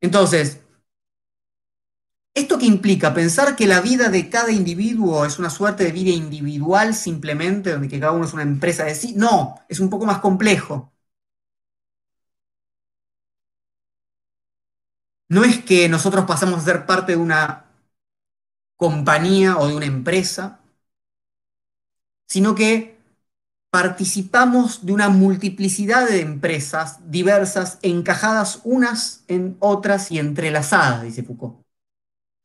Entonces, 0.00 0.60
¿esto 2.38 2.58
qué 2.58 2.66
implica? 2.66 3.14
Pensar 3.14 3.56
que 3.56 3.66
la 3.66 3.80
vida 3.80 4.08
de 4.08 4.28
cada 4.30 4.50
individuo 4.52 5.24
es 5.26 5.38
una 5.38 5.50
suerte 5.50 5.84
de 5.84 5.92
vida 5.92 6.10
individual 6.10 6.94
simplemente, 6.94 7.72
donde 7.72 8.00
cada 8.00 8.12
uno 8.12 8.24
es 8.26 8.32
una 8.32 8.42
empresa 8.42 8.84
de 8.84 8.94
sí. 8.94 9.14
No, 9.16 9.56
es 9.68 9.80
un 9.80 9.90
poco 9.90 10.06
más 10.06 10.18
complejo. 10.20 10.92
no 15.28 15.44
es 15.44 15.62
que 15.64 15.88
nosotros 15.88 16.24
pasamos 16.26 16.60
a 16.60 16.64
ser 16.64 16.86
parte 16.86 17.12
de 17.12 17.18
una 17.18 17.64
compañía 18.76 19.58
o 19.58 19.68
de 19.68 19.76
una 19.76 19.86
empresa, 19.86 20.60
sino 22.26 22.54
que 22.54 22.98
participamos 23.70 24.86
de 24.86 24.92
una 24.92 25.08
multiplicidad 25.10 26.08
de 26.08 26.20
empresas 26.22 26.98
diversas, 27.10 27.78
encajadas 27.82 28.60
unas 28.64 29.24
en 29.28 29.56
otras 29.60 30.10
y 30.12 30.18
entrelazadas, 30.18 31.02
dice 31.02 31.22
Foucault. 31.22 31.67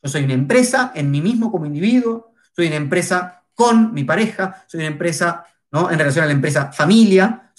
Yo 0.03 0.09
soy 0.09 0.25
una 0.25 0.33
empresa 0.33 0.91
en 0.93 1.09
mí 1.09 1.21
mismo 1.21 1.51
como 1.51 1.65
individuo, 1.65 2.33
soy 2.55 2.67
una 2.67 2.75
empresa 2.75 3.43
con 3.53 3.93
mi 3.93 4.03
pareja, 4.03 4.65
soy 4.67 4.79
una 4.81 4.87
empresa 4.87 5.45
¿no? 5.71 5.89
en 5.89 5.97
relación 5.97 6.23
a 6.23 6.27
la 6.27 6.33
empresa 6.33 6.71
familia, 6.71 7.51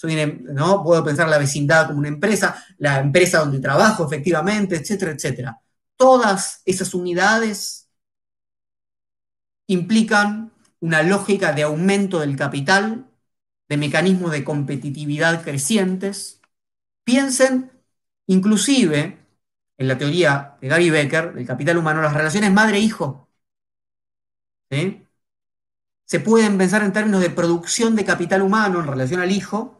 ¿no? 0.53 0.83
Puedo 0.83 1.03
pensar 1.03 1.27
la 1.27 1.37
vecindad 1.37 1.87
como 1.87 1.99
una 1.99 2.07
empresa, 2.07 2.63
la 2.77 2.99
empresa 2.99 3.39
donde 3.39 3.59
trabajo 3.59 4.05
efectivamente, 4.05 4.75
etcétera, 4.75 5.11
etcétera. 5.11 5.59
Todas 5.97 6.61
esas 6.65 6.93
unidades 6.93 7.89
implican 9.67 10.51
una 10.79 11.01
lógica 11.01 11.53
de 11.53 11.63
aumento 11.63 12.19
del 12.19 12.35
capital, 12.35 13.09
de 13.67 13.77
mecanismos 13.77 14.31
de 14.31 14.43
competitividad 14.43 15.43
crecientes. 15.43 16.41
Piensen 17.03 17.71
inclusive 18.27 19.24
en 19.77 19.87
la 19.87 19.97
teoría 19.97 20.57
de 20.61 20.67
Gary 20.67 20.89
Becker 20.89 21.33
del 21.33 21.45
capital 21.45 21.77
humano, 21.77 22.01
las 22.01 22.13
relaciones 22.13 22.51
madre-hijo. 22.51 23.27
Se 26.05 26.19
pueden 26.19 26.57
pensar 26.57 26.83
en 26.83 26.93
términos 26.93 27.21
de 27.21 27.29
producción 27.29 27.95
de 27.95 28.05
capital 28.05 28.41
humano 28.41 28.79
en 28.79 28.87
relación 28.87 29.21
al 29.21 29.31
hijo 29.31 29.79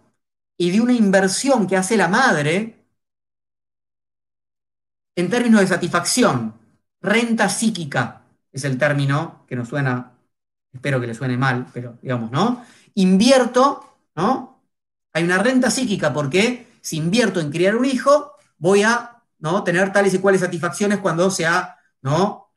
y 0.57 0.72
de 0.72 0.81
una 0.81 0.93
inversión 0.93 1.67
que 1.67 1.77
hace 1.77 1.97
la 1.97 2.07
madre 2.07 2.85
en 5.15 5.30
términos 5.30 5.61
de 5.61 5.67
satisfacción. 5.67 6.53
Renta 7.01 7.49
psíquica 7.49 8.23
es 8.51 8.63
el 8.63 8.77
término 8.77 9.45
que 9.47 9.55
nos 9.55 9.67
suena, 9.69 10.13
espero 10.73 10.99
que 10.99 11.07
le 11.07 11.13
suene 11.13 11.38
mal, 11.38 11.67
pero 11.73 11.97
digamos, 12.01 12.31
¿no? 12.31 12.65
Invierto, 12.95 13.97
¿no? 14.15 14.61
Hay 15.13 15.23
una 15.23 15.38
renta 15.38 15.69
psíquica 15.69 16.13
porque 16.13 16.67
si 16.81 16.97
invierto 16.97 17.39
en 17.39 17.51
criar 17.51 17.76
un 17.76 17.85
hijo, 17.85 18.34
voy 18.57 18.84
a 18.84 19.15
¿no? 19.45 19.63
tener 19.63 19.93
tales 19.93 20.13
y 20.13 20.19
cuales 20.19 20.41
satisfacciones 20.41 20.99
cuando 20.99 21.30
sea 21.30 21.77
¿no? 22.01 22.51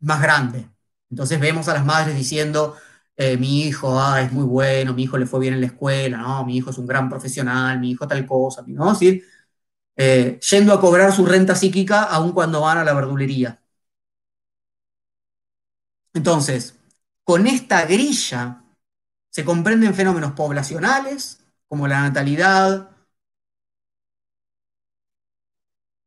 más 0.00 0.20
grande. 0.22 0.68
Entonces 1.10 1.40
vemos 1.40 1.68
a 1.68 1.74
las 1.74 1.84
madres 1.86 2.14
diciendo, 2.16 2.76
eh, 3.16 3.36
mi 3.38 3.62
hijo 3.62 3.98
ah, 3.98 4.20
es 4.22 4.32
muy 4.32 4.44
bueno, 4.44 4.94
mi 4.94 5.04
hijo 5.04 5.16
le 5.18 5.26
fue 5.26 5.40
bien 5.40 5.54
en 5.54 5.60
la 5.60 5.68
escuela, 5.68 6.18
¿no? 6.18 6.44
mi 6.44 6.56
hijo 6.58 6.70
es 6.70 6.78
un 6.78 6.86
gran 6.86 7.08
profesional, 7.08 7.80
mi 7.80 7.90
hijo 7.92 8.06
tal 8.06 8.26
cosa, 8.26 8.62
¿no? 8.66 8.94
Eh, 9.96 10.38
yendo 10.50 10.72
a 10.74 10.80
cobrar 10.80 11.12
su 11.12 11.24
renta 11.26 11.54
psíquica 11.54 12.04
aun 12.04 12.32
cuando 12.32 12.60
van 12.62 12.78
a 12.78 12.84
la 12.84 12.94
verdulería. 12.94 13.60
Entonces, 16.14 16.78
con 17.24 17.46
esta 17.46 17.84
grilla 17.86 18.62
se 19.30 19.44
comprenden 19.44 19.94
fenómenos 19.94 20.32
poblacionales, 20.32 21.40
como 21.68 21.88
la 21.88 22.02
natalidad, 22.02 22.91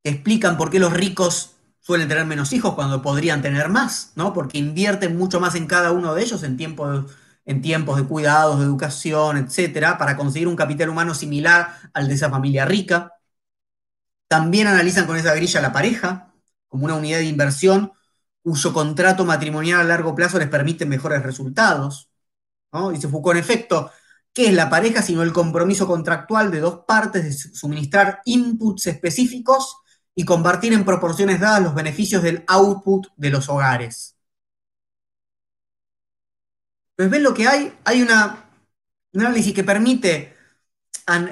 explican 0.09 0.57
por 0.57 0.69
qué 0.69 0.79
los 0.79 0.93
ricos 0.93 1.55
suelen 1.79 2.07
tener 2.07 2.25
menos 2.25 2.53
hijos 2.53 2.73
cuando 2.75 3.01
podrían 3.01 3.41
tener 3.41 3.69
más, 3.69 4.11
¿no? 4.15 4.33
Porque 4.33 4.57
invierten 4.57 5.17
mucho 5.17 5.39
más 5.39 5.55
en 5.55 5.67
cada 5.67 5.91
uno 5.91 6.15
de 6.15 6.23
ellos 6.23 6.43
en, 6.43 6.57
tiempo 6.57 7.05
en 7.45 7.61
tiempos 7.61 7.97
de 7.97 8.05
cuidados, 8.05 8.59
de 8.59 8.65
educación, 8.65 9.37
etcétera, 9.37 9.97
para 9.97 10.17
conseguir 10.17 10.47
un 10.47 10.55
capital 10.55 10.89
humano 10.89 11.13
similar 11.13 11.77
al 11.93 12.07
de 12.07 12.15
esa 12.15 12.29
familia 12.29 12.65
rica. 12.65 13.13
También 14.27 14.67
analizan 14.67 15.05
con 15.05 15.17
esa 15.17 15.35
grilla 15.35 15.61
la 15.61 15.71
pareja 15.73 16.33
como 16.67 16.85
una 16.85 16.95
unidad 16.95 17.19
de 17.19 17.25
inversión 17.25 17.93
cuyo 18.41 18.73
contrato 18.73 19.25
matrimonial 19.25 19.81
a 19.81 19.83
largo 19.83 20.15
plazo 20.15 20.39
les 20.39 20.49
permite 20.49 20.85
mejores 20.85 21.23
resultados. 21.23 22.09
Dice 22.91 23.07
Foucault, 23.07 23.37
en 23.37 23.43
efecto, 23.43 23.91
¿Qué 24.35 24.47
es 24.47 24.53
la 24.53 24.69
pareja 24.69 25.01
sino 25.01 25.23
el 25.23 25.31
compromiso 25.31 25.87
contractual 25.87 26.51
de 26.51 26.59
dos 26.59 26.81
partes 26.85 27.23
de 27.23 27.31
suministrar 27.31 28.19
inputs 28.25 28.87
específicos 28.87 29.77
y 30.15 30.25
compartir 30.25 30.73
en 30.73 30.85
proporciones 30.85 31.39
dadas 31.39 31.61
los 31.61 31.75
beneficios 31.75 32.23
del 32.23 32.43
output 32.47 33.07
de 33.17 33.29
los 33.29 33.49
hogares? 33.49 34.15
Pues 36.95 37.09
ven 37.09 37.23
lo 37.23 37.33
que 37.33 37.47
hay, 37.47 37.77
hay 37.83 38.01
una, 38.01 38.45
un 39.13 39.21
análisis 39.21 39.53
que 39.53 39.63
permite 39.63 40.35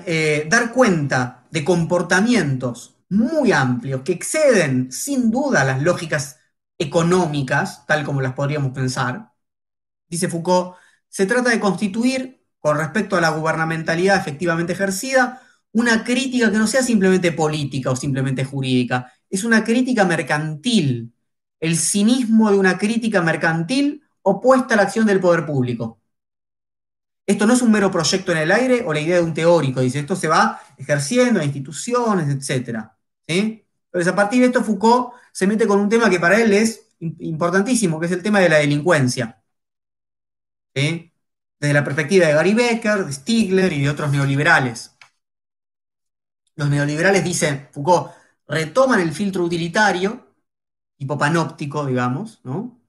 eh, 0.05 0.45
dar 0.49 0.71
cuenta 0.73 1.45
de 1.49 1.63
comportamientos 1.63 2.95
muy 3.09 3.51
amplios 3.51 4.01
que 4.01 4.13
exceden 4.13 4.91
sin 4.91 5.31
duda 5.31 5.63
las 5.63 5.81
lógicas 5.81 6.39
económicas, 6.77 7.85
tal 7.85 8.03
como 8.03 8.21
las 8.21 8.33
podríamos 8.33 8.73
pensar. 8.73 9.31
Dice 10.07 10.27
Foucault, 10.27 10.75
se 11.09 11.25
trata 11.25 11.49
de 11.51 11.59
constituir, 11.59 12.45
con 12.59 12.77
respecto 12.77 13.15
a 13.15 13.21
la 13.21 13.29
gubernamentalidad 13.29 14.17
efectivamente 14.17 14.73
ejercida, 14.73 15.42
una 15.73 16.03
crítica 16.03 16.51
que 16.51 16.57
no 16.57 16.67
sea 16.67 16.81
simplemente 16.81 17.31
política 17.31 17.91
o 17.91 17.95
simplemente 17.95 18.45
jurídica, 18.45 19.11
es 19.29 19.43
una 19.43 19.63
crítica 19.63 20.05
mercantil, 20.05 21.13
el 21.59 21.77
cinismo 21.77 22.51
de 22.51 22.57
una 22.57 22.77
crítica 22.77 23.21
mercantil 23.21 24.03
opuesta 24.21 24.73
a 24.73 24.77
la 24.77 24.83
acción 24.83 25.05
del 25.05 25.19
poder 25.19 25.45
público. 25.45 25.99
Esto 27.25 27.45
no 27.45 27.53
es 27.53 27.61
un 27.61 27.71
mero 27.71 27.89
proyecto 27.89 28.31
en 28.33 28.39
el 28.39 28.51
aire 28.51 28.83
o 28.85 28.93
la 28.93 28.99
idea 28.99 29.15
de 29.17 29.23
un 29.23 29.33
teórico, 29.33 29.81
dice, 29.81 29.99
esto 29.99 30.15
se 30.15 30.27
va 30.27 30.59
ejerciendo 30.77 31.39
en 31.39 31.45
instituciones, 31.45 32.29
etc. 32.29 32.79
Entonces, 33.27 34.11
a 34.11 34.15
partir 34.15 34.41
de 34.41 34.47
esto, 34.47 34.63
Foucault 34.63 35.13
se 35.31 35.47
mete 35.47 35.65
con 35.67 35.79
un 35.79 35.89
tema 35.89 36.09
que 36.09 36.19
para 36.19 36.39
él 36.41 36.51
es 36.53 36.89
importantísimo, 36.99 37.99
que 37.99 38.07
es 38.07 38.11
el 38.11 38.23
tema 38.23 38.39
de 38.39 38.49
la 38.49 38.57
delincuencia. 38.57 39.41
Desde 40.75 41.73
la 41.73 41.83
perspectiva 41.83 42.27
de 42.27 42.33
Gary 42.33 42.53
Becker, 42.53 43.05
de 43.05 43.13
Stigler 43.13 43.71
y 43.73 43.81
de 43.83 43.89
otros 43.89 44.11
neoliberales. 44.11 44.92
Los 46.55 46.69
neoliberales, 46.69 47.23
dicen, 47.23 47.67
Foucault, 47.71 48.11
retoman 48.47 48.99
el 48.99 49.11
filtro 49.13 49.43
utilitario, 49.43 50.35
tipo 50.97 51.17
panóptico, 51.17 51.85
digamos, 51.85 52.41
¿no? 52.43 52.81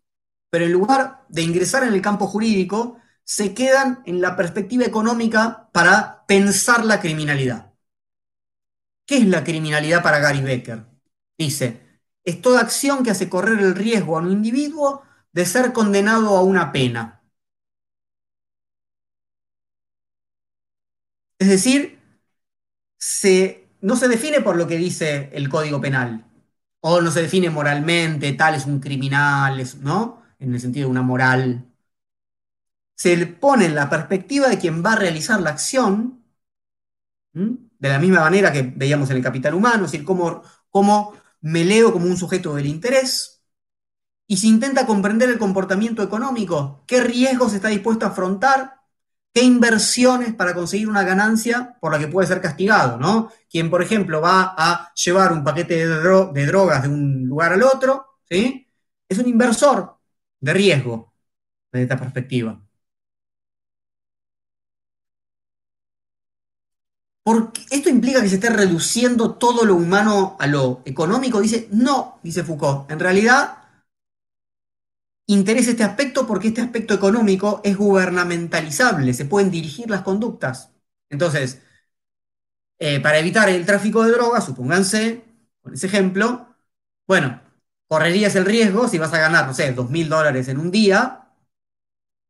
Pero 0.50 0.66
en 0.66 0.72
lugar 0.72 1.26
de 1.28 1.42
ingresar 1.42 1.84
en 1.84 1.94
el 1.94 2.02
campo 2.02 2.26
jurídico, 2.28 2.98
se 3.24 3.54
quedan 3.54 4.02
en 4.06 4.20
la 4.20 4.36
perspectiva 4.36 4.84
económica 4.86 5.70
para 5.72 6.26
pensar 6.26 6.84
la 6.84 7.00
criminalidad. 7.00 7.72
¿Qué 9.06 9.18
es 9.18 9.26
la 9.26 9.44
criminalidad 9.44 10.02
para 10.02 10.18
Gary 10.18 10.40
Becker? 10.42 10.84
Dice, 11.38 12.00
es 12.24 12.40
toda 12.40 12.60
acción 12.60 13.02
que 13.04 13.10
hace 13.10 13.28
correr 13.28 13.58
el 13.60 13.74
riesgo 13.74 14.16
a 14.16 14.20
un 14.22 14.30
individuo 14.32 15.02
de 15.32 15.46
ser 15.46 15.72
condenado 15.72 16.36
a 16.36 16.42
una 16.42 16.72
pena. 16.72 17.22
Es 21.38 21.48
decir, 21.48 21.98
no 23.80 23.96
se 23.96 24.08
define 24.08 24.40
por 24.40 24.56
lo 24.56 24.66
que 24.66 24.78
dice 24.78 25.30
el 25.32 25.48
Código 25.48 25.80
Penal, 25.80 26.24
o 26.80 27.00
no 27.00 27.10
se 27.10 27.22
define 27.22 27.50
moralmente, 27.50 28.32
tal 28.32 28.54
es 28.54 28.66
un 28.66 28.80
criminal, 28.80 29.62
¿no? 29.80 30.22
En 30.38 30.54
el 30.54 30.60
sentido 30.60 30.86
de 30.86 30.90
una 30.90 31.02
moral. 31.02 31.66
Se 32.94 33.16
le 33.16 33.26
pone 33.26 33.66
en 33.66 33.74
la 33.74 33.90
perspectiva 33.90 34.48
de 34.48 34.58
quien 34.58 34.84
va 34.84 34.92
a 34.92 34.96
realizar 34.96 35.40
la 35.40 35.50
acción, 35.50 36.24
de 37.32 37.88
la 37.88 37.98
misma 37.98 38.20
manera 38.20 38.52
que 38.52 38.62
veíamos 38.62 39.10
en 39.10 39.16
el 39.16 39.22
capital 39.22 39.54
humano, 39.54 39.84
es 39.84 39.92
decir, 39.92 40.06
cómo, 40.06 40.42
cómo 40.70 41.14
me 41.40 41.64
leo 41.64 41.92
como 41.92 42.06
un 42.06 42.16
sujeto 42.16 42.54
del 42.54 42.66
interés, 42.66 43.42
y 44.26 44.38
se 44.38 44.46
intenta 44.46 44.86
comprender 44.86 45.28
el 45.28 45.38
comportamiento 45.38 46.02
económico, 46.02 46.84
qué 46.86 47.02
riesgos 47.02 47.52
está 47.52 47.68
dispuesto 47.68 48.06
a 48.06 48.10
afrontar, 48.10 48.83
qué 49.34 49.42
inversiones 49.42 50.34
para 50.34 50.54
conseguir 50.54 50.88
una 50.88 51.04
ganancia 51.04 51.76
por 51.80 51.92
la 51.92 51.98
que 51.98 52.08
puede 52.08 52.28
ser 52.28 52.40
castigado, 52.40 52.98
¿no? 52.98 53.30
Quien, 53.50 53.70
por 53.70 53.82
ejemplo, 53.82 54.20
va 54.20 54.54
a 54.56 54.94
llevar 54.94 55.32
un 55.32 55.44
paquete 55.44 55.86
de, 55.88 56.46
drogas 56.46 56.82
de 56.84 56.88
un 56.88 57.26
lugar 57.26 57.52
al 57.52 57.62
otro, 57.64 58.18
¿sí? 58.30 58.68
Es 59.08 59.18
un 59.18 59.28
inversor 59.28 59.98
de 60.40 60.52
riesgo 60.54 61.14
desde 61.72 61.84
esta 61.84 61.98
perspectiva. 61.98 62.60
Porque 67.22 67.62
esto 67.70 67.88
implica 67.88 68.20
que 68.20 68.28
se 68.28 68.34
esté 68.36 68.50
reduciendo 68.50 69.34
todo 69.34 69.64
lo 69.64 69.74
humano 69.76 70.36
a 70.38 70.46
lo 70.46 70.82
económico. 70.84 71.40
Dice, 71.40 71.68
no, 71.72 72.20
dice 72.22 72.44
Foucault. 72.44 72.90
En 72.90 73.00
realidad, 73.00 73.63
interesa 75.26 75.70
este 75.70 75.84
aspecto 75.84 76.26
porque 76.26 76.48
este 76.48 76.60
aspecto 76.62 76.94
económico 76.94 77.60
es 77.64 77.76
gubernamentalizable, 77.76 79.14
se 79.14 79.24
pueden 79.26 79.50
dirigir 79.50 79.90
las 79.90 80.02
conductas. 80.02 80.70
Entonces, 81.10 81.62
eh, 82.78 83.00
para 83.00 83.18
evitar 83.18 83.48
el 83.48 83.66
tráfico 83.66 84.04
de 84.04 84.12
drogas, 84.12 84.44
supónganse, 84.46 85.24
con 85.62 85.74
ese 85.74 85.86
ejemplo, 85.86 86.48
bueno, 87.06 87.40
correrías 87.88 88.34
el 88.36 88.44
riesgo 88.46 88.88
si 88.88 88.98
vas 88.98 89.12
a 89.12 89.18
ganar, 89.20 89.46
no 89.46 89.54
sé, 89.54 89.72
dos 89.72 89.90
mil 89.90 90.08
dólares 90.08 90.48
en 90.48 90.58
un 90.58 90.70
día 90.70 91.28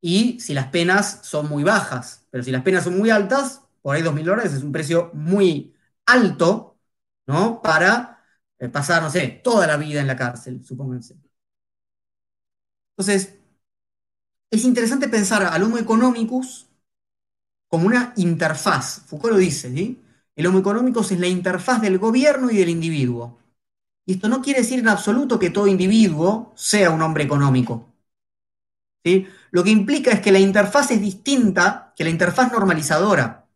y 0.00 0.38
si 0.40 0.54
las 0.54 0.68
penas 0.68 1.20
son 1.22 1.48
muy 1.48 1.64
bajas. 1.64 2.26
Pero 2.30 2.44
si 2.44 2.50
las 2.50 2.62
penas 2.62 2.84
son 2.84 2.98
muy 2.98 3.10
altas, 3.10 3.62
por 3.82 3.94
ahí 3.96 4.02
2.000 4.02 4.24
dólares 4.26 4.52
es 4.52 4.62
un 4.62 4.72
precio 4.72 5.10
muy 5.14 5.74
alto, 6.06 6.78
¿no? 7.26 7.62
Para 7.62 8.22
eh, 8.58 8.68
pasar, 8.68 9.02
no 9.02 9.10
sé, 9.10 9.40
toda 9.44 9.66
la 9.66 9.76
vida 9.76 10.00
en 10.00 10.06
la 10.06 10.16
cárcel, 10.16 10.64
supónganse. 10.64 11.16
Entonces, 12.96 13.34
es 14.50 14.64
interesante 14.64 15.08
pensar 15.08 15.42
al 15.42 15.62
Homo 15.62 15.76
economicus 15.76 16.66
como 17.68 17.86
una 17.86 18.12
interfaz. 18.16 19.02
Foucault 19.06 19.34
lo 19.34 19.38
dice, 19.38 19.72
¿sí? 19.74 20.00
El 20.36 20.46
Homo 20.46 20.58
economicus 20.60 21.12
es 21.12 21.20
la 21.20 21.28
interfaz 21.28 21.80
del 21.80 21.98
gobierno 21.98 22.50
y 22.50 22.56
del 22.56 22.68
individuo. 22.68 23.38
Y 24.06 24.14
esto 24.14 24.28
no 24.28 24.42
quiere 24.42 24.60
decir 24.60 24.80
en 24.80 24.88
absoluto 24.88 25.38
que 25.38 25.50
todo 25.50 25.66
individuo 25.68 26.52
sea 26.56 26.90
un 26.90 27.02
hombre 27.02 27.24
económico. 27.24 27.88
¿sí? 29.04 29.26
Lo 29.50 29.64
que 29.64 29.70
implica 29.70 30.10
es 30.10 30.20
que 30.20 30.32
la 30.32 30.38
interfaz 30.38 30.90
es 30.90 31.00
distinta 31.00 31.92
que 31.96 32.04
la 32.04 32.10
interfaz 32.10 32.52
normalizadora. 32.52 33.46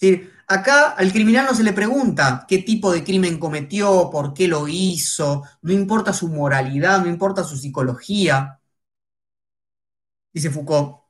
Es 0.00 0.10
decir, 0.10 0.32
acá 0.46 0.90
al 0.90 1.12
criminal 1.12 1.46
no 1.46 1.54
se 1.54 1.64
le 1.64 1.72
pregunta 1.72 2.44
qué 2.48 2.58
tipo 2.58 2.92
de 2.92 3.04
crimen 3.04 3.38
cometió, 3.38 4.10
por 4.10 4.34
qué 4.34 4.48
lo 4.48 4.68
hizo, 4.68 5.42
no 5.62 5.72
importa 5.72 6.12
su 6.12 6.28
moralidad, 6.28 7.00
no 7.00 7.08
importa 7.08 7.44
su 7.44 7.56
psicología. 7.56 8.60
Dice 10.32 10.50
Foucault, 10.50 11.06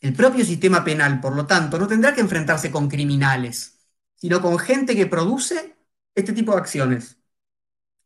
el 0.00 0.12
propio 0.14 0.44
sistema 0.44 0.84
penal, 0.84 1.20
por 1.20 1.36
lo 1.36 1.46
tanto, 1.46 1.78
no 1.78 1.86
tendrá 1.86 2.14
que 2.14 2.20
enfrentarse 2.20 2.70
con 2.70 2.88
criminales, 2.88 3.78
sino 4.14 4.40
con 4.40 4.58
gente 4.58 4.96
que 4.96 5.06
produce 5.06 5.76
este 6.14 6.32
tipo 6.32 6.52
de 6.52 6.58
acciones. 6.58 7.18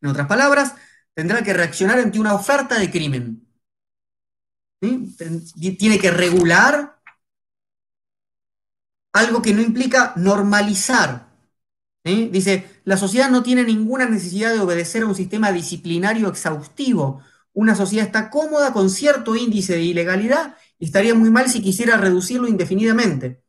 En 0.01 0.10
otras 0.10 0.26
palabras, 0.26 0.74
tendrá 1.14 1.43
que 1.43 1.55
reaccionar 1.55 1.98
ante 1.98 2.18
una 2.20 2.34
oferta 2.34 2.78
de 2.78 2.90
crimen. 2.90 3.48
Tiene 4.80 5.98
que 5.98 6.10
regular 6.10 6.95
algo 9.16 9.43
que 9.43 9.55
no 9.55 9.62
implica 9.62 10.12
normalizar. 10.16 11.26
Dice, 12.05 12.80
la 12.84 12.97
sociedad 12.97 13.30
no 13.30 13.43
tiene 13.43 13.64
ninguna 13.64 14.06
necesidad 14.06 14.52
de 14.52 14.60
obedecer 14.60 15.02
a 15.02 15.06
un 15.06 15.14
sistema 15.14 15.51
disciplinario 15.51 16.28
exhaustivo. 16.28 17.20
Una 17.52 17.74
sociedad 17.74 18.06
está 18.06 18.30
cómoda 18.30 18.72
con 18.72 18.90
cierto 18.90 19.34
índice 19.34 19.72
de 19.74 19.82
ilegalidad 19.82 20.56
y 20.78 20.84
estaría 20.86 21.14
muy 21.14 21.30
mal 21.30 21.48
si 21.48 21.62
quisiera 21.62 21.97
reducirlo 21.97 22.47
indefinidamente. 22.47 23.43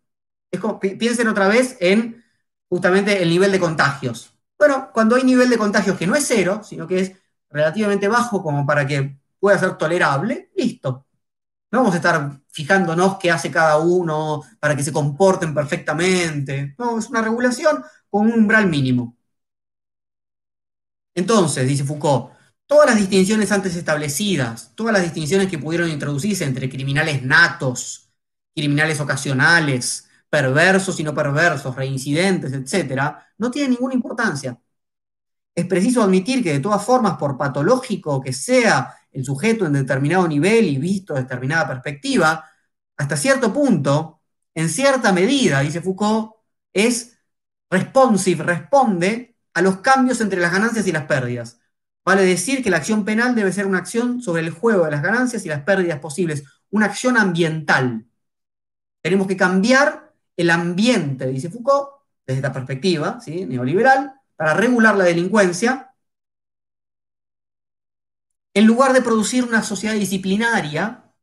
piensen 0.98 1.27
otra 1.27 1.48
vez 1.48 1.77
en 1.80 2.23
justamente 2.69 3.22
el 3.22 3.30
nivel 3.30 3.52
de 3.52 3.60
contagios. 3.60 4.34
Bueno, 4.57 4.89
cuando 4.94 5.15
hay 5.15 5.23
nivel 5.23 5.49
de 5.49 5.57
contagios 5.57 5.98
que 5.98 6.07
no 6.07 6.15
es 6.15 6.26
cero, 6.27 6.61
sino 6.64 6.88
que 6.88 6.99
es 6.99 7.11
relativamente 7.49 8.07
bajo 8.07 8.41
como 8.41 8.65
para 8.65 8.88
que 8.88 9.19
pueda 9.39 9.60
ser 9.60 9.77
tolerable, 9.77 10.49
listo. 10.56 11.07
No 11.72 11.80
vamos 11.80 11.94
a 11.94 11.98
estar 11.98 12.41
fijándonos 12.49 13.18
qué 13.18 13.30
hace 13.31 13.52
cada 13.52 13.77
uno 13.77 14.41
para 14.60 14.76
que 14.76 14.84
se 14.84 14.94
comporten 14.94 15.53
perfectamente. 15.53 16.76
No, 16.77 16.98
es 16.98 17.10
una 17.10 17.22
regulación 17.22 17.84
con 18.10 18.27
un 18.27 18.34
umbral 18.34 18.68
mínimo. 18.68 19.18
Entonces, 21.15 21.68
dice 21.68 21.84
Foucault, 21.84 22.31
todas 22.68 22.88
las 22.88 22.98
distinciones 22.98 23.52
antes 23.52 23.76
establecidas, 23.76 24.72
todas 24.76 24.94
las 24.94 25.03
distinciones 25.03 25.48
que 25.49 25.57
pudieron 25.57 25.89
introducirse 25.89 26.45
entre 26.45 26.69
criminales 26.69 27.23
natos, 27.23 28.10
criminales 28.56 28.99
ocasionales, 28.99 30.07
perversos 30.30 30.99
y 30.99 31.03
no 31.03 31.14
perversos, 31.14 31.76
reincidentes, 31.76 32.53
etc., 32.53 33.15
no 33.38 33.52
tienen 33.52 33.72
ninguna 33.72 33.94
importancia. 33.95 34.60
Es 35.56 35.65
preciso 35.65 36.03
admitir 36.03 36.44
que 36.44 36.53
de 36.53 36.60
todas 36.60 36.84
formas, 36.85 37.18
por 37.18 37.38
patológico 37.38 38.22
que 38.22 38.34
sea 38.34 38.97
el 39.12 39.24
sujeto 39.26 39.66
en 39.66 39.74
determinado 39.74 40.28
nivel 40.28 40.66
y 40.66 40.78
visto 40.78 41.14
determinada 41.14 41.68
perspectiva, 41.68 42.46
hasta 42.98 43.18
cierto 43.18 43.54
punto, 43.54 44.22
en 44.54 44.70
cierta 44.70 45.12
medida, 45.12 45.62
dice 45.62 45.82
Foucault, 45.82 46.32
es 46.74 47.18
responsive, 47.70 48.44
responde 48.44 49.36
a 49.54 49.62
los 49.62 49.78
cambios 49.78 50.22
entre 50.22 50.40
las 50.40 50.52
ganancias 50.52 50.88
y 50.88 50.92
las 50.92 51.06
pérdidas. 51.06 51.60
Vale 52.06 52.24
decir 52.24 52.64
que 52.64 52.70
la 52.70 52.78
acción 52.78 53.04
penal 53.04 53.36
debe 53.36 53.52
ser 53.52 53.66
una 53.66 53.80
acción 53.80 54.22
sobre 54.22 54.42
el 54.42 54.52
juego 54.52 54.86
de 54.86 54.92
las 54.92 55.04
ganancias 55.04 55.46
y 55.46 55.50
las 55.50 55.64
pérdidas 55.64 56.00
posibles, 56.00 56.44
una 56.70 56.86
acción 56.86 57.18
ambiental. 57.18 58.06
Tenemos 59.02 59.28
que 59.28 59.38
cambiar 59.38 60.14
el 60.36 60.50
ambiente, 60.50 61.28
dice 61.28 61.50
Foucault, 61.50 61.90
desde 62.26 62.40
esta 62.40 62.54
perspectiva 62.54 63.20
¿sí? 63.20 63.46
neoliberal, 63.46 64.14
para 64.36 64.54
regular 64.54 64.96
la 64.96 65.04
delincuencia, 65.04 65.94
en 68.58 68.66
lugar 68.66 68.92
de 68.94 69.04
producir 69.04 69.44
una 69.44 69.62
sociedad 69.62 69.94
disciplinaria, 69.94 71.14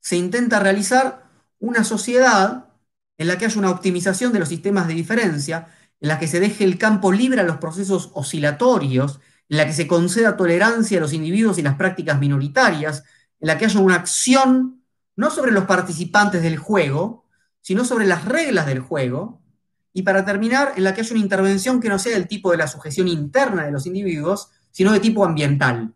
se 0.00 0.16
intenta 0.16 0.58
realizar 0.58 1.30
una 1.58 1.84
sociedad 1.84 2.70
en 3.18 3.28
la 3.28 3.36
que 3.36 3.44
haya 3.44 3.58
una 3.58 3.70
optimización 3.70 4.32
de 4.32 4.38
los 4.38 4.48
sistemas 4.48 4.88
de 4.88 4.94
diferencia, 4.94 5.68
en 6.00 6.08
la 6.08 6.18
que 6.18 6.26
se 6.26 6.40
deje 6.40 6.64
el 6.64 6.78
campo 6.78 7.12
libre 7.12 7.42
a 7.42 7.44
los 7.44 7.58
procesos 7.58 8.12
oscilatorios, 8.14 9.20
en 9.50 9.58
la 9.58 9.66
que 9.66 9.74
se 9.74 9.86
conceda 9.86 10.38
tolerancia 10.38 10.96
a 10.96 11.02
los 11.02 11.12
individuos 11.12 11.58
y 11.58 11.62
las 11.62 11.76
prácticas 11.76 12.18
minoritarias, 12.18 13.04
en 13.38 13.48
la 13.48 13.58
que 13.58 13.66
haya 13.66 13.80
una 13.80 13.96
acción 13.96 14.82
no 15.16 15.30
sobre 15.30 15.52
los 15.52 15.64
participantes 15.66 16.40
del 16.40 16.56
juego, 16.56 17.26
sino 17.60 17.84
sobre 17.84 18.06
las 18.06 18.24
reglas 18.24 18.64
del 18.64 18.80
juego, 18.80 19.42
y 19.92 20.00
para 20.00 20.24
terminar, 20.24 20.72
en 20.76 20.84
la 20.84 20.94
que 20.94 21.02
haya 21.02 21.12
una 21.12 21.22
intervención 21.22 21.78
que 21.78 21.90
no 21.90 21.98
sea 21.98 22.14
del 22.14 22.26
tipo 22.26 22.52
de 22.52 22.56
la 22.56 22.68
sujeción 22.68 23.06
interna 23.06 23.66
de 23.66 23.72
los 23.72 23.84
individuos, 23.84 24.48
sino 24.70 24.92
de 24.92 25.00
tipo 25.00 25.24
ambiental. 25.24 25.92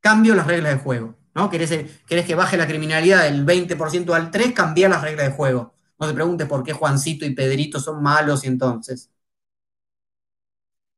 Cambio 0.00 0.34
las 0.34 0.46
reglas 0.46 0.72
del 0.72 0.80
juego. 0.80 1.16
¿no? 1.34 1.50
¿Querés, 1.50 1.70
que 2.06 2.34
baje 2.34 2.56
la 2.56 2.66
criminalidad 2.66 3.24
del 3.24 3.44
20% 3.46 4.14
al 4.14 4.30
3%? 4.30 4.54
Cambiar 4.54 4.90
las 4.90 5.02
reglas 5.02 5.26
de 5.26 5.32
juego. 5.32 5.74
No 5.98 6.06
te 6.08 6.14
preguntes 6.14 6.48
por 6.48 6.64
qué 6.64 6.72
Juancito 6.72 7.24
y 7.26 7.34
Pedrito 7.34 7.78
son 7.78 8.02
malos 8.02 8.44
y 8.44 8.48
entonces. 8.48 9.10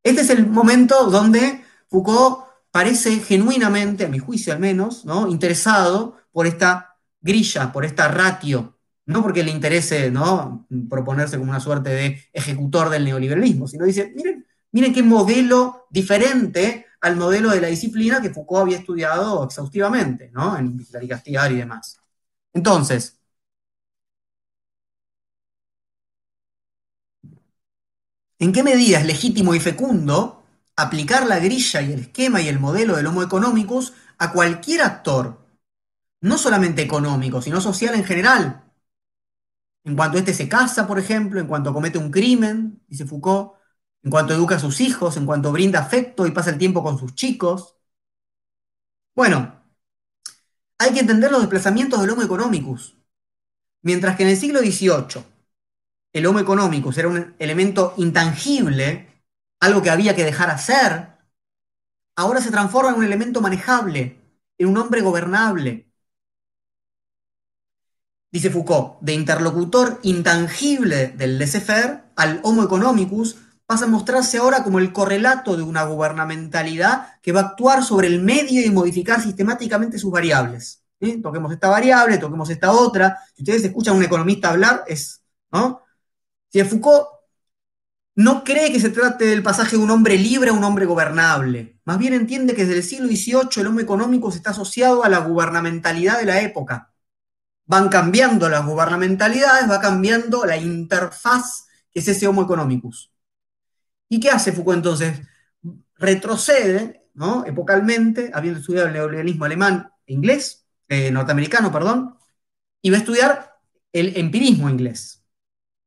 Este 0.03 0.23
es 0.23 0.31
el 0.31 0.47
momento 0.47 1.07
donde 1.11 1.65
Foucault 1.89 2.47
parece 2.71 3.21
genuinamente, 3.21 4.05
a 4.05 4.09
mi 4.09 4.19
juicio 4.19 4.53
al 4.53 4.59
menos, 4.59 5.05
¿no? 5.05 5.29
interesado 5.29 6.17
por 6.33 6.47
esta 6.47 6.97
grilla, 7.21 7.71
por 7.73 7.85
esta 7.85 8.09
ratio, 8.09 8.79
no 9.07 9.23
porque 9.23 9.45
le 9.45 9.51
interese 9.51 10.11
¿no? 10.11 10.67
proponerse 10.89 11.39
como 11.39 11.51
una 11.51 11.61
suerte 11.61 11.91
de 11.91 12.23
ejecutor 12.33 12.89
del 12.89 13.05
neoliberalismo, 13.05 13.69
sino 13.69 13.85
dice, 13.85 14.13
miren, 14.17 14.47
miren 14.73 14.93
qué 14.95 15.03
modelo 15.03 15.87
diferente 15.91 16.87
al 17.01 17.17
modelo 17.17 17.51
de 17.51 17.61
la 17.61 17.69
disciplina 17.69 18.21
que 18.23 18.31
Foucault 18.31 18.63
había 18.63 18.79
estudiado 18.79 19.45
exhaustivamente, 19.45 20.31
¿no? 20.33 20.57
En 20.57 20.77
Vigilar 20.77 21.05
y 21.05 21.09
Castigar 21.09 21.53
y 21.53 21.57
demás. 21.57 22.01
Entonces, 22.53 23.19
¿en 28.39 28.53
qué 28.53 28.63
medida 28.63 28.99
es 29.01 29.07
legítimo 29.07 29.55
y 29.55 29.61
fecundo 29.61 30.43
aplicar 30.77 31.27
la 31.27 31.39
grilla 31.39 31.81
y 31.83 31.93
el 31.93 32.01
esquema 32.01 32.41
y 32.43 32.49
el 32.49 32.61
modelo 32.61 32.97
del 32.97 33.07
Homo 33.07 33.23
economicus 33.23 33.95
a 34.19 34.33
cualquier 34.33 34.83
actor, 34.83 35.39
no 36.23 36.39
solamente 36.39 36.83
económico, 36.83 37.43
sino 37.43 37.61
social 37.61 37.95
en 37.95 38.05
general? 38.05 38.65
En 39.85 39.97
cuanto 39.97 40.19
éste 40.19 40.35
se 40.35 40.49
casa, 40.49 40.87
por 40.87 40.99
ejemplo, 40.99 41.41
en 41.41 41.47
cuanto 41.47 41.73
comete 41.73 41.99
un 41.99 42.11
crimen, 42.11 42.81
dice 42.89 43.07
Foucault, 43.07 43.55
en 44.03 44.11
cuanto 44.11 44.35
educa 44.35 44.57
a 44.57 44.61
sus 44.61 44.81
hijos, 44.81 45.17
en 45.17 45.27
cuanto 45.27 45.53
brinda 45.53 45.81
afecto 45.81 46.27
y 46.27 46.33
pasa 46.33 46.51
el 46.51 46.59
tiempo 46.59 46.83
con 46.83 46.99
sus 46.99 47.15
chicos. 47.15 47.77
Bueno, 49.15 49.63
hay 50.79 50.93
que 50.93 51.01
entender 51.01 51.31
los 51.31 51.41
desplazamientos 51.41 52.01
del 52.01 52.11
Homo 52.11 52.23
economicus. 52.23 52.97
Mientras 53.83 54.17
que 54.17 54.25
en 54.25 54.31
el 54.31 54.37
siglo 54.37 54.61
XVIII 54.61 55.25
el 56.13 56.27
Homo 56.27 56.41
economicus 56.41 56.99
era 56.99 57.09
un 57.09 57.35
elemento 57.39 57.95
intangible, 57.97 59.09
algo 59.61 59.83
que 59.83 59.91
había 59.91 60.15
que 60.17 60.25
dejar 60.25 60.51
hacer, 60.51 61.19
ahora 62.17 62.41
se 62.41 62.51
transforma 62.51 62.91
en 62.91 62.97
un 62.97 63.05
elemento 63.05 63.41
manejable, 63.41 64.21
en 64.59 64.69
un 64.69 64.77
hombre 64.79 65.01
gobernable. 65.01 65.89
Dice 68.31 68.51
Foucault, 68.51 68.99
de 69.01 69.13
interlocutor 69.13 70.01
intangible 70.03 71.09
del 71.09 71.39
laissez-faire 71.39 72.05
al 72.17 72.41
Homo 72.43 72.65
economicus 72.65 73.37
pasa 73.73 73.87
a 73.87 73.89
mostrarse 73.89 74.37
ahora 74.37 74.63
como 74.63 74.81
el 74.81 74.93
correlato 74.93 75.57
de 75.57 75.63
una 75.63 75.85
gubernamentalidad 75.85 77.19
que 77.23 77.33
va 77.33 77.41
a 77.41 77.45
actuar 77.45 77.83
sobre 77.83 78.07
el 78.07 78.21
medio 78.21 78.63
y 78.63 78.69
modificar 78.69 79.23
sistemáticamente 79.23 79.99
sus 79.99 80.13
variables. 80.13 80.83
Toquemos 81.23 81.51
esta 81.51 81.71
variable, 81.71 82.19
toquemos 82.19 82.51
esta 82.51 82.71
otra. 82.71 83.19
Si 83.35 83.43
ustedes 83.43 83.65
escuchan 83.65 83.95
a 83.95 83.97
un 83.97 84.03
economista 84.03 84.51
hablar, 84.51 84.85
es, 84.87 85.23
¿no? 85.51 85.81
Si 86.51 86.63
Foucault 86.65 87.07
no 88.17 88.45
cree 88.45 88.71
que 88.71 88.79
se 88.79 88.91
trate 88.91 89.25
del 89.25 89.43
pasaje 89.43 89.79
de 89.79 89.83
un 89.83 89.91
hombre 89.91 90.19
libre 90.19 90.51
a 90.51 90.53
un 90.53 90.65
hombre 90.65 90.85
gobernable. 90.85 91.81
Más 91.87 91.97
bien 91.97 92.13
entiende 92.13 92.55
que 92.55 92.67
desde 92.67 92.77
el 92.77 92.85
siglo 92.85 93.09
XVIII 93.09 93.63
el 93.63 93.69
hombre 93.69 93.85
económico 93.85 94.31
se 94.31 94.37
está 94.37 94.51
asociado 94.51 95.03
a 95.03 95.09
la 95.09 95.21
gubernamentalidad 95.21 96.19
de 96.19 96.27
la 96.27 96.43
época. 96.43 96.93
Van 97.65 97.89
cambiando 97.89 98.51
las 98.51 98.67
gubernamentalidades, 98.67 99.71
va 99.71 99.81
cambiando 99.81 100.45
la 100.45 100.59
interfaz 100.59 101.69
que 101.91 102.01
es 102.01 102.09
ese 102.09 102.27
homo 102.27 102.43
economicus. 102.43 103.12
¿Y 104.13 104.21
qué 104.21 104.29
hace 104.29 104.53
Foucault 104.53 104.77
entonces? 104.77 105.23
Retrocede, 105.97 107.09
¿no? 107.15 107.47
Epocalmente, 107.47 108.31
habiendo 108.35 108.61
estudiado 108.61 108.89
el 108.89 108.93
neoliberalismo 108.93 109.47
alemán 109.47 109.91
e 110.07 110.13
inglés, 110.13 110.67
eh, 110.89 111.11
norteamericano, 111.11 111.73
perdón, 111.73 112.19
y 112.83 112.91
va 112.91 112.97
a 112.97 113.01
estudiar 113.01 113.59
el 113.91 114.15
empirismo 114.19 114.69
inglés. 114.69 115.25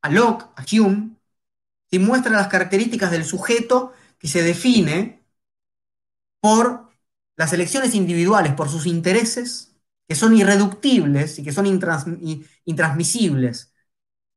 A 0.01 0.09
Locke, 0.09 0.45
a 0.55 0.65
Hume, 0.71 1.17
y 1.91 1.99
muestra 1.99 2.31
las 2.31 2.47
características 2.47 3.11
del 3.11 3.25
sujeto 3.25 3.93
que 4.17 4.27
se 4.27 4.41
define 4.41 5.23
por 6.39 6.89
las 7.35 7.53
elecciones 7.53 7.93
individuales, 7.93 8.55
por 8.55 8.69
sus 8.69 8.87
intereses, 8.87 9.75
que 10.07 10.15
son 10.15 10.35
irreductibles 10.35 11.37
y 11.37 11.43
que 11.43 11.51
son 11.51 11.67
intransmisibles, 11.67 13.71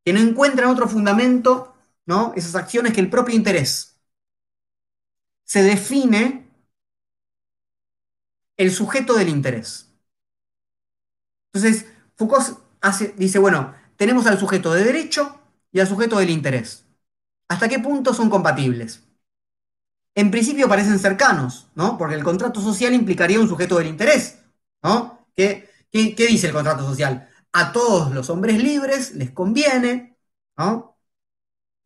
que 0.04 0.12
no 0.12 0.20
encuentran 0.20 0.68
otro 0.68 0.88
fundamento 0.88 1.74
¿no? 2.08 2.32
Esas 2.36 2.56
acciones 2.56 2.92
que 2.94 3.00
el 3.00 3.10
propio 3.10 3.36
interés. 3.36 4.00
Se 5.44 5.64
define 5.64 6.24
el 8.58 8.70
sujeto 8.72 9.14
del 9.14 9.30
interés. 9.30 9.88
Entonces, 11.52 11.86
Foucault 12.16 12.58
dice, 13.16 13.38
bueno, 13.38 13.74
tenemos 13.96 14.26
al 14.26 14.38
sujeto 14.38 14.72
de 14.72 14.84
derecho 14.84 15.40
y 15.72 15.80
al 15.80 15.86
sujeto 15.88 16.18
del 16.18 16.30
interés. 16.30 16.84
¿Hasta 17.48 17.68
qué 17.68 17.78
punto 17.80 18.14
son 18.14 18.30
compatibles? 18.30 19.04
En 20.14 20.30
principio 20.30 20.68
parecen 20.68 20.98
cercanos, 20.98 21.68
¿no? 21.74 21.96
Porque 21.96 22.14
el 22.16 22.24
contrato 22.24 22.60
social 22.60 22.92
implicaría 22.94 23.40
un 23.40 23.48
sujeto 23.48 23.78
del 23.78 23.86
interés, 23.88 24.38
¿no? 24.82 25.26
¿Qué, 25.36 25.68
qué 25.92 26.26
dice 26.26 26.48
el 26.48 26.52
contrato 26.52 26.84
social? 26.84 27.28
A 27.52 27.72
todos 27.72 28.12
los 28.12 28.28
hombres 28.30 28.58
libres 28.62 29.14
les 29.14 29.30
conviene, 29.30 30.16
¿no? 30.56 30.87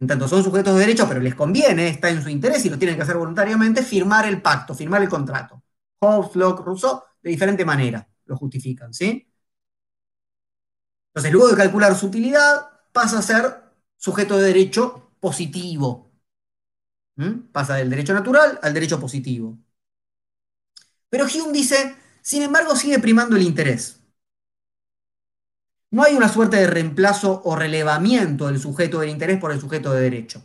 En 0.02 0.08
tanto 0.08 0.26
son 0.26 0.42
sujetos 0.42 0.74
de 0.74 0.80
derecho, 0.80 1.06
pero 1.06 1.20
les 1.20 1.36
conviene, 1.36 1.86
está 1.88 2.10
en 2.10 2.20
su 2.20 2.28
interés 2.28 2.64
y 2.66 2.70
lo 2.70 2.76
tienen 2.76 2.96
que 2.96 3.02
hacer 3.02 3.16
voluntariamente, 3.16 3.84
firmar 3.84 4.26
el 4.26 4.42
pacto, 4.42 4.74
firmar 4.74 5.00
el 5.00 5.08
contrato. 5.08 5.62
Hobbes, 6.00 6.34
Locke, 6.34 6.64
Rousseau, 6.64 7.04
de 7.22 7.30
diferente 7.30 7.64
manera 7.64 8.08
lo 8.24 8.36
justifican, 8.36 8.92
¿sí? 8.92 9.32
Entonces, 11.10 11.32
luego 11.32 11.50
de 11.50 11.56
calcular 11.56 11.94
su 11.94 12.06
utilidad, 12.06 12.68
pasa 12.90 13.20
a 13.20 13.22
ser 13.22 13.62
sujeto 13.96 14.38
de 14.38 14.48
derecho 14.48 15.12
positivo. 15.20 16.10
Pasa 17.52 17.76
del 17.76 17.88
derecho 17.88 18.12
natural 18.12 18.58
al 18.60 18.74
derecho 18.74 18.98
positivo. 18.98 19.56
Pero 21.10 21.26
Hume 21.26 21.52
dice, 21.52 21.94
sin 22.22 22.42
embargo, 22.42 22.74
sigue 22.74 22.98
primando 22.98 23.36
el 23.36 23.42
interés. 23.42 24.00
No 25.93 26.02
hay 26.02 26.16
una 26.16 26.28
suerte 26.28 26.56
de 26.56 26.66
reemplazo 26.66 27.40
o 27.44 27.55
relevamiento 27.55 28.48
del 28.48 28.59
sujeto 28.59 28.98
del 28.98 29.10
interés 29.10 29.39
por 29.39 29.52
el 29.52 29.60
sujeto 29.60 29.93
de 29.93 30.01
derecho. 30.01 30.43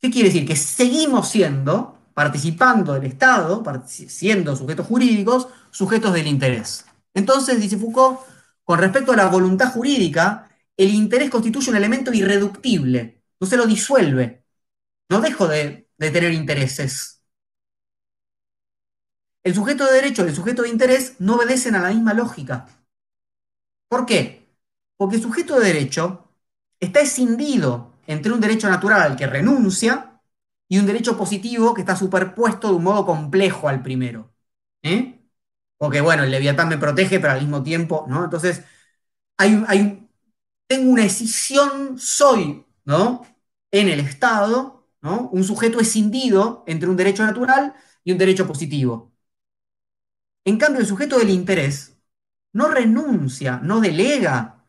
¿Qué 0.00 0.10
quiere 0.10 0.28
decir? 0.28 0.46
Que 0.46 0.56
seguimos 0.56 1.28
siendo, 1.28 1.98
participando 2.14 2.94
del 2.94 3.04
Estado, 3.04 3.62
siendo 3.86 4.56
sujetos 4.56 4.86
jurídicos, 4.86 5.48
sujetos 5.70 6.12
del 6.12 6.26
interés. 6.26 6.84
Entonces, 7.14 7.60
dice 7.60 7.76
Foucault, 7.78 8.20
con 8.64 8.78
respecto 8.78 9.12
a 9.12 9.16
la 9.16 9.26
voluntad 9.28 9.72
jurídica, 9.72 10.48
el 10.76 10.90
interés 10.90 11.30
constituye 11.30 11.70
un 11.70 11.76
elemento 11.76 12.12
irreductible, 12.12 13.22
no 13.40 13.46
se 13.46 13.56
lo 13.56 13.66
disuelve. 13.66 14.44
No 15.10 15.20
dejo 15.20 15.48
de, 15.48 15.88
de 15.98 16.10
tener 16.10 16.32
intereses. 16.32 17.22
El 19.44 19.54
sujeto 19.54 19.84
de 19.86 19.92
derecho 19.92 20.24
y 20.24 20.30
el 20.30 20.34
sujeto 20.34 20.62
de 20.62 20.68
interés 20.68 21.14
no 21.20 21.36
obedecen 21.36 21.76
a 21.76 21.82
la 21.82 21.90
misma 21.90 22.12
lógica. 22.12 22.66
¿Por 23.92 24.06
qué? 24.06 24.48
Porque 24.96 25.16
el 25.16 25.22
sujeto 25.22 25.60
de 25.60 25.66
derecho 25.66 26.26
está 26.80 27.00
escindido 27.00 27.92
entre 28.06 28.32
un 28.32 28.40
derecho 28.40 28.70
natural 28.70 29.02
al 29.02 29.16
que 29.16 29.26
renuncia 29.26 30.18
y 30.66 30.78
un 30.78 30.86
derecho 30.86 31.18
positivo 31.18 31.74
que 31.74 31.82
está 31.82 31.94
superpuesto 31.94 32.68
de 32.68 32.74
un 32.76 32.84
modo 32.84 33.04
complejo 33.04 33.68
al 33.68 33.82
primero. 33.82 34.32
¿eh? 34.82 35.20
Porque, 35.76 36.00
bueno, 36.00 36.22
el 36.24 36.30
leviatán 36.30 36.70
me 36.70 36.78
protege, 36.78 37.20
pero 37.20 37.34
al 37.34 37.40
mismo 37.42 37.62
tiempo, 37.62 38.06
¿no? 38.08 38.24
Entonces, 38.24 38.64
hay, 39.36 39.62
hay, 39.68 40.08
tengo 40.66 40.90
una 40.92 41.02
decisión, 41.02 41.98
soy, 41.98 42.64
¿no? 42.86 43.26
En 43.72 43.88
el 43.88 44.00
Estado, 44.00 44.88
¿no? 45.02 45.28
Un 45.32 45.44
sujeto 45.44 45.80
escindido 45.80 46.64
entre 46.66 46.88
un 46.88 46.96
derecho 46.96 47.24
natural 47.24 47.74
y 48.04 48.12
un 48.12 48.18
derecho 48.18 48.46
positivo. 48.46 49.12
En 50.44 50.56
cambio, 50.58 50.80
el 50.80 50.86
sujeto 50.86 51.18
del 51.18 51.30
interés 51.30 51.91
no 52.52 52.68
renuncia, 52.68 53.60
no 53.62 53.80
delega 53.80 54.62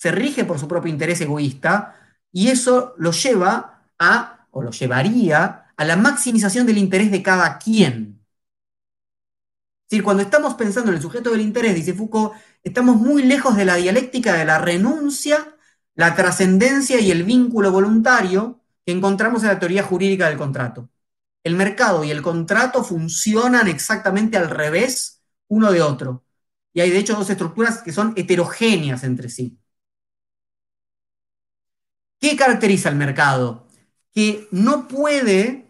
se 0.00 0.10
rige 0.12 0.44
por 0.44 0.58
su 0.58 0.66
propio 0.66 0.90
interés 0.90 1.20
egoísta 1.20 1.94
y 2.32 2.48
eso 2.48 2.94
lo 2.96 3.12
lleva 3.12 3.84
a, 3.98 4.46
o 4.50 4.62
lo 4.62 4.70
llevaría 4.70 5.66
a 5.76 5.84
la 5.84 5.96
maximización 5.96 6.66
del 6.66 6.78
interés 6.78 7.10
de 7.10 7.22
cada 7.22 7.58
quien. 7.58 8.24
Es 9.84 9.90
decir, 9.90 10.04
cuando 10.04 10.22
estamos 10.22 10.54
pensando 10.54 10.90
en 10.90 10.96
el 10.96 11.02
sujeto 11.02 11.30
del 11.30 11.42
interés, 11.42 11.74
dice 11.74 11.92
Foucault, 11.92 12.32
estamos 12.62 12.96
muy 12.96 13.24
lejos 13.24 13.56
de 13.56 13.66
la 13.66 13.76
dialéctica 13.76 14.34
de 14.34 14.46
la 14.46 14.58
renuncia, 14.58 15.54
la 15.94 16.14
trascendencia 16.14 16.98
y 16.98 17.10
el 17.10 17.24
vínculo 17.24 17.70
voluntario 17.70 18.60
que 18.86 18.92
encontramos 18.92 19.42
en 19.42 19.48
la 19.48 19.58
teoría 19.58 19.82
jurídica 19.82 20.28
del 20.28 20.38
contrato. 20.38 20.88
El 21.44 21.56
mercado 21.56 22.04
y 22.04 22.10
el 22.10 22.22
contrato 22.22 22.84
funcionan 22.84 23.68
exactamente 23.68 24.38
al 24.38 24.48
revés 24.48 25.20
uno 25.48 25.72
de 25.72 25.82
otro. 25.82 26.24
Y 26.72 26.80
hay 26.80 26.90
de 26.90 26.98
hecho 26.98 27.14
dos 27.14 27.30
estructuras 27.30 27.82
que 27.82 27.92
son 27.92 28.12
heterogéneas 28.16 29.04
entre 29.04 29.28
sí. 29.28 29.58
¿Qué 32.20 32.36
caracteriza 32.36 32.88
el 32.88 32.96
mercado? 32.96 33.66
Que 34.12 34.46
no 34.50 34.86
puede 34.88 35.66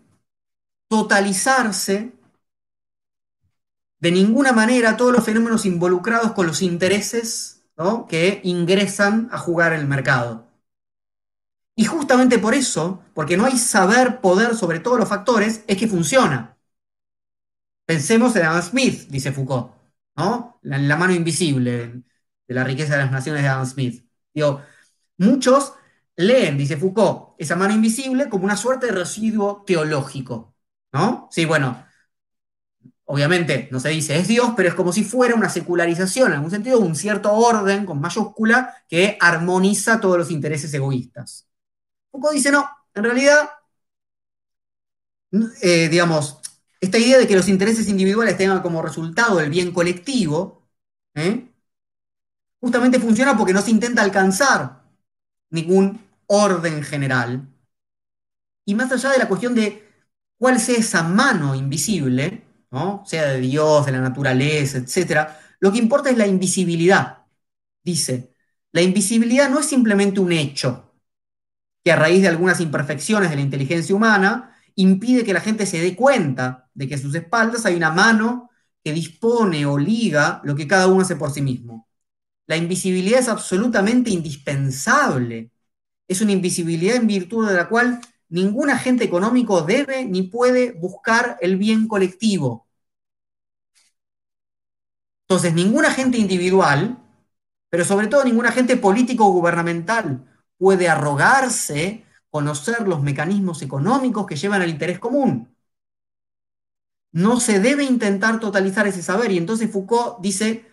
totalizarse 0.88 2.12
de 4.00 4.10
ninguna 4.10 4.52
manera 4.52 4.96
todos 4.96 5.12
los 5.12 5.24
fenómenos 5.24 5.66
involucrados 5.66 6.32
con 6.32 6.46
los 6.46 6.62
intereses 6.62 7.60
que 8.08 8.40
ingresan 8.44 9.28
a 9.32 9.38
jugar 9.38 9.72
el 9.72 9.86
mercado. 9.86 10.46
Y 11.74 11.84
justamente 11.84 12.38
por 12.38 12.52
eso, 12.54 13.02
porque 13.14 13.38
no 13.38 13.46
hay 13.46 13.56
saber, 13.56 14.20
poder 14.20 14.54
sobre 14.54 14.80
todos 14.80 14.98
los 14.98 15.08
factores, 15.08 15.64
es 15.66 15.78
que 15.78 15.88
funciona. 15.88 16.58
Pensemos 17.86 18.36
en 18.36 18.44
Adam 18.44 18.62
Smith, 18.62 19.08
dice 19.08 19.32
Foucault, 19.32 19.72
¿no? 20.16 20.58
La, 20.62 20.96
mano 20.96 21.14
invisible 21.14 22.02
de 22.48 22.54
la 22.54 22.64
riqueza 22.64 22.94
de 22.94 23.02
las 23.04 23.12
naciones 23.12 23.42
de 23.42 23.48
Adam 23.48 23.66
Smith. 23.66 24.04
Muchos 25.18 25.74
leen, 26.16 26.56
dice 26.58 26.76
Foucault, 26.76 27.34
esa 27.38 27.56
mano 27.56 27.74
invisible 27.74 28.28
como 28.28 28.44
una 28.44 28.56
suerte 28.56 28.86
de 28.86 28.92
residuo 28.92 29.64
teológico. 29.66 30.54
¿No? 30.92 31.28
Sí, 31.30 31.44
bueno, 31.44 31.84
obviamente 33.04 33.68
no 33.70 33.80
se 33.80 33.90
dice 33.90 34.16
es 34.18 34.28
Dios, 34.28 34.52
pero 34.56 34.68
es 34.68 34.74
como 34.74 34.92
si 34.92 35.04
fuera 35.04 35.34
una 35.34 35.48
secularización, 35.48 36.28
en 36.28 36.34
algún 36.34 36.50
sentido, 36.50 36.80
un 36.80 36.96
cierto 36.96 37.32
orden 37.32 37.86
con 37.86 38.00
mayúscula 38.00 38.74
que 38.88 39.16
armoniza 39.20 40.00
todos 40.00 40.18
los 40.18 40.30
intereses 40.30 40.72
egoístas. 40.74 41.48
Foucault 42.10 42.34
dice, 42.34 42.50
no, 42.52 42.68
en 42.94 43.04
realidad, 43.04 43.50
eh, 45.62 45.88
digamos, 45.88 46.39
esta 46.80 46.98
idea 46.98 47.18
de 47.18 47.28
que 47.28 47.36
los 47.36 47.48
intereses 47.48 47.88
individuales 47.88 48.36
tengan 48.36 48.62
como 48.62 48.82
resultado 48.82 49.40
el 49.40 49.50
bien 49.50 49.72
colectivo, 49.72 50.66
¿eh? 51.14 51.46
justamente 52.60 52.98
funciona 52.98 53.36
porque 53.36 53.52
no 53.52 53.62
se 53.62 53.70
intenta 53.70 54.02
alcanzar 54.02 54.82
ningún 55.50 56.00
orden 56.26 56.82
general. 56.82 57.48
Y 58.64 58.74
más 58.74 58.92
allá 58.92 59.10
de 59.10 59.18
la 59.18 59.28
cuestión 59.28 59.54
de 59.54 59.86
cuál 60.38 60.60
sea 60.60 60.78
esa 60.78 61.02
mano 61.02 61.54
invisible, 61.54 62.44
¿no? 62.70 63.02
sea 63.06 63.26
de 63.32 63.40
Dios, 63.40 63.86
de 63.86 63.92
la 63.92 64.00
naturaleza, 64.00 64.78
etc., 64.78 65.28
lo 65.60 65.72
que 65.72 65.78
importa 65.78 66.10
es 66.10 66.16
la 66.16 66.26
invisibilidad. 66.26 67.26
Dice, 67.82 68.34
la 68.72 68.82
invisibilidad 68.82 69.50
no 69.50 69.58
es 69.60 69.66
simplemente 69.66 70.20
un 70.20 70.32
hecho 70.32 70.94
que 71.84 71.92
a 71.92 71.96
raíz 71.96 72.22
de 72.22 72.28
algunas 72.28 72.60
imperfecciones 72.60 73.30
de 73.30 73.36
la 73.36 73.42
inteligencia 73.42 73.94
humana 73.94 74.49
impide 74.80 75.24
que 75.24 75.32
la 75.32 75.40
gente 75.40 75.66
se 75.66 75.80
dé 75.80 75.94
cuenta 75.96 76.70
de 76.74 76.88
que 76.88 76.94
a 76.94 76.98
sus 76.98 77.14
espaldas 77.14 77.66
hay 77.66 77.74
una 77.74 77.90
mano 77.90 78.50
que 78.82 78.92
dispone 78.92 79.66
o 79.66 79.78
liga 79.78 80.40
lo 80.44 80.54
que 80.56 80.66
cada 80.66 80.86
uno 80.86 81.02
hace 81.02 81.16
por 81.16 81.30
sí 81.32 81.42
mismo. 81.42 81.88
La 82.46 82.56
invisibilidad 82.56 83.20
es 83.20 83.28
absolutamente 83.28 84.10
indispensable. 84.10 85.52
Es 86.08 86.20
una 86.20 86.32
invisibilidad 86.32 86.96
en 86.96 87.06
virtud 87.06 87.48
de 87.48 87.54
la 87.54 87.68
cual 87.68 88.00
ningún 88.28 88.70
agente 88.70 89.04
económico 89.04 89.62
debe 89.62 90.04
ni 90.04 90.22
puede 90.22 90.72
buscar 90.72 91.36
el 91.40 91.56
bien 91.56 91.86
colectivo. 91.86 92.66
Entonces, 95.28 95.54
ningún 95.54 95.84
agente 95.84 96.18
individual, 96.18 96.98
pero 97.68 97.84
sobre 97.84 98.08
todo 98.08 98.24
ningún 98.24 98.46
agente 98.46 98.76
político 98.76 99.26
o 99.26 99.32
gubernamental 99.32 100.26
puede 100.58 100.88
arrogarse 100.88 102.04
conocer 102.30 102.86
los 102.88 103.02
mecanismos 103.02 103.62
económicos 103.62 104.26
que 104.26 104.36
llevan 104.36 104.62
al 104.62 104.70
interés 104.70 104.98
común. 104.98 105.54
No 107.12 107.40
se 107.40 107.60
debe 107.60 107.84
intentar 107.84 108.38
totalizar 108.40 108.86
ese 108.86 109.02
saber 109.02 109.32
y 109.32 109.38
entonces 109.38 109.70
Foucault 109.70 110.20
dice, 110.20 110.66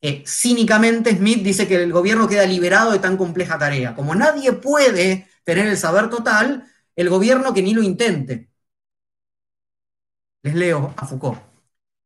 eh, 0.00 0.24
cínicamente 0.26 1.16
Smith 1.16 1.42
dice 1.42 1.66
que 1.68 1.82
el 1.82 1.92
gobierno 1.92 2.28
queda 2.28 2.46
liberado 2.46 2.92
de 2.92 3.00
tan 3.00 3.16
compleja 3.16 3.58
tarea. 3.58 3.94
Como 3.96 4.14
nadie 4.14 4.52
puede 4.52 5.28
tener 5.44 5.66
el 5.66 5.76
saber 5.76 6.08
total, 6.10 6.66
el 6.96 7.08
gobierno 7.08 7.52
que 7.54 7.62
ni 7.62 7.74
lo 7.74 7.82
intente. 7.82 8.50
Les 10.42 10.54
leo 10.54 10.94
a 10.96 11.06
Foucault. 11.06 11.38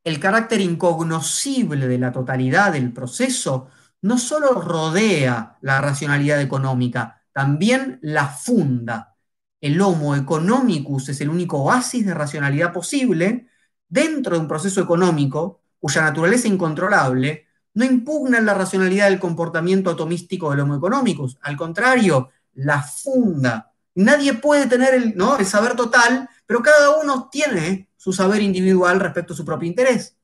El 0.05 0.21
carácter 0.21 0.61
incognoscible 0.61 1.89
de 1.89 1.99
la 1.99 2.13
totalidad 2.13 2.73
del 2.73 2.93
proceso 2.93 3.69
no 4.03 4.19
solo 4.19 4.61
rodea 4.61 5.59
la 5.63 5.81
racionalidad 5.81 6.41
económica, 6.41 7.24
también 7.35 7.99
la 8.01 8.29
funda. 8.29 9.19
El 9.61 9.79
homo 9.83 10.17
economicus 10.17 11.11
es 11.11 11.21
el 11.21 11.29
único 11.29 11.59
oasis 11.59 12.07
de 12.07 12.15
racionalidad 12.15 12.73
posible 12.73 13.49
dentro 13.87 14.37
de 14.37 14.41
un 14.41 14.49
proceso 14.49 14.81
económico 14.81 15.61
cuya 15.79 16.01
naturaleza 16.01 16.49
incontrolable 16.49 17.47
no 17.75 17.85
impugna 17.85 18.41
la 18.41 18.55
racionalidad 18.55 19.11
del 19.11 19.21
comportamiento 19.21 19.91
atomístico 19.91 20.51
del 20.51 20.61
homo 20.61 20.77
economicus. 20.77 21.37
Al 21.43 21.59
contrario, 21.59 22.31
la 22.55 22.83
funda 22.83 23.75
Nadie 23.95 24.35
puede 24.35 24.67
tener 24.67 24.95
el, 24.95 25.17
¿no? 25.17 25.39
el 25.39 25.47
saber 25.47 25.77
total, 25.77 26.29
pero 26.47 26.63
cada 26.63 26.99
uno 26.99 27.29
tiene 27.31 27.89
su 27.97 28.13
saber 28.13 28.43
individual 28.43 28.99
respecto 29.01 29.33
a 29.35 29.37
su 29.37 29.45
propio 29.45 29.69
interés. 29.69 30.17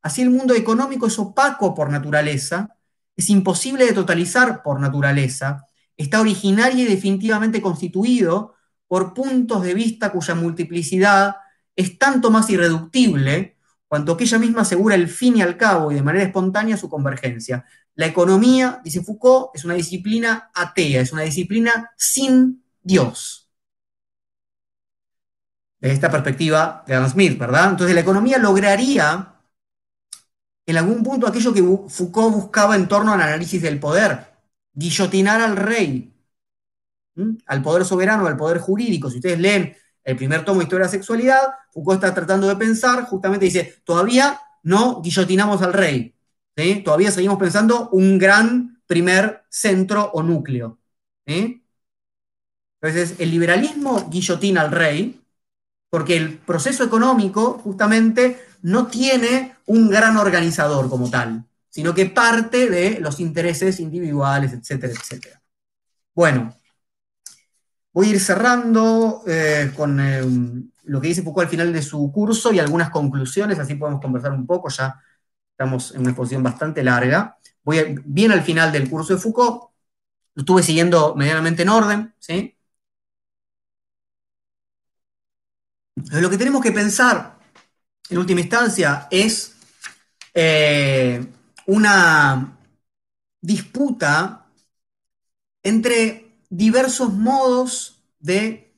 Así 0.00 0.22
el 0.22 0.30
mundo 0.30 0.54
económico 0.54 1.06
es 1.06 1.18
opaco 1.18 1.74
por 1.74 1.90
naturaleza, 1.90 2.76
es 3.14 3.28
imposible 3.28 3.84
de 3.84 3.92
totalizar 3.92 4.62
por 4.62 4.80
naturaleza, 4.80 5.66
está 5.96 6.20
originario 6.20 6.84
y 6.84 6.88
definitivamente 6.88 7.60
constituido 7.60 8.54
por 8.86 9.14
puntos 9.14 9.62
de 9.62 9.74
vista 9.74 10.12
cuya 10.12 10.34
multiplicidad 10.34 11.36
es 11.74 11.98
tanto 11.98 12.30
más 12.30 12.50
irreductible 12.50 13.56
cuanto 13.88 14.16
que 14.16 14.24
ella 14.24 14.38
misma 14.38 14.62
asegura 14.62 14.94
el 14.94 15.08
fin 15.08 15.36
y 15.36 15.42
al 15.42 15.56
cabo 15.56 15.92
y 15.92 15.94
de 15.94 16.02
manera 16.02 16.24
espontánea 16.24 16.76
su 16.76 16.88
convergencia. 16.88 17.64
La 17.94 18.06
economía, 18.06 18.80
dice 18.82 19.02
Foucault, 19.02 19.50
es 19.54 19.64
una 19.64 19.74
disciplina 19.74 20.50
atea, 20.54 21.02
es 21.02 21.12
una 21.12 21.22
disciplina 21.22 21.90
sin 21.96 22.64
Dios. 22.82 23.50
Desde 25.78 25.94
esta 25.94 26.10
perspectiva 26.10 26.84
de 26.86 26.94
Adam 26.94 27.10
Smith, 27.10 27.38
¿verdad? 27.38 27.70
Entonces 27.70 27.94
la 27.94 28.00
economía 28.00 28.38
lograría 28.38 29.34
en 30.64 30.76
algún 30.76 31.02
punto 31.02 31.26
aquello 31.26 31.52
que 31.52 31.62
Foucault 31.62 32.34
buscaba 32.34 32.76
en 32.76 32.88
torno 32.88 33.12
al 33.12 33.20
análisis 33.20 33.60
del 33.60 33.80
poder, 33.80 34.31
guillotinar 34.72 35.40
al 35.40 35.56
rey, 35.56 36.12
al 37.46 37.62
poder 37.62 37.84
soberano, 37.84 38.26
al 38.26 38.36
poder 38.36 38.58
jurídico. 38.58 39.10
Si 39.10 39.16
ustedes 39.16 39.38
leen 39.38 39.76
el 40.04 40.16
primer 40.16 40.44
tomo 40.44 40.60
de 40.60 40.64
Historia 40.64 40.86
de 40.86 40.88
la 40.88 40.98
Sexualidad, 40.98 41.42
Foucault 41.72 42.02
está 42.02 42.14
tratando 42.14 42.48
de 42.48 42.56
pensar, 42.56 43.04
justamente 43.04 43.44
dice, 43.44 43.82
todavía 43.84 44.40
no 44.62 45.00
guillotinamos 45.02 45.62
al 45.62 45.72
rey, 45.72 46.14
todavía 46.84 47.10
seguimos 47.10 47.38
pensando 47.38 47.88
un 47.90 48.18
gran 48.18 48.82
primer 48.86 49.44
centro 49.48 50.10
o 50.12 50.22
núcleo. 50.22 50.78
Entonces, 51.24 53.14
el 53.18 53.30
liberalismo 53.30 54.08
guillotina 54.10 54.62
al 54.62 54.70
rey, 54.72 55.20
porque 55.88 56.16
el 56.16 56.38
proceso 56.38 56.82
económico 56.84 57.60
justamente 57.62 58.40
no 58.62 58.86
tiene 58.86 59.56
un 59.66 59.88
gran 59.88 60.16
organizador 60.16 60.88
como 60.88 61.10
tal, 61.10 61.44
sino 61.72 61.94
que 61.94 62.04
parte 62.06 62.68
de 62.68 63.00
los 63.00 63.18
intereses 63.18 63.80
individuales, 63.80 64.52
etcétera, 64.52 64.92
etcétera. 64.92 65.42
Bueno, 66.14 66.54
voy 67.94 68.08
a 68.08 68.10
ir 68.10 68.20
cerrando 68.20 69.22
eh, 69.26 69.72
con 69.74 69.98
eh, 69.98 70.22
lo 70.84 71.00
que 71.00 71.08
dice 71.08 71.22
Foucault 71.22 71.46
al 71.46 71.50
final 71.50 71.72
de 71.72 71.80
su 71.80 72.12
curso 72.12 72.52
y 72.52 72.58
algunas 72.58 72.90
conclusiones, 72.90 73.58
así 73.58 73.74
podemos 73.76 74.02
conversar 74.02 74.32
un 74.32 74.46
poco, 74.46 74.68
ya 74.68 75.00
estamos 75.52 75.94
en 75.94 76.02
una 76.02 76.10
exposición 76.10 76.42
bastante 76.42 76.84
larga. 76.84 77.38
Voy 77.64 77.98
bien 78.04 78.32
al 78.32 78.42
final 78.42 78.70
del 78.70 78.90
curso 78.90 79.14
de 79.14 79.20
Foucault, 79.20 79.70
lo 80.34 80.42
estuve 80.42 80.62
siguiendo 80.62 81.14
medianamente 81.14 81.62
en 81.62 81.70
orden, 81.70 82.14
¿sí? 82.18 82.54
lo 85.94 86.28
que 86.28 86.38
tenemos 86.38 86.62
que 86.62 86.72
pensar, 86.72 87.38
en 88.10 88.18
última 88.18 88.40
instancia, 88.42 89.08
es 89.10 89.54
eh, 90.34 91.26
una 91.66 92.58
disputa 93.40 94.46
entre 95.62 96.36
diversos 96.50 97.12
modos 97.12 98.02
de 98.18 98.74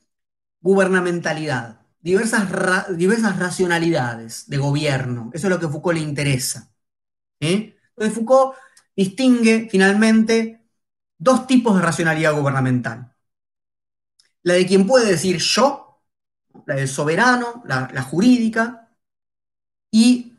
gubernamentalidad, 0.60 1.80
diversas, 2.00 2.48
diversas 2.96 3.38
racionalidades 3.38 4.48
de 4.48 4.58
gobierno. 4.58 5.30
Eso 5.34 5.46
es 5.46 5.50
lo 5.50 5.60
que 5.60 5.68
Foucault 5.68 5.98
le 5.98 6.04
interesa. 6.04 6.72
Entonces 7.40 8.14
Foucault 8.14 8.56
distingue 8.96 9.68
finalmente 9.70 10.62
dos 11.18 11.46
tipos 11.46 11.76
de 11.76 11.82
racionalidad 11.82 12.34
gubernamental. 12.34 13.14
La 14.42 14.54
de 14.54 14.66
quien 14.66 14.86
puede 14.86 15.10
decir 15.10 15.38
yo, 15.38 16.02
la 16.66 16.74
del 16.76 16.88
soberano, 16.88 17.62
la, 17.66 17.90
la 17.92 18.02
jurídica, 18.02 18.84
y 19.90 20.33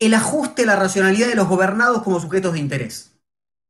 el 0.00 0.14
ajuste 0.14 0.62
a 0.62 0.66
la 0.66 0.76
racionalidad 0.76 1.28
de 1.28 1.36
los 1.36 1.46
gobernados 1.46 2.02
como 2.02 2.18
sujetos 2.18 2.54
de 2.54 2.58
interés. 2.58 3.12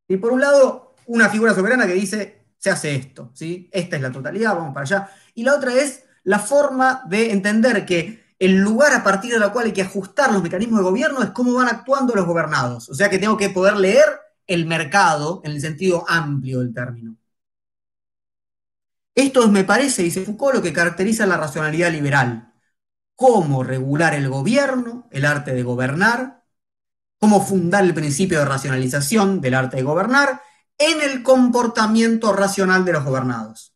Y 0.08 0.16
por 0.16 0.32
un 0.32 0.40
lado, 0.40 0.94
una 1.06 1.28
figura 1.28 1.54
soberana 1.54 1.86
que 1.86 1.94
dice, 1.94 2.46
se 2.56 2.70
hace 2.70 2.94
esto, 2.94 3.30
¿sí? 3.34 3.68
esta 3.72 3.96
es 3.96 4.02
la 4.02 4.12
totalidad, 4.12 4.54
vamos 4.54 4.72
para 4.72 4.84
allá. 4.84 5.10
Y 5.34 5.42
la 5.42 5.54
otra 5.54 5.74
es 5.74 6.04
la 6.22 6.38
forma 6.38 7.02
de 7.08 7.32
entender 7.32 7.84
que 7.84 8.34
el 8.38 8.56
lugar 8.56 8.94
a 8.94 9.02
partir 9.02 9.32
de 9.32 9.38
la 9.38 9.52
cual 9.52 9.66
hay 9.66 9.72
que 9.72 9.82
ajustar 9.82 10.32
los 10.32 10.42
mecanismos 10.42 10.78
de 10.80 10.84
gobierno 10.84 11.22
es 11.22 11.30
cómo 11.30 11.52
van 11.52 11.68
actuando 11.68 12.14
los 12.14 12.26
gobernados. 12.26 12.88
O 12.88 12.94
sea 12.94 13.10
que 13.10 13.18
tengo 13.18 13.36
que 13.36 13.50
poder 13.50 13.76
leer 13.76 14.04
el 14.46 14.66
mercado 14.66 15.42
en 15.44 15.52
el 15.52 15.60
sentido 15.60 16.04
amplio 16.08 16.60
del 16.60 16.72
término. 16.72 17.16
Esto 19.14 19.48
me 19.48 19.64
parece, 19.64 20.02
dice 20.02 20.24
Foucault, 20.24 20.56
lo 20.56 20.62
que 20.62 20.72
caracteriza 20.72 21.26
la 21.26 21.36
racionalidad 21.36 21.90
liberal. 21.92 22.49
Cómo 23.20 23.62
regular 23.62 24.14
el 24.14 24.30
gobierno, 24.30 25.06
el 25.10 25.26
arte 25.26 25.52
de 25.52 25.62
gobernar, 25.62 26.42
cómo 27.18 27.44
fundar 27.44 27.84
el 27.84 27.92
principio 27.92 28.38
de 28.38 28.46
racionalización 28.46 29.42
del 29.42 29.52
arte 29.52 29.76
de 29.76 29.82
gobernar 29.82 30.40
en 30.78 31.02
el 31.02 31.22
comportamiento 31.22 32.32
racional 32.32 32.82
de 32.86 32.94
los 32.94 33.04
gobernados. 33.04 33.74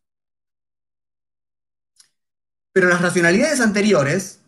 Pero 2.71 2.89
las 2.89 3.03
racionalidades 3.03 3.61
anteriores 3.61 4.41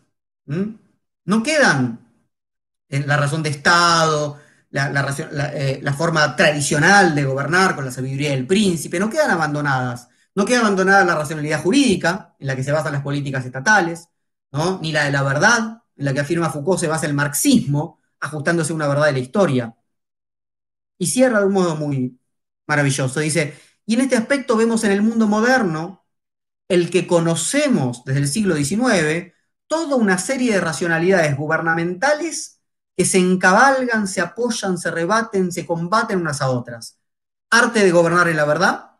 no 0.45 1.44
quedan 1.44 1.99
en 2.90 3.07
la 3.07 3.18
razón 3.18 3.44
de 3.44 3.49
Estado, 3.49 4.40
eh, 4.72 5.80
la, 5.84 5.94
forma 5.94 6.36
tradicional 6.36 7.14
de 7.14 7.24
gobernar 7.24 7.76
con 7.76 7.86
la 7.86 7.91
sabiduría 7.91 8.32
del 8.32 8.48
príncipe, 8.48 8.99
no 8.99 9.11
quedan 9.11 9.30
abandonadas. 9.30 10.07
No 10.34 10.44
queda 10.44 10.61
abandonada 10.61 11.06
la 11.06 11.15
racionalidad 11.15 11.61
jurídica, 11.61 12.36
en 12.40 12.48
la 12.48 12.56
que 12.56 12.64
se 12.64 12.72
basan 12.72 12.94
las 12.94 13.03
políticas 13.03 13.45
estatales, 13.45 14.10
ni 14.82 14.91
la 14.91 15.06
de 15.06 15.11
la 15.11 15.24
verdad, 15.24 15.84
en 15.95 16.06
la 16.06 16.14
que 16.14 16.22
afirma 16.22 16.49
Foucault 16.49 16.80
se 16.80 16.88
basa 16.88 17.06
el 17.06 17.14
marxismo, 17.14 18.02
ajustándose 18.19 18.72
a 18.72 18.76
una 18.76 18.88
verdad 18.88 19.07
de 19.07 19.14
la 19.14 19.19
historia. 19.19 19.76
Y 20.98 21.07
cierra 21.07 21.40
de 21.40 21.45
un 21.45 21.53
modo 21.53 21.76
muy 21.76 22.19
maravilloso. 22.68 23.19
Dice, 23.19 23.57
y 23.86 23.95
en 23.95 24.02
este 24.02 24.18
aspecto 24.18 24.57
vemos 24.57 24.84
en 24.84 24.91
el 24.91 25.02
mundo 25.02 25.28
moderno, 25.28 26.06
el 26.68 26.90
que 26.90 27.07
conocemos 27.07 28.03
desde 28.06 28.22
el 28.22 28.28
siglo 28.28 28.56
XIX, 28.56 29.34
toda 29.68 29.95
una 29.95 30.18
serie 30.18 30.53
de 30.53 30.61
racionalidades 30.61 31.38
gubernamentales 31.38 32.61
que 32.95 33.06
se 33.06 33.19
encabalgan, 33.19 34.07
se 34.07 34.22
apoyan, 34.22 34.78
se 34.78 34.91
rebaten, 34.91 35.52
se 35.52 35.65
combaten 35.65 36.19
unas 36.19 36.41
a 36.41 36.49
otras. 36.49 36.99
Arte 37.49 37.84
de 37.84 37.91
gobernar 37.91 38.28
en 38.28 38.38
la 38.38 38.45
verdad, 38.45 38.91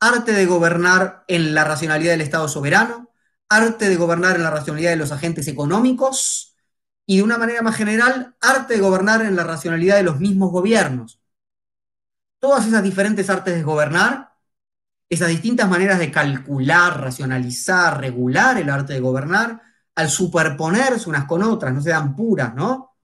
arte 0.00 0.32
de 0.32 0.46
gobernar 0.46 1.24
en 1.28 1.54
la 1.54 1.64
racionalidad 1.64 2.12
del 2.12 2.22
Estado 2.22 2.48
soberano, 2.48 3.10
arte 3.48 3.88
de 3.88 3.96
gobernar 3.96 4.36
en 4.36 4.42
la 4.42 4.50
racionalidad 4.50 4.90
de 4.90 4.96
los 4.96 5.12
agentes 5.12 5.48
económicos 5.48 6.56
y 7.06 7.16
de 7.16 7.22
una 7.22 7.38
manera 7.38 7.62
más 7.62 7.76
general, 7.76 8.36
arte 8.40 8.74
de 8.74 8.80
gobernar 8.80 9.22
en 9.22 9.34
la 9.34 9.44
racionalidad 9.44 9.96
de 9.96 10.02
los 10.02 10.20
mismos 10.20 10.50
gobiernos. 10.50 11.20
Todas 12.38 12.66
esas 12.66 12.82
diferentes 12.82 13.30
artes 13.30 13.54
de 13.54 13.62
gobernar, 13.62 14.34
esas 15.08 15.28
distintas 15.28 15.68
maneras 15.70 15.98
de 15.98 16.12
calcular, 16.12 17.00
racionalizar, 17.00 18.00
regular 18.00 18.58
el 18.58 18.68
arte 18.68 18.92
de 18.92 19.00
gobernar, 19.00 19.62
al 19.94 20.10
superponerse 20.10 21.08
unas 21.08 21.24
con 21.24 21.42
otras, 21.42 21.72
no 21.74 21.80
se 21.80 21.90
dan 21.90 22.14
puras, 22.14 22.54
¿no? 22.54 22.94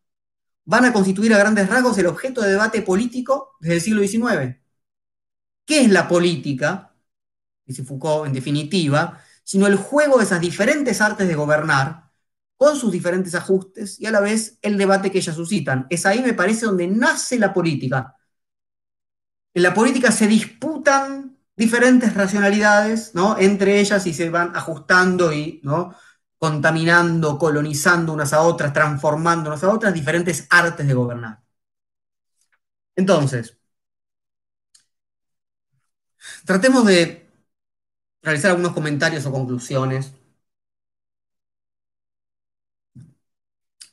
Van 0.67 0.85
a 0.85 0.93
constituir 0.93 1.33
a 1.35 1.39
grandes 1.39 1.69
rasgos 1.69 1.99
el 1.99 2.07
objeto 2.07 2.43
de 2.43 2.51
debate 2.51 2.83
político 2.83 3.57
desde 3.61 3.77
el 3.77 3.81
siglo 3.81 4.03
XIX. 4.03 4.61
¿Qué 5.65 5.81
es 5.81 5.91
la 5.91 6.07
política? 6.07 6.95
Dice 7.65 7.85
Foucault, 7.85 8.27
en 8.27 8.35
definitiva, 8.35 9.24
sino 9.45 9.67
el 9.67 9.77
juego 9.77 10.19
de 10.19 10.25
esas 10.25 10.41
diferentes 10.41 11.01
artes 11.01 11.29
de 11.29 11.35
gobernar, 11.35 12.11
con 12.57 12.77
sus 12.77 12.93
diferentes 12.93 13.35
ajustes 13.35 14.01
y 14.01 14.07
a 14.07 14.11
la 14.11 14.21
vez 14.21 14.59
el 14.63 14.79
debate 14.79 15.11
que 15.11 15.19
ellas 15.19 15.37
suscitan. 15.37 15.87
Es 15.91 16.07
ahí, 16.07 16.23
me 16.23 16.35
parece, 16.35 16.67
donde 16.67 16.87
nace 16.87 17.39
la 17.39 17.53
política. 17.53 18.17
En 19.55 19.63
la 19.63 19.75
política 19.75 20.11
se 20.11 20.27
disputan 20.27 21.39
diferentes 21.57 22.15
racionalidades, 22.15 23.15
¿no? 23.15 23.39
Entre 23.39 23.81
ellas 23.81 24.07
y 24.07 24.15
se 24.15 24.31
van 24.31 24.57
ajustando 24.57 25.33
y, 25.33 25.61
¿no? 25.63 25.95
contaminando, 26.45 27.39
colonizando 27.39 28.13
unas 28.13 28.33
a 28.35 28.43
otras, 28.43 28.73
transformando 28.73 29.49
unas 29.51 29.65
a 29.65 29.71
otras, 29.71 29.95
diferentes 29.95 30.47
artes 30.51 30.87
de 30.87 30.95
gobernar. 30.95 31.41
Entonces, 32.97 33.57
tratemos 36.45 36.85
de 36.87 37.24
realizar 38.25 38.51
algunos 38.51 38.73
comentarios 38.73 39.27
o 39.27 39.33
conclusiones. 39.33 40.13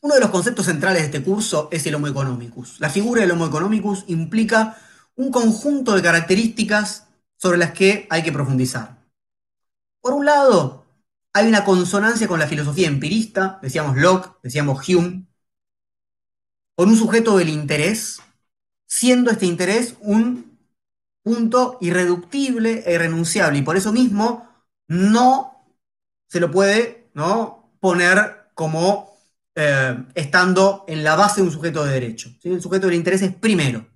Uno 0.02 0.16
de 0.16 0.22
los 0.22 0.32
conceptos 0.32 0.66
centrales 0.66 1.02
de 1.02 1.06
este 1.06 1.24
curso 1.24 1.70
es 1.72 1.86
el 1.86 1.94
Homo 1.94 2.08
economicus. 2.08 2.80
La 2.80 2.90
figura 2.90 3.22
del 3.22 3.32
Homo 3.32 3.46
economicus 3.46 4.06
implica 4.08 4.78
un 5.16 5.32
conjunto 5.32 5.94
de 5.94 6.02
características 6.02 7.08
sobre 7.38 7.60
las 7.60 7.72
que 7.74 8.08
hay 8.10 8.24
que 8.24 8.32
profundizar. 8.32 9.06
Por 10.00 10.14
un 10.14 10.26
lado, 10.26 10.86
hay 11.34 11.48
una 11.48 11.64
consonancia 11.64 12.28
con 12.28 12.40
la 12.40 12.48
filosofía 12.48 12.88
empirista, 12.88 13.60
decíamos 13.62 13.98
Locke, 13.98 14.38
decíamos 14.42 14.88
Hume, 14.88 15.28
con 16.76 16.90
un 16.90 16.98
sujeto 16.98 17.38
del 17.38 17.50
interés, 17.50 18.20
siendo 18.88 19.30
este 19.30 19.46
interés 19.46 19.96
un 20.00 20.51
punto 21.24 21.78
irreductible 21.82 22.84
e 22.86 22.94
irrenunciable, 22.96 23.60
y 23.60 23.62
por 23.62 23.78
eso 23.78 23.92
mismo 23.94 24.50
no 24.88 25.66
se 26.28 26.40
lo 26.40 26.52
puede 26.52 27.10
¿no? 27.14 27.72
poner 27.80 28.52
como 28.56 29.18
eh, 29.56 30.06
estando 30.16 30.86
en 30.88 31.04
la 31.04 31.16
base 31.16 31.42
de 31.42 31.48
un 31.48 31.54
sujeto 31.54 31.84
de 31.84 31.94
derecho. 31.94 32.30
El 32.44 32.62
sujeto 32.62 32.88
del 32.88 32.96
interés 32.96 33.22
es 33.22 33.34
primero. 33.36 33.88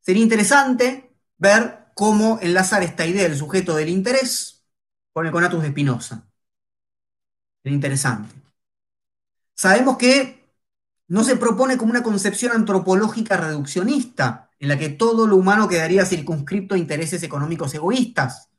Sería 0.00 0.22
interesante 0.22 1.10
ver 1.38 1.86
cómo 1.94 2.38
enlazar 2.42 2.82
esta 2.82 3.06
idea 3.06 3.24
del 3.24 3.36
sujeto 3.36 3.76
del 3.76 3.88
interés 3.88 4.64
con 5.12 5.26
el 5.26 5.32
conatus 5.32 5.62
de 5.62 5.70
Spinoza 5.70 6.30
interesante. 7.68 8.34
Sabemos 9.54 9.98
que 9.98 10.54
no 11.08 11.24
se 11.24 11.36
propone 11.36 11.76
como 11.76 11.90
una 11.90 12.02
concepción 12.02 12.52
antropológica 12.52 13.36
reduccionista, 13.36 14.49
en 14.60 14.68
la 14.68 14.78
que 14.78 14.90
todo 14.90 15.26
lo 15.26 15.36
humano 15.36 15.68
quedaría 15.68 16.04
circunscripto 16.06 16.74
a 16.74 16.78
intereses 16.78 17.22
económicos 17.22 17.74
egoístas. 17.74 18.50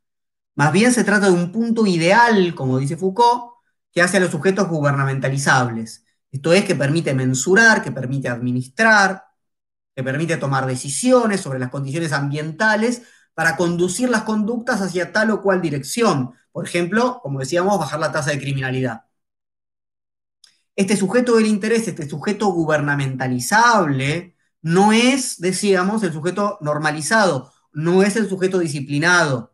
Más 0.56 0.74
bien 0.74 0.94
se 0.94 1.04
trata 1.04 1.28
de 1.28 1.34
un 1.34 1.52
punto 1.52 1.86
ideal, 1.88 2.56
como 2.56 2.80
dice 2.80 2.98
Foucault, 2.98 3.54
que 3.92 4.02
hace 4.02 4.18
a 4.18 4.20
los 4.20 4.32
sujetos 4.32 4.68
gubernamentalizables. 4.68 6.06
Esto 6.32 6.54
es, 6.54 6.66
que 6.66 6.76
permite 6.76 7.14
mensurar, 7.14 7.84
que 7.84 7.92
permite 7.92 8.30
administrar, 8.30 9.26
que 9.96 10.04
permite 10.04 10.38
tomar 10.38 10.66
decisiones 10.66 11.42
sobre 11.42 11.60
las 11.60 11.70
condiciones 11.70 12.14
ambientales 12.14 13.04
para 13.34 13.56
conducir 13.58 14.10
las 14.10 14.24
conductas 14.24 14.82
hacia 14.82 15.12
tal 15.12 15.32
o 15.32 15.42
cual 15.42 15.62
dirección, 15.62 16.34
por 16.52 16.66
ejemplo, 16.66 17.20
como 17.24 17.40
decíamos, 17.40 17.80
bajar 17.80 18.00
la 18.00 18.12
tasa 18.12 18.32
de 18.32 18.40
criminalidad. 18.40 19.06
Este 20.76 20.98
sujeto 20.98 21.36
del 21.36 21.46
interés, 21.46 21.88
este 21.88 22.08
sujeto 22.10 22.48
gubernamentalizable, 22.48 24.36
no 24.62 24.92
es, 24.94 25.40
decíamos, 25.40 26.04
el 26.04 26.14
sujeto 26.14 26.58
normalizado, 26.62 27.52
no 27.74 28.04
es 28.04 28.16
el 28.16 28.30
sujeto 28.30 28.60
disciplinado. 28.60 29.54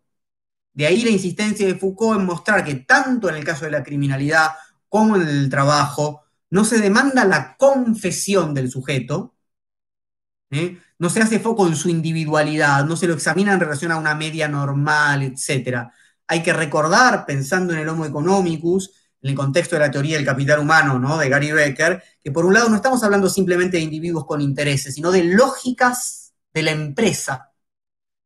De 0.74 0.86
ahí 0.86 1.04
la 1.04 1.12
insistencia 1.12 1.66
de 1.66 1.76
Foucault 1.76 2.20
en 2.20 2.26
mostrar 2.26 2.64
que 2.64 2.76
tanto 2.76 3.30
en 3.30 3.36
el 3.36 3.44
caso 3.44 3.66
de 3.66 3.72
la 3.72 3.84
criminalidad 3.84 4.52
como 4.90 5.16
en 5.16 5.28
el 5.28 5.50
trabajo, 5.50 6.24
no 6.50 6.66
se 6.66 6.80
demanda 6.80 7.26
la 7.26 7.58
confesión 7.58 8.54
del 8.54 8.72
sujeto, 8.72 9.36
¿eh? 10.52 10.78
no 11.00 11.10
se 11.10 11.22
hace 11.22 11.40
foco 11.40 11.68
en 11.68 11.76
su 11.76 11.90
individualidad, 11.90 12.86
no 12.86 12.96
se 12.96 13.08
lo 13.08 13.14
examina 13.14 13.54
en 13.54 13.60
relación 13.60 13.92
a 13.92 13.98
una 13.98 14.16
media 14.16 14.48
normal, 14.48 15.24
etc. 15.24 15.90
Hay 16.28 16.44
que 16.44 16.54
recordar, 16.54 17.26
pensando 17.26 17.74
en 17.74 17.80
el 17.80 17.90
Homo 17.90 18.06
economicus, 18.06 18.92
en 19.22 19.30
el 19.30 19.36
contexto 19.36 19.76
de 19.76 19.82
la 19.82 19.92
teoría 19.92 20.18
del 20.18 20.26
capital 20.26 20.60
humano, 20.60 21.00
¿no? 21.00 21.18
De 21.18 21.30
Gary 21.30 21.52
Becker, 21.52 22.04
que 22.24 22.32
por 22.32 22.46
un 22.46 22.54
lado 22.54 22.70
no 22.70 22.76
estamos 22.76 23.04
hablando 23.04 23.30
simplemente 23.30 23.78
de 23.78 23.84
individuos 23.84 24.26
con 24.26 24.42
intereses, 24.42 24.96
sino 24.96 25.12
de 25.12 25.24
lógicas 25.24 26.34
de 26.54 26.64
la 26.64 26.72
empresa, 26.72 27.52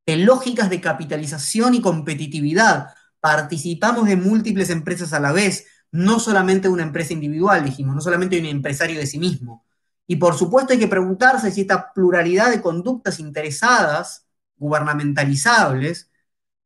de 0.06 0.18
lógicas 0.18 0.70
de 0.70 0.82
capitalización 0.82 1.76
y 1.76 1.82
competitividad. 1.82 2.90
Participamos 3.20 4.08
de 4.08 4.18
múltiples 4.18 4.70
empresas 4.70 5.14
a 5.14 5.20
la 5.20 5.32
vez, 5.32 5.66
no 5.92 6.20
solamente 6.20 6.70
una 6.70 6.84
empresa 6.84 7.14
individual, 7.14 7.64
dijimos, 7.64 7.96
no 7.96 8.02
solamente 8.02 8.40
un 8.40 8.46
empresario 8.46 9.00
de 9.00 9.08
sí 9.08 9.20
mismo. 9.20 9.66
Y 10.08 10.18
por 10.18 10.36
supuesto 10.38 10.74
hay 10.74 10.80
que 10.80 10.88
preguntarse 10.88 11.52
si 11.52 11.62
esta 11.62 11.94
pluralidad 11.94 12.52
de 12.52 12.62
conductas 12.62 13.20
interesadas, 13.20 14.26
gubernamentalizables, 14.58 16.12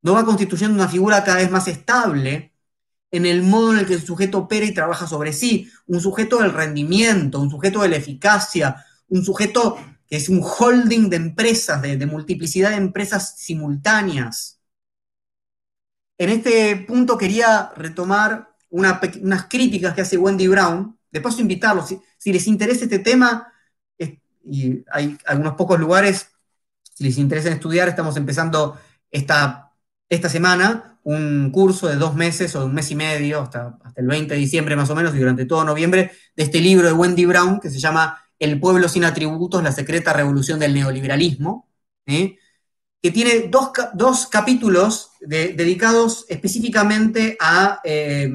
no 0.02 0.14
va 0.14 0.26
constituyendo 0.26 0.76
una 0.76 0.88
figura 0.88 1.23
cada 1.23 1.38
vez 1.38 1.52
más 1.52 1.68
estable 1.68 2.55
en 3.16 3.26
el 3.26 3.44
modo 3.44 3.72
en 3.72 3.80
el 3.80 3.86
que 3.86 3.94
el 3.94 4.06
sujeto 4.06 4.40
opera 4.40 4.66
y 4.66 4.74
trabaja 4.74 5.08
sobre 5.08 5.32
sí, 5.32 5.72
un 5.88 6.02
sujeto 6.02 6.40
del 6.40 6.52
rendimiento, 6.52 7.40
un 7.40 7.50
sujeto 7.50 7.82
de 7.82 7.90
la 7.90 7.96
eficacia, 7.96 8.86
un 9.08 9.24
sujeto 9.24 9.78
que 10.08 10.18
es 10.18 10.28
un 10.28 10.44
holding 10.44 11.10
de 11.10 11.16
empresas, 11.16 11.82
de, 11.82 12.06
multiplicidad 12.06 12.72
de 12.72 12.76
empresas 12.76 13.36
simultáneas. 13.38 14.60
En 16.18 16.30
este 16.30 16.76
punto 16.76 17.18
quería 17.18 17.72
retomar 17.78 18.54
unas 18.70 19.46
críticas 19.50 19.94
que 19.94 20.02
hace 20.02 20.18
Wendy 20.18 20.48
Brown. 20.48 20.98
De 21.10 21.22
paso, 21.22 21.40
invitarlos, 21.40 21.96
si, 22.18 22.34
les 22.34 22.46
interesa 22.48 22.84
este 22.84 23.00
tema, 23.00 23.52
y 24.44 24.84
hay 24.92 25.18
algunos 25.26 25.56
pocos 25.56 25.80
lugares, 25.80 26.30
si 26.94 27.06
les 27.06 27.18
interesa 27.18 27.50
estudiar, 27.50 27.88
estamos 27.88 28.18
empezando 28.18 28.78
esta, 29.10 29.65
esta 30.10 30.30
semana 30.30 30.99
un 31.03 31.52
curso 31.52 31.88
de 31.88 31.98
dos 31.98 32.15
meses 32.15 32.56
o 32.56 32.61
de 32.61 32.65
un 32.65 32.73
mes 32.73 32.90
y 32.90 32.95
medio, 32.95 33.41
hasta, 33.41 33.77
el 33.95 34.07
20 34.07 34.34
de 34.34 34.40
diciembre 34.40 34.76
más 34.76 34.90
o 34.90 34.95
menos, 34.95 35.14
y 35.15 35.19
durante 35.19 35.45
todo 35.45 35.64
noviembre, 35.64 36.11
de 36.36 36.44
este 36.44 36.60
libro 36.60 36.88
de 36.88 36.94
Wendy 36.94 37.26
Brown 37.26 37.60
que 37.60 37.69
se 37.69 37.80
llama 37.80 38.19
El 38.40 38.60
pueblo 38.60 38.90
sin 38.90 39.06
atributos, 39.06 39.61
la 39.64 39.72
secreta 39.72 40.14
revolución 40.14 40.60
del 40.60 40.73
neoliberalismo, 40.73 41.69
¿eh? 42.07 42.38
que 43.02 43.11
tiene 43.11 43.52
dos, 43.52 44.27
capítulos 44.27 45.11
dedicados 45.22 46.26
específicamente 46.27 47.38
a 47.40 47.80
eh, 47.84 48.27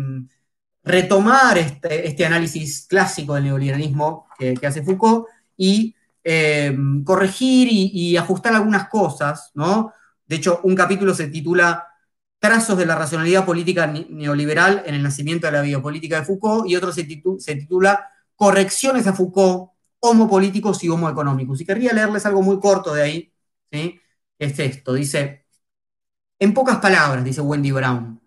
retomar 0.85 1.59
este, 1.59 2.07
este, 2.07 2.25
análisis 2.25 2.87
clásico 2.89 3.35
del 3.35 3.45
neoliberalismo 3.45 4.29
que, 4.39 4.57
hace 4.65 4.85
Foucault 4.85 5.27
y 5.57 5.97
eh, 6.23 6.77
corregir 7.05 7.67
y, 7.69 8.17
ajustar 8.17 8.55
algunas 8.55 8.89
cosas, 8.89 9.51
¿no? 9.55 9.93
De 10.31 10.37
hecho, 10.37 10.61
un 10.63 10.77
capítulo 10.77 11.13
se 11.13 11.27
titula 11.27 11.89
Trazos 12.39 12.79
de 12.79 12.87
la 12.87 12.95
racionalidad 12.95 13.45
política 13.45 13.89
neoliberal 13.89 14.85
en 14.87 14.95
el 14.95 15.03
nacimiento 15.03 15.49
de 15.49 15.53
la 15.55 15.61
biopolítica 15.61 16.21
de 16.21 16.25
Foucault 16.25 16.71
y 16.71 16.77
otro 16.77 16.93
se, 16.93 17.03
titula 17.03 18.09
Correcciones 18.37 19.09
a 19.09 19.13
Foucault, 19.13 19.73
homopolíticos 19.99 20.85
y 20.85 20.89
homoeconómicos. 20.89 21.61
Y 21.61 21.65
querría 21.67 21.93
leerles 21.93 22.27
algo 22.27 22.43
muy 22.43 22.61
corto 22.61 22.95
de 22.95 23.03
ahí, 23.03 23.33
¿sí? 23.73 24.01
Es 24.39 24.57
esto, 24.61 24.95
dice, 24.95 25.47
en 26.39 26.55
pocas 26.55 26.79
palabras, 26.79 27.25
dice 27.25 27.41
Wendy 27.41 27.73
Brown, 27.73 28.21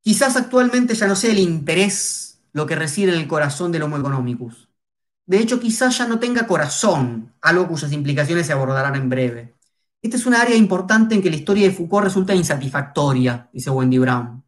quizás 0.00 0.36
actualmente 0.36 0.94
ya 0.94 1.06
no 1.06 1.16
sea 1.16 1.32
el 1.32 1.38
interés 1.38 2.40
lo 2.54 2.64
que 2.64 2.76
reside 2.76 3.12
en 3.12 3.20
el 3.20 3.28
corazón 3.28 3.72
del 3.72 3.82
homo 3.82 3.98
economicus. 3.98 4.70
De 5.26 5.38
hecho, 5.38 5.60
quizás 5.60 5.98
ya 5.98 6.08
no 6.08 6.18
tenga 6.18 6.46
corazón, 6.46 7.34
algo 7.42 7.68
cuyas 7.68 7.92
implicaciones 7.92 8.46
se 8.46 8.54
abordarán 8.54 8.96
en 8.96 9.10
breve. 9.10 9.59
Esta 10.02 10.16
es 10.16 10.24
una 10.26 10.40
área 10.40 10.56
importante 10.56 11.14
en 11.14 11.22
que 11.22 11.28
la 11.28 11.36
historia 11.36 11.68
de 11.68 11.74
Foucault 11.74 12.04
resulta 12.04 12.34
insatisfactoria, 12.34 13.50
dice 13.52 13.70
Wendy 13.70 13.98
Brown. 13.98 14.42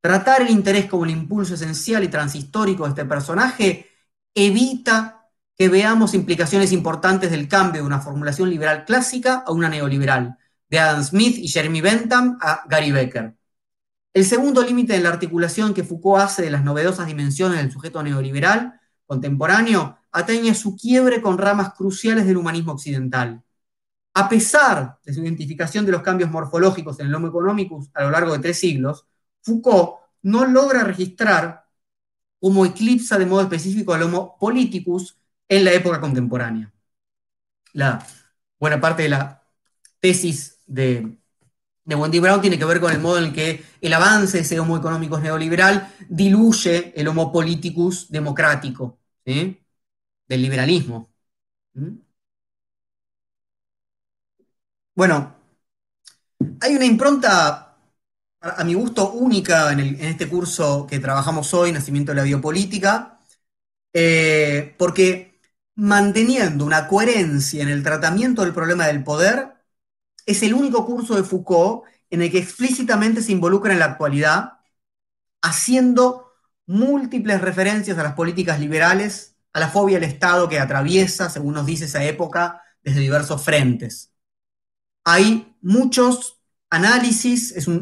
Tratar 0.00 0.42
el 0.42 0.50
interés 0.50 0.86
como 0.86 1.04
el 1.04 1.10
impulso 1.10 1.54
esencial 1.54 2.02
y 2.02 2.08
transhistórico 2.08 2.84
de 2.84 2.88
este 2.90 3.04
personaje 3.04 3.90
evita 4.34 5.28
que 5.56 5.68
veamos 5.68 6.14
implicaciones 6.14 6.72
importantes 6.72 7.30
del 7.30 7.46
cambio 7.46 7.82
de 7.82 7.86
una 7.86 8.00
formulación 8.00 8.50
liberal 8.50 8.84
clásica 8.86 9.44
a 9.46 9.52
una 9.52 9.68
neoliberal, 9.68 10.38
de 10.68 10.78
Adam 10.78 11.04
Smith 11.04 11.36
y 11.38 11.48
Jeremy 11.48 11.80
Bentham 11.80 12.38
a 12.40 12.64
Gary 12.68 12.90
Becker. 12.90 13.36
El 14.12 14.24
segundo 14.24 14.62
límite 14.62 14.96
en 14.96 15.04
la 15.04 15.10
articulación 15.10 15.74
que 15.74 15.84
Foucault 15.84 16.24
hace 16.24 16.42
de 16.42 16.50
las 16.50 16.64
novedosas 16.64 17.06
dimensiones 17.06 17.58
del 17.58 17.70
sujeto 17.70 18.02
neoliberal 18.02 18.80
contemporáneo 19.06 19.98
atañe 20.10 20.50
a 20.50 20.54
su 20.54 20.76
quiebre 20.76 21.22
con 21.22 21.38
ramas 21.38 21.74
cruciales 21.74 22.26
del 22.26 22.36
humanismo 22.36 22.72
occidental 22.72 23.44
a 24.20 24.28
pesar 24.28 24.98
de 25.02 25.14
su 25.14 25.22
identificación 25.22 25.86
de 25.86 25.92
los 25.92 26.02
cambios 26.02 26.30
morfológicos 26.30 27.00
en 27.00 27.06
el 27.06 27.14
Homo 27.14 27.28
economicus 27.28 27.88
a 27.94 28.04
lo 28.04 28.10
largo 28.10 28.32
de 28.34 28.40
tres 28.40 28.58
siglos, 28.58 29.06
Foucault 29.40 30.00
no 30.22 30.44
logra 30.44 30.84
registrar 30.84 31.66
cómo 32.38 32.66
eclipsa 32.66 33.18
de 33.18 33.24
modo 33.24 33.40
específico 33.40 33.94
al 33.94 34.02
Homo 34.02 34.36
politicus 34.38 35.16
en 35.48 35.64
la 35.64 35.72
época 35.72 36.00
contemporánea. 36.00 36.70
La 37.72 38.04
buena 38.58 38.78
parte 38.78 39.04
de 39.04 39.08
la 39.08 39.42
tesis 40.00 40.58
de, 40.66 41.16
de 41.84 41.94
Wendy 41.94 42.18
Brown 42.18 42.42
tiene 42.42 42.58
que 42.58 42.64
ver 42.66 42.80
con 42.80 42.92
el 42.92 43.00
modo 43.00 43.24
en 43.24 43.32
que 43.32 43.64
el 43.80 43.92
avance 43.94 44.36
de 44.36 44.42
ese 44.42 44.60
Homo 44.60 44.76
economicus 44.76 45.22
neoliberal 45.22 45.94
diluye 46.10 46.92
el 46.94 47.08
Homo 47.08 47.32
politicus 47.32 48.10
democrático 48.10 48.98
del 49.24 49.56
liberalismo. 50.28 51.10
¿Mm? 51.72 52.09
Bueno, 55.00 55.34
hay 56.60 56.76
una 56.76 56.84
impronta, 56.84 57.78
a, 58.40 58.64
mi 58.64 58.74
gusto, 58.74 59.12
única 59.12 59.72
en, 59.72 59.80
este 60.00 60.28
curso 60.28 60.86
que 60.86 60.98
trabajamos 60.98 61.54
hoy, 61.54 61.72
Nacimiento 61.72 62.12
de 62.12 62.16
la 62.16 62.24
Biopolítica, 62.24 63.18
eh, 63.94 64.74
porque 64.78 65.40
manteniendo 65.76 66.66
una 66.66 66.86
coherencia 66.88 67.62
en 67.62 67.70
el 67.70 67.82
tratamiento 67.82 68.42
del 68.42 68.52
problema 68.54 68.86
del 68.88 69.02
poder, 69.04 69.54
es 70.26 70.42
el 70.42 70.54
único 70.54 70.84
curso 70.86 71.16
de 71.16 71.24
Foucault 71.24 71.84
en 72.10 72.22
el 72.22 72.30
que 72.30 72.38
explícitamente 72.38 73.22
se 73.22 73.32
involucra 73.32 73.72
en 73.72 73.78
la 73.80 73.86
actualidad, 73.86 74.60
haciendo 75.42 76.32
múltiples 76.66 77.40
referencias 77.40 77.98
a 77.98 78.02
las 78.02 78.14
políticas 78.14 78.60
liberales, 78.60 79.36
a 79.54 79.60
la 79.60 79.68
fobia 79.70 79.98
del 79.98 80.10
Estado 80.10 80.48
que 80.48 80.60
atraviesa, 80.60 81.30
según 81.30 81.54
nos 81.54 81.66
dice 81.66 81.86
esa 81.86 82.04
época, 82.04 82.62
desde 82.82 83.00
diversos 83.00 83.42
frentes 83.42 84.10
hay 85.04 85.56
muchos 85.60 86.40
análisis, 86.70 87.52
es 87.52 87.66
un, 87.66 87.80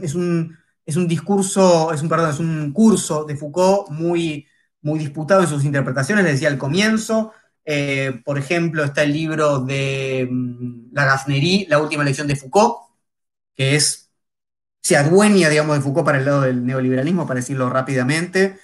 discurso, 1.06 1.92
es 1.92 2.02
un, 2.02 2.08
perdón, 2.08 2.30
es 2.30 2.40
un 2.40 2.72
curso 2.72 3.24
de 3.24 3.36
Foucault 3.36 3.90
muy, 3.90 4.46
muy 4.82 4.98
disputado 4.98 5.42
en 5.42 5.48
sus 5.48 5.64
interpretaciones, 5.64 6.24
les 6.24 6.34
decía 6.34 6.48
al 6.48 6.58
comienzo. 6.58 7.32
Eh, 7.64 8.22
por 8.24 8.38
ejemplo, 8.38 8.82
está 8.82 9.02
el 9.02 9.12
libro 9.12 9.60
de 9.60 10.26
mm, 10.30 10.88
La 10.92 11.04
Gaznerie, 11.04 11.66
La 11.68 11.78
última 11.78 12.04
lección 12.04 12.26
de 12.26 12.36
Foucault, 12.36 12.76
que 13.54 13.76
es, 13.76 14.10
se 14.80 14.96
adueña, 14.96 15.48
digamos, 15.50 15.76
de 15.76 15.82
Foucault 15.82 16.06
para 16.06 16.18
el 16.18 16.24
lado 16.24 16.42
del 16.42 16.64
neoliberalismo, 16.64 17.26
para 17.26 17.40
decirlo 17.40 17.68
rápidamente. 17.68 18.58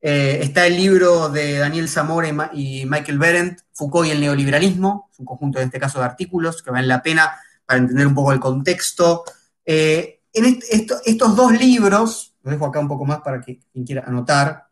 Eh, 0.00 0.38
está 0.42 0.66
el 0.66 0.76
libro 0.76 1.28
de 1.28 1.58
Daniel 1.58 1.88
Zamora 1.88 2.28
y, 2.54 2.86
Michael 2.86 3.18
Berendt, 3.18 3.60
Foucault 3.72 4.08
y 4.08 4.12
el 4.12 4.20
neoliberalismo, 4.20 5.08
es 5.12 5.18
un 5.18 5.26
conjunto 5.26 5.58
en 5.58 5.66
este 5.66 5.80
caso 5.80 5.98
de 5.98 6.04
artículos 6.06 6.62
que 6.62 6.70
valen 6.70 6.88
la 6.88 7.02
pena 7.02 7.36
para 7.68 7.80
entender 7.80 8.06
un 8.06 8.14
poco 8.14 8.32
el 8.32 8.40
contexto. 8.40 9.24
Eh, 9.66 10.22
estos 10.32 11.36
dos 11.36 11.52
libros, 11.52 12.34
lo 12.42 12.50
dejo 12.50 12.66
acá 12.66 12.80
un 12.80 12.88
poco 12.88 13.04
más 13.04 13.20
para 13.20 13.42
que 13.42 13.60
quien 13.72 13.84
quiera 13.84 14.04
anotar, 14.06 14.68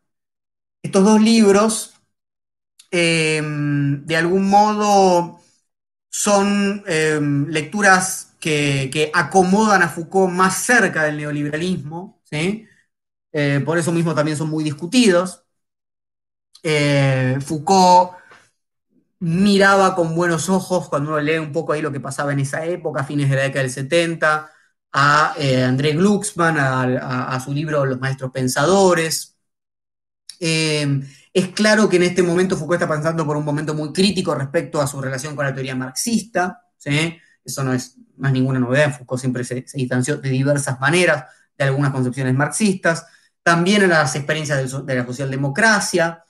estos 0.82 1.05
dos 1.05 1.20
libros, 1.20 1.94
em, 2.90 4.05
de 4.06 4.16
algún 4.16 4.48
modo, 4.48 5.40
son 6.10 6.82
em, 6.86 7.47
lecturas 7.48 8.35
que, 8.40 9.10
acomodan 9.14 9.82
a 9.82 9.89
Foucault 9.89 10.32
más 10.32 10.56
cerca 10.64 11.05
del 11.05 11.18
neoliberalismo, 11.18 12.20
¿sí? 12.24 12.66
Eh, 13.32 13.62
por 13.64 13.78
eso 13.78 13.93
mismo 13.93 14.14
también 14.14 14.36
son 14.39 14.51
muy 14.51 14.64
discutidos. 14.64 15.44
Eh, 16.62 17.39
Foucault 17.44 18.12
miraba 19.27 19.97
con 19.97 20.15
buenos 20.15 20.48
ojos 20.48 20.89
cuando 20.89 21.11
uno 21.11 21.20
lee 21.20 21.39
un 21.39 21.51
poco 21.51 21.73
ahí 21.73 21.82
lo 21.82 21.90
que 21.90 21.98
pasaba 21.98 22.32
en 22.32 22.39
esa 22.39 22.65
época, 22.65 23.01
a 23.01 23.05
fines 23.05 23.28
de 23.28 23.35
la 23.35 23.43
década 23.43 23.62
del 23.62 23.73
70, 23.73 24.51
a 24.93 25.35
eh, 25.36 25.65
André 25.65 25.94
Glucksmann, 25.94 26.57
a, 26.59 27.40
su 27.44 27.53
libro 27.53 27.85
Los 27.85 27.98
Maestros 27.98 28.31
Pensadores. 28.31 29.36
Eh, 30.39 31.01
es 31.32 31.48
claro 31.48 31.89
que 31.89 31.97
en 31.97 32.05
este 32.05 32.23
momento 32.23 32.57
Foucault 32.57 32.81
está 32.81 32.89
pasando 32.89 33.27
por 33.27 33.36
un 33.36 33.44
momento 33.44 33.74
muy 33.74 33.93
crítico 33.93 34.32
respecto 34.32 34.81
a 34.81 34.86
su 34.86 35.01
relación 35.01 35.35
con 35.35 35.44
la 35.44 35.53
teoría 35.53 35.74
marxista. 35.74 36.62
Eso 37.44 37.65
no 37.65 37.73
es 37.73 37.97
más 38.19 38.32
ninguna 38.32 38.61
novedad. 38.61 38.97
Foucault 38.97 39.20
siempre 39.20 39.43
se, 39.43 39.65
distanció 39.74 40.19
de 40.19 40.31
diversas 40.31 40.78
maneras 40.78 41.24
de 41.59 41.65
algunas 41.65 41.90
concepciones 41.90 42.35
marxistas. 42.35 43.07
También 43.43 43.82
en 43.82 43.90
las 43.90 44.15
experiencias 44.15 44.86
de 44.86 44.94
la 44.94 45.05
socialdemocracia. 45.05 46.23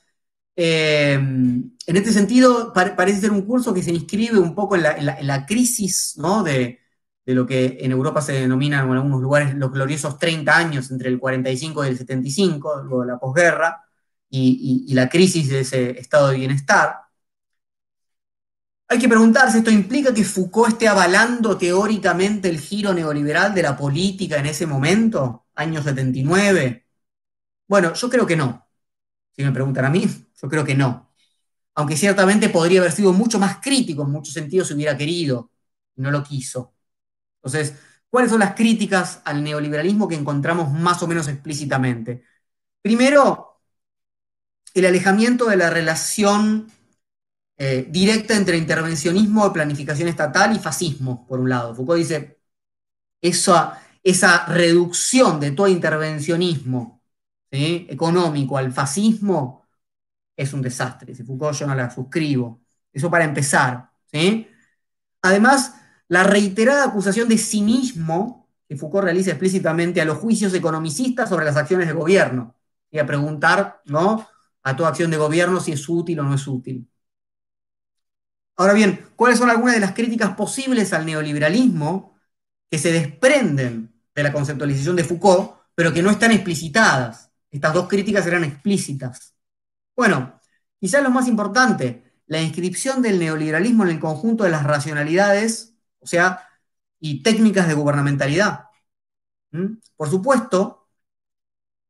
Eh, 0.56 1.12
en 1.14 1.96
este 1.96 2.12
sentido, 2.12 2.72
parece 2.72 3.20
ser 3.20 3.30
un 3.30 3.42
curso 3.42 3.74
que 3.74 3.82
se 3.82 3.92
inscribe 3.92 4.38
un 4.38 4.54
poco 4.54 4.74
en 4.76 4.82
la, 4.82 5.46
crisis 5.46 6.18
de, 6.44 6.80
lo 7.26 7.46
que 7.46 7.78
en 7.80 7.92
Europa 7.92 8.22
se 8.22 8.32
denomina 8.32 8.82
en 8.82 8.90
algunos 8.90 9.20
lugares 9.20 9.54
los 9.54 9.70
gloriosos 9.70 10.18
30 10.18 10.56
años 10.56 10.90
entre 10.90 11.10
el 11.10 11.18
45 11.20 11.84
y 11.84 11.88
el 11.88 11.98
75, 11.98 12.82
luego 12.82 13.02
de 13.02 13.06
la 13.08 13.18
posguerra, 13.18 13.82
y, 14.30 14.92
la 14.94 15.08
crisis 15.08 15.48
de 15.48 15.60
ese 15.60 15.90
estado 16.00 16.28
de 16.30 16.38
bienestar. 16.38 16.96
Hay 18.88 18.98
que 18.98 19.08
preguntarse, 19.08 19.58
¿esto 19.58 19.70
implica 19.70 20.14
que 20.14 20.24
Foucault 20.24 20.72
esté 20.72 20.86
avalando 20.88 21.56
teóricamente 21.56 22.48
el 22.48 22.60
giro 22.60 22.94
neoliberal 22.94 23.52
de 23.54 23.62
la 23.62 23.76
política 23.76 24.38
en 24.38 24.46
ese 24.46 24.66
momento, 24.66 25.46
año 25.56 25.82
79? 25.82 26.86
Bueno, 27.68 27.94
yo 27.94 28.10
creo 28.10 28.26
que 28.26 28.36
no. 28.36 28.65
Si 29.36 29.44
me 29.44 29.52
preguntan 29.52 29.84
a 29.84 29.90
mí, 29.90 30.02
yo 30.40 30.48
creo 30.48 30.64
que 30.64 30.74
no. 30.74 31.12
Aunque 31.74 31.96
ciertamente 31.96 32.48
podría 32.48 32.80
haber 32.80 32.92
sido 32.92 33.12
mucho 33.12 33.38
más 33.38 33.58
crítico 33.60 34.02
en 34.02 34.10
muchos 34.10 34.34
sentidos 34.34 34.68
si 34.68 34.74
hubiera 34.74 34.96
querido, 34.96 35.50
no 35.96 36.10
lo 36.10 36.22
quiso. 36.22 36.74
Entonces, 37.42 37.76
¿cuáles 38.10 38.30
son 38.30 38.40
las 38.40 38.54
críticas 38.54 39.22
al 39.24 39.44
neoliberalismo 39.44 40.08
que 40.08 40.16
encontramos 40.16 40.72
más 40.72 41.02
o 41.02 41.06
menos 41.08 41.28
explícitamente? 41.28 42.24
Primero, 42.82 43.60
el 44.74 44.86
alejamiento 44.86 45.46
de 45.46 45.56
la 45.56 45.70
relación 45.70 46.70
eh, 47.58 47.86
directa 47.90 48.36
entre 48.36 48.58
intervencionismo 48.58 49.44
de 49.46 49.52
planificación 49.54 50.08
estatal 50.08 50.54
y 50.56 50.58
fascismo, 50.58 51.26
por 51.26 51.40
un 51.40 51.48
lado. 51.48 51.74
Foucault 51.74 51.98
dice, 51.98 52.40
esa, 53.20 53.80
esa 54.02 54.46
reducción 54.46 55.40
de 55.40 55.52
todo 55.52 55.68
intervencionismo 55.68 56.95
económico 57.64 58.58
al 58.58 58.72
fascismo 58.72 59.66
es 60.36 60.52
un 60.52 60.62
desastre. 60.62 61.14
Si 61.14 61.24
Foucault 61.24 61.58
yo 61.58 61.66
no 61.66 61.74
la 61.74 61.90
suscribo. 61.90 62.60
Eso 62.92 63.10
para 63.10 63.24
empezar. 63.24 63.90
Además, 65.22 65.74
la 66.08 66.24
reiterada 66.24 66.84
acusación 66.84 67.28
de 67.28 67.38
cinismo 67.38 68.48
que 68.68 68.76
Foucault 68.76 69.04
realiza 69.04 69.30
explícitamente 69.30 70.00
a 70.00 70.04
los 70.04 70.18
juicios 70.18 70.52
economicistas 70.54 71.28
sobre 71.28 71.44
las 71.44 71.56
acciones 71.56 71.86
de 71.86 71.92
gobierno. 71.92 72.54
Y 72.90 72.98
a 72.98 73.06
preguntar 73.06 73.82
¿no? 73.84 74.26
a 74.62 74.76
toda 74.76 74.88
acción 74.88 75.10
de 75.10 75.16
gobierno 75.16 75.60
si 75.60 75.72
es 75.72 75.88
útil 75.88 76.20
o 76.20 76.22
no 76.24 76.34
es 76.34 76.46
útil. 76.46 76.88
Ahora 78.56 78.72
bien, 78.72 79.10
¿cuáles 79.16 79.38
son 79.38 79.50
algunas 79.50 79.74
de 79.74 79.80
las 79.80 79.92
críticas 79.92 80.34
posibles 80.34 80.92
al 80.92 81.04
neoliberalismo 81.04 82.16
que 82.70 82.78
se 82.78 82.90
desprenden 82.90 83.94
de 84.14 84.22
la 84.22 84.32
conceptualización 84.32 84.96
de 84.96 85.04
Foucault, 85.04 85.52
pero 85.74 85.92
que 85.92 86.02
no 86.02 86.10
están 86.10 86.32
explicitadas? 86.32 87.30
Estas 87.50 87.74
dos 87.74 87.88
críticas 87.88 88.26
eran 88.26 88.44
explícitas. 88.44 89.34
Bueno, 89.94 90.40
quizás 90.80 91.02
lo 91.02 91.10
más 91.10 91.28
importante, 91.28 92.20
la 92.26 92.40
inscripción 92.42 93.02
del 93.02 93.18
neoliberalismo 93.18 93.84
en 93.84 93.90
el 93.90 94.00
conjunto 94.00 94.44
de 94.44 94.50
las 94.50 94.64
racionalidades, 94.64 95.74
o 96.00 96.06
sea, 96.06 96.48
y 97.00 97.22
técnicas 97.22 97.68
de 97.68 97.74
gubernamentalidad. 97.74 98.66
¿Mm? 99.52 99.76
Por 99.96 100.10
supuesto, 100.10 100.88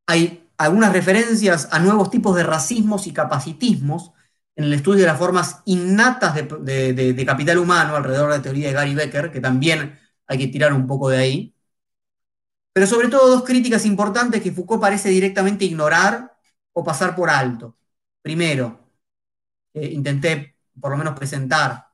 hay 0.07 0.51
algunas 0.59 0.93
referencias 0.93 1.69
a 1.73 1.79
nuevos 1.79 2.11
tipos 2.11 2.37
de 2.37 2.43
racismos 2.43 3.07
y 3.07 3.13
capacitismos 3.13 4.13
en 4.57 4.65
el 4.65 4.73
estudio 4.73 5.01
de 5.03 5.07
las 5.07 5.19
formas 5.19 5.63
innatas 5.67 6.35
de, 6.35 7.25
capital 7.27 7.59
humano 7.59 7.97
alrededor 7.97 8.31
de 8.31 8.39
la 8.39 8.43
teoría 8.43 8.69
de 8.69 8.75
Gary 8.75 8.95
Becker, 8.95 9.31
que 9.31 9.41
también 9.41 9.99
hay 10.27 10.39
que 10.39 10.49
tirar 10.49 10.73
un 10.73 10.87
poco 10.87 11.11
de 11.11 11.19
ahí. 11.19 11.56
Pero 12.77 12.87
sobre 12.87 13.09
todo 13.09 13.31
dos 13.31 13.43
críticas 13.43 13.87
importantes 13.87 14.43
que 14.43 14.53
Foucault 14.53 14.83
parece 14.83 15.09
directamente 15.09 15.65
ignorar 15.65 16.37
o 16.75 16.85
pasar 16.85 17.17
por 17.17 17.31
alto. 17.31 17.75
Primero, 18.21 18.93
intenté 19.73 20.59
por 20.79 20.91
lo 20.91 20.99
menos 20.99 21.19
presentar, 21.19 21.89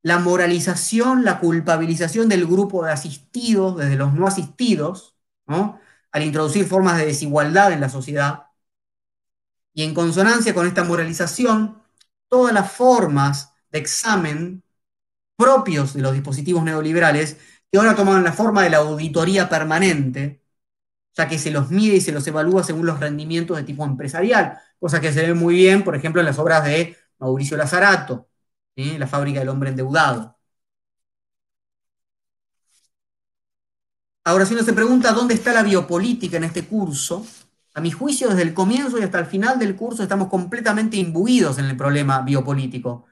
la 0.00 0.20
moralización, 0.20 1.22
la 1.22 1.38
culpabilización 1.38 2.30
del 2.30 2.46
grupo 2.46 2.82
de 2.82 2.92
asistidos 2.92 3.76
desde 3.76 3.96
los 3.96 4.14
no 4.14 4.26
asistidos, 4.26 5.18
al 5.44 6.22
introducir 6.22 6.64
formas 6.64 6.96
de 6.96 7.04
desigualdad 7.04 7.70
en 7.70 7.82
la 7.82 7.90
sociedad, 7.90 8.46
y 9.74 9.82
en 9.82 9.92
consonancia 9.92 10.54
con 10.54 10.66
esta 10.66 10.84
moralización, 10.84 11.82
todas 12.28 12.54
las 12.54 12.72
formas 12.72 13.52
de 13.70 13.80
examen 13.80 14.62
propios 15.36 15.92
de 15.92 16.00
los 16.00 16.14
dispositivos 16.14 16.64
neoliberales, 16.64 17.36
que 17.70 17.78
ahora 17.78 17.94
toman 17.94 18.24
la 18.24 18.32
forma 18.32 18.62
de 18.62 18.70
la 18.70 18.78
auditoría 18.78 19.48
permanente, 19.48 20.42
ya 21.16 21.28
que 21.28 21.38
se 21.38 21.50
los 21.50 21.70
mide 21.70 21.96
y 21.96 22.00
se 22.00 22.12
los 22.12 22.26
evalúa 22.26 22.64
según 22.64 22.86
los 22.86 23.00
rendimientos 23.00 23.56
de 23.56 23.64
tipo 23.64 23.84
empresarial, 23.84 24.58
cosa 24.80 25.00
que 25.00 25.12
se 25.12 25.26
ve 25.26 25.34
muy 25.34 25.54
bien, 25.56 25.84
por 25.84 25.96
ejemplo, 25.96 26.20
en 26.20 26.26
las 26.26 26.38
obras 26.38 26.64
de 26.64 26.96
Mauricio 27.18 27.56
Lazarato, 27.56 28.28
la 28.76 29.06
fábrica 29.08 29.40
del 29.40 29.48
hombre 29.50 29.70
endeudado. 29.70 30.38
Ahora, 34.24 34.44
si 34.46 34.54
uno 34.54 34.62
se 34.62 34.72
pregunta 34.74 35.12
dónde 35.12 35.34
está 35.34 35.52
la 35.52 35.62
biopolítica 35.62 36.36
en 36.36 36.44
este 36.44 36.66
curso, 36.66 37.26
a 37.74 37.80
mi 37.80 37.90
juicio, 37.90 38.28
desde 38.28 38.42
el 38.42 38.54
comienzo 38.54 38.98
y 38.98 39.02
hasta 39.02 39.18
el 39.20 39.26
final 39.26 39.58
del 39.58 39.74
curso 39.76 40.02
estamos 40.02 40.28
completamente 40.28 40.96
imbuidos 40.96 41.58
en 41.58 41.64
el 41.66 41.76
problema 41.76 42.20
biopolítico. 42.22 43.06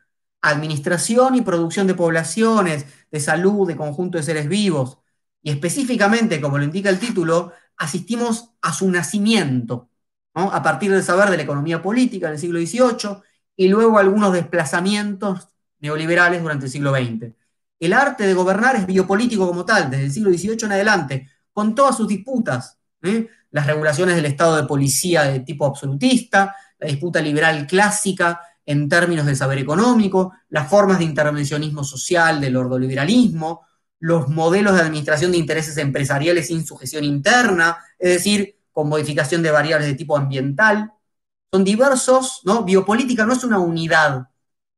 Administración 0.51 1.35
y 1.35 1.43
producción 1.43 1.87
de 1.87 1.95
poblaciones, 1.95 2.87
de 3.11 3.21
salud, 3.21 3.67
de 3.67 3.77
conjunto 3.77 4.19
de 4.19 4.25
seres 4.25 4.49
vivos. 4.49 4.99
Y 5.43 5.51
específicamente, 5.51 6.41
como 6.41 6.59
lo 6.59 6.65
indica 6.65 6.91
el 6.91 6.99
título, 6.99 7.53
asistimos 7.77 8.51
a 8.63 8.73
su 8.73 8.91
nacimiento, 8.91 9.91
a 10.35 10.63
partir 10.63 10.91
del 10.91 11.03
saber 11.03 11.31
de 11.31 11.37
la 11.37 11.43
economía 11.45 11.81
política 11.83 12.29
del 12.29 12.39
siglo 12.39 12.59
XVIII 12.59 13.23
y 13.57 13.69
luego 13.69 13.99
algunos 13.99 14.33
desplazamientos 14.33 15.49
neoliberales 15.81 16.43
durante 16.43 16.67
el 16.67 16.73
siglo 16.73 16.95
XX. 16.95 17.33
El 17.79 17.93
arte 17.93 18.27
de 18.27 18.35
gobernar 18.35 18.77
es 18.77 18.87
biopolítico 18.87 19.47
como 19.47 19.65
tal, 19.65 19.91
desde 19.91 20.05
el 20.05 20.13
siglo 20.13 20.31
XVIII 20.31 20.65
en 20.65 20.73
adelante, 20.73 21.31
con 21.53 21.75
todas 21.75 21.97
sus 21.97 22.09
disputas. 22.09 22.79
¿eh? 23.03 23.29
las 23.57 23.67
regulaciones 23.67 24.17
del 24.17 24.27
estado 24.27 24.57
de 24.57 24.65
policía 24.65 25.23
de 25.23 25.41
tipo 25.41 25.65
absolutista, 25.65 26.55
la 26.79 26.89
disputa 26.89 27.21
liberal 27.21 27.67
clásica 27.67 28.41
en 28.67 28.89
términos 28.89 29.25
de 29.27 29.37
saber 29.37 29.59
económico, 29.59 30.33
las 30.49 30.69
formas 30.69 30.99
de 30.99 31.05
intervencionismo 31.05 31.85
social 31.85 32.41
del 32.41 32.57
ordoliberalismo, 32.57 33.67
los 34.01 34.29
modelos 34.29 34.75
de 34.75 34.81
administración 34.83 35.33
de 35.33 35.39
intereses 35.39 35.77
empresariales 35.79 36.49
sin 36.49 36.67
sujeción 36.67 37.05
interna, 37.05 37.79
es 37.99 38.11
decir, 38.11 38.59
con 38.73 38.89
modificación 38.89 39.43
de 39.43 39.51
variables 39.51 39.89
de 39.89 39.95
tipo 39.95 40.17
ambiental. 40.17 40.93
Son 41.51 41.65
diversos, 41.65 42.43
¿no? 42.45 42.65
Biopolítica 42.65 43.25
no 43.25 43.33
es 43.33 43.45
una 43.45 43.59
unidad, 43.59 44.29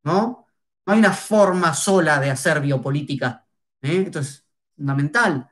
¿no? 0.05 0.47
No 0.86 0.93
hay 0.93 0.98
una 1.01 1.12
forma 1.12 1.74
sola 1.74 2.20
de 2.20 2.31
hacer 2.31 2.60
biopolítica. 2.60 3.47
¿eh? 3.82 4.05
Esto 4.06 4.20
es 4.20 4.47
fundamental. 4.77 5.51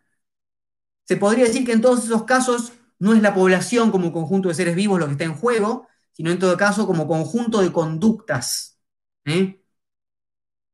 Se 1.04 1.16
podría 1.16 1.44
decir 1.44 1.64
que 1.64 1.72
en 1.72 1.80
todos 1.80 2.04
esos 2.04 2.24
casos 2.24 2.72
no 2.98 3.14
es 3.14 3.22
la 3.22 3.34
población 3.34 3.90
como 3.90 4.12
conjunto 4.12 4.48
de 4.48 4.54
seres 4.54 4.74
vivos 4.74 4.98
lo 4.98 5.06
que 5.06 5.12
está 5.12 5.24
en 5.24 5.34
juego, 5.34 5.86
sino 6.16 6.30
en 6.30 6.38
todo 6.38 6.56
caso 6.56 6.86
como 6.86 7.06
conjunto 7.06 7.60
de 7.60 7.70
conductas 7.70 8.78
¿eh? 9.26 9.60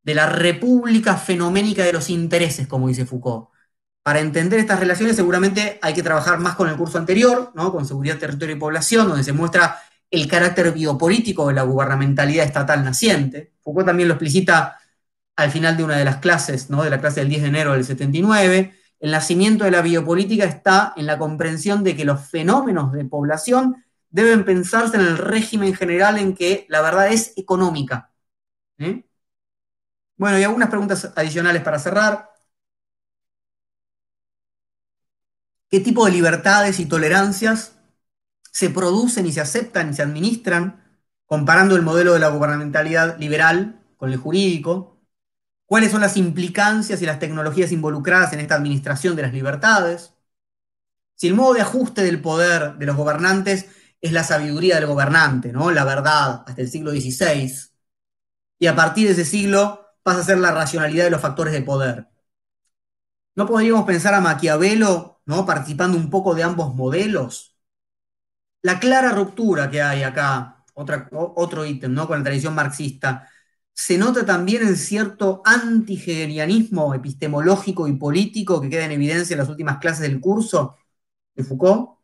de 0.05 0.14
la 0.14 0.27
república 0.27 1.16
fenoménica 1.16 1.82
de 1.82 1.93
los 1.93 2.10
intereses, 2.10 2.69
como 2.69 2.86
dice 2.86 3.06
Foucault. 3.06 3.48
Para 4.05 4.20
entender 4.20 4.60
estas 4.60 4.78
relaciones 4.78 5.16
seguramente 5.16 5.81
hay 5.82 5.94
que 5.94 6.02
trabajar 6.02 6.39
más 6.39 6.55
con 6.55 6.69
el 6.69 6.77
curso 6.77 6.98
anterior, 6.98 7.51
¿no? 7.56 7.73
con 7.73 7.86
seguridad, 7.86 8.19
territorio 8.19 8.55
y 8.55 8.59
población, 8.59 9.09
donde 9.09 9.24
se 9.24 9.32
muestra 9.32 9.81
el 10.10 10.28
carácter 10.28 10.73
biopolítico 10.73 11.48
de 11.48 11.55
la 11.55 11.62
gubernamentalidad 11.64 12.47
estatal 12.47 12.85
naciente. 12.85 13.55
Foucault 13.62 13.86
también 13.86 14.09
lo 14.09 14.14
explicita 14.14 14.78
al 15.35 15.51
final 15.51 15.77
de 15.77 15.85
una 15.85 15.97
de 15.97 16.05
las 16.05 16.19
clases, 16.19 16.70
¿no? 16.70 16.85
de 16.85 16.90
la 16.90 17.01
clase 17.01 17.20
del 17.20 17.31
10 17.31 17.43
de 17.43 17.48
enero 17.48 17.73
del 17.73 17.85
79, 17.85 18.74
el 19.01 19.10
nacimiento 19.10 19.64
de 19.64 19.73
la 19.73 19.82
biopolítica 19.82 20.44
está 20.44 20.93
en 20.97 21.06
la 21.06 21.19
comprensión 21.19 21.82
de 21.82 21.97
que 21.97 22.05
los 22.05 22.28
fenómenos 22.28 22.93
de 22.93 23.05
población 23.05 23.85
deben 24.12 24.44
pensarse 24.44 24.97
en 24.97 25.02
el 25.02 25.18
régimen 25.18 25.74
general 25.74 26.18
en 26.18 26.34
que 26.34 26.66
la 26.68 26.80
verdad 26.82 27.09
es 27.12 27.32
económica. 27.36 28.12
¿eh? 28.78 29.05
Bueno, 30.16 30.39
y 30.39 30.44
algunas 30.44 30.68
preguntas 30.70 31.12
adicionales 31.16 31.62
para 31.62 31.78
cerrar. 31.78 32.30
¿Qué 35.68 35.80
tipo 35.80 36.05
de 36.06 36.12
libertades 36.12 36.78
y 36.78 36.86
tolerancias 36.86 37.72
se 38.52 38.70
producen 38.70 39.26
y 39.26 39.32
se 39.32 39.40
aceptan 39.40 39.90
y 39.90 39.94
se 39.94 40.02
administran 40.02 41.01
comparando 41.26 41.74
el 41.76 41.82
modelo 41.82 42.12
de 42.12 42.20
la 42.20 42.28
gubernamentalidad 42.28 43.18
liberal 43.18 43.82
con 43.97 44.12
el 44.12 44.18
jurídico? 44.18 44.93
cuáles 45.72 45.90
son 45.90 46.02
las 46.02 46.18
implicancias 46.18 47.01
y 47.01 47.06
las 47.06 47.18
tecnologías 47.18 47.72
involucradas 47.72 48.34
en 48.34 48.40
esta 48.40 48.56
administración 48.56 49.16
de 49.16 49.22
las 49.22 49.32
libertades, 49.32 50.12
si 51.14 51.28
el 51.28 51.34
modo 51.34 51.55
de 51.55 51.62
ajuste 51.62 52.02
del 52.02 52.20
poder 52.20 52.74
de 52.74 52.84
los 52.84 52.94
gobernantes 52.94 53.68
es 54.02 54.12
la 54.12 54.24
sabiduría 54.24 54.76
del 54.76 54.86
gobernante, 54.86 55.52
¿no? 55.52 55.70
la 55.70 55.84
verdad, 55.84 56.44
hasta 56.46 56.60
el 56.62 56.68
siglo 56.70 56.90
XVI, 56.92 57.70
y 58.58 58.66
a 58.66 58.76
partir 58.76 59.06
de 59.06 59.12
ese 59.14 59.24
siglo 59.24 59.86
pasa 60.02 60.20
a 60.20 60.24
ser 60.24 60.38
la 60.38 60.52
racionalidad 60.52 61.04
de 61.04 61.10
los 61.10 61.20
factores 61.20 61.52
de 61.54 61.62
poder. 61.62 62.08
¿No 63.34 63.46
podríamos 63.46 63.84
pensar 63.84 64.14
a 64.14 64.20
Maquiavelo 64.20 65.20
¿no? 65.26 65.46
participando 65.46 65.96
un 65.96 66.10
poco 66.10 66.34
de 66.34 66.42
ambos 66.42 66.74
modelos? 66.74 67.56
La 68.62 68.78
clara 68.80 69.10
ruptura 69.12 69.70
que 69.70 69.82
hay 69.82 70.02
acá, 70.02 70.64
otro 70.74 71.64
ítem 71.66 71.92
¿no? 71.94 72.06
con 72.06 72.18
la 72.18 72.24
tradición 72.24 72.54
marxista, 72.54 73.28
se 73.72 73.98
nota 73.98 74.24
también 74.26 74.66
el 74.66 74.76
cierto 74.76 75.42
antihegelianismo 75.44 76.94
epistemológico 76.94 77.88
y 77.88 77.94
político 77.94 78.60
que 78.60 78.70
queda 78.70 78.84
en 78.84 78.92
evidencia 78.92 79.34
en 79.34 79.38
las 79.40 79.48
últimas 79.48 79.78
clases 79.78 80.02
del 80.02 80.20
curso 80.20 80.76
de 81.34 81.44
Foucault. 81.44 82.01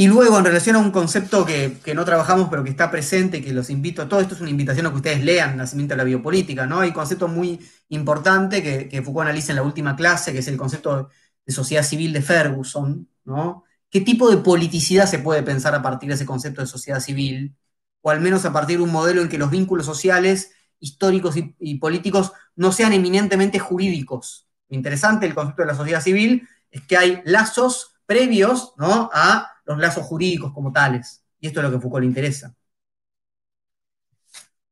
Y 0.00 0.08
luego, 0.08 0.38
en 0.38 0.46
relación 0.46 0.76
a 0.76 0.78
un 0.78 0.92
concepto 0.92 1.44
que, 1.44 1.78
no 1.94 2.06
trabajamos, 2.06 2.48
pero 2.48 2.64
que 2.64 2.70
está 2.70 2.90
presente, 2.90 3.42
que 3.42 3.52
los 3.52 3.68
invito, 3.68 4.00
a 4.00 4.08
todo 4.08 4.20
esto 4.20 4.34
es 4.34 4.40
una 4.40 4.48
invitación 4.48 4.86
a 4.86 4.90
que 4.90 4.96
ustedes 4.96 5.22
lean 5.22 5.58
Nacimiento 5.58 5.92
de 5.92 5.98
la 5.98 6.04
Biopolítica, 6.04 6.64
¿no? 6.64 6.80
Hay 6.80 6.90
concepto 6.90 7.28
muy 7.28 7.60
importante 7.90 8.62
que, 8.62 8.88
que 8.88 9.02
Foucault 9.02 9.26
analiza 9.26 9.52
en 9.52 9.56
la 9.56 9.62
última 9.62 9.96
clase, 9.96 10.32
que 10.32 10.38
es 10.38 10.48
el 10.48 10.56
concepto 10.56 11.10
de 11.44 11.52
sociedad 11.52 11.82
civil 11.82 12.14
de 12.14 12.22
Ferguson, 12.22 13.10
¿no? 13.24 13.64
¿Qué 13.90 14.00
tipo 14.00 14.30
de 14.30 14.38
politicidad 14.38 15.04
se 15.04 15.18
puede 15.18 15.42
pensar 15.42 15.74
a 15.74 15.82
partir 15.82 16.08
de 16.08 16.14
ese 16.14 16.24
concepto 16.24 16.62
de 16.62 16.66
sociedad 16.66 17.00
civil? 17.00 17.54
o 18.00 18.08
al 18.10 18.22
menos 18.22 18.46
a 18.46 18.54
partir 18.54 18.78
de 18.78 18.84
un 18.84 18.92
modelo 18.92 19.20
en 19.20 19.28
que 19.28 19.36
los 19.36 19.50
vínculos 19.50 19.84
sociales, 19.84 20.52
históricos 20.78 21.34
y, 21.36 21.74
políticos 21.74 22.32
no 22.56 22.72
sean 22.72 22.94
eminentemente 22.94 23.58
jurídicos. 23.58 24.48
Lo 24.70 24.76
interesante 24.76 25.26
del 25.26 25.34
concepto 25.34 25.60
de 25.60 25.68
la 25.68 25.74
sociedad 25.74 26.00
civil 26.00 26.48
es 26.70 26.80
que 26.86 26.96
hay 26.96 27.20
lazos 27.26 27.92
previos 28.06 28.72
a 28.78 29.59
los 29.70 29.78
lazos 29.78 30.04
jurídicos 30.04 30.52
como 30.52 30.72
tales. 30.72 31.22
Y 31.40 31.46
esto 31.46 31.60
es 31.60 31.64
lo 31.64 31.70
que 31.70 31.76
a 31.76 31.80
Foucault 31.80 32.02
le 32.02 32.08
interesa. 32.08 32.54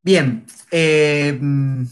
Bien, 0.03 0.45
eh, 0.73 1.39
mm, 1.41 1.85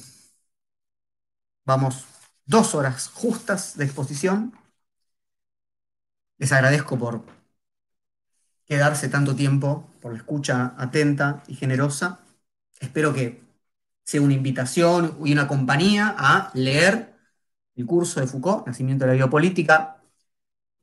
vamos 1.64 2.04
dos 2.46 2.74
horas 2.74 3.08
justas 3.08 3.76
de 3.76 3.84
exposición. 3.84 4.52
Les 6.38 6.50
agradezco 6.52 6.98
por 6.98 7.24
quedarse 8.66 9.08
tanto 9.08 9.36
tiempo, 9.36 9.88
por 10.00 10.12
la 10.12 10.18
escucha 10.18 10.74
atenta 10.76 11.42
y 11.46 11.54
generosa. 11.54 12.20
Espero 12.80 13.14
que 13.14 13.42
sea 14.04 14.20
una 14.22 14.34
invitación 14.34 15.18
y 15.24 15.32
una 15.32 15.46
compañía 15.48 16.14
a 16.18 16.50
leer 16.54 17.14
el 17.76 17.86
curso 17.86 18.20
de 18.20 18.26
Foucault, 18.26 18.66
Nacimiento 18.66 19.04
de 19.04 19.12
la 19.12 19.16
Biopolítica, 19.16 19.95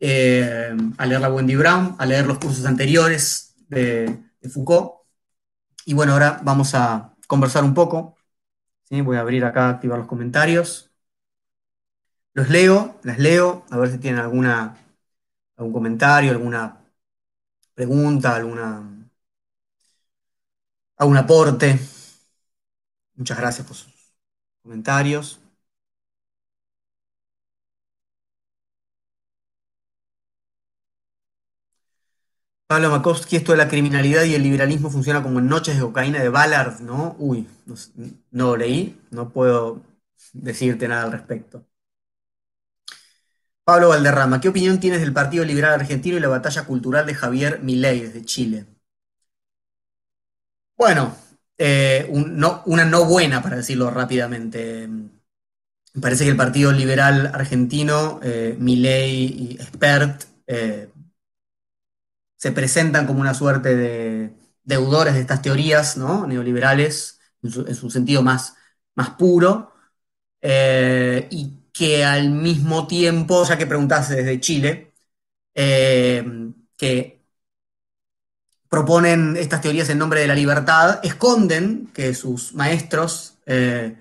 eh, 0.06 0.76
a 0.98 1.06
leer 1.06 1.22
la 1.22 1.32
Wendy 1.32 1.56
Brown, 1.56 1.96
a 1.98 2.06
leer 2.06 2.26
los 2.26 2.38
cursos 2.38 2.66
anteriores 2.66 3.56
de, 3.70 4.20
Foucault. 4.50 5.06
Y 5.86 5.94
bueno, 5.94 6.12
ahora 6.12 6.42
vamos 6.44 6.76
a 6.76 7.16
conversar 7.26 7.64
un 7.64 7.74
poco. 7.74 8.18
Voy 8.90 9.16
a 9.16 9.22
abrir 9.22 9.46
acá, 9.46 9.70
activar 9.70 10.00
los 10.00 10.08
comentarios. 10.08 10.92
Los 12.34 12.50
leo, 12.50 13.00
las 13.04 13.18
leo, 13.18 13.66
a 13.70 13.78
ver 13.78 13.92
si 13.92 13.98
tienen 13.98 14.20
alguna, 14.20 14.76
algún 15.56 15.72
comentario, 15.74 16.32
alguna 16.32 16.82
pregunta, 17.74 18.36
alguna, 18.36 19.10
algún 20.98 21.18
aporte. 21.18 21.80
Muchas 23.16 23.38
gracias 23.38 23.66
por 23.66 23.78
sus 23.78 23.94
comentarios. 24.64 25.43
Pablo 32.74 32.90
Makowski, 32.90 33.36
esto 33.36 33.52
de 33.52 33.60
la 33.60 33.68
criminalidad 33.68 34.24
y 34.24 34.34
el 34.34 34.42
liberalismo 34.42 34.90
funciona 34.90 35.22
como 35.22 35.38
en 35.38 35.48
Noches 35.48 35.76
de 35.76 35.82
cocaína 35.82 36.20
de 36.24 36.30
Ballard, 36.30 36.80
¿no? 36.82 37.16
Uy, 37.20 37.48
no, 38.32 38.48
lo 38.48 38.58
leí, 38.58 39.00
no 39.12 39.30
puedo 39.30 39.84
decirte 40.34 40.88
nada 40.88 41.04
al 41.04 41.12
respecto. 41.12 41.68
Pablo 43.64 43.90
Valderrama, 43.90 44.42
¿qué 44.42 44.50
opinión 44.50 44.80
tienes 44.80 45.02
del 45.02 45.14
Partido 45.14 45.46
Liberal 45.46 45.74
Argentino 45.80 46.18
y 46.18 46.20
la 46.20 46.30
batalla 46.30 46.66
cultural 46.66 47.06
de 47.06 47.14
Javier 47.14 47.60
Milei 47.62 48.00
desde 48.02 48.26
Chile? 48.26 48.66
Bueno, 50.76 51.16
eh, 51.60 52.10
una 52.10 52.86
no 52.86 53.06
buena, 53.06 53.44
para 53.44 53.58
decirlo 53.58 53.92
rápidamente. 53.92 54.88
Me 54.88 56.02
parece 56.02 56.24
que 56.24 56.32
el 56.32 56.38
Partido 56.38 56.72
Liberal 56.72 57.28
Argentino, 57.36 58.20
eh, 58.24 58.56
Milei 58.58 59.26
y 59.26 59.58
Spert, 59.62 60.24
eh, 60.48 60.90
se 62.44 62.52
presentan 62.52 63.08
como 63.08 63.22
una 63.22 63.34
suerte 63.34 63.74
de 63.74 64.34
deudores 64.66 65.14
de 65.14 65.22
estas 65.22 65.42
teorías, 65.42 65.96
¿no? 65.96 66.28
neoliberales, 66.28 67.22
en 67.42 67.50
su, 67.50 67.62
en 67.66 67.74
su 67.74 67.90
sentido 67.90 68.22
más, 68.22 68.56
más 68.96 69.12
puro, 69.12 69.72
eh, 70.42 71.26
y 71.32 71.70
que 71.72 72.04
al 72.04 72.32
mismo 72.32 72.86
tiempo, 72.86 73.46
ya 73.46 73.58
que 73.58 73.66
preguntaste 73.66 74.16
desde 74.16 74.42
Chile, 74.42 74.94
eh, 75.56 76.22
que 76.76 77.24
proponen 78.68 79.38
estas 79.38 79.62
teorías 79.62 79.88
en 79.90 80.00
nombre 80.00 80.20
de 80.20 80.28
la 80.28 80.36
libertad, 80.36 81.00
esconden 81.02 81.92
que 81.94 82.14
sus 82.14 82.54
maestros 82.56 83.38
eh, 83.46 83.96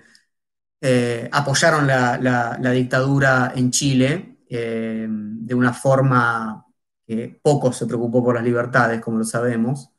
apoyaron 1.31 1.87
la, 1.87 2.17
la- 2.17 2.71
dictadura 2.71 3.53
en 3.55 3.71
Chile 3.71 4.35
de 4.49 5.55
una 5.55 5.73
forma 5.73 6.62
que 7.05 7.39
poco 7.41 7.73
se 7.73 7.85
preocupó 7.87 8.23
por 8.23 8.35
las 8.35 8.43
libertades, 8.43 9.01
como 9.01 9.19
lo 9.19 9.25
sabemos, 9.25 9.91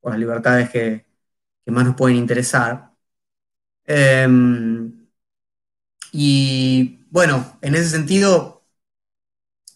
por 0.00 0.12
las 0.12 0.20
libertades 0.20 0.70
que, 0.70 1.06
más 1.66 1.84
nos 1.84 1.96
pueden 1.96 2.16
interesar. 2.18 2.92
Eh, 3.86 4.26
y 6.12 7.06
bueno, 7.10 7.58
en 7.62 7.74
ese 7.74 7.88
sentido, 7.90 8.64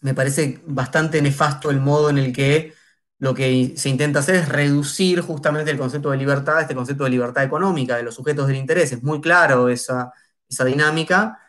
me 0.02 0.14
parece 0.14 0.60
bastante 0.66 1.20
nefasto 1.22 1.70
el 1.70 1.80
modo 1.80 2.10
en 2.10 2.18
el 2.18 2.32
que 2.32 2.74
lo 3.18 3.34
que 3.34 3.74
se 3.76 3.88
intenta 3.88 4.20
hacer 4.20 4.36
es 4.36 4.48
reducir 4.48 5.20
justamente 5.20 5.70
el 5.70 5.78
concepto 5.78 6.10
de 6.10 6.18
libertad, 6.18 6.60
este 6.60 6.74
concepto 6.74 7.04
de 7.04 7.10
libertad 7.10 7.44
económica, 7.44 7.96
de 7.96 8.02
los 8.02 8.14
sujetos 8.14 8.46
del 8.46 8.56
interés. 8.56 8.92
Es 8.92 9.02
muy 9.02 9.20
claro 9.20 9.68
esa, 9.68 10.12
esa 10.48 10.64
dinámica. 10.64 11.40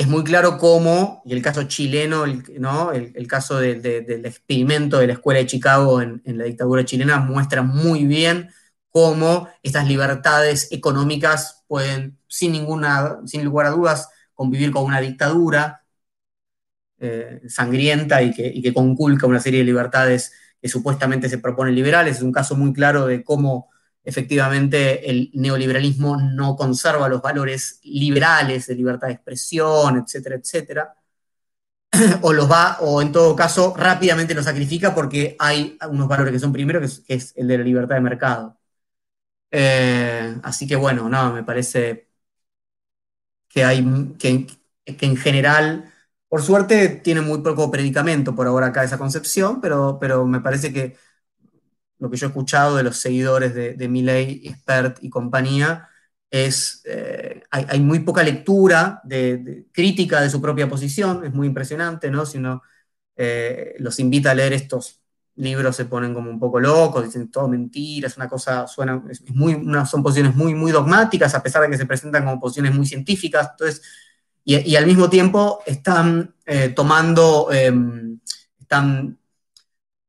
Es 0.00 0.08
muy 0.08 0.24
claro 0.24 0.56
cómo, 0.56 1.20
y 1.26 1.34
el 1.34 1.42
caso 1.42 1.64
chileno, 1.64 2.24
el, 2.24 2.42
¿no? 2.58 2.90
el, 2.90 3.26
caso 3.26 3.58
de- 3.58 3.74
de- 3.80 4.00
del 4.00 4.24
experimento 4.24 4.98
de 4.98 5.06
la 5.08 5.12
Escuela 5.12 5.40
de 5.40 5.46
Chicago 5.46 6.00
en, 6.00 6.22
la 6.24 6.44
dictadura 6.44 6.86
chilena 6.86 7.18
muestra 7.20 7.60
muy 7.62 8.06
bien 8.06 8.48
cómo 8.88 9.48
estas 9.62 9.86
libertades 9.86 10.68
económicas 10.72 11.64
pueden, 11.68 12.18
sin, 12.28 12.52
ninguna, 12.52 13.18
sin 13.26 13.44
lugar 13.44 13.66
a 13.66 13.70
dudas, 13.72 14.08
convivir 14.34 14.70
con 14.70 14.84
una 14.84 15.02
dictadura 15.02 15.84
eh, 16.98 17.42
sangrienta 17.48 18.22
y 18.22 18.32
que 18.62 18.72
conculca 18.74 19.26
una 19.26 19.40
serie 19.40 19.60
de 19.60 19.66
libertades 19.66 20.32
que 20.62 20.68
supuestamente 20.68 21.28
se 21.28 21.38
proponen 21.38 21.74
liberales. 21.74 22.16
Es 22.16 22.22
un 22.22 22.32
caso 22.32 22.56
muy 22.56 22.72
claro 22.72 23.06
de 23.06 23.22
cómo 23.22 23.68
efectivamente 24.10 25.08
el 25.10 25.30
neoliberalismo 25.34 26.16
no 26.16 26.56
conserva 26.56 27.08
los 27.08 27.22
valores 27.22 27.80
liberales 27.84 28.66
de 28.66 28.74
libertad 28.74 29.08
de 29.08 29.14
expresión, 29.14 29.98
etcétera, 29.98 30.36
etcétera. 30.36 30.94
O 32.22 32.32
los 32.32 32.50
va, 32.50 32.78
o 32.80 33.02
en 33.02 33.12
todo 33.12 33.34
caso, 33.36 33.74
rápidamente 33.76 34.34
los 34.34 34.44
sacrifica 34.44 34.94
porque 34.94 35.36
hay 35.38 35.76
unos 35.90 36.08
valores 36.08 36.32
que 36.32 36.38
son 36.38 36.52
primero, 36.52 36.80
que 36.80 37.14
es, 37.14 37.32
el 37.36 37.48
de 37.48 37.58
la 37.58 37.64
libertad 37.64 37.96
de 37.96 38.00
mercado. 38.00 38.58
Eh, 39.50 40.36
así 40.42 40.66
que 40.66 40.76
bueno, 40.76 41.08
no, 41.08 41.32
me 41.32 41.42
parece 41.44 42.08
que 43.48 43.64
hay 43.64 43.84
que, 44.18 44.46
que 44.96 45.06
en 45.06 45.16
general, 45.16 45.92
por 46.28 46.42
suerte, 46.42 46.88
tiene 46.88 47.20
muy 47.20 47.40
poco 47.42 47.70
predicamento 47.70 48.34
por 48.34 48.46
ahora 48.46 48.68
acá 48.68 48.84
esa 48.84 48.98
concepción, 48.98 49.60
pero, 49.60 49.98
pero 50.00 50.26
me 50.26 50.40
parece 50.40 50.72
que 50.72 50.96
lo 52.00 52.10
que 52.10 52.16
yo 52.16 52.26
he 52.26 52.30
escuchado 52.30 52.76
de 52.76 52.82
los 52.82 52.96
seguidores 52.96 53.54
de, 53.54 53.74
de 53.74 53.88
Milley, 53.88 54.42
Expert 54.44 54.98
y 55.02 55.10
compañía 55.10 55.88
es, 56.30 56.82
eh, 56.84 57.42
hay, 57.50 57.80
muy 57.80 58.00
poca 58.00 58.22
lectura 58.22 59.00
de, 59.04 59.66
crítica 59.72 60.20
de 60.20 60.30
su 60.30 60.40
propia 60.40 60.68
posición, 60.68 61.24
es 61.24 61.32
muy 61.32 61.48
impresionante, 61.48 62.10
¿no? 62.10 62.24
Si 62.24 62.38
uno 62.38 62.62
eh, 63.16 63.74
los 63.78 63.98
invita 63.98 64.30
a 64.30 64.34
leer 64.34 64.52
estos 64.52 65.00
libros 65.36 65.76
se 65.76 65.86
ponen 65.86 66.14
como 66.14 66.30
un 66.30 66.38
poco 66.38 66.60
locos, 66.60 67.04
dicen 67.04 67.30
todo 67.30 67.48
mentira, 67.48 68.06
es 68.08 68.16
una 68.16 68.28
cosa, 68.28 68.66
suena, 68.66 69.02
es 69.08 69.22
muy, 69.30 69.64
son 69.86 70.02
posiciones 70.02 70.36
muy, 70.36 70.54
muy 70.54 70.70
dogmáticas, 70.70 71.34
a 71.34 71.42
pesar 71.42 71.62
de 71.62 71.70
que 71.70 71.78
se 71.78 71.86
presentan 71.86 72.24
como 72.24 72.40
posiciones 72.40 72.74
muy 72.74 72.86
científicas, 72.86 73.48
entonces, 73.52 73.82
y, 74.44 74.74
al 74.76 74.86
mismo 74.86 75.08
tiempo 75.10 75.60
están 75.66 76.34
eh, 76.46 76.70
tomando, 76.70 77.48
eh, 77.52 77.72
están 78.58 79.18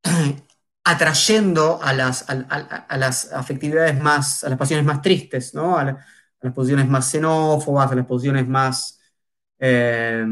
atrayendo 0.84 1.80
a 1.82 1.94
las, 1.94 3.32
afectividades 3.34 4.00
más, 4.02 4.44
a 4.44 4.50
las 4.50 4.58
pasiones 4.58 4.86
más 4.86 5.02
tristes, 5.02 5.54
¿no? 5.54 5.78
A, 5.78 5.84
la, 5.86 5.92
a 5.92 6.06
las 6.42 6.54
posiciones 6.54 6.88
más 6.88 7.10
xenófobas, 7.12 7.92
a 7.92 7.96
las 7.96 8.06
posiciones 8.06 8.48
más... 8.48 9.00
Eh, 9.60 10.26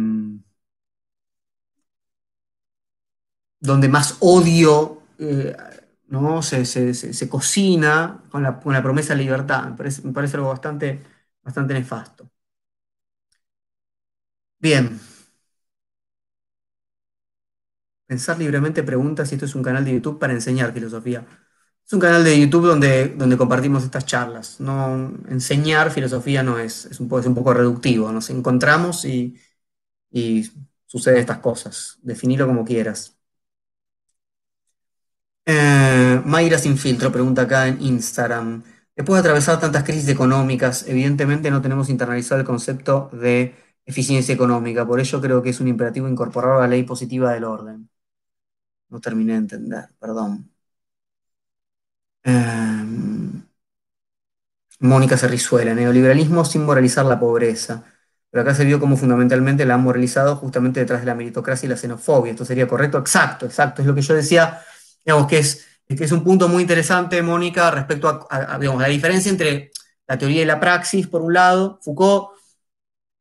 donde 3.60 3.88
más 3.90 4.18
odio 4.22 5.04
eh, 5.20 5.56
¿no? 6.08 6.42
se, 6.42 6.66
se 6.66 7.30
cocina 7.30 8.24
con 8.30 8.44
la, 8.44 8.60
con 8.60 8.74
la, 8.74 8.82
promesa 8.84 9.14
de 9.16 9.24
libertad. 9.24 9.66
Me 9.70 9.78
parece, 9.78 10.02
me 10.04 10.14
parece 10.14 10.38
algo 10.38 10.50
bastante, 10.50 11.02
bastante 11.44 11.74
nefasto. 11.74 12.30
Bien. 14.60 15.00
Pensar 18.10 18.40
libremente 18.40 18.82
pregunta 18.84 19.24
si 19.26 19.36
esto 19.36 19.46
es 19.46 19.54
un 19.56 19.62
canal 19.64 19.86
de 19.86 19.94
YouTube 19.94 20.18
para 20.20 20.34
enseñar 20.34 20.74
filosofía. 20.74 21.26
Es 21.86 21.94
un 21.94 22.00
canal 22.00 22.24
de 22.24 22.40
YouTube 22.40 22.68
donde, 22.68 23.10
donde 23.10 23.38
compartimos 23.38 23.84
estas 23.84 24.06
charlas. 24.06 24.60
No, 24.60 25.14
enseñar 25.30 25.92
filosofía 25.92 26.44
no 26.44 26.58
es, 26.60 26.86
es 26.86 27.00
un, 27.00 27.08
poco, 27.10 27.22
es 27.22 27.28
un 27.28 27.36
poco 27.36 27.54
reductivo. 27.54 28.12
Nos 28.12 28.30
encontramos 28.32 29.06
y, 29.06 29.38
y 30.12 30.50
suceden 30.88 31.20
estas 31.20 31.40
cosas. 31.40 32.00
Definirlo 32.04 32.48
como 32.48 32.66
quieras. 32.66 33.18
Eh, 35.46 36.22
Mayra 36.26 36.58
Sin 36.60 36.78
Filtro 36.78 37.12
pregunta 37.12 37.44
acá 37.44 37.68
en 37.68 37.82
Instagram. 37.82 38.64
Después 38.96 39.16
de 39.18 39.20
atravesar 39.22 39.60
tantas 39.60 39.84
crisis 39.84 40.08
económicas, 40.10 40.86
evidentemente 40.88 41.50
no 41.52 41.62
tenemos 41.62 41.90
internalizado 41.90 42.42
el 42.42 42.46
concepto 42.48 43.10
de 43.14 43.56
eficiencia 43.86 44.34
económica. 44.36 44.86
Por 44.86 45.00
ello 45.00 45.22
creo 45.22 45.42
que 45.42 45.50
es 45.52 45.60
un 45.60 45.68
imperativo 45.68 46.08
incorporar 46.08 46.60
la 46.60 46.68
ley 46.68 46.84
positiva 46.84 47.34
del 47.34 47.46
orden. 47.46 47.90
No 48.92 49.00
terminé 49.00 49.32
de 49.34 49.40
entender, 49.40 49.90
perdón. 50.00 50.52
Eh, 52.24 52.86
Mónica 54.80 55.18
Cerrizuela, 55.18 55.74
neoliberalismo 55.74 56.46
sin 56.46 56.64
moralizar 56.66 57.06
la 57.06 57.20
pobreza. 57.20 57.84
Pero 58.30 58.44
acá 58.44 58.54
se 58.56 58.64
vio 58.66 58.80
como 58.80 58.96
fundamentalmente 58.96 59.66
la 59.66 59.74
han 59.76 59.82
moralizado 59.84 60.36
justamente 60.36 60.80
detrás 60.80 61.02
de 61.02 61.08
la 61.08 61.16
meritocracia 61.16 61.66
y 61.68 61.70
la 61.70 61.78
xenofobia. 61.78 62.32
¿Esto 62.32 62.46
sería 62.46 62.68
correcto? 62.68 62.98
Exacto, 63.00 63.46
exacto. 63.46 63.82
Es 63.82 63.88
lo 63.88 63.96
que 63.96 64.02
yo 64.02 64.14
decía 64.14 64.62
digamos 65.06 65.28
que 65.28 65.40
es, 65.40 65.66
que 65.88 66.04
es 66.04 66.12
un 66.12 66.24
punto 66.24 66.48
muy 66.48 66.62
interesante, 66.62 67.22
Mónica, 67.24 67.72
respecto 67.72 68.28
a, 68.30 68.60
digamos, 68.60 68.82
la 68.82 68.88
diferencia 68.90 69.32
entre 69.32 69.72
la 70.08 70.18
teoría 70.18 70.44
y 70.44 70.46
la 70.46 70.60
praxis, 70.60 71.08
por 71.08 71.22
un 71.22 71.34
lado. 71.34 71.80
Foucault, 71.82 72.30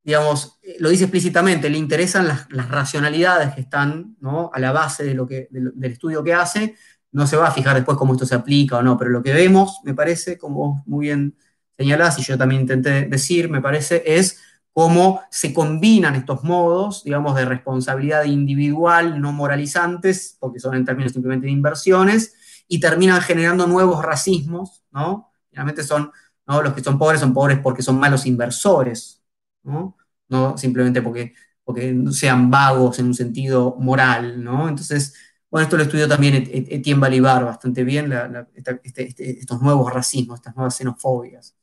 digamos, 0.09 0.59
lo 0.79 0.89
dice 0.89 1.05
explícitamente, 1.05 1.69
le 1.69 1.77
interesan 1.77 2.27
las, 2.27 2.49
racionalidades 2.71 3.55
que 3.55 3.61
están 3.61 4.17
a 4.55 4.59
la 4.59 4.73
base 4.73 5.05
de 5.05 5.13
lo 5.13 5.27
que, 5.27 5.49
del 5.51 5.93
estudio 5.93 6.25
que 6.25 6.33
hace. 6.33 6.77
No 7.13 7.27
se 7.27 7.37
va 7.37 7.49
a 7.49 7.51
fijar 7.51 7.77
después 7.77 7.99
cómo 7.99 8.15
esto 8.15 8.25
se 8.25 8.35
aplica 8.35 8.79
o 8.79 8.83
no, 8.83 8.97
pero 8.97 9.11
lo 9.11 9.23
que 9.23 9.35
vemos, 9.35 9.81
me 9.85 9.93
parece, 9.93 10.39
como 10.39 10.83
muy 10.87 11.09
bien 11.09 11.37
señalás 11.77 12.19
y 12.19 12.23
yo 12.23 12.39
también 12.39 12.63
intenté 12.63 13.03
decir, 13.05 13.51
me 13.51 13.61
parece, 13.61 14.03
es 14.07 14.41
cómo 14.73 15.21
se 15.31 15.53
combinan 15.53 16.15
estos 16.15 16.43
modos, 16.43 17.05
digamos, 17.05 17.37
de 17.37 17.45
responsabilidad 17.45 18.25
individual, 18.25 19.21
no 19.21 19.33
moralizantes, 19.33 20.39
porque 20.41 20.59
son 20.59 20.75
en 20.75 20.87
términos 20.87 21.13
simplemente 21.13 21.49
de 21.49 21.53
inversiones, 21.53 22.65
y 22.67 22.81
terminan 22.81 23.21
generando 23.21 23.67
nuevos 23.67 24.03
racismos, 24.03 24.87
¿no? 24.91 25.33
Finalmente 25.51 25.83
son, 25.83 26.11
¿no? 26.47 26.63
Los 26.63 26.73
que 26.73 26.83
son 26.83 26.99
pobres 26.99 27.21
son 27.21 27.35
pobres 27.35 27.59
porque 27.59 27.83
son 27.83 28.01
malos 28.01 28.25
inversores, 28.25 29.23
¿no? 29.65 29.98
No 30.29 30.57
simplemente 30.59 31.03
porque, 31.03 31.35
porque 31.65 31.97
sean 32.13 32.51
vagos 32.51 32.99
en 32.99 33.07
un 33.07 33.15
sentido 33.15 33.77
moral, 33.79 34.43
¿no? 34.45 34.69
Entonces, 34.69 35.15
bueno, 35.51 35.65
esto 35.65 35.77
lo 35.77 35.83
estudió 35.85 36.09
también 36.09 36.35
Etienne 36.53 37.01
Balibar 37.01 37.45
bastante 37.45 37.85
bien, 37.85 38.13
este, 38.55 39.03
este, 39.09 39.39
estos 39.41 39.63
nuevos 39.63 39.93
racismos, 39.93 40.39
estas 40.41 40.55
nuevas 40.57 40.77
xenofobias. 40.77 41.57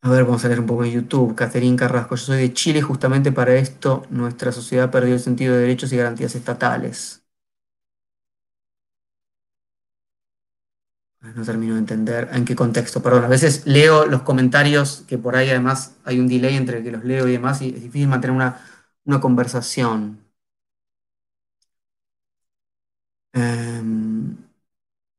A 0.00 0.08
ver, 0.10 0.24
vamos 0.24 0.42
a 0.44 0.48
leer 0.48 0.60
un 0.60 0.66
poco 0.66 0.84
en 0.86 0.92
YouTube. 0.92 1.34
Caterín 1.34 1.76
Carrasco, 1.76 2.16
yo 2.16 2.24
soy 2.24 2.38
de 2.38 2.52
Chile, 2.54 2.80
justamente 2.80 3.30
para 3.32 3.56
esto 3.56 4.06
nuestra 4.08 4.50
sociedad 4.52 4.90
perdió 4.90 5.12
el 5.14 5.20
sentido 5.20 5.54
de 5.54 5.60
derechos 5.60 5.92
y 5.92 5.96
garantías 5.98 6.34
estatales. 6.34 7.25
No 11.34 11.44
termino 11.44 11.74
de 11.74 11.80
entender 11.80 12.28
en 12.32 12.44
qué 12.44 12.54
contexto, 12.56 13.02
perdón. 13.02 13.24
A 13.24 13.28
veces 13.28 13.66
leo 13.66 14.06
los 14.06 14.22
comentarios 14.22 15.04
que 15.08 15.18
por 15.18 15.36
ahí 15.36 15.50
además 15.50 15.96
hay 16.04 16.20
un 16.20 16.28
delay 16.28 16.56
entre 16.56 16.82
que 16.82 16.92
los 16.92 17.04
leo 17.04 17.28
y 17.28 17.32
demás 17.32 17.60
y 17.62 17.68
es 17.70 17.82
difícil 17.82 18.08
mantener 18.08 18.36
una, 18.36 19.20
conversación. 19.20 20.18
Em, 23.32 24.36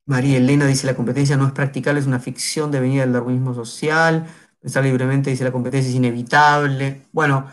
María 0.06 0.38
Elena 0.38 0.66
dice, 0.66 0.86
la 0.86 0.96
competencia 0.96 1.36
no 1.36 1.46
es 1.46 1.52
practicable, 1.52 2.00
es 2.00 2.06
una 2.06 2.20
ficción 2.20 2.70
devenida 2.70 3.02
del 3.02 3.12
darwinismo 3.12 3.54
social. 3.54 4.26
Pensar 4.60 4.84
libremente 4.84 5.30
dice, 5.30 5.44
la 5.44 5.52
competencia 5.52 5.90
es 5.90 5.96
inevitable. 5.96 7.02
Bueno, 7.12 7.46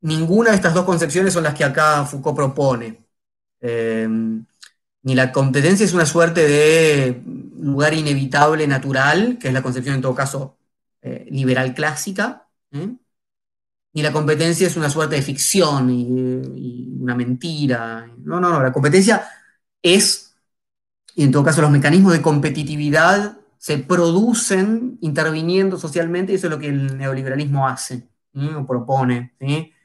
ninguna 0.00 0.50
de 0.50 0.56
estas 0.56 0.74
dos 0.74 0.84
concepciones 0.84 1.32
son 1.32 1.44
las 1.44 1.54
que 1.54 1.64
acá 1.64 2.04
Foucault 2.04 2.36
propone. 2.36 3.04
Em, 3.60 4.44
ni 5.02 5.14
la 5.14 5.32
competencia 5.32 5.84
es 5.84 5.94
una 5.94 6.06
suerte 6.06 6.46
de 6.46 7.22
lugar 7.60 7.94
inevitable 7.94 8.66
natural, 8.66 9.38
que 9.38 9.48
es 9.48 9.54
la 9.54 9.62
concepción 9.62 9.96
en 9.96 10.02
todo 10.02 10.14
caso 10.14 10.56
eh, 11.02 11.26
liberal 11.30 11.74
clásica, 11.74 12.48
¿eh? 12.70 12.94
ni 13.94 14.02
la 14.02 14.12
competencia 14.12 14.66
es 14.66 14.76
una 14.76 14.88
suerte 14.88 15.16
de 15.16 15.22
ficción 15.22 15.90
y, 15.90 16.96
una 17.00 17.14
mentira. 17.14 18.10
No, 18.18 18.40
no, 18.40 18.50
no, 18.50 18.62
la 18.62 18.72
competencia 18.72 19.28
es, 19.82 20.34
y 21.14 21.24
en 21.24 21.32
todo 21.32 21.44
caso 21.44 21.60
los 21.60 21.70
mecanismos 21.70 22.12
de 22.12 22.22
competitividad 22.22 23.38
se 23.58 23.78
producen 23.78 24.98
interviniendo 25.00 25.78
socialmente 25.78 26.32
y 26.32 26.36
eso 26.36 26.46
es 26.46 26.52
lo 26.52 26.58
que 26.58 26.68
el 26.68 26.96
neoliberalismo 26.96 27.68
hace, 27.68 28.08
o 28.34 28.66
propone. 28.66 29.34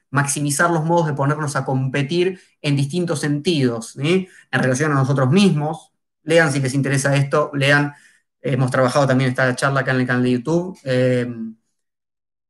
Maximizar 0.10 0.70
los 0.72 0.84
modos 0.86 1.08
de 1.08 1.14
ponernos 1.14 1.56
a 1.56 1.66
competir 1.66 2.40
en 2.62 2.76
distintos 2.76 3.20
sentidos, 3.20 3.96
en 3.98 4.28
relación 4.52 4.92
a 4.92 4.96
nosotros 4.96 5.30
mismos. 5.32 5.92
Lean 6.24 6.52
si 6.52 6.60
les 6.60 6.74
interesa 6.74 7.16
esto, 7.16 7.52
lean, 7.54 7.94
hemos 8.42 8.72
trabajado 8.72 9.08
también 9.08 9.30
esta 9.30 9.56
charla 9.56 9.82
acá 9.82 9.92
en 9.92 10.02
el 10.02 10.08
canal 10.08 10.24
de 10.24 10.32
YouTube, 10.32 10.78
em, 10.84 11.56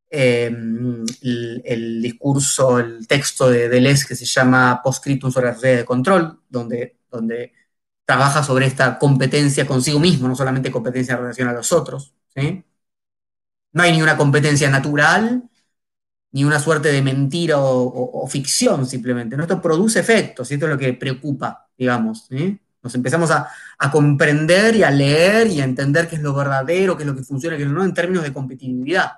em, 0.09 1.05
el, 1.21 2.01
discurso, 2.01 2.79
el 2.79 3.07
texto 3.07 3.49
de 3.49 3.69
Deleuze 3.69 4.07
que 4.07 4.15
se 4.15 4.25
llama 4.25 4.81
Postscriptum 4.83 5.31
sobre 5.31 5.47
la 5.47 5.53
sociedad 5.53 5.77
de 5.79 5.85
control, 5.85 6.41
donde, 6.49 6.97
donde 7.11 7.53
trabaja 8.05 8.43
sobre 8.43 8.65
esta 8.67 8.97
competencia 8.97 9.67
consigo 9.67 9.99
mismo, 9.99 10.27
no 10.27 10.35
solamente 10.35 10.71
competencia 10.71 11.13
en 11.15 11.21
relación 11.21 11.49
a 11.49 11.53
los 11.53 11.71
otros. 11.71 12.13
No 13.73 13.83
hay 13.83 13.91
ni 13.91 14.01
una 14.01 14.17
competencia 14.17 14.69
natural, 14.69 15.43
ni 16.31 16.43
una 16.43 16.59
suerte 16.59 16.91
de 16.91 17.01
mentira 17.01 17.55
o, 17.59 18.27
ficción 18.27 18.85
simplemente. 18.85 19.35
Esto 19.35 19.61
produce 19.61 19.99
efectos 19.99 20.49
y 20.51 20.55
esto 20.55 20.65
es 20.65 20.71
lo 20.71 20.77
que 20.77 20.93
preocupa, 20.93 21.67
digamos. 21.77 22.29
Nos 22.83 22.95
empezamos 22.95 23.31
a, 23.31 23.49
comprender 23.91 24.75
y 24.75 24.83
a 24.83 24.91
leer 24.91 25.47
y 25.47 25.61
a 25.61 25.63
entender 25.65 26.07
qué 26.07 26.15
es 26.17 26.21
lo 26.21 26.33
verdadero, 26.33 26.97
qué 26.97 27.03
es 27.03 27.07
lo 27.07 27.15
que 27.15 27.23
funciona, 27.23 27.57
qué 27.57 27.63
es 27.63 27.69
lo 27.69 27.75
no, 27.75 27.83
en 27.85 27.93
términos 27.93 28.23
de 28.23 28.33
competitividad. 28.33 29.11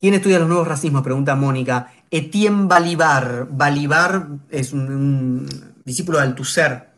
¿Quién 0.00 0.14
estudia 0.14 0.38
los 0.38 0.48
nuevos 0.48 0.66
racismos? 0.66 1.02
Pregunta 1.02 1.36
Mónica. 1.36 1.92
Etienne 2.10 2.66
Balibar. 2.66 3.48
Balibar 3.50 4.28
es 4.48 4.72
un, 4.72 5.46
discípulo 5.84 6.18
de 6.18 6.24
Althusser, 6.24 6.89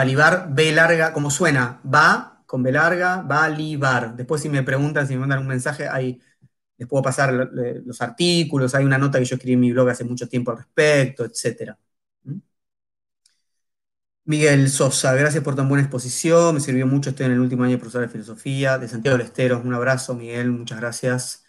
Balibar, 0.00 0.48
B 0.54 0.72
larga, 0.72 1.12
como 1.12 1.30
suena, 1.30 1.80
va 1.84 2.42
con 2.46 2.62
B 2.62 2.72
larga, 2.72 3.22
Balibar. 3.22 4.16
Después 4.16 4.40
si 4.40 4.48
me 4.48 4.62
preguntan, 4.62 5.06
si 5.06 5.14
me 5.14 5.20
mandan 5.20 5.40
un 5.40 5.46
mensaje, 5.48 5.86
ahí 5.88 6.20
les 6.78 6.88
puedo 6.88 7.02
pasar 7.02 7.32
los 7.84 8.00
artículos, 8.00 8.74
hay 8.74 8.84
una 8.84 8.96
nota 8.98 9.18
que 9.18 9.26
yo 9.26 9.36
escribí 9.36 9.54
en 9.54 9.60
mi 9.60 9.72
blog 9.72 9.90
hace 9.90 10.04
mucho 10.04 10.26
tiempo 10.28 10.52
al 10.52 10.58
respecto, 10.58 11.24
etc. 11.24 11.76
Miguel 14.24 14.70
Sosa, 14.70 15.12
gracias 15.14 15.42
por 15.44 15.54
tan 15.56 15.68
buena 15.68 15.82
exposición, 15.82 16.54
me 16.54 16.60
sirvió 16.60 16.86
mucho, 16.86 17.10
estoy 17.10 17.26
en 17.26 17.32
el 17.32 17.40
último 17.40 17.64
año 17.64 17.72
de 17.72 17.78
profesor 17.78 18.02
de 18.02 18.08
filosofía, 18.08 18.78
de 18.78 18.88
Santiago 18.88 19.18
del 19.18 19.26
Estero, 19.26 19.60
un 19.62 19.74
abrazo, 19.74 20.14
Miguel, 20.14 20.50
muchas 20.50 20.78
gracias. 20.80 21.44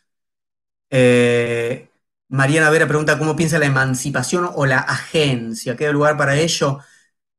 Eh, 0.89 1.89
Mariana 2.29 2.69
Vera 2.69 2.87
pregunta, 2.87 3.17
¿cómo 3.19 3.35
piensa 3.35 3.59
la 3.59 3.65
emancipación 3.67 4.49
o 4.55 4.65
la 4.65 4.79
agencia? 4.79 5.75
¿Queda 5.77 5.91
lugar 5.91 6.17
para 6.17 6.35
ello? 6.37 6.79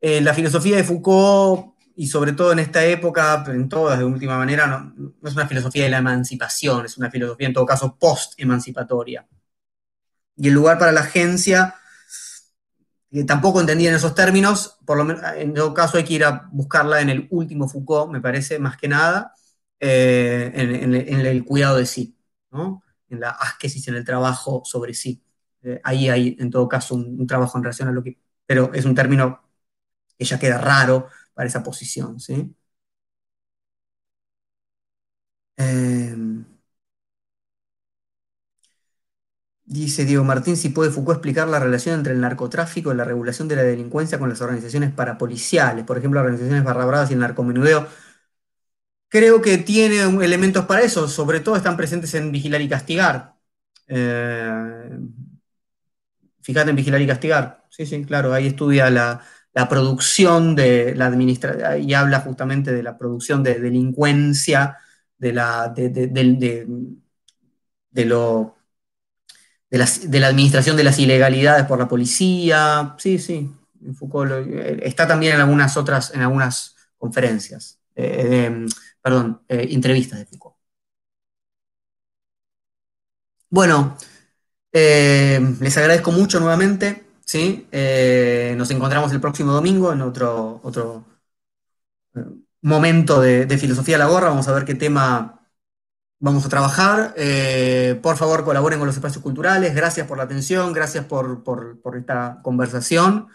Eh, 0.05 0.21
la 0.21 0.35
filosofía 0.35 0.77
de 0.77 0.83
Foucault, 0.83 1.75
y 1.95 2.09
sobre 2.09 2.33
todo 2.33 2.51
en 2.53 2.59
esta 2.59 2.85
época, 2.85 3.45
en 3.47 3.69
todas 3.69 4.01
de 4.01 4.05
última 4.05 4.37
manera, 4.37 4.67
no, 4.67 5.15
es 5.23 5.35
una 5.35 5.47
filosofía 5.47 5.85
de 5.85 5.91
la 5.91 5.99
emancipación, 5.99 6.85
es 6.85 6.99
una 6.99 7.09
filosofía 7.09 7.47
en 7.47 7.55
todo 7.55 7.65
caso 7.65 7.97
post-emancipatoria. 7.99 9.25
Y 10.37 10.49
el 10.49 10.55
lugar 10.55 10.77
para 10.79 10.91
la 10.91 11.03
agencia, 11.03 11.77
que 13.13 13.23
tampoco 13.23 13.61
entendía 13.61 13.91
en 13.91 13.95
esos 13.95 14.15
términos, 14.15 14.79
por 14.85 14.97
lo 14.97 15.05
menos, 15.05 15.23
en 15.37 15.55
todo 15.55 15.73
caso 15.73 15.99
hay 15.99 16.05
que 16.05 16.15
ir 16.15 16.25
a 16.25 16.49
buscarla 16.51 17.01
en 17.01 17.11
el 17.11 17.29
último 17.31 17.69
Foucault, 17.69 18.11
me 18.11 18.21
parece, 18.21 18.59
más 18.59 18.77
que 18.77 18.89
nada, 18.89 19.35
eh, 19.79 20.51
en, 20.55 20.95
el 20.95 21.45
cuidado 21.45 21.77
de 21.77 21.87
sí, 21.87 22.17
en 22.51 23.21
la 23.21 23.31
asquesis, 23.31 23.87
en 23.87 23.95
el 23.97 24.05
trabajo 24.05 24.63
sobre 24.65 24.95
sí. 24.95 25.23
Eh, 25.63 25.81
ahí 25.85 26.09
hay, 26.09 26.37
en 26.41 26.51
todo 26.51 26.69
caso, 26.69 26.97
un, 26.97 27.25
trabajo 27.27 27.57
en 27.59 27.65
relación 27.65 27.89
a 27.89 27.93
lo 27.93 28.03
que... 28.03 28.19
Pero 28.47 28.73
es 28.75 28.85
un 28.85 28.95
término 28.97 29.52
ella 30.23 30.39
queda 30.39 30.59
raro 30.59 31.09
para 31.35 31.49
esa 31.49 31.63
posición, 31.63 32.21
¿sí? 32.21 32.55
Em, 35.57 36.45
dice 39.65 40.05
Diego 40.05 40.25
Martín, 40.25 40.57
si 40.57 40.69
puede 40.71 40.91
Foucault 40.91 41.17
explicar 41.19 41.49
la 41.49 41.59
relación 41.61 41.97
entre 41.97 42.13
el 42.13 42.21
narcotráfico 42.21 42.93
y 42.93 42.97
la 42.97 43.05
regulación 43.05 43.49
de 43.49 43.57
la 43.57 43.63
delincuencia 43.63 44.19
con 44.19 44.29
las 44.29 44.41
organizaciones 44.41 44.93
parapoliciales, 44.93 45.85
por 45.85 45.99
ejemplo, 45.99 46.21
organizaciones 46.21 46.65
barrabradas 46.65 47.11
y 47.11 47.15
el 47.15 47.21
narcomenudeo. 47.21 47.87
Creo 49.09 49.43
que 49.43 49.59
tiene 49.59 50.01
elementos 50.25 50.65
para 50.67 50.81
eso, 50.83 51.07
sobre 51.09 51.41
todo 51.41 51.57
están 51.57 51.77
presentes 51.77 52.15
en 52.15 52.33
Vigilar 52.33 52.63
y 52.63 52.69
Castigar. 52.69 53.35
Eh, 53.89 54.91
fíjate 56.43 56.71
en 56.71 56.77
Vigilar 56.77 57.01
y 57.03 57.07
Castigar. 57.07 57.65
Sí, 57.71 57.87
sí, 57.87 58.05
claro, 58.05 58.33
ahí 58.35 58.47
estudia 58.47 58.91
la, 58.91 59.23
la 59.55 59.69
producción 59.69 60.55
de 60.55 60.95
la 60.95 61.07
administración, 61.07 61.83
y 61.83 61.95
habla 61.95 62.21
justamente 62.21 62.73
de 62.73 62.83
la 62.83 62.97
producción 62.97 63.43
de 63.43 63.59
delincuencia, 63.59 64.79
de 65.19 65.33
la, 65.33 65.69
de, 65.69 65.91
lo, 68.05 68.57
de, 69.71 69.79
la, 69.79 70.27
administración 70.27 70.77
de 70.77 70.85
las 70.85 70.99
ilegalidades 70.99 71.67
por 71.67 71.79
la 71.79 71.89
policía. 71.89 72.95
Sí, 72.99 73.19
sí, 73.19 73.51
Foucault 73.95 74.33
está 74.83 75.07
también 75.07 75.35
en 75.35 75.41
algunas 75.41 75.77
otras, 75.77 76.15
en 76.15 76.23
algunas 76.23 76.77
conferencias, 76.99 77.79
eh, 77.95 78.67
perdón, 79.03 79.43
eh, 79.49 79.69
entrevistas 79.71 80.19
de 80.19 80.27
Foucault. 80.27 80.57
Bueno, 83.51 83.97
eh, 84.73 85.39
les 85.61 85.77
agradezco 85.77 86.11
mucho 86.11 86.41
nuevamente. 86.41 87.05
¿Sí? 87.25 87.67
Eh, 87.73 88.55
nos 88.57 88.71
encontramos 88.71 89.13
el 89.13 89.21
próximo 89.21 89.53
domingo 89.53 89.93
en 89.93 90.03
otro, 90.03 90.61
otro 90.63 91.05
eh, 92.15 92.21
momento 92.63 93.21
de, 93.21 93.59
filosofía 93.59 93.99
la 93.99 94.07
gorra. 94.07 94.29
Vamos 94.29 94.49
a 94.49 94.53
ver 94.53 94.65
qué 94.65 94.75
tema 94.75 95.41
vamos 96.19 96.47
a 96.47 96.49
trabajar. 96.49 97.15
Eh, 97.17 97.99
por 98.03 98.17
favor, 98.17 98.45
colaboren 98.45 98.79
con 98.79 98.87
los 98.87 98.97
espacios 98.97 99.23
culturales. 99.23 99.75
Gracias 99.75 100.07
por 100.07 100.19
la 100.19 100.25
atención, 100.25 100.73
gracias 100.73 101.05
por, 101.07 101.43
esta 101.97 102.41
conversación. 102.43 103.29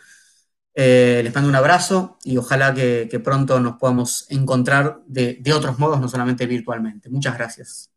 Les 0.76 1.34
mando 1.34 1.49
un 1.49 1.55
abrazo 1.55 2.18
y 2.23 2.38
ojalá 2.38 2.73
que, 2.73 3.22
pronto 3.23 3.59
nos 3.59 3.77
podamos 3.77 4.27
encontrar 4.30 5.01
de 5.07 5.53
otros 5.53 5.80
modos, 5.80 5.99
no 5.99 6.07
solamente 6.09 6.45
virtualmente. 6.45 7.09
Muchas 7.09 7.35
gracias. 7.38 7.97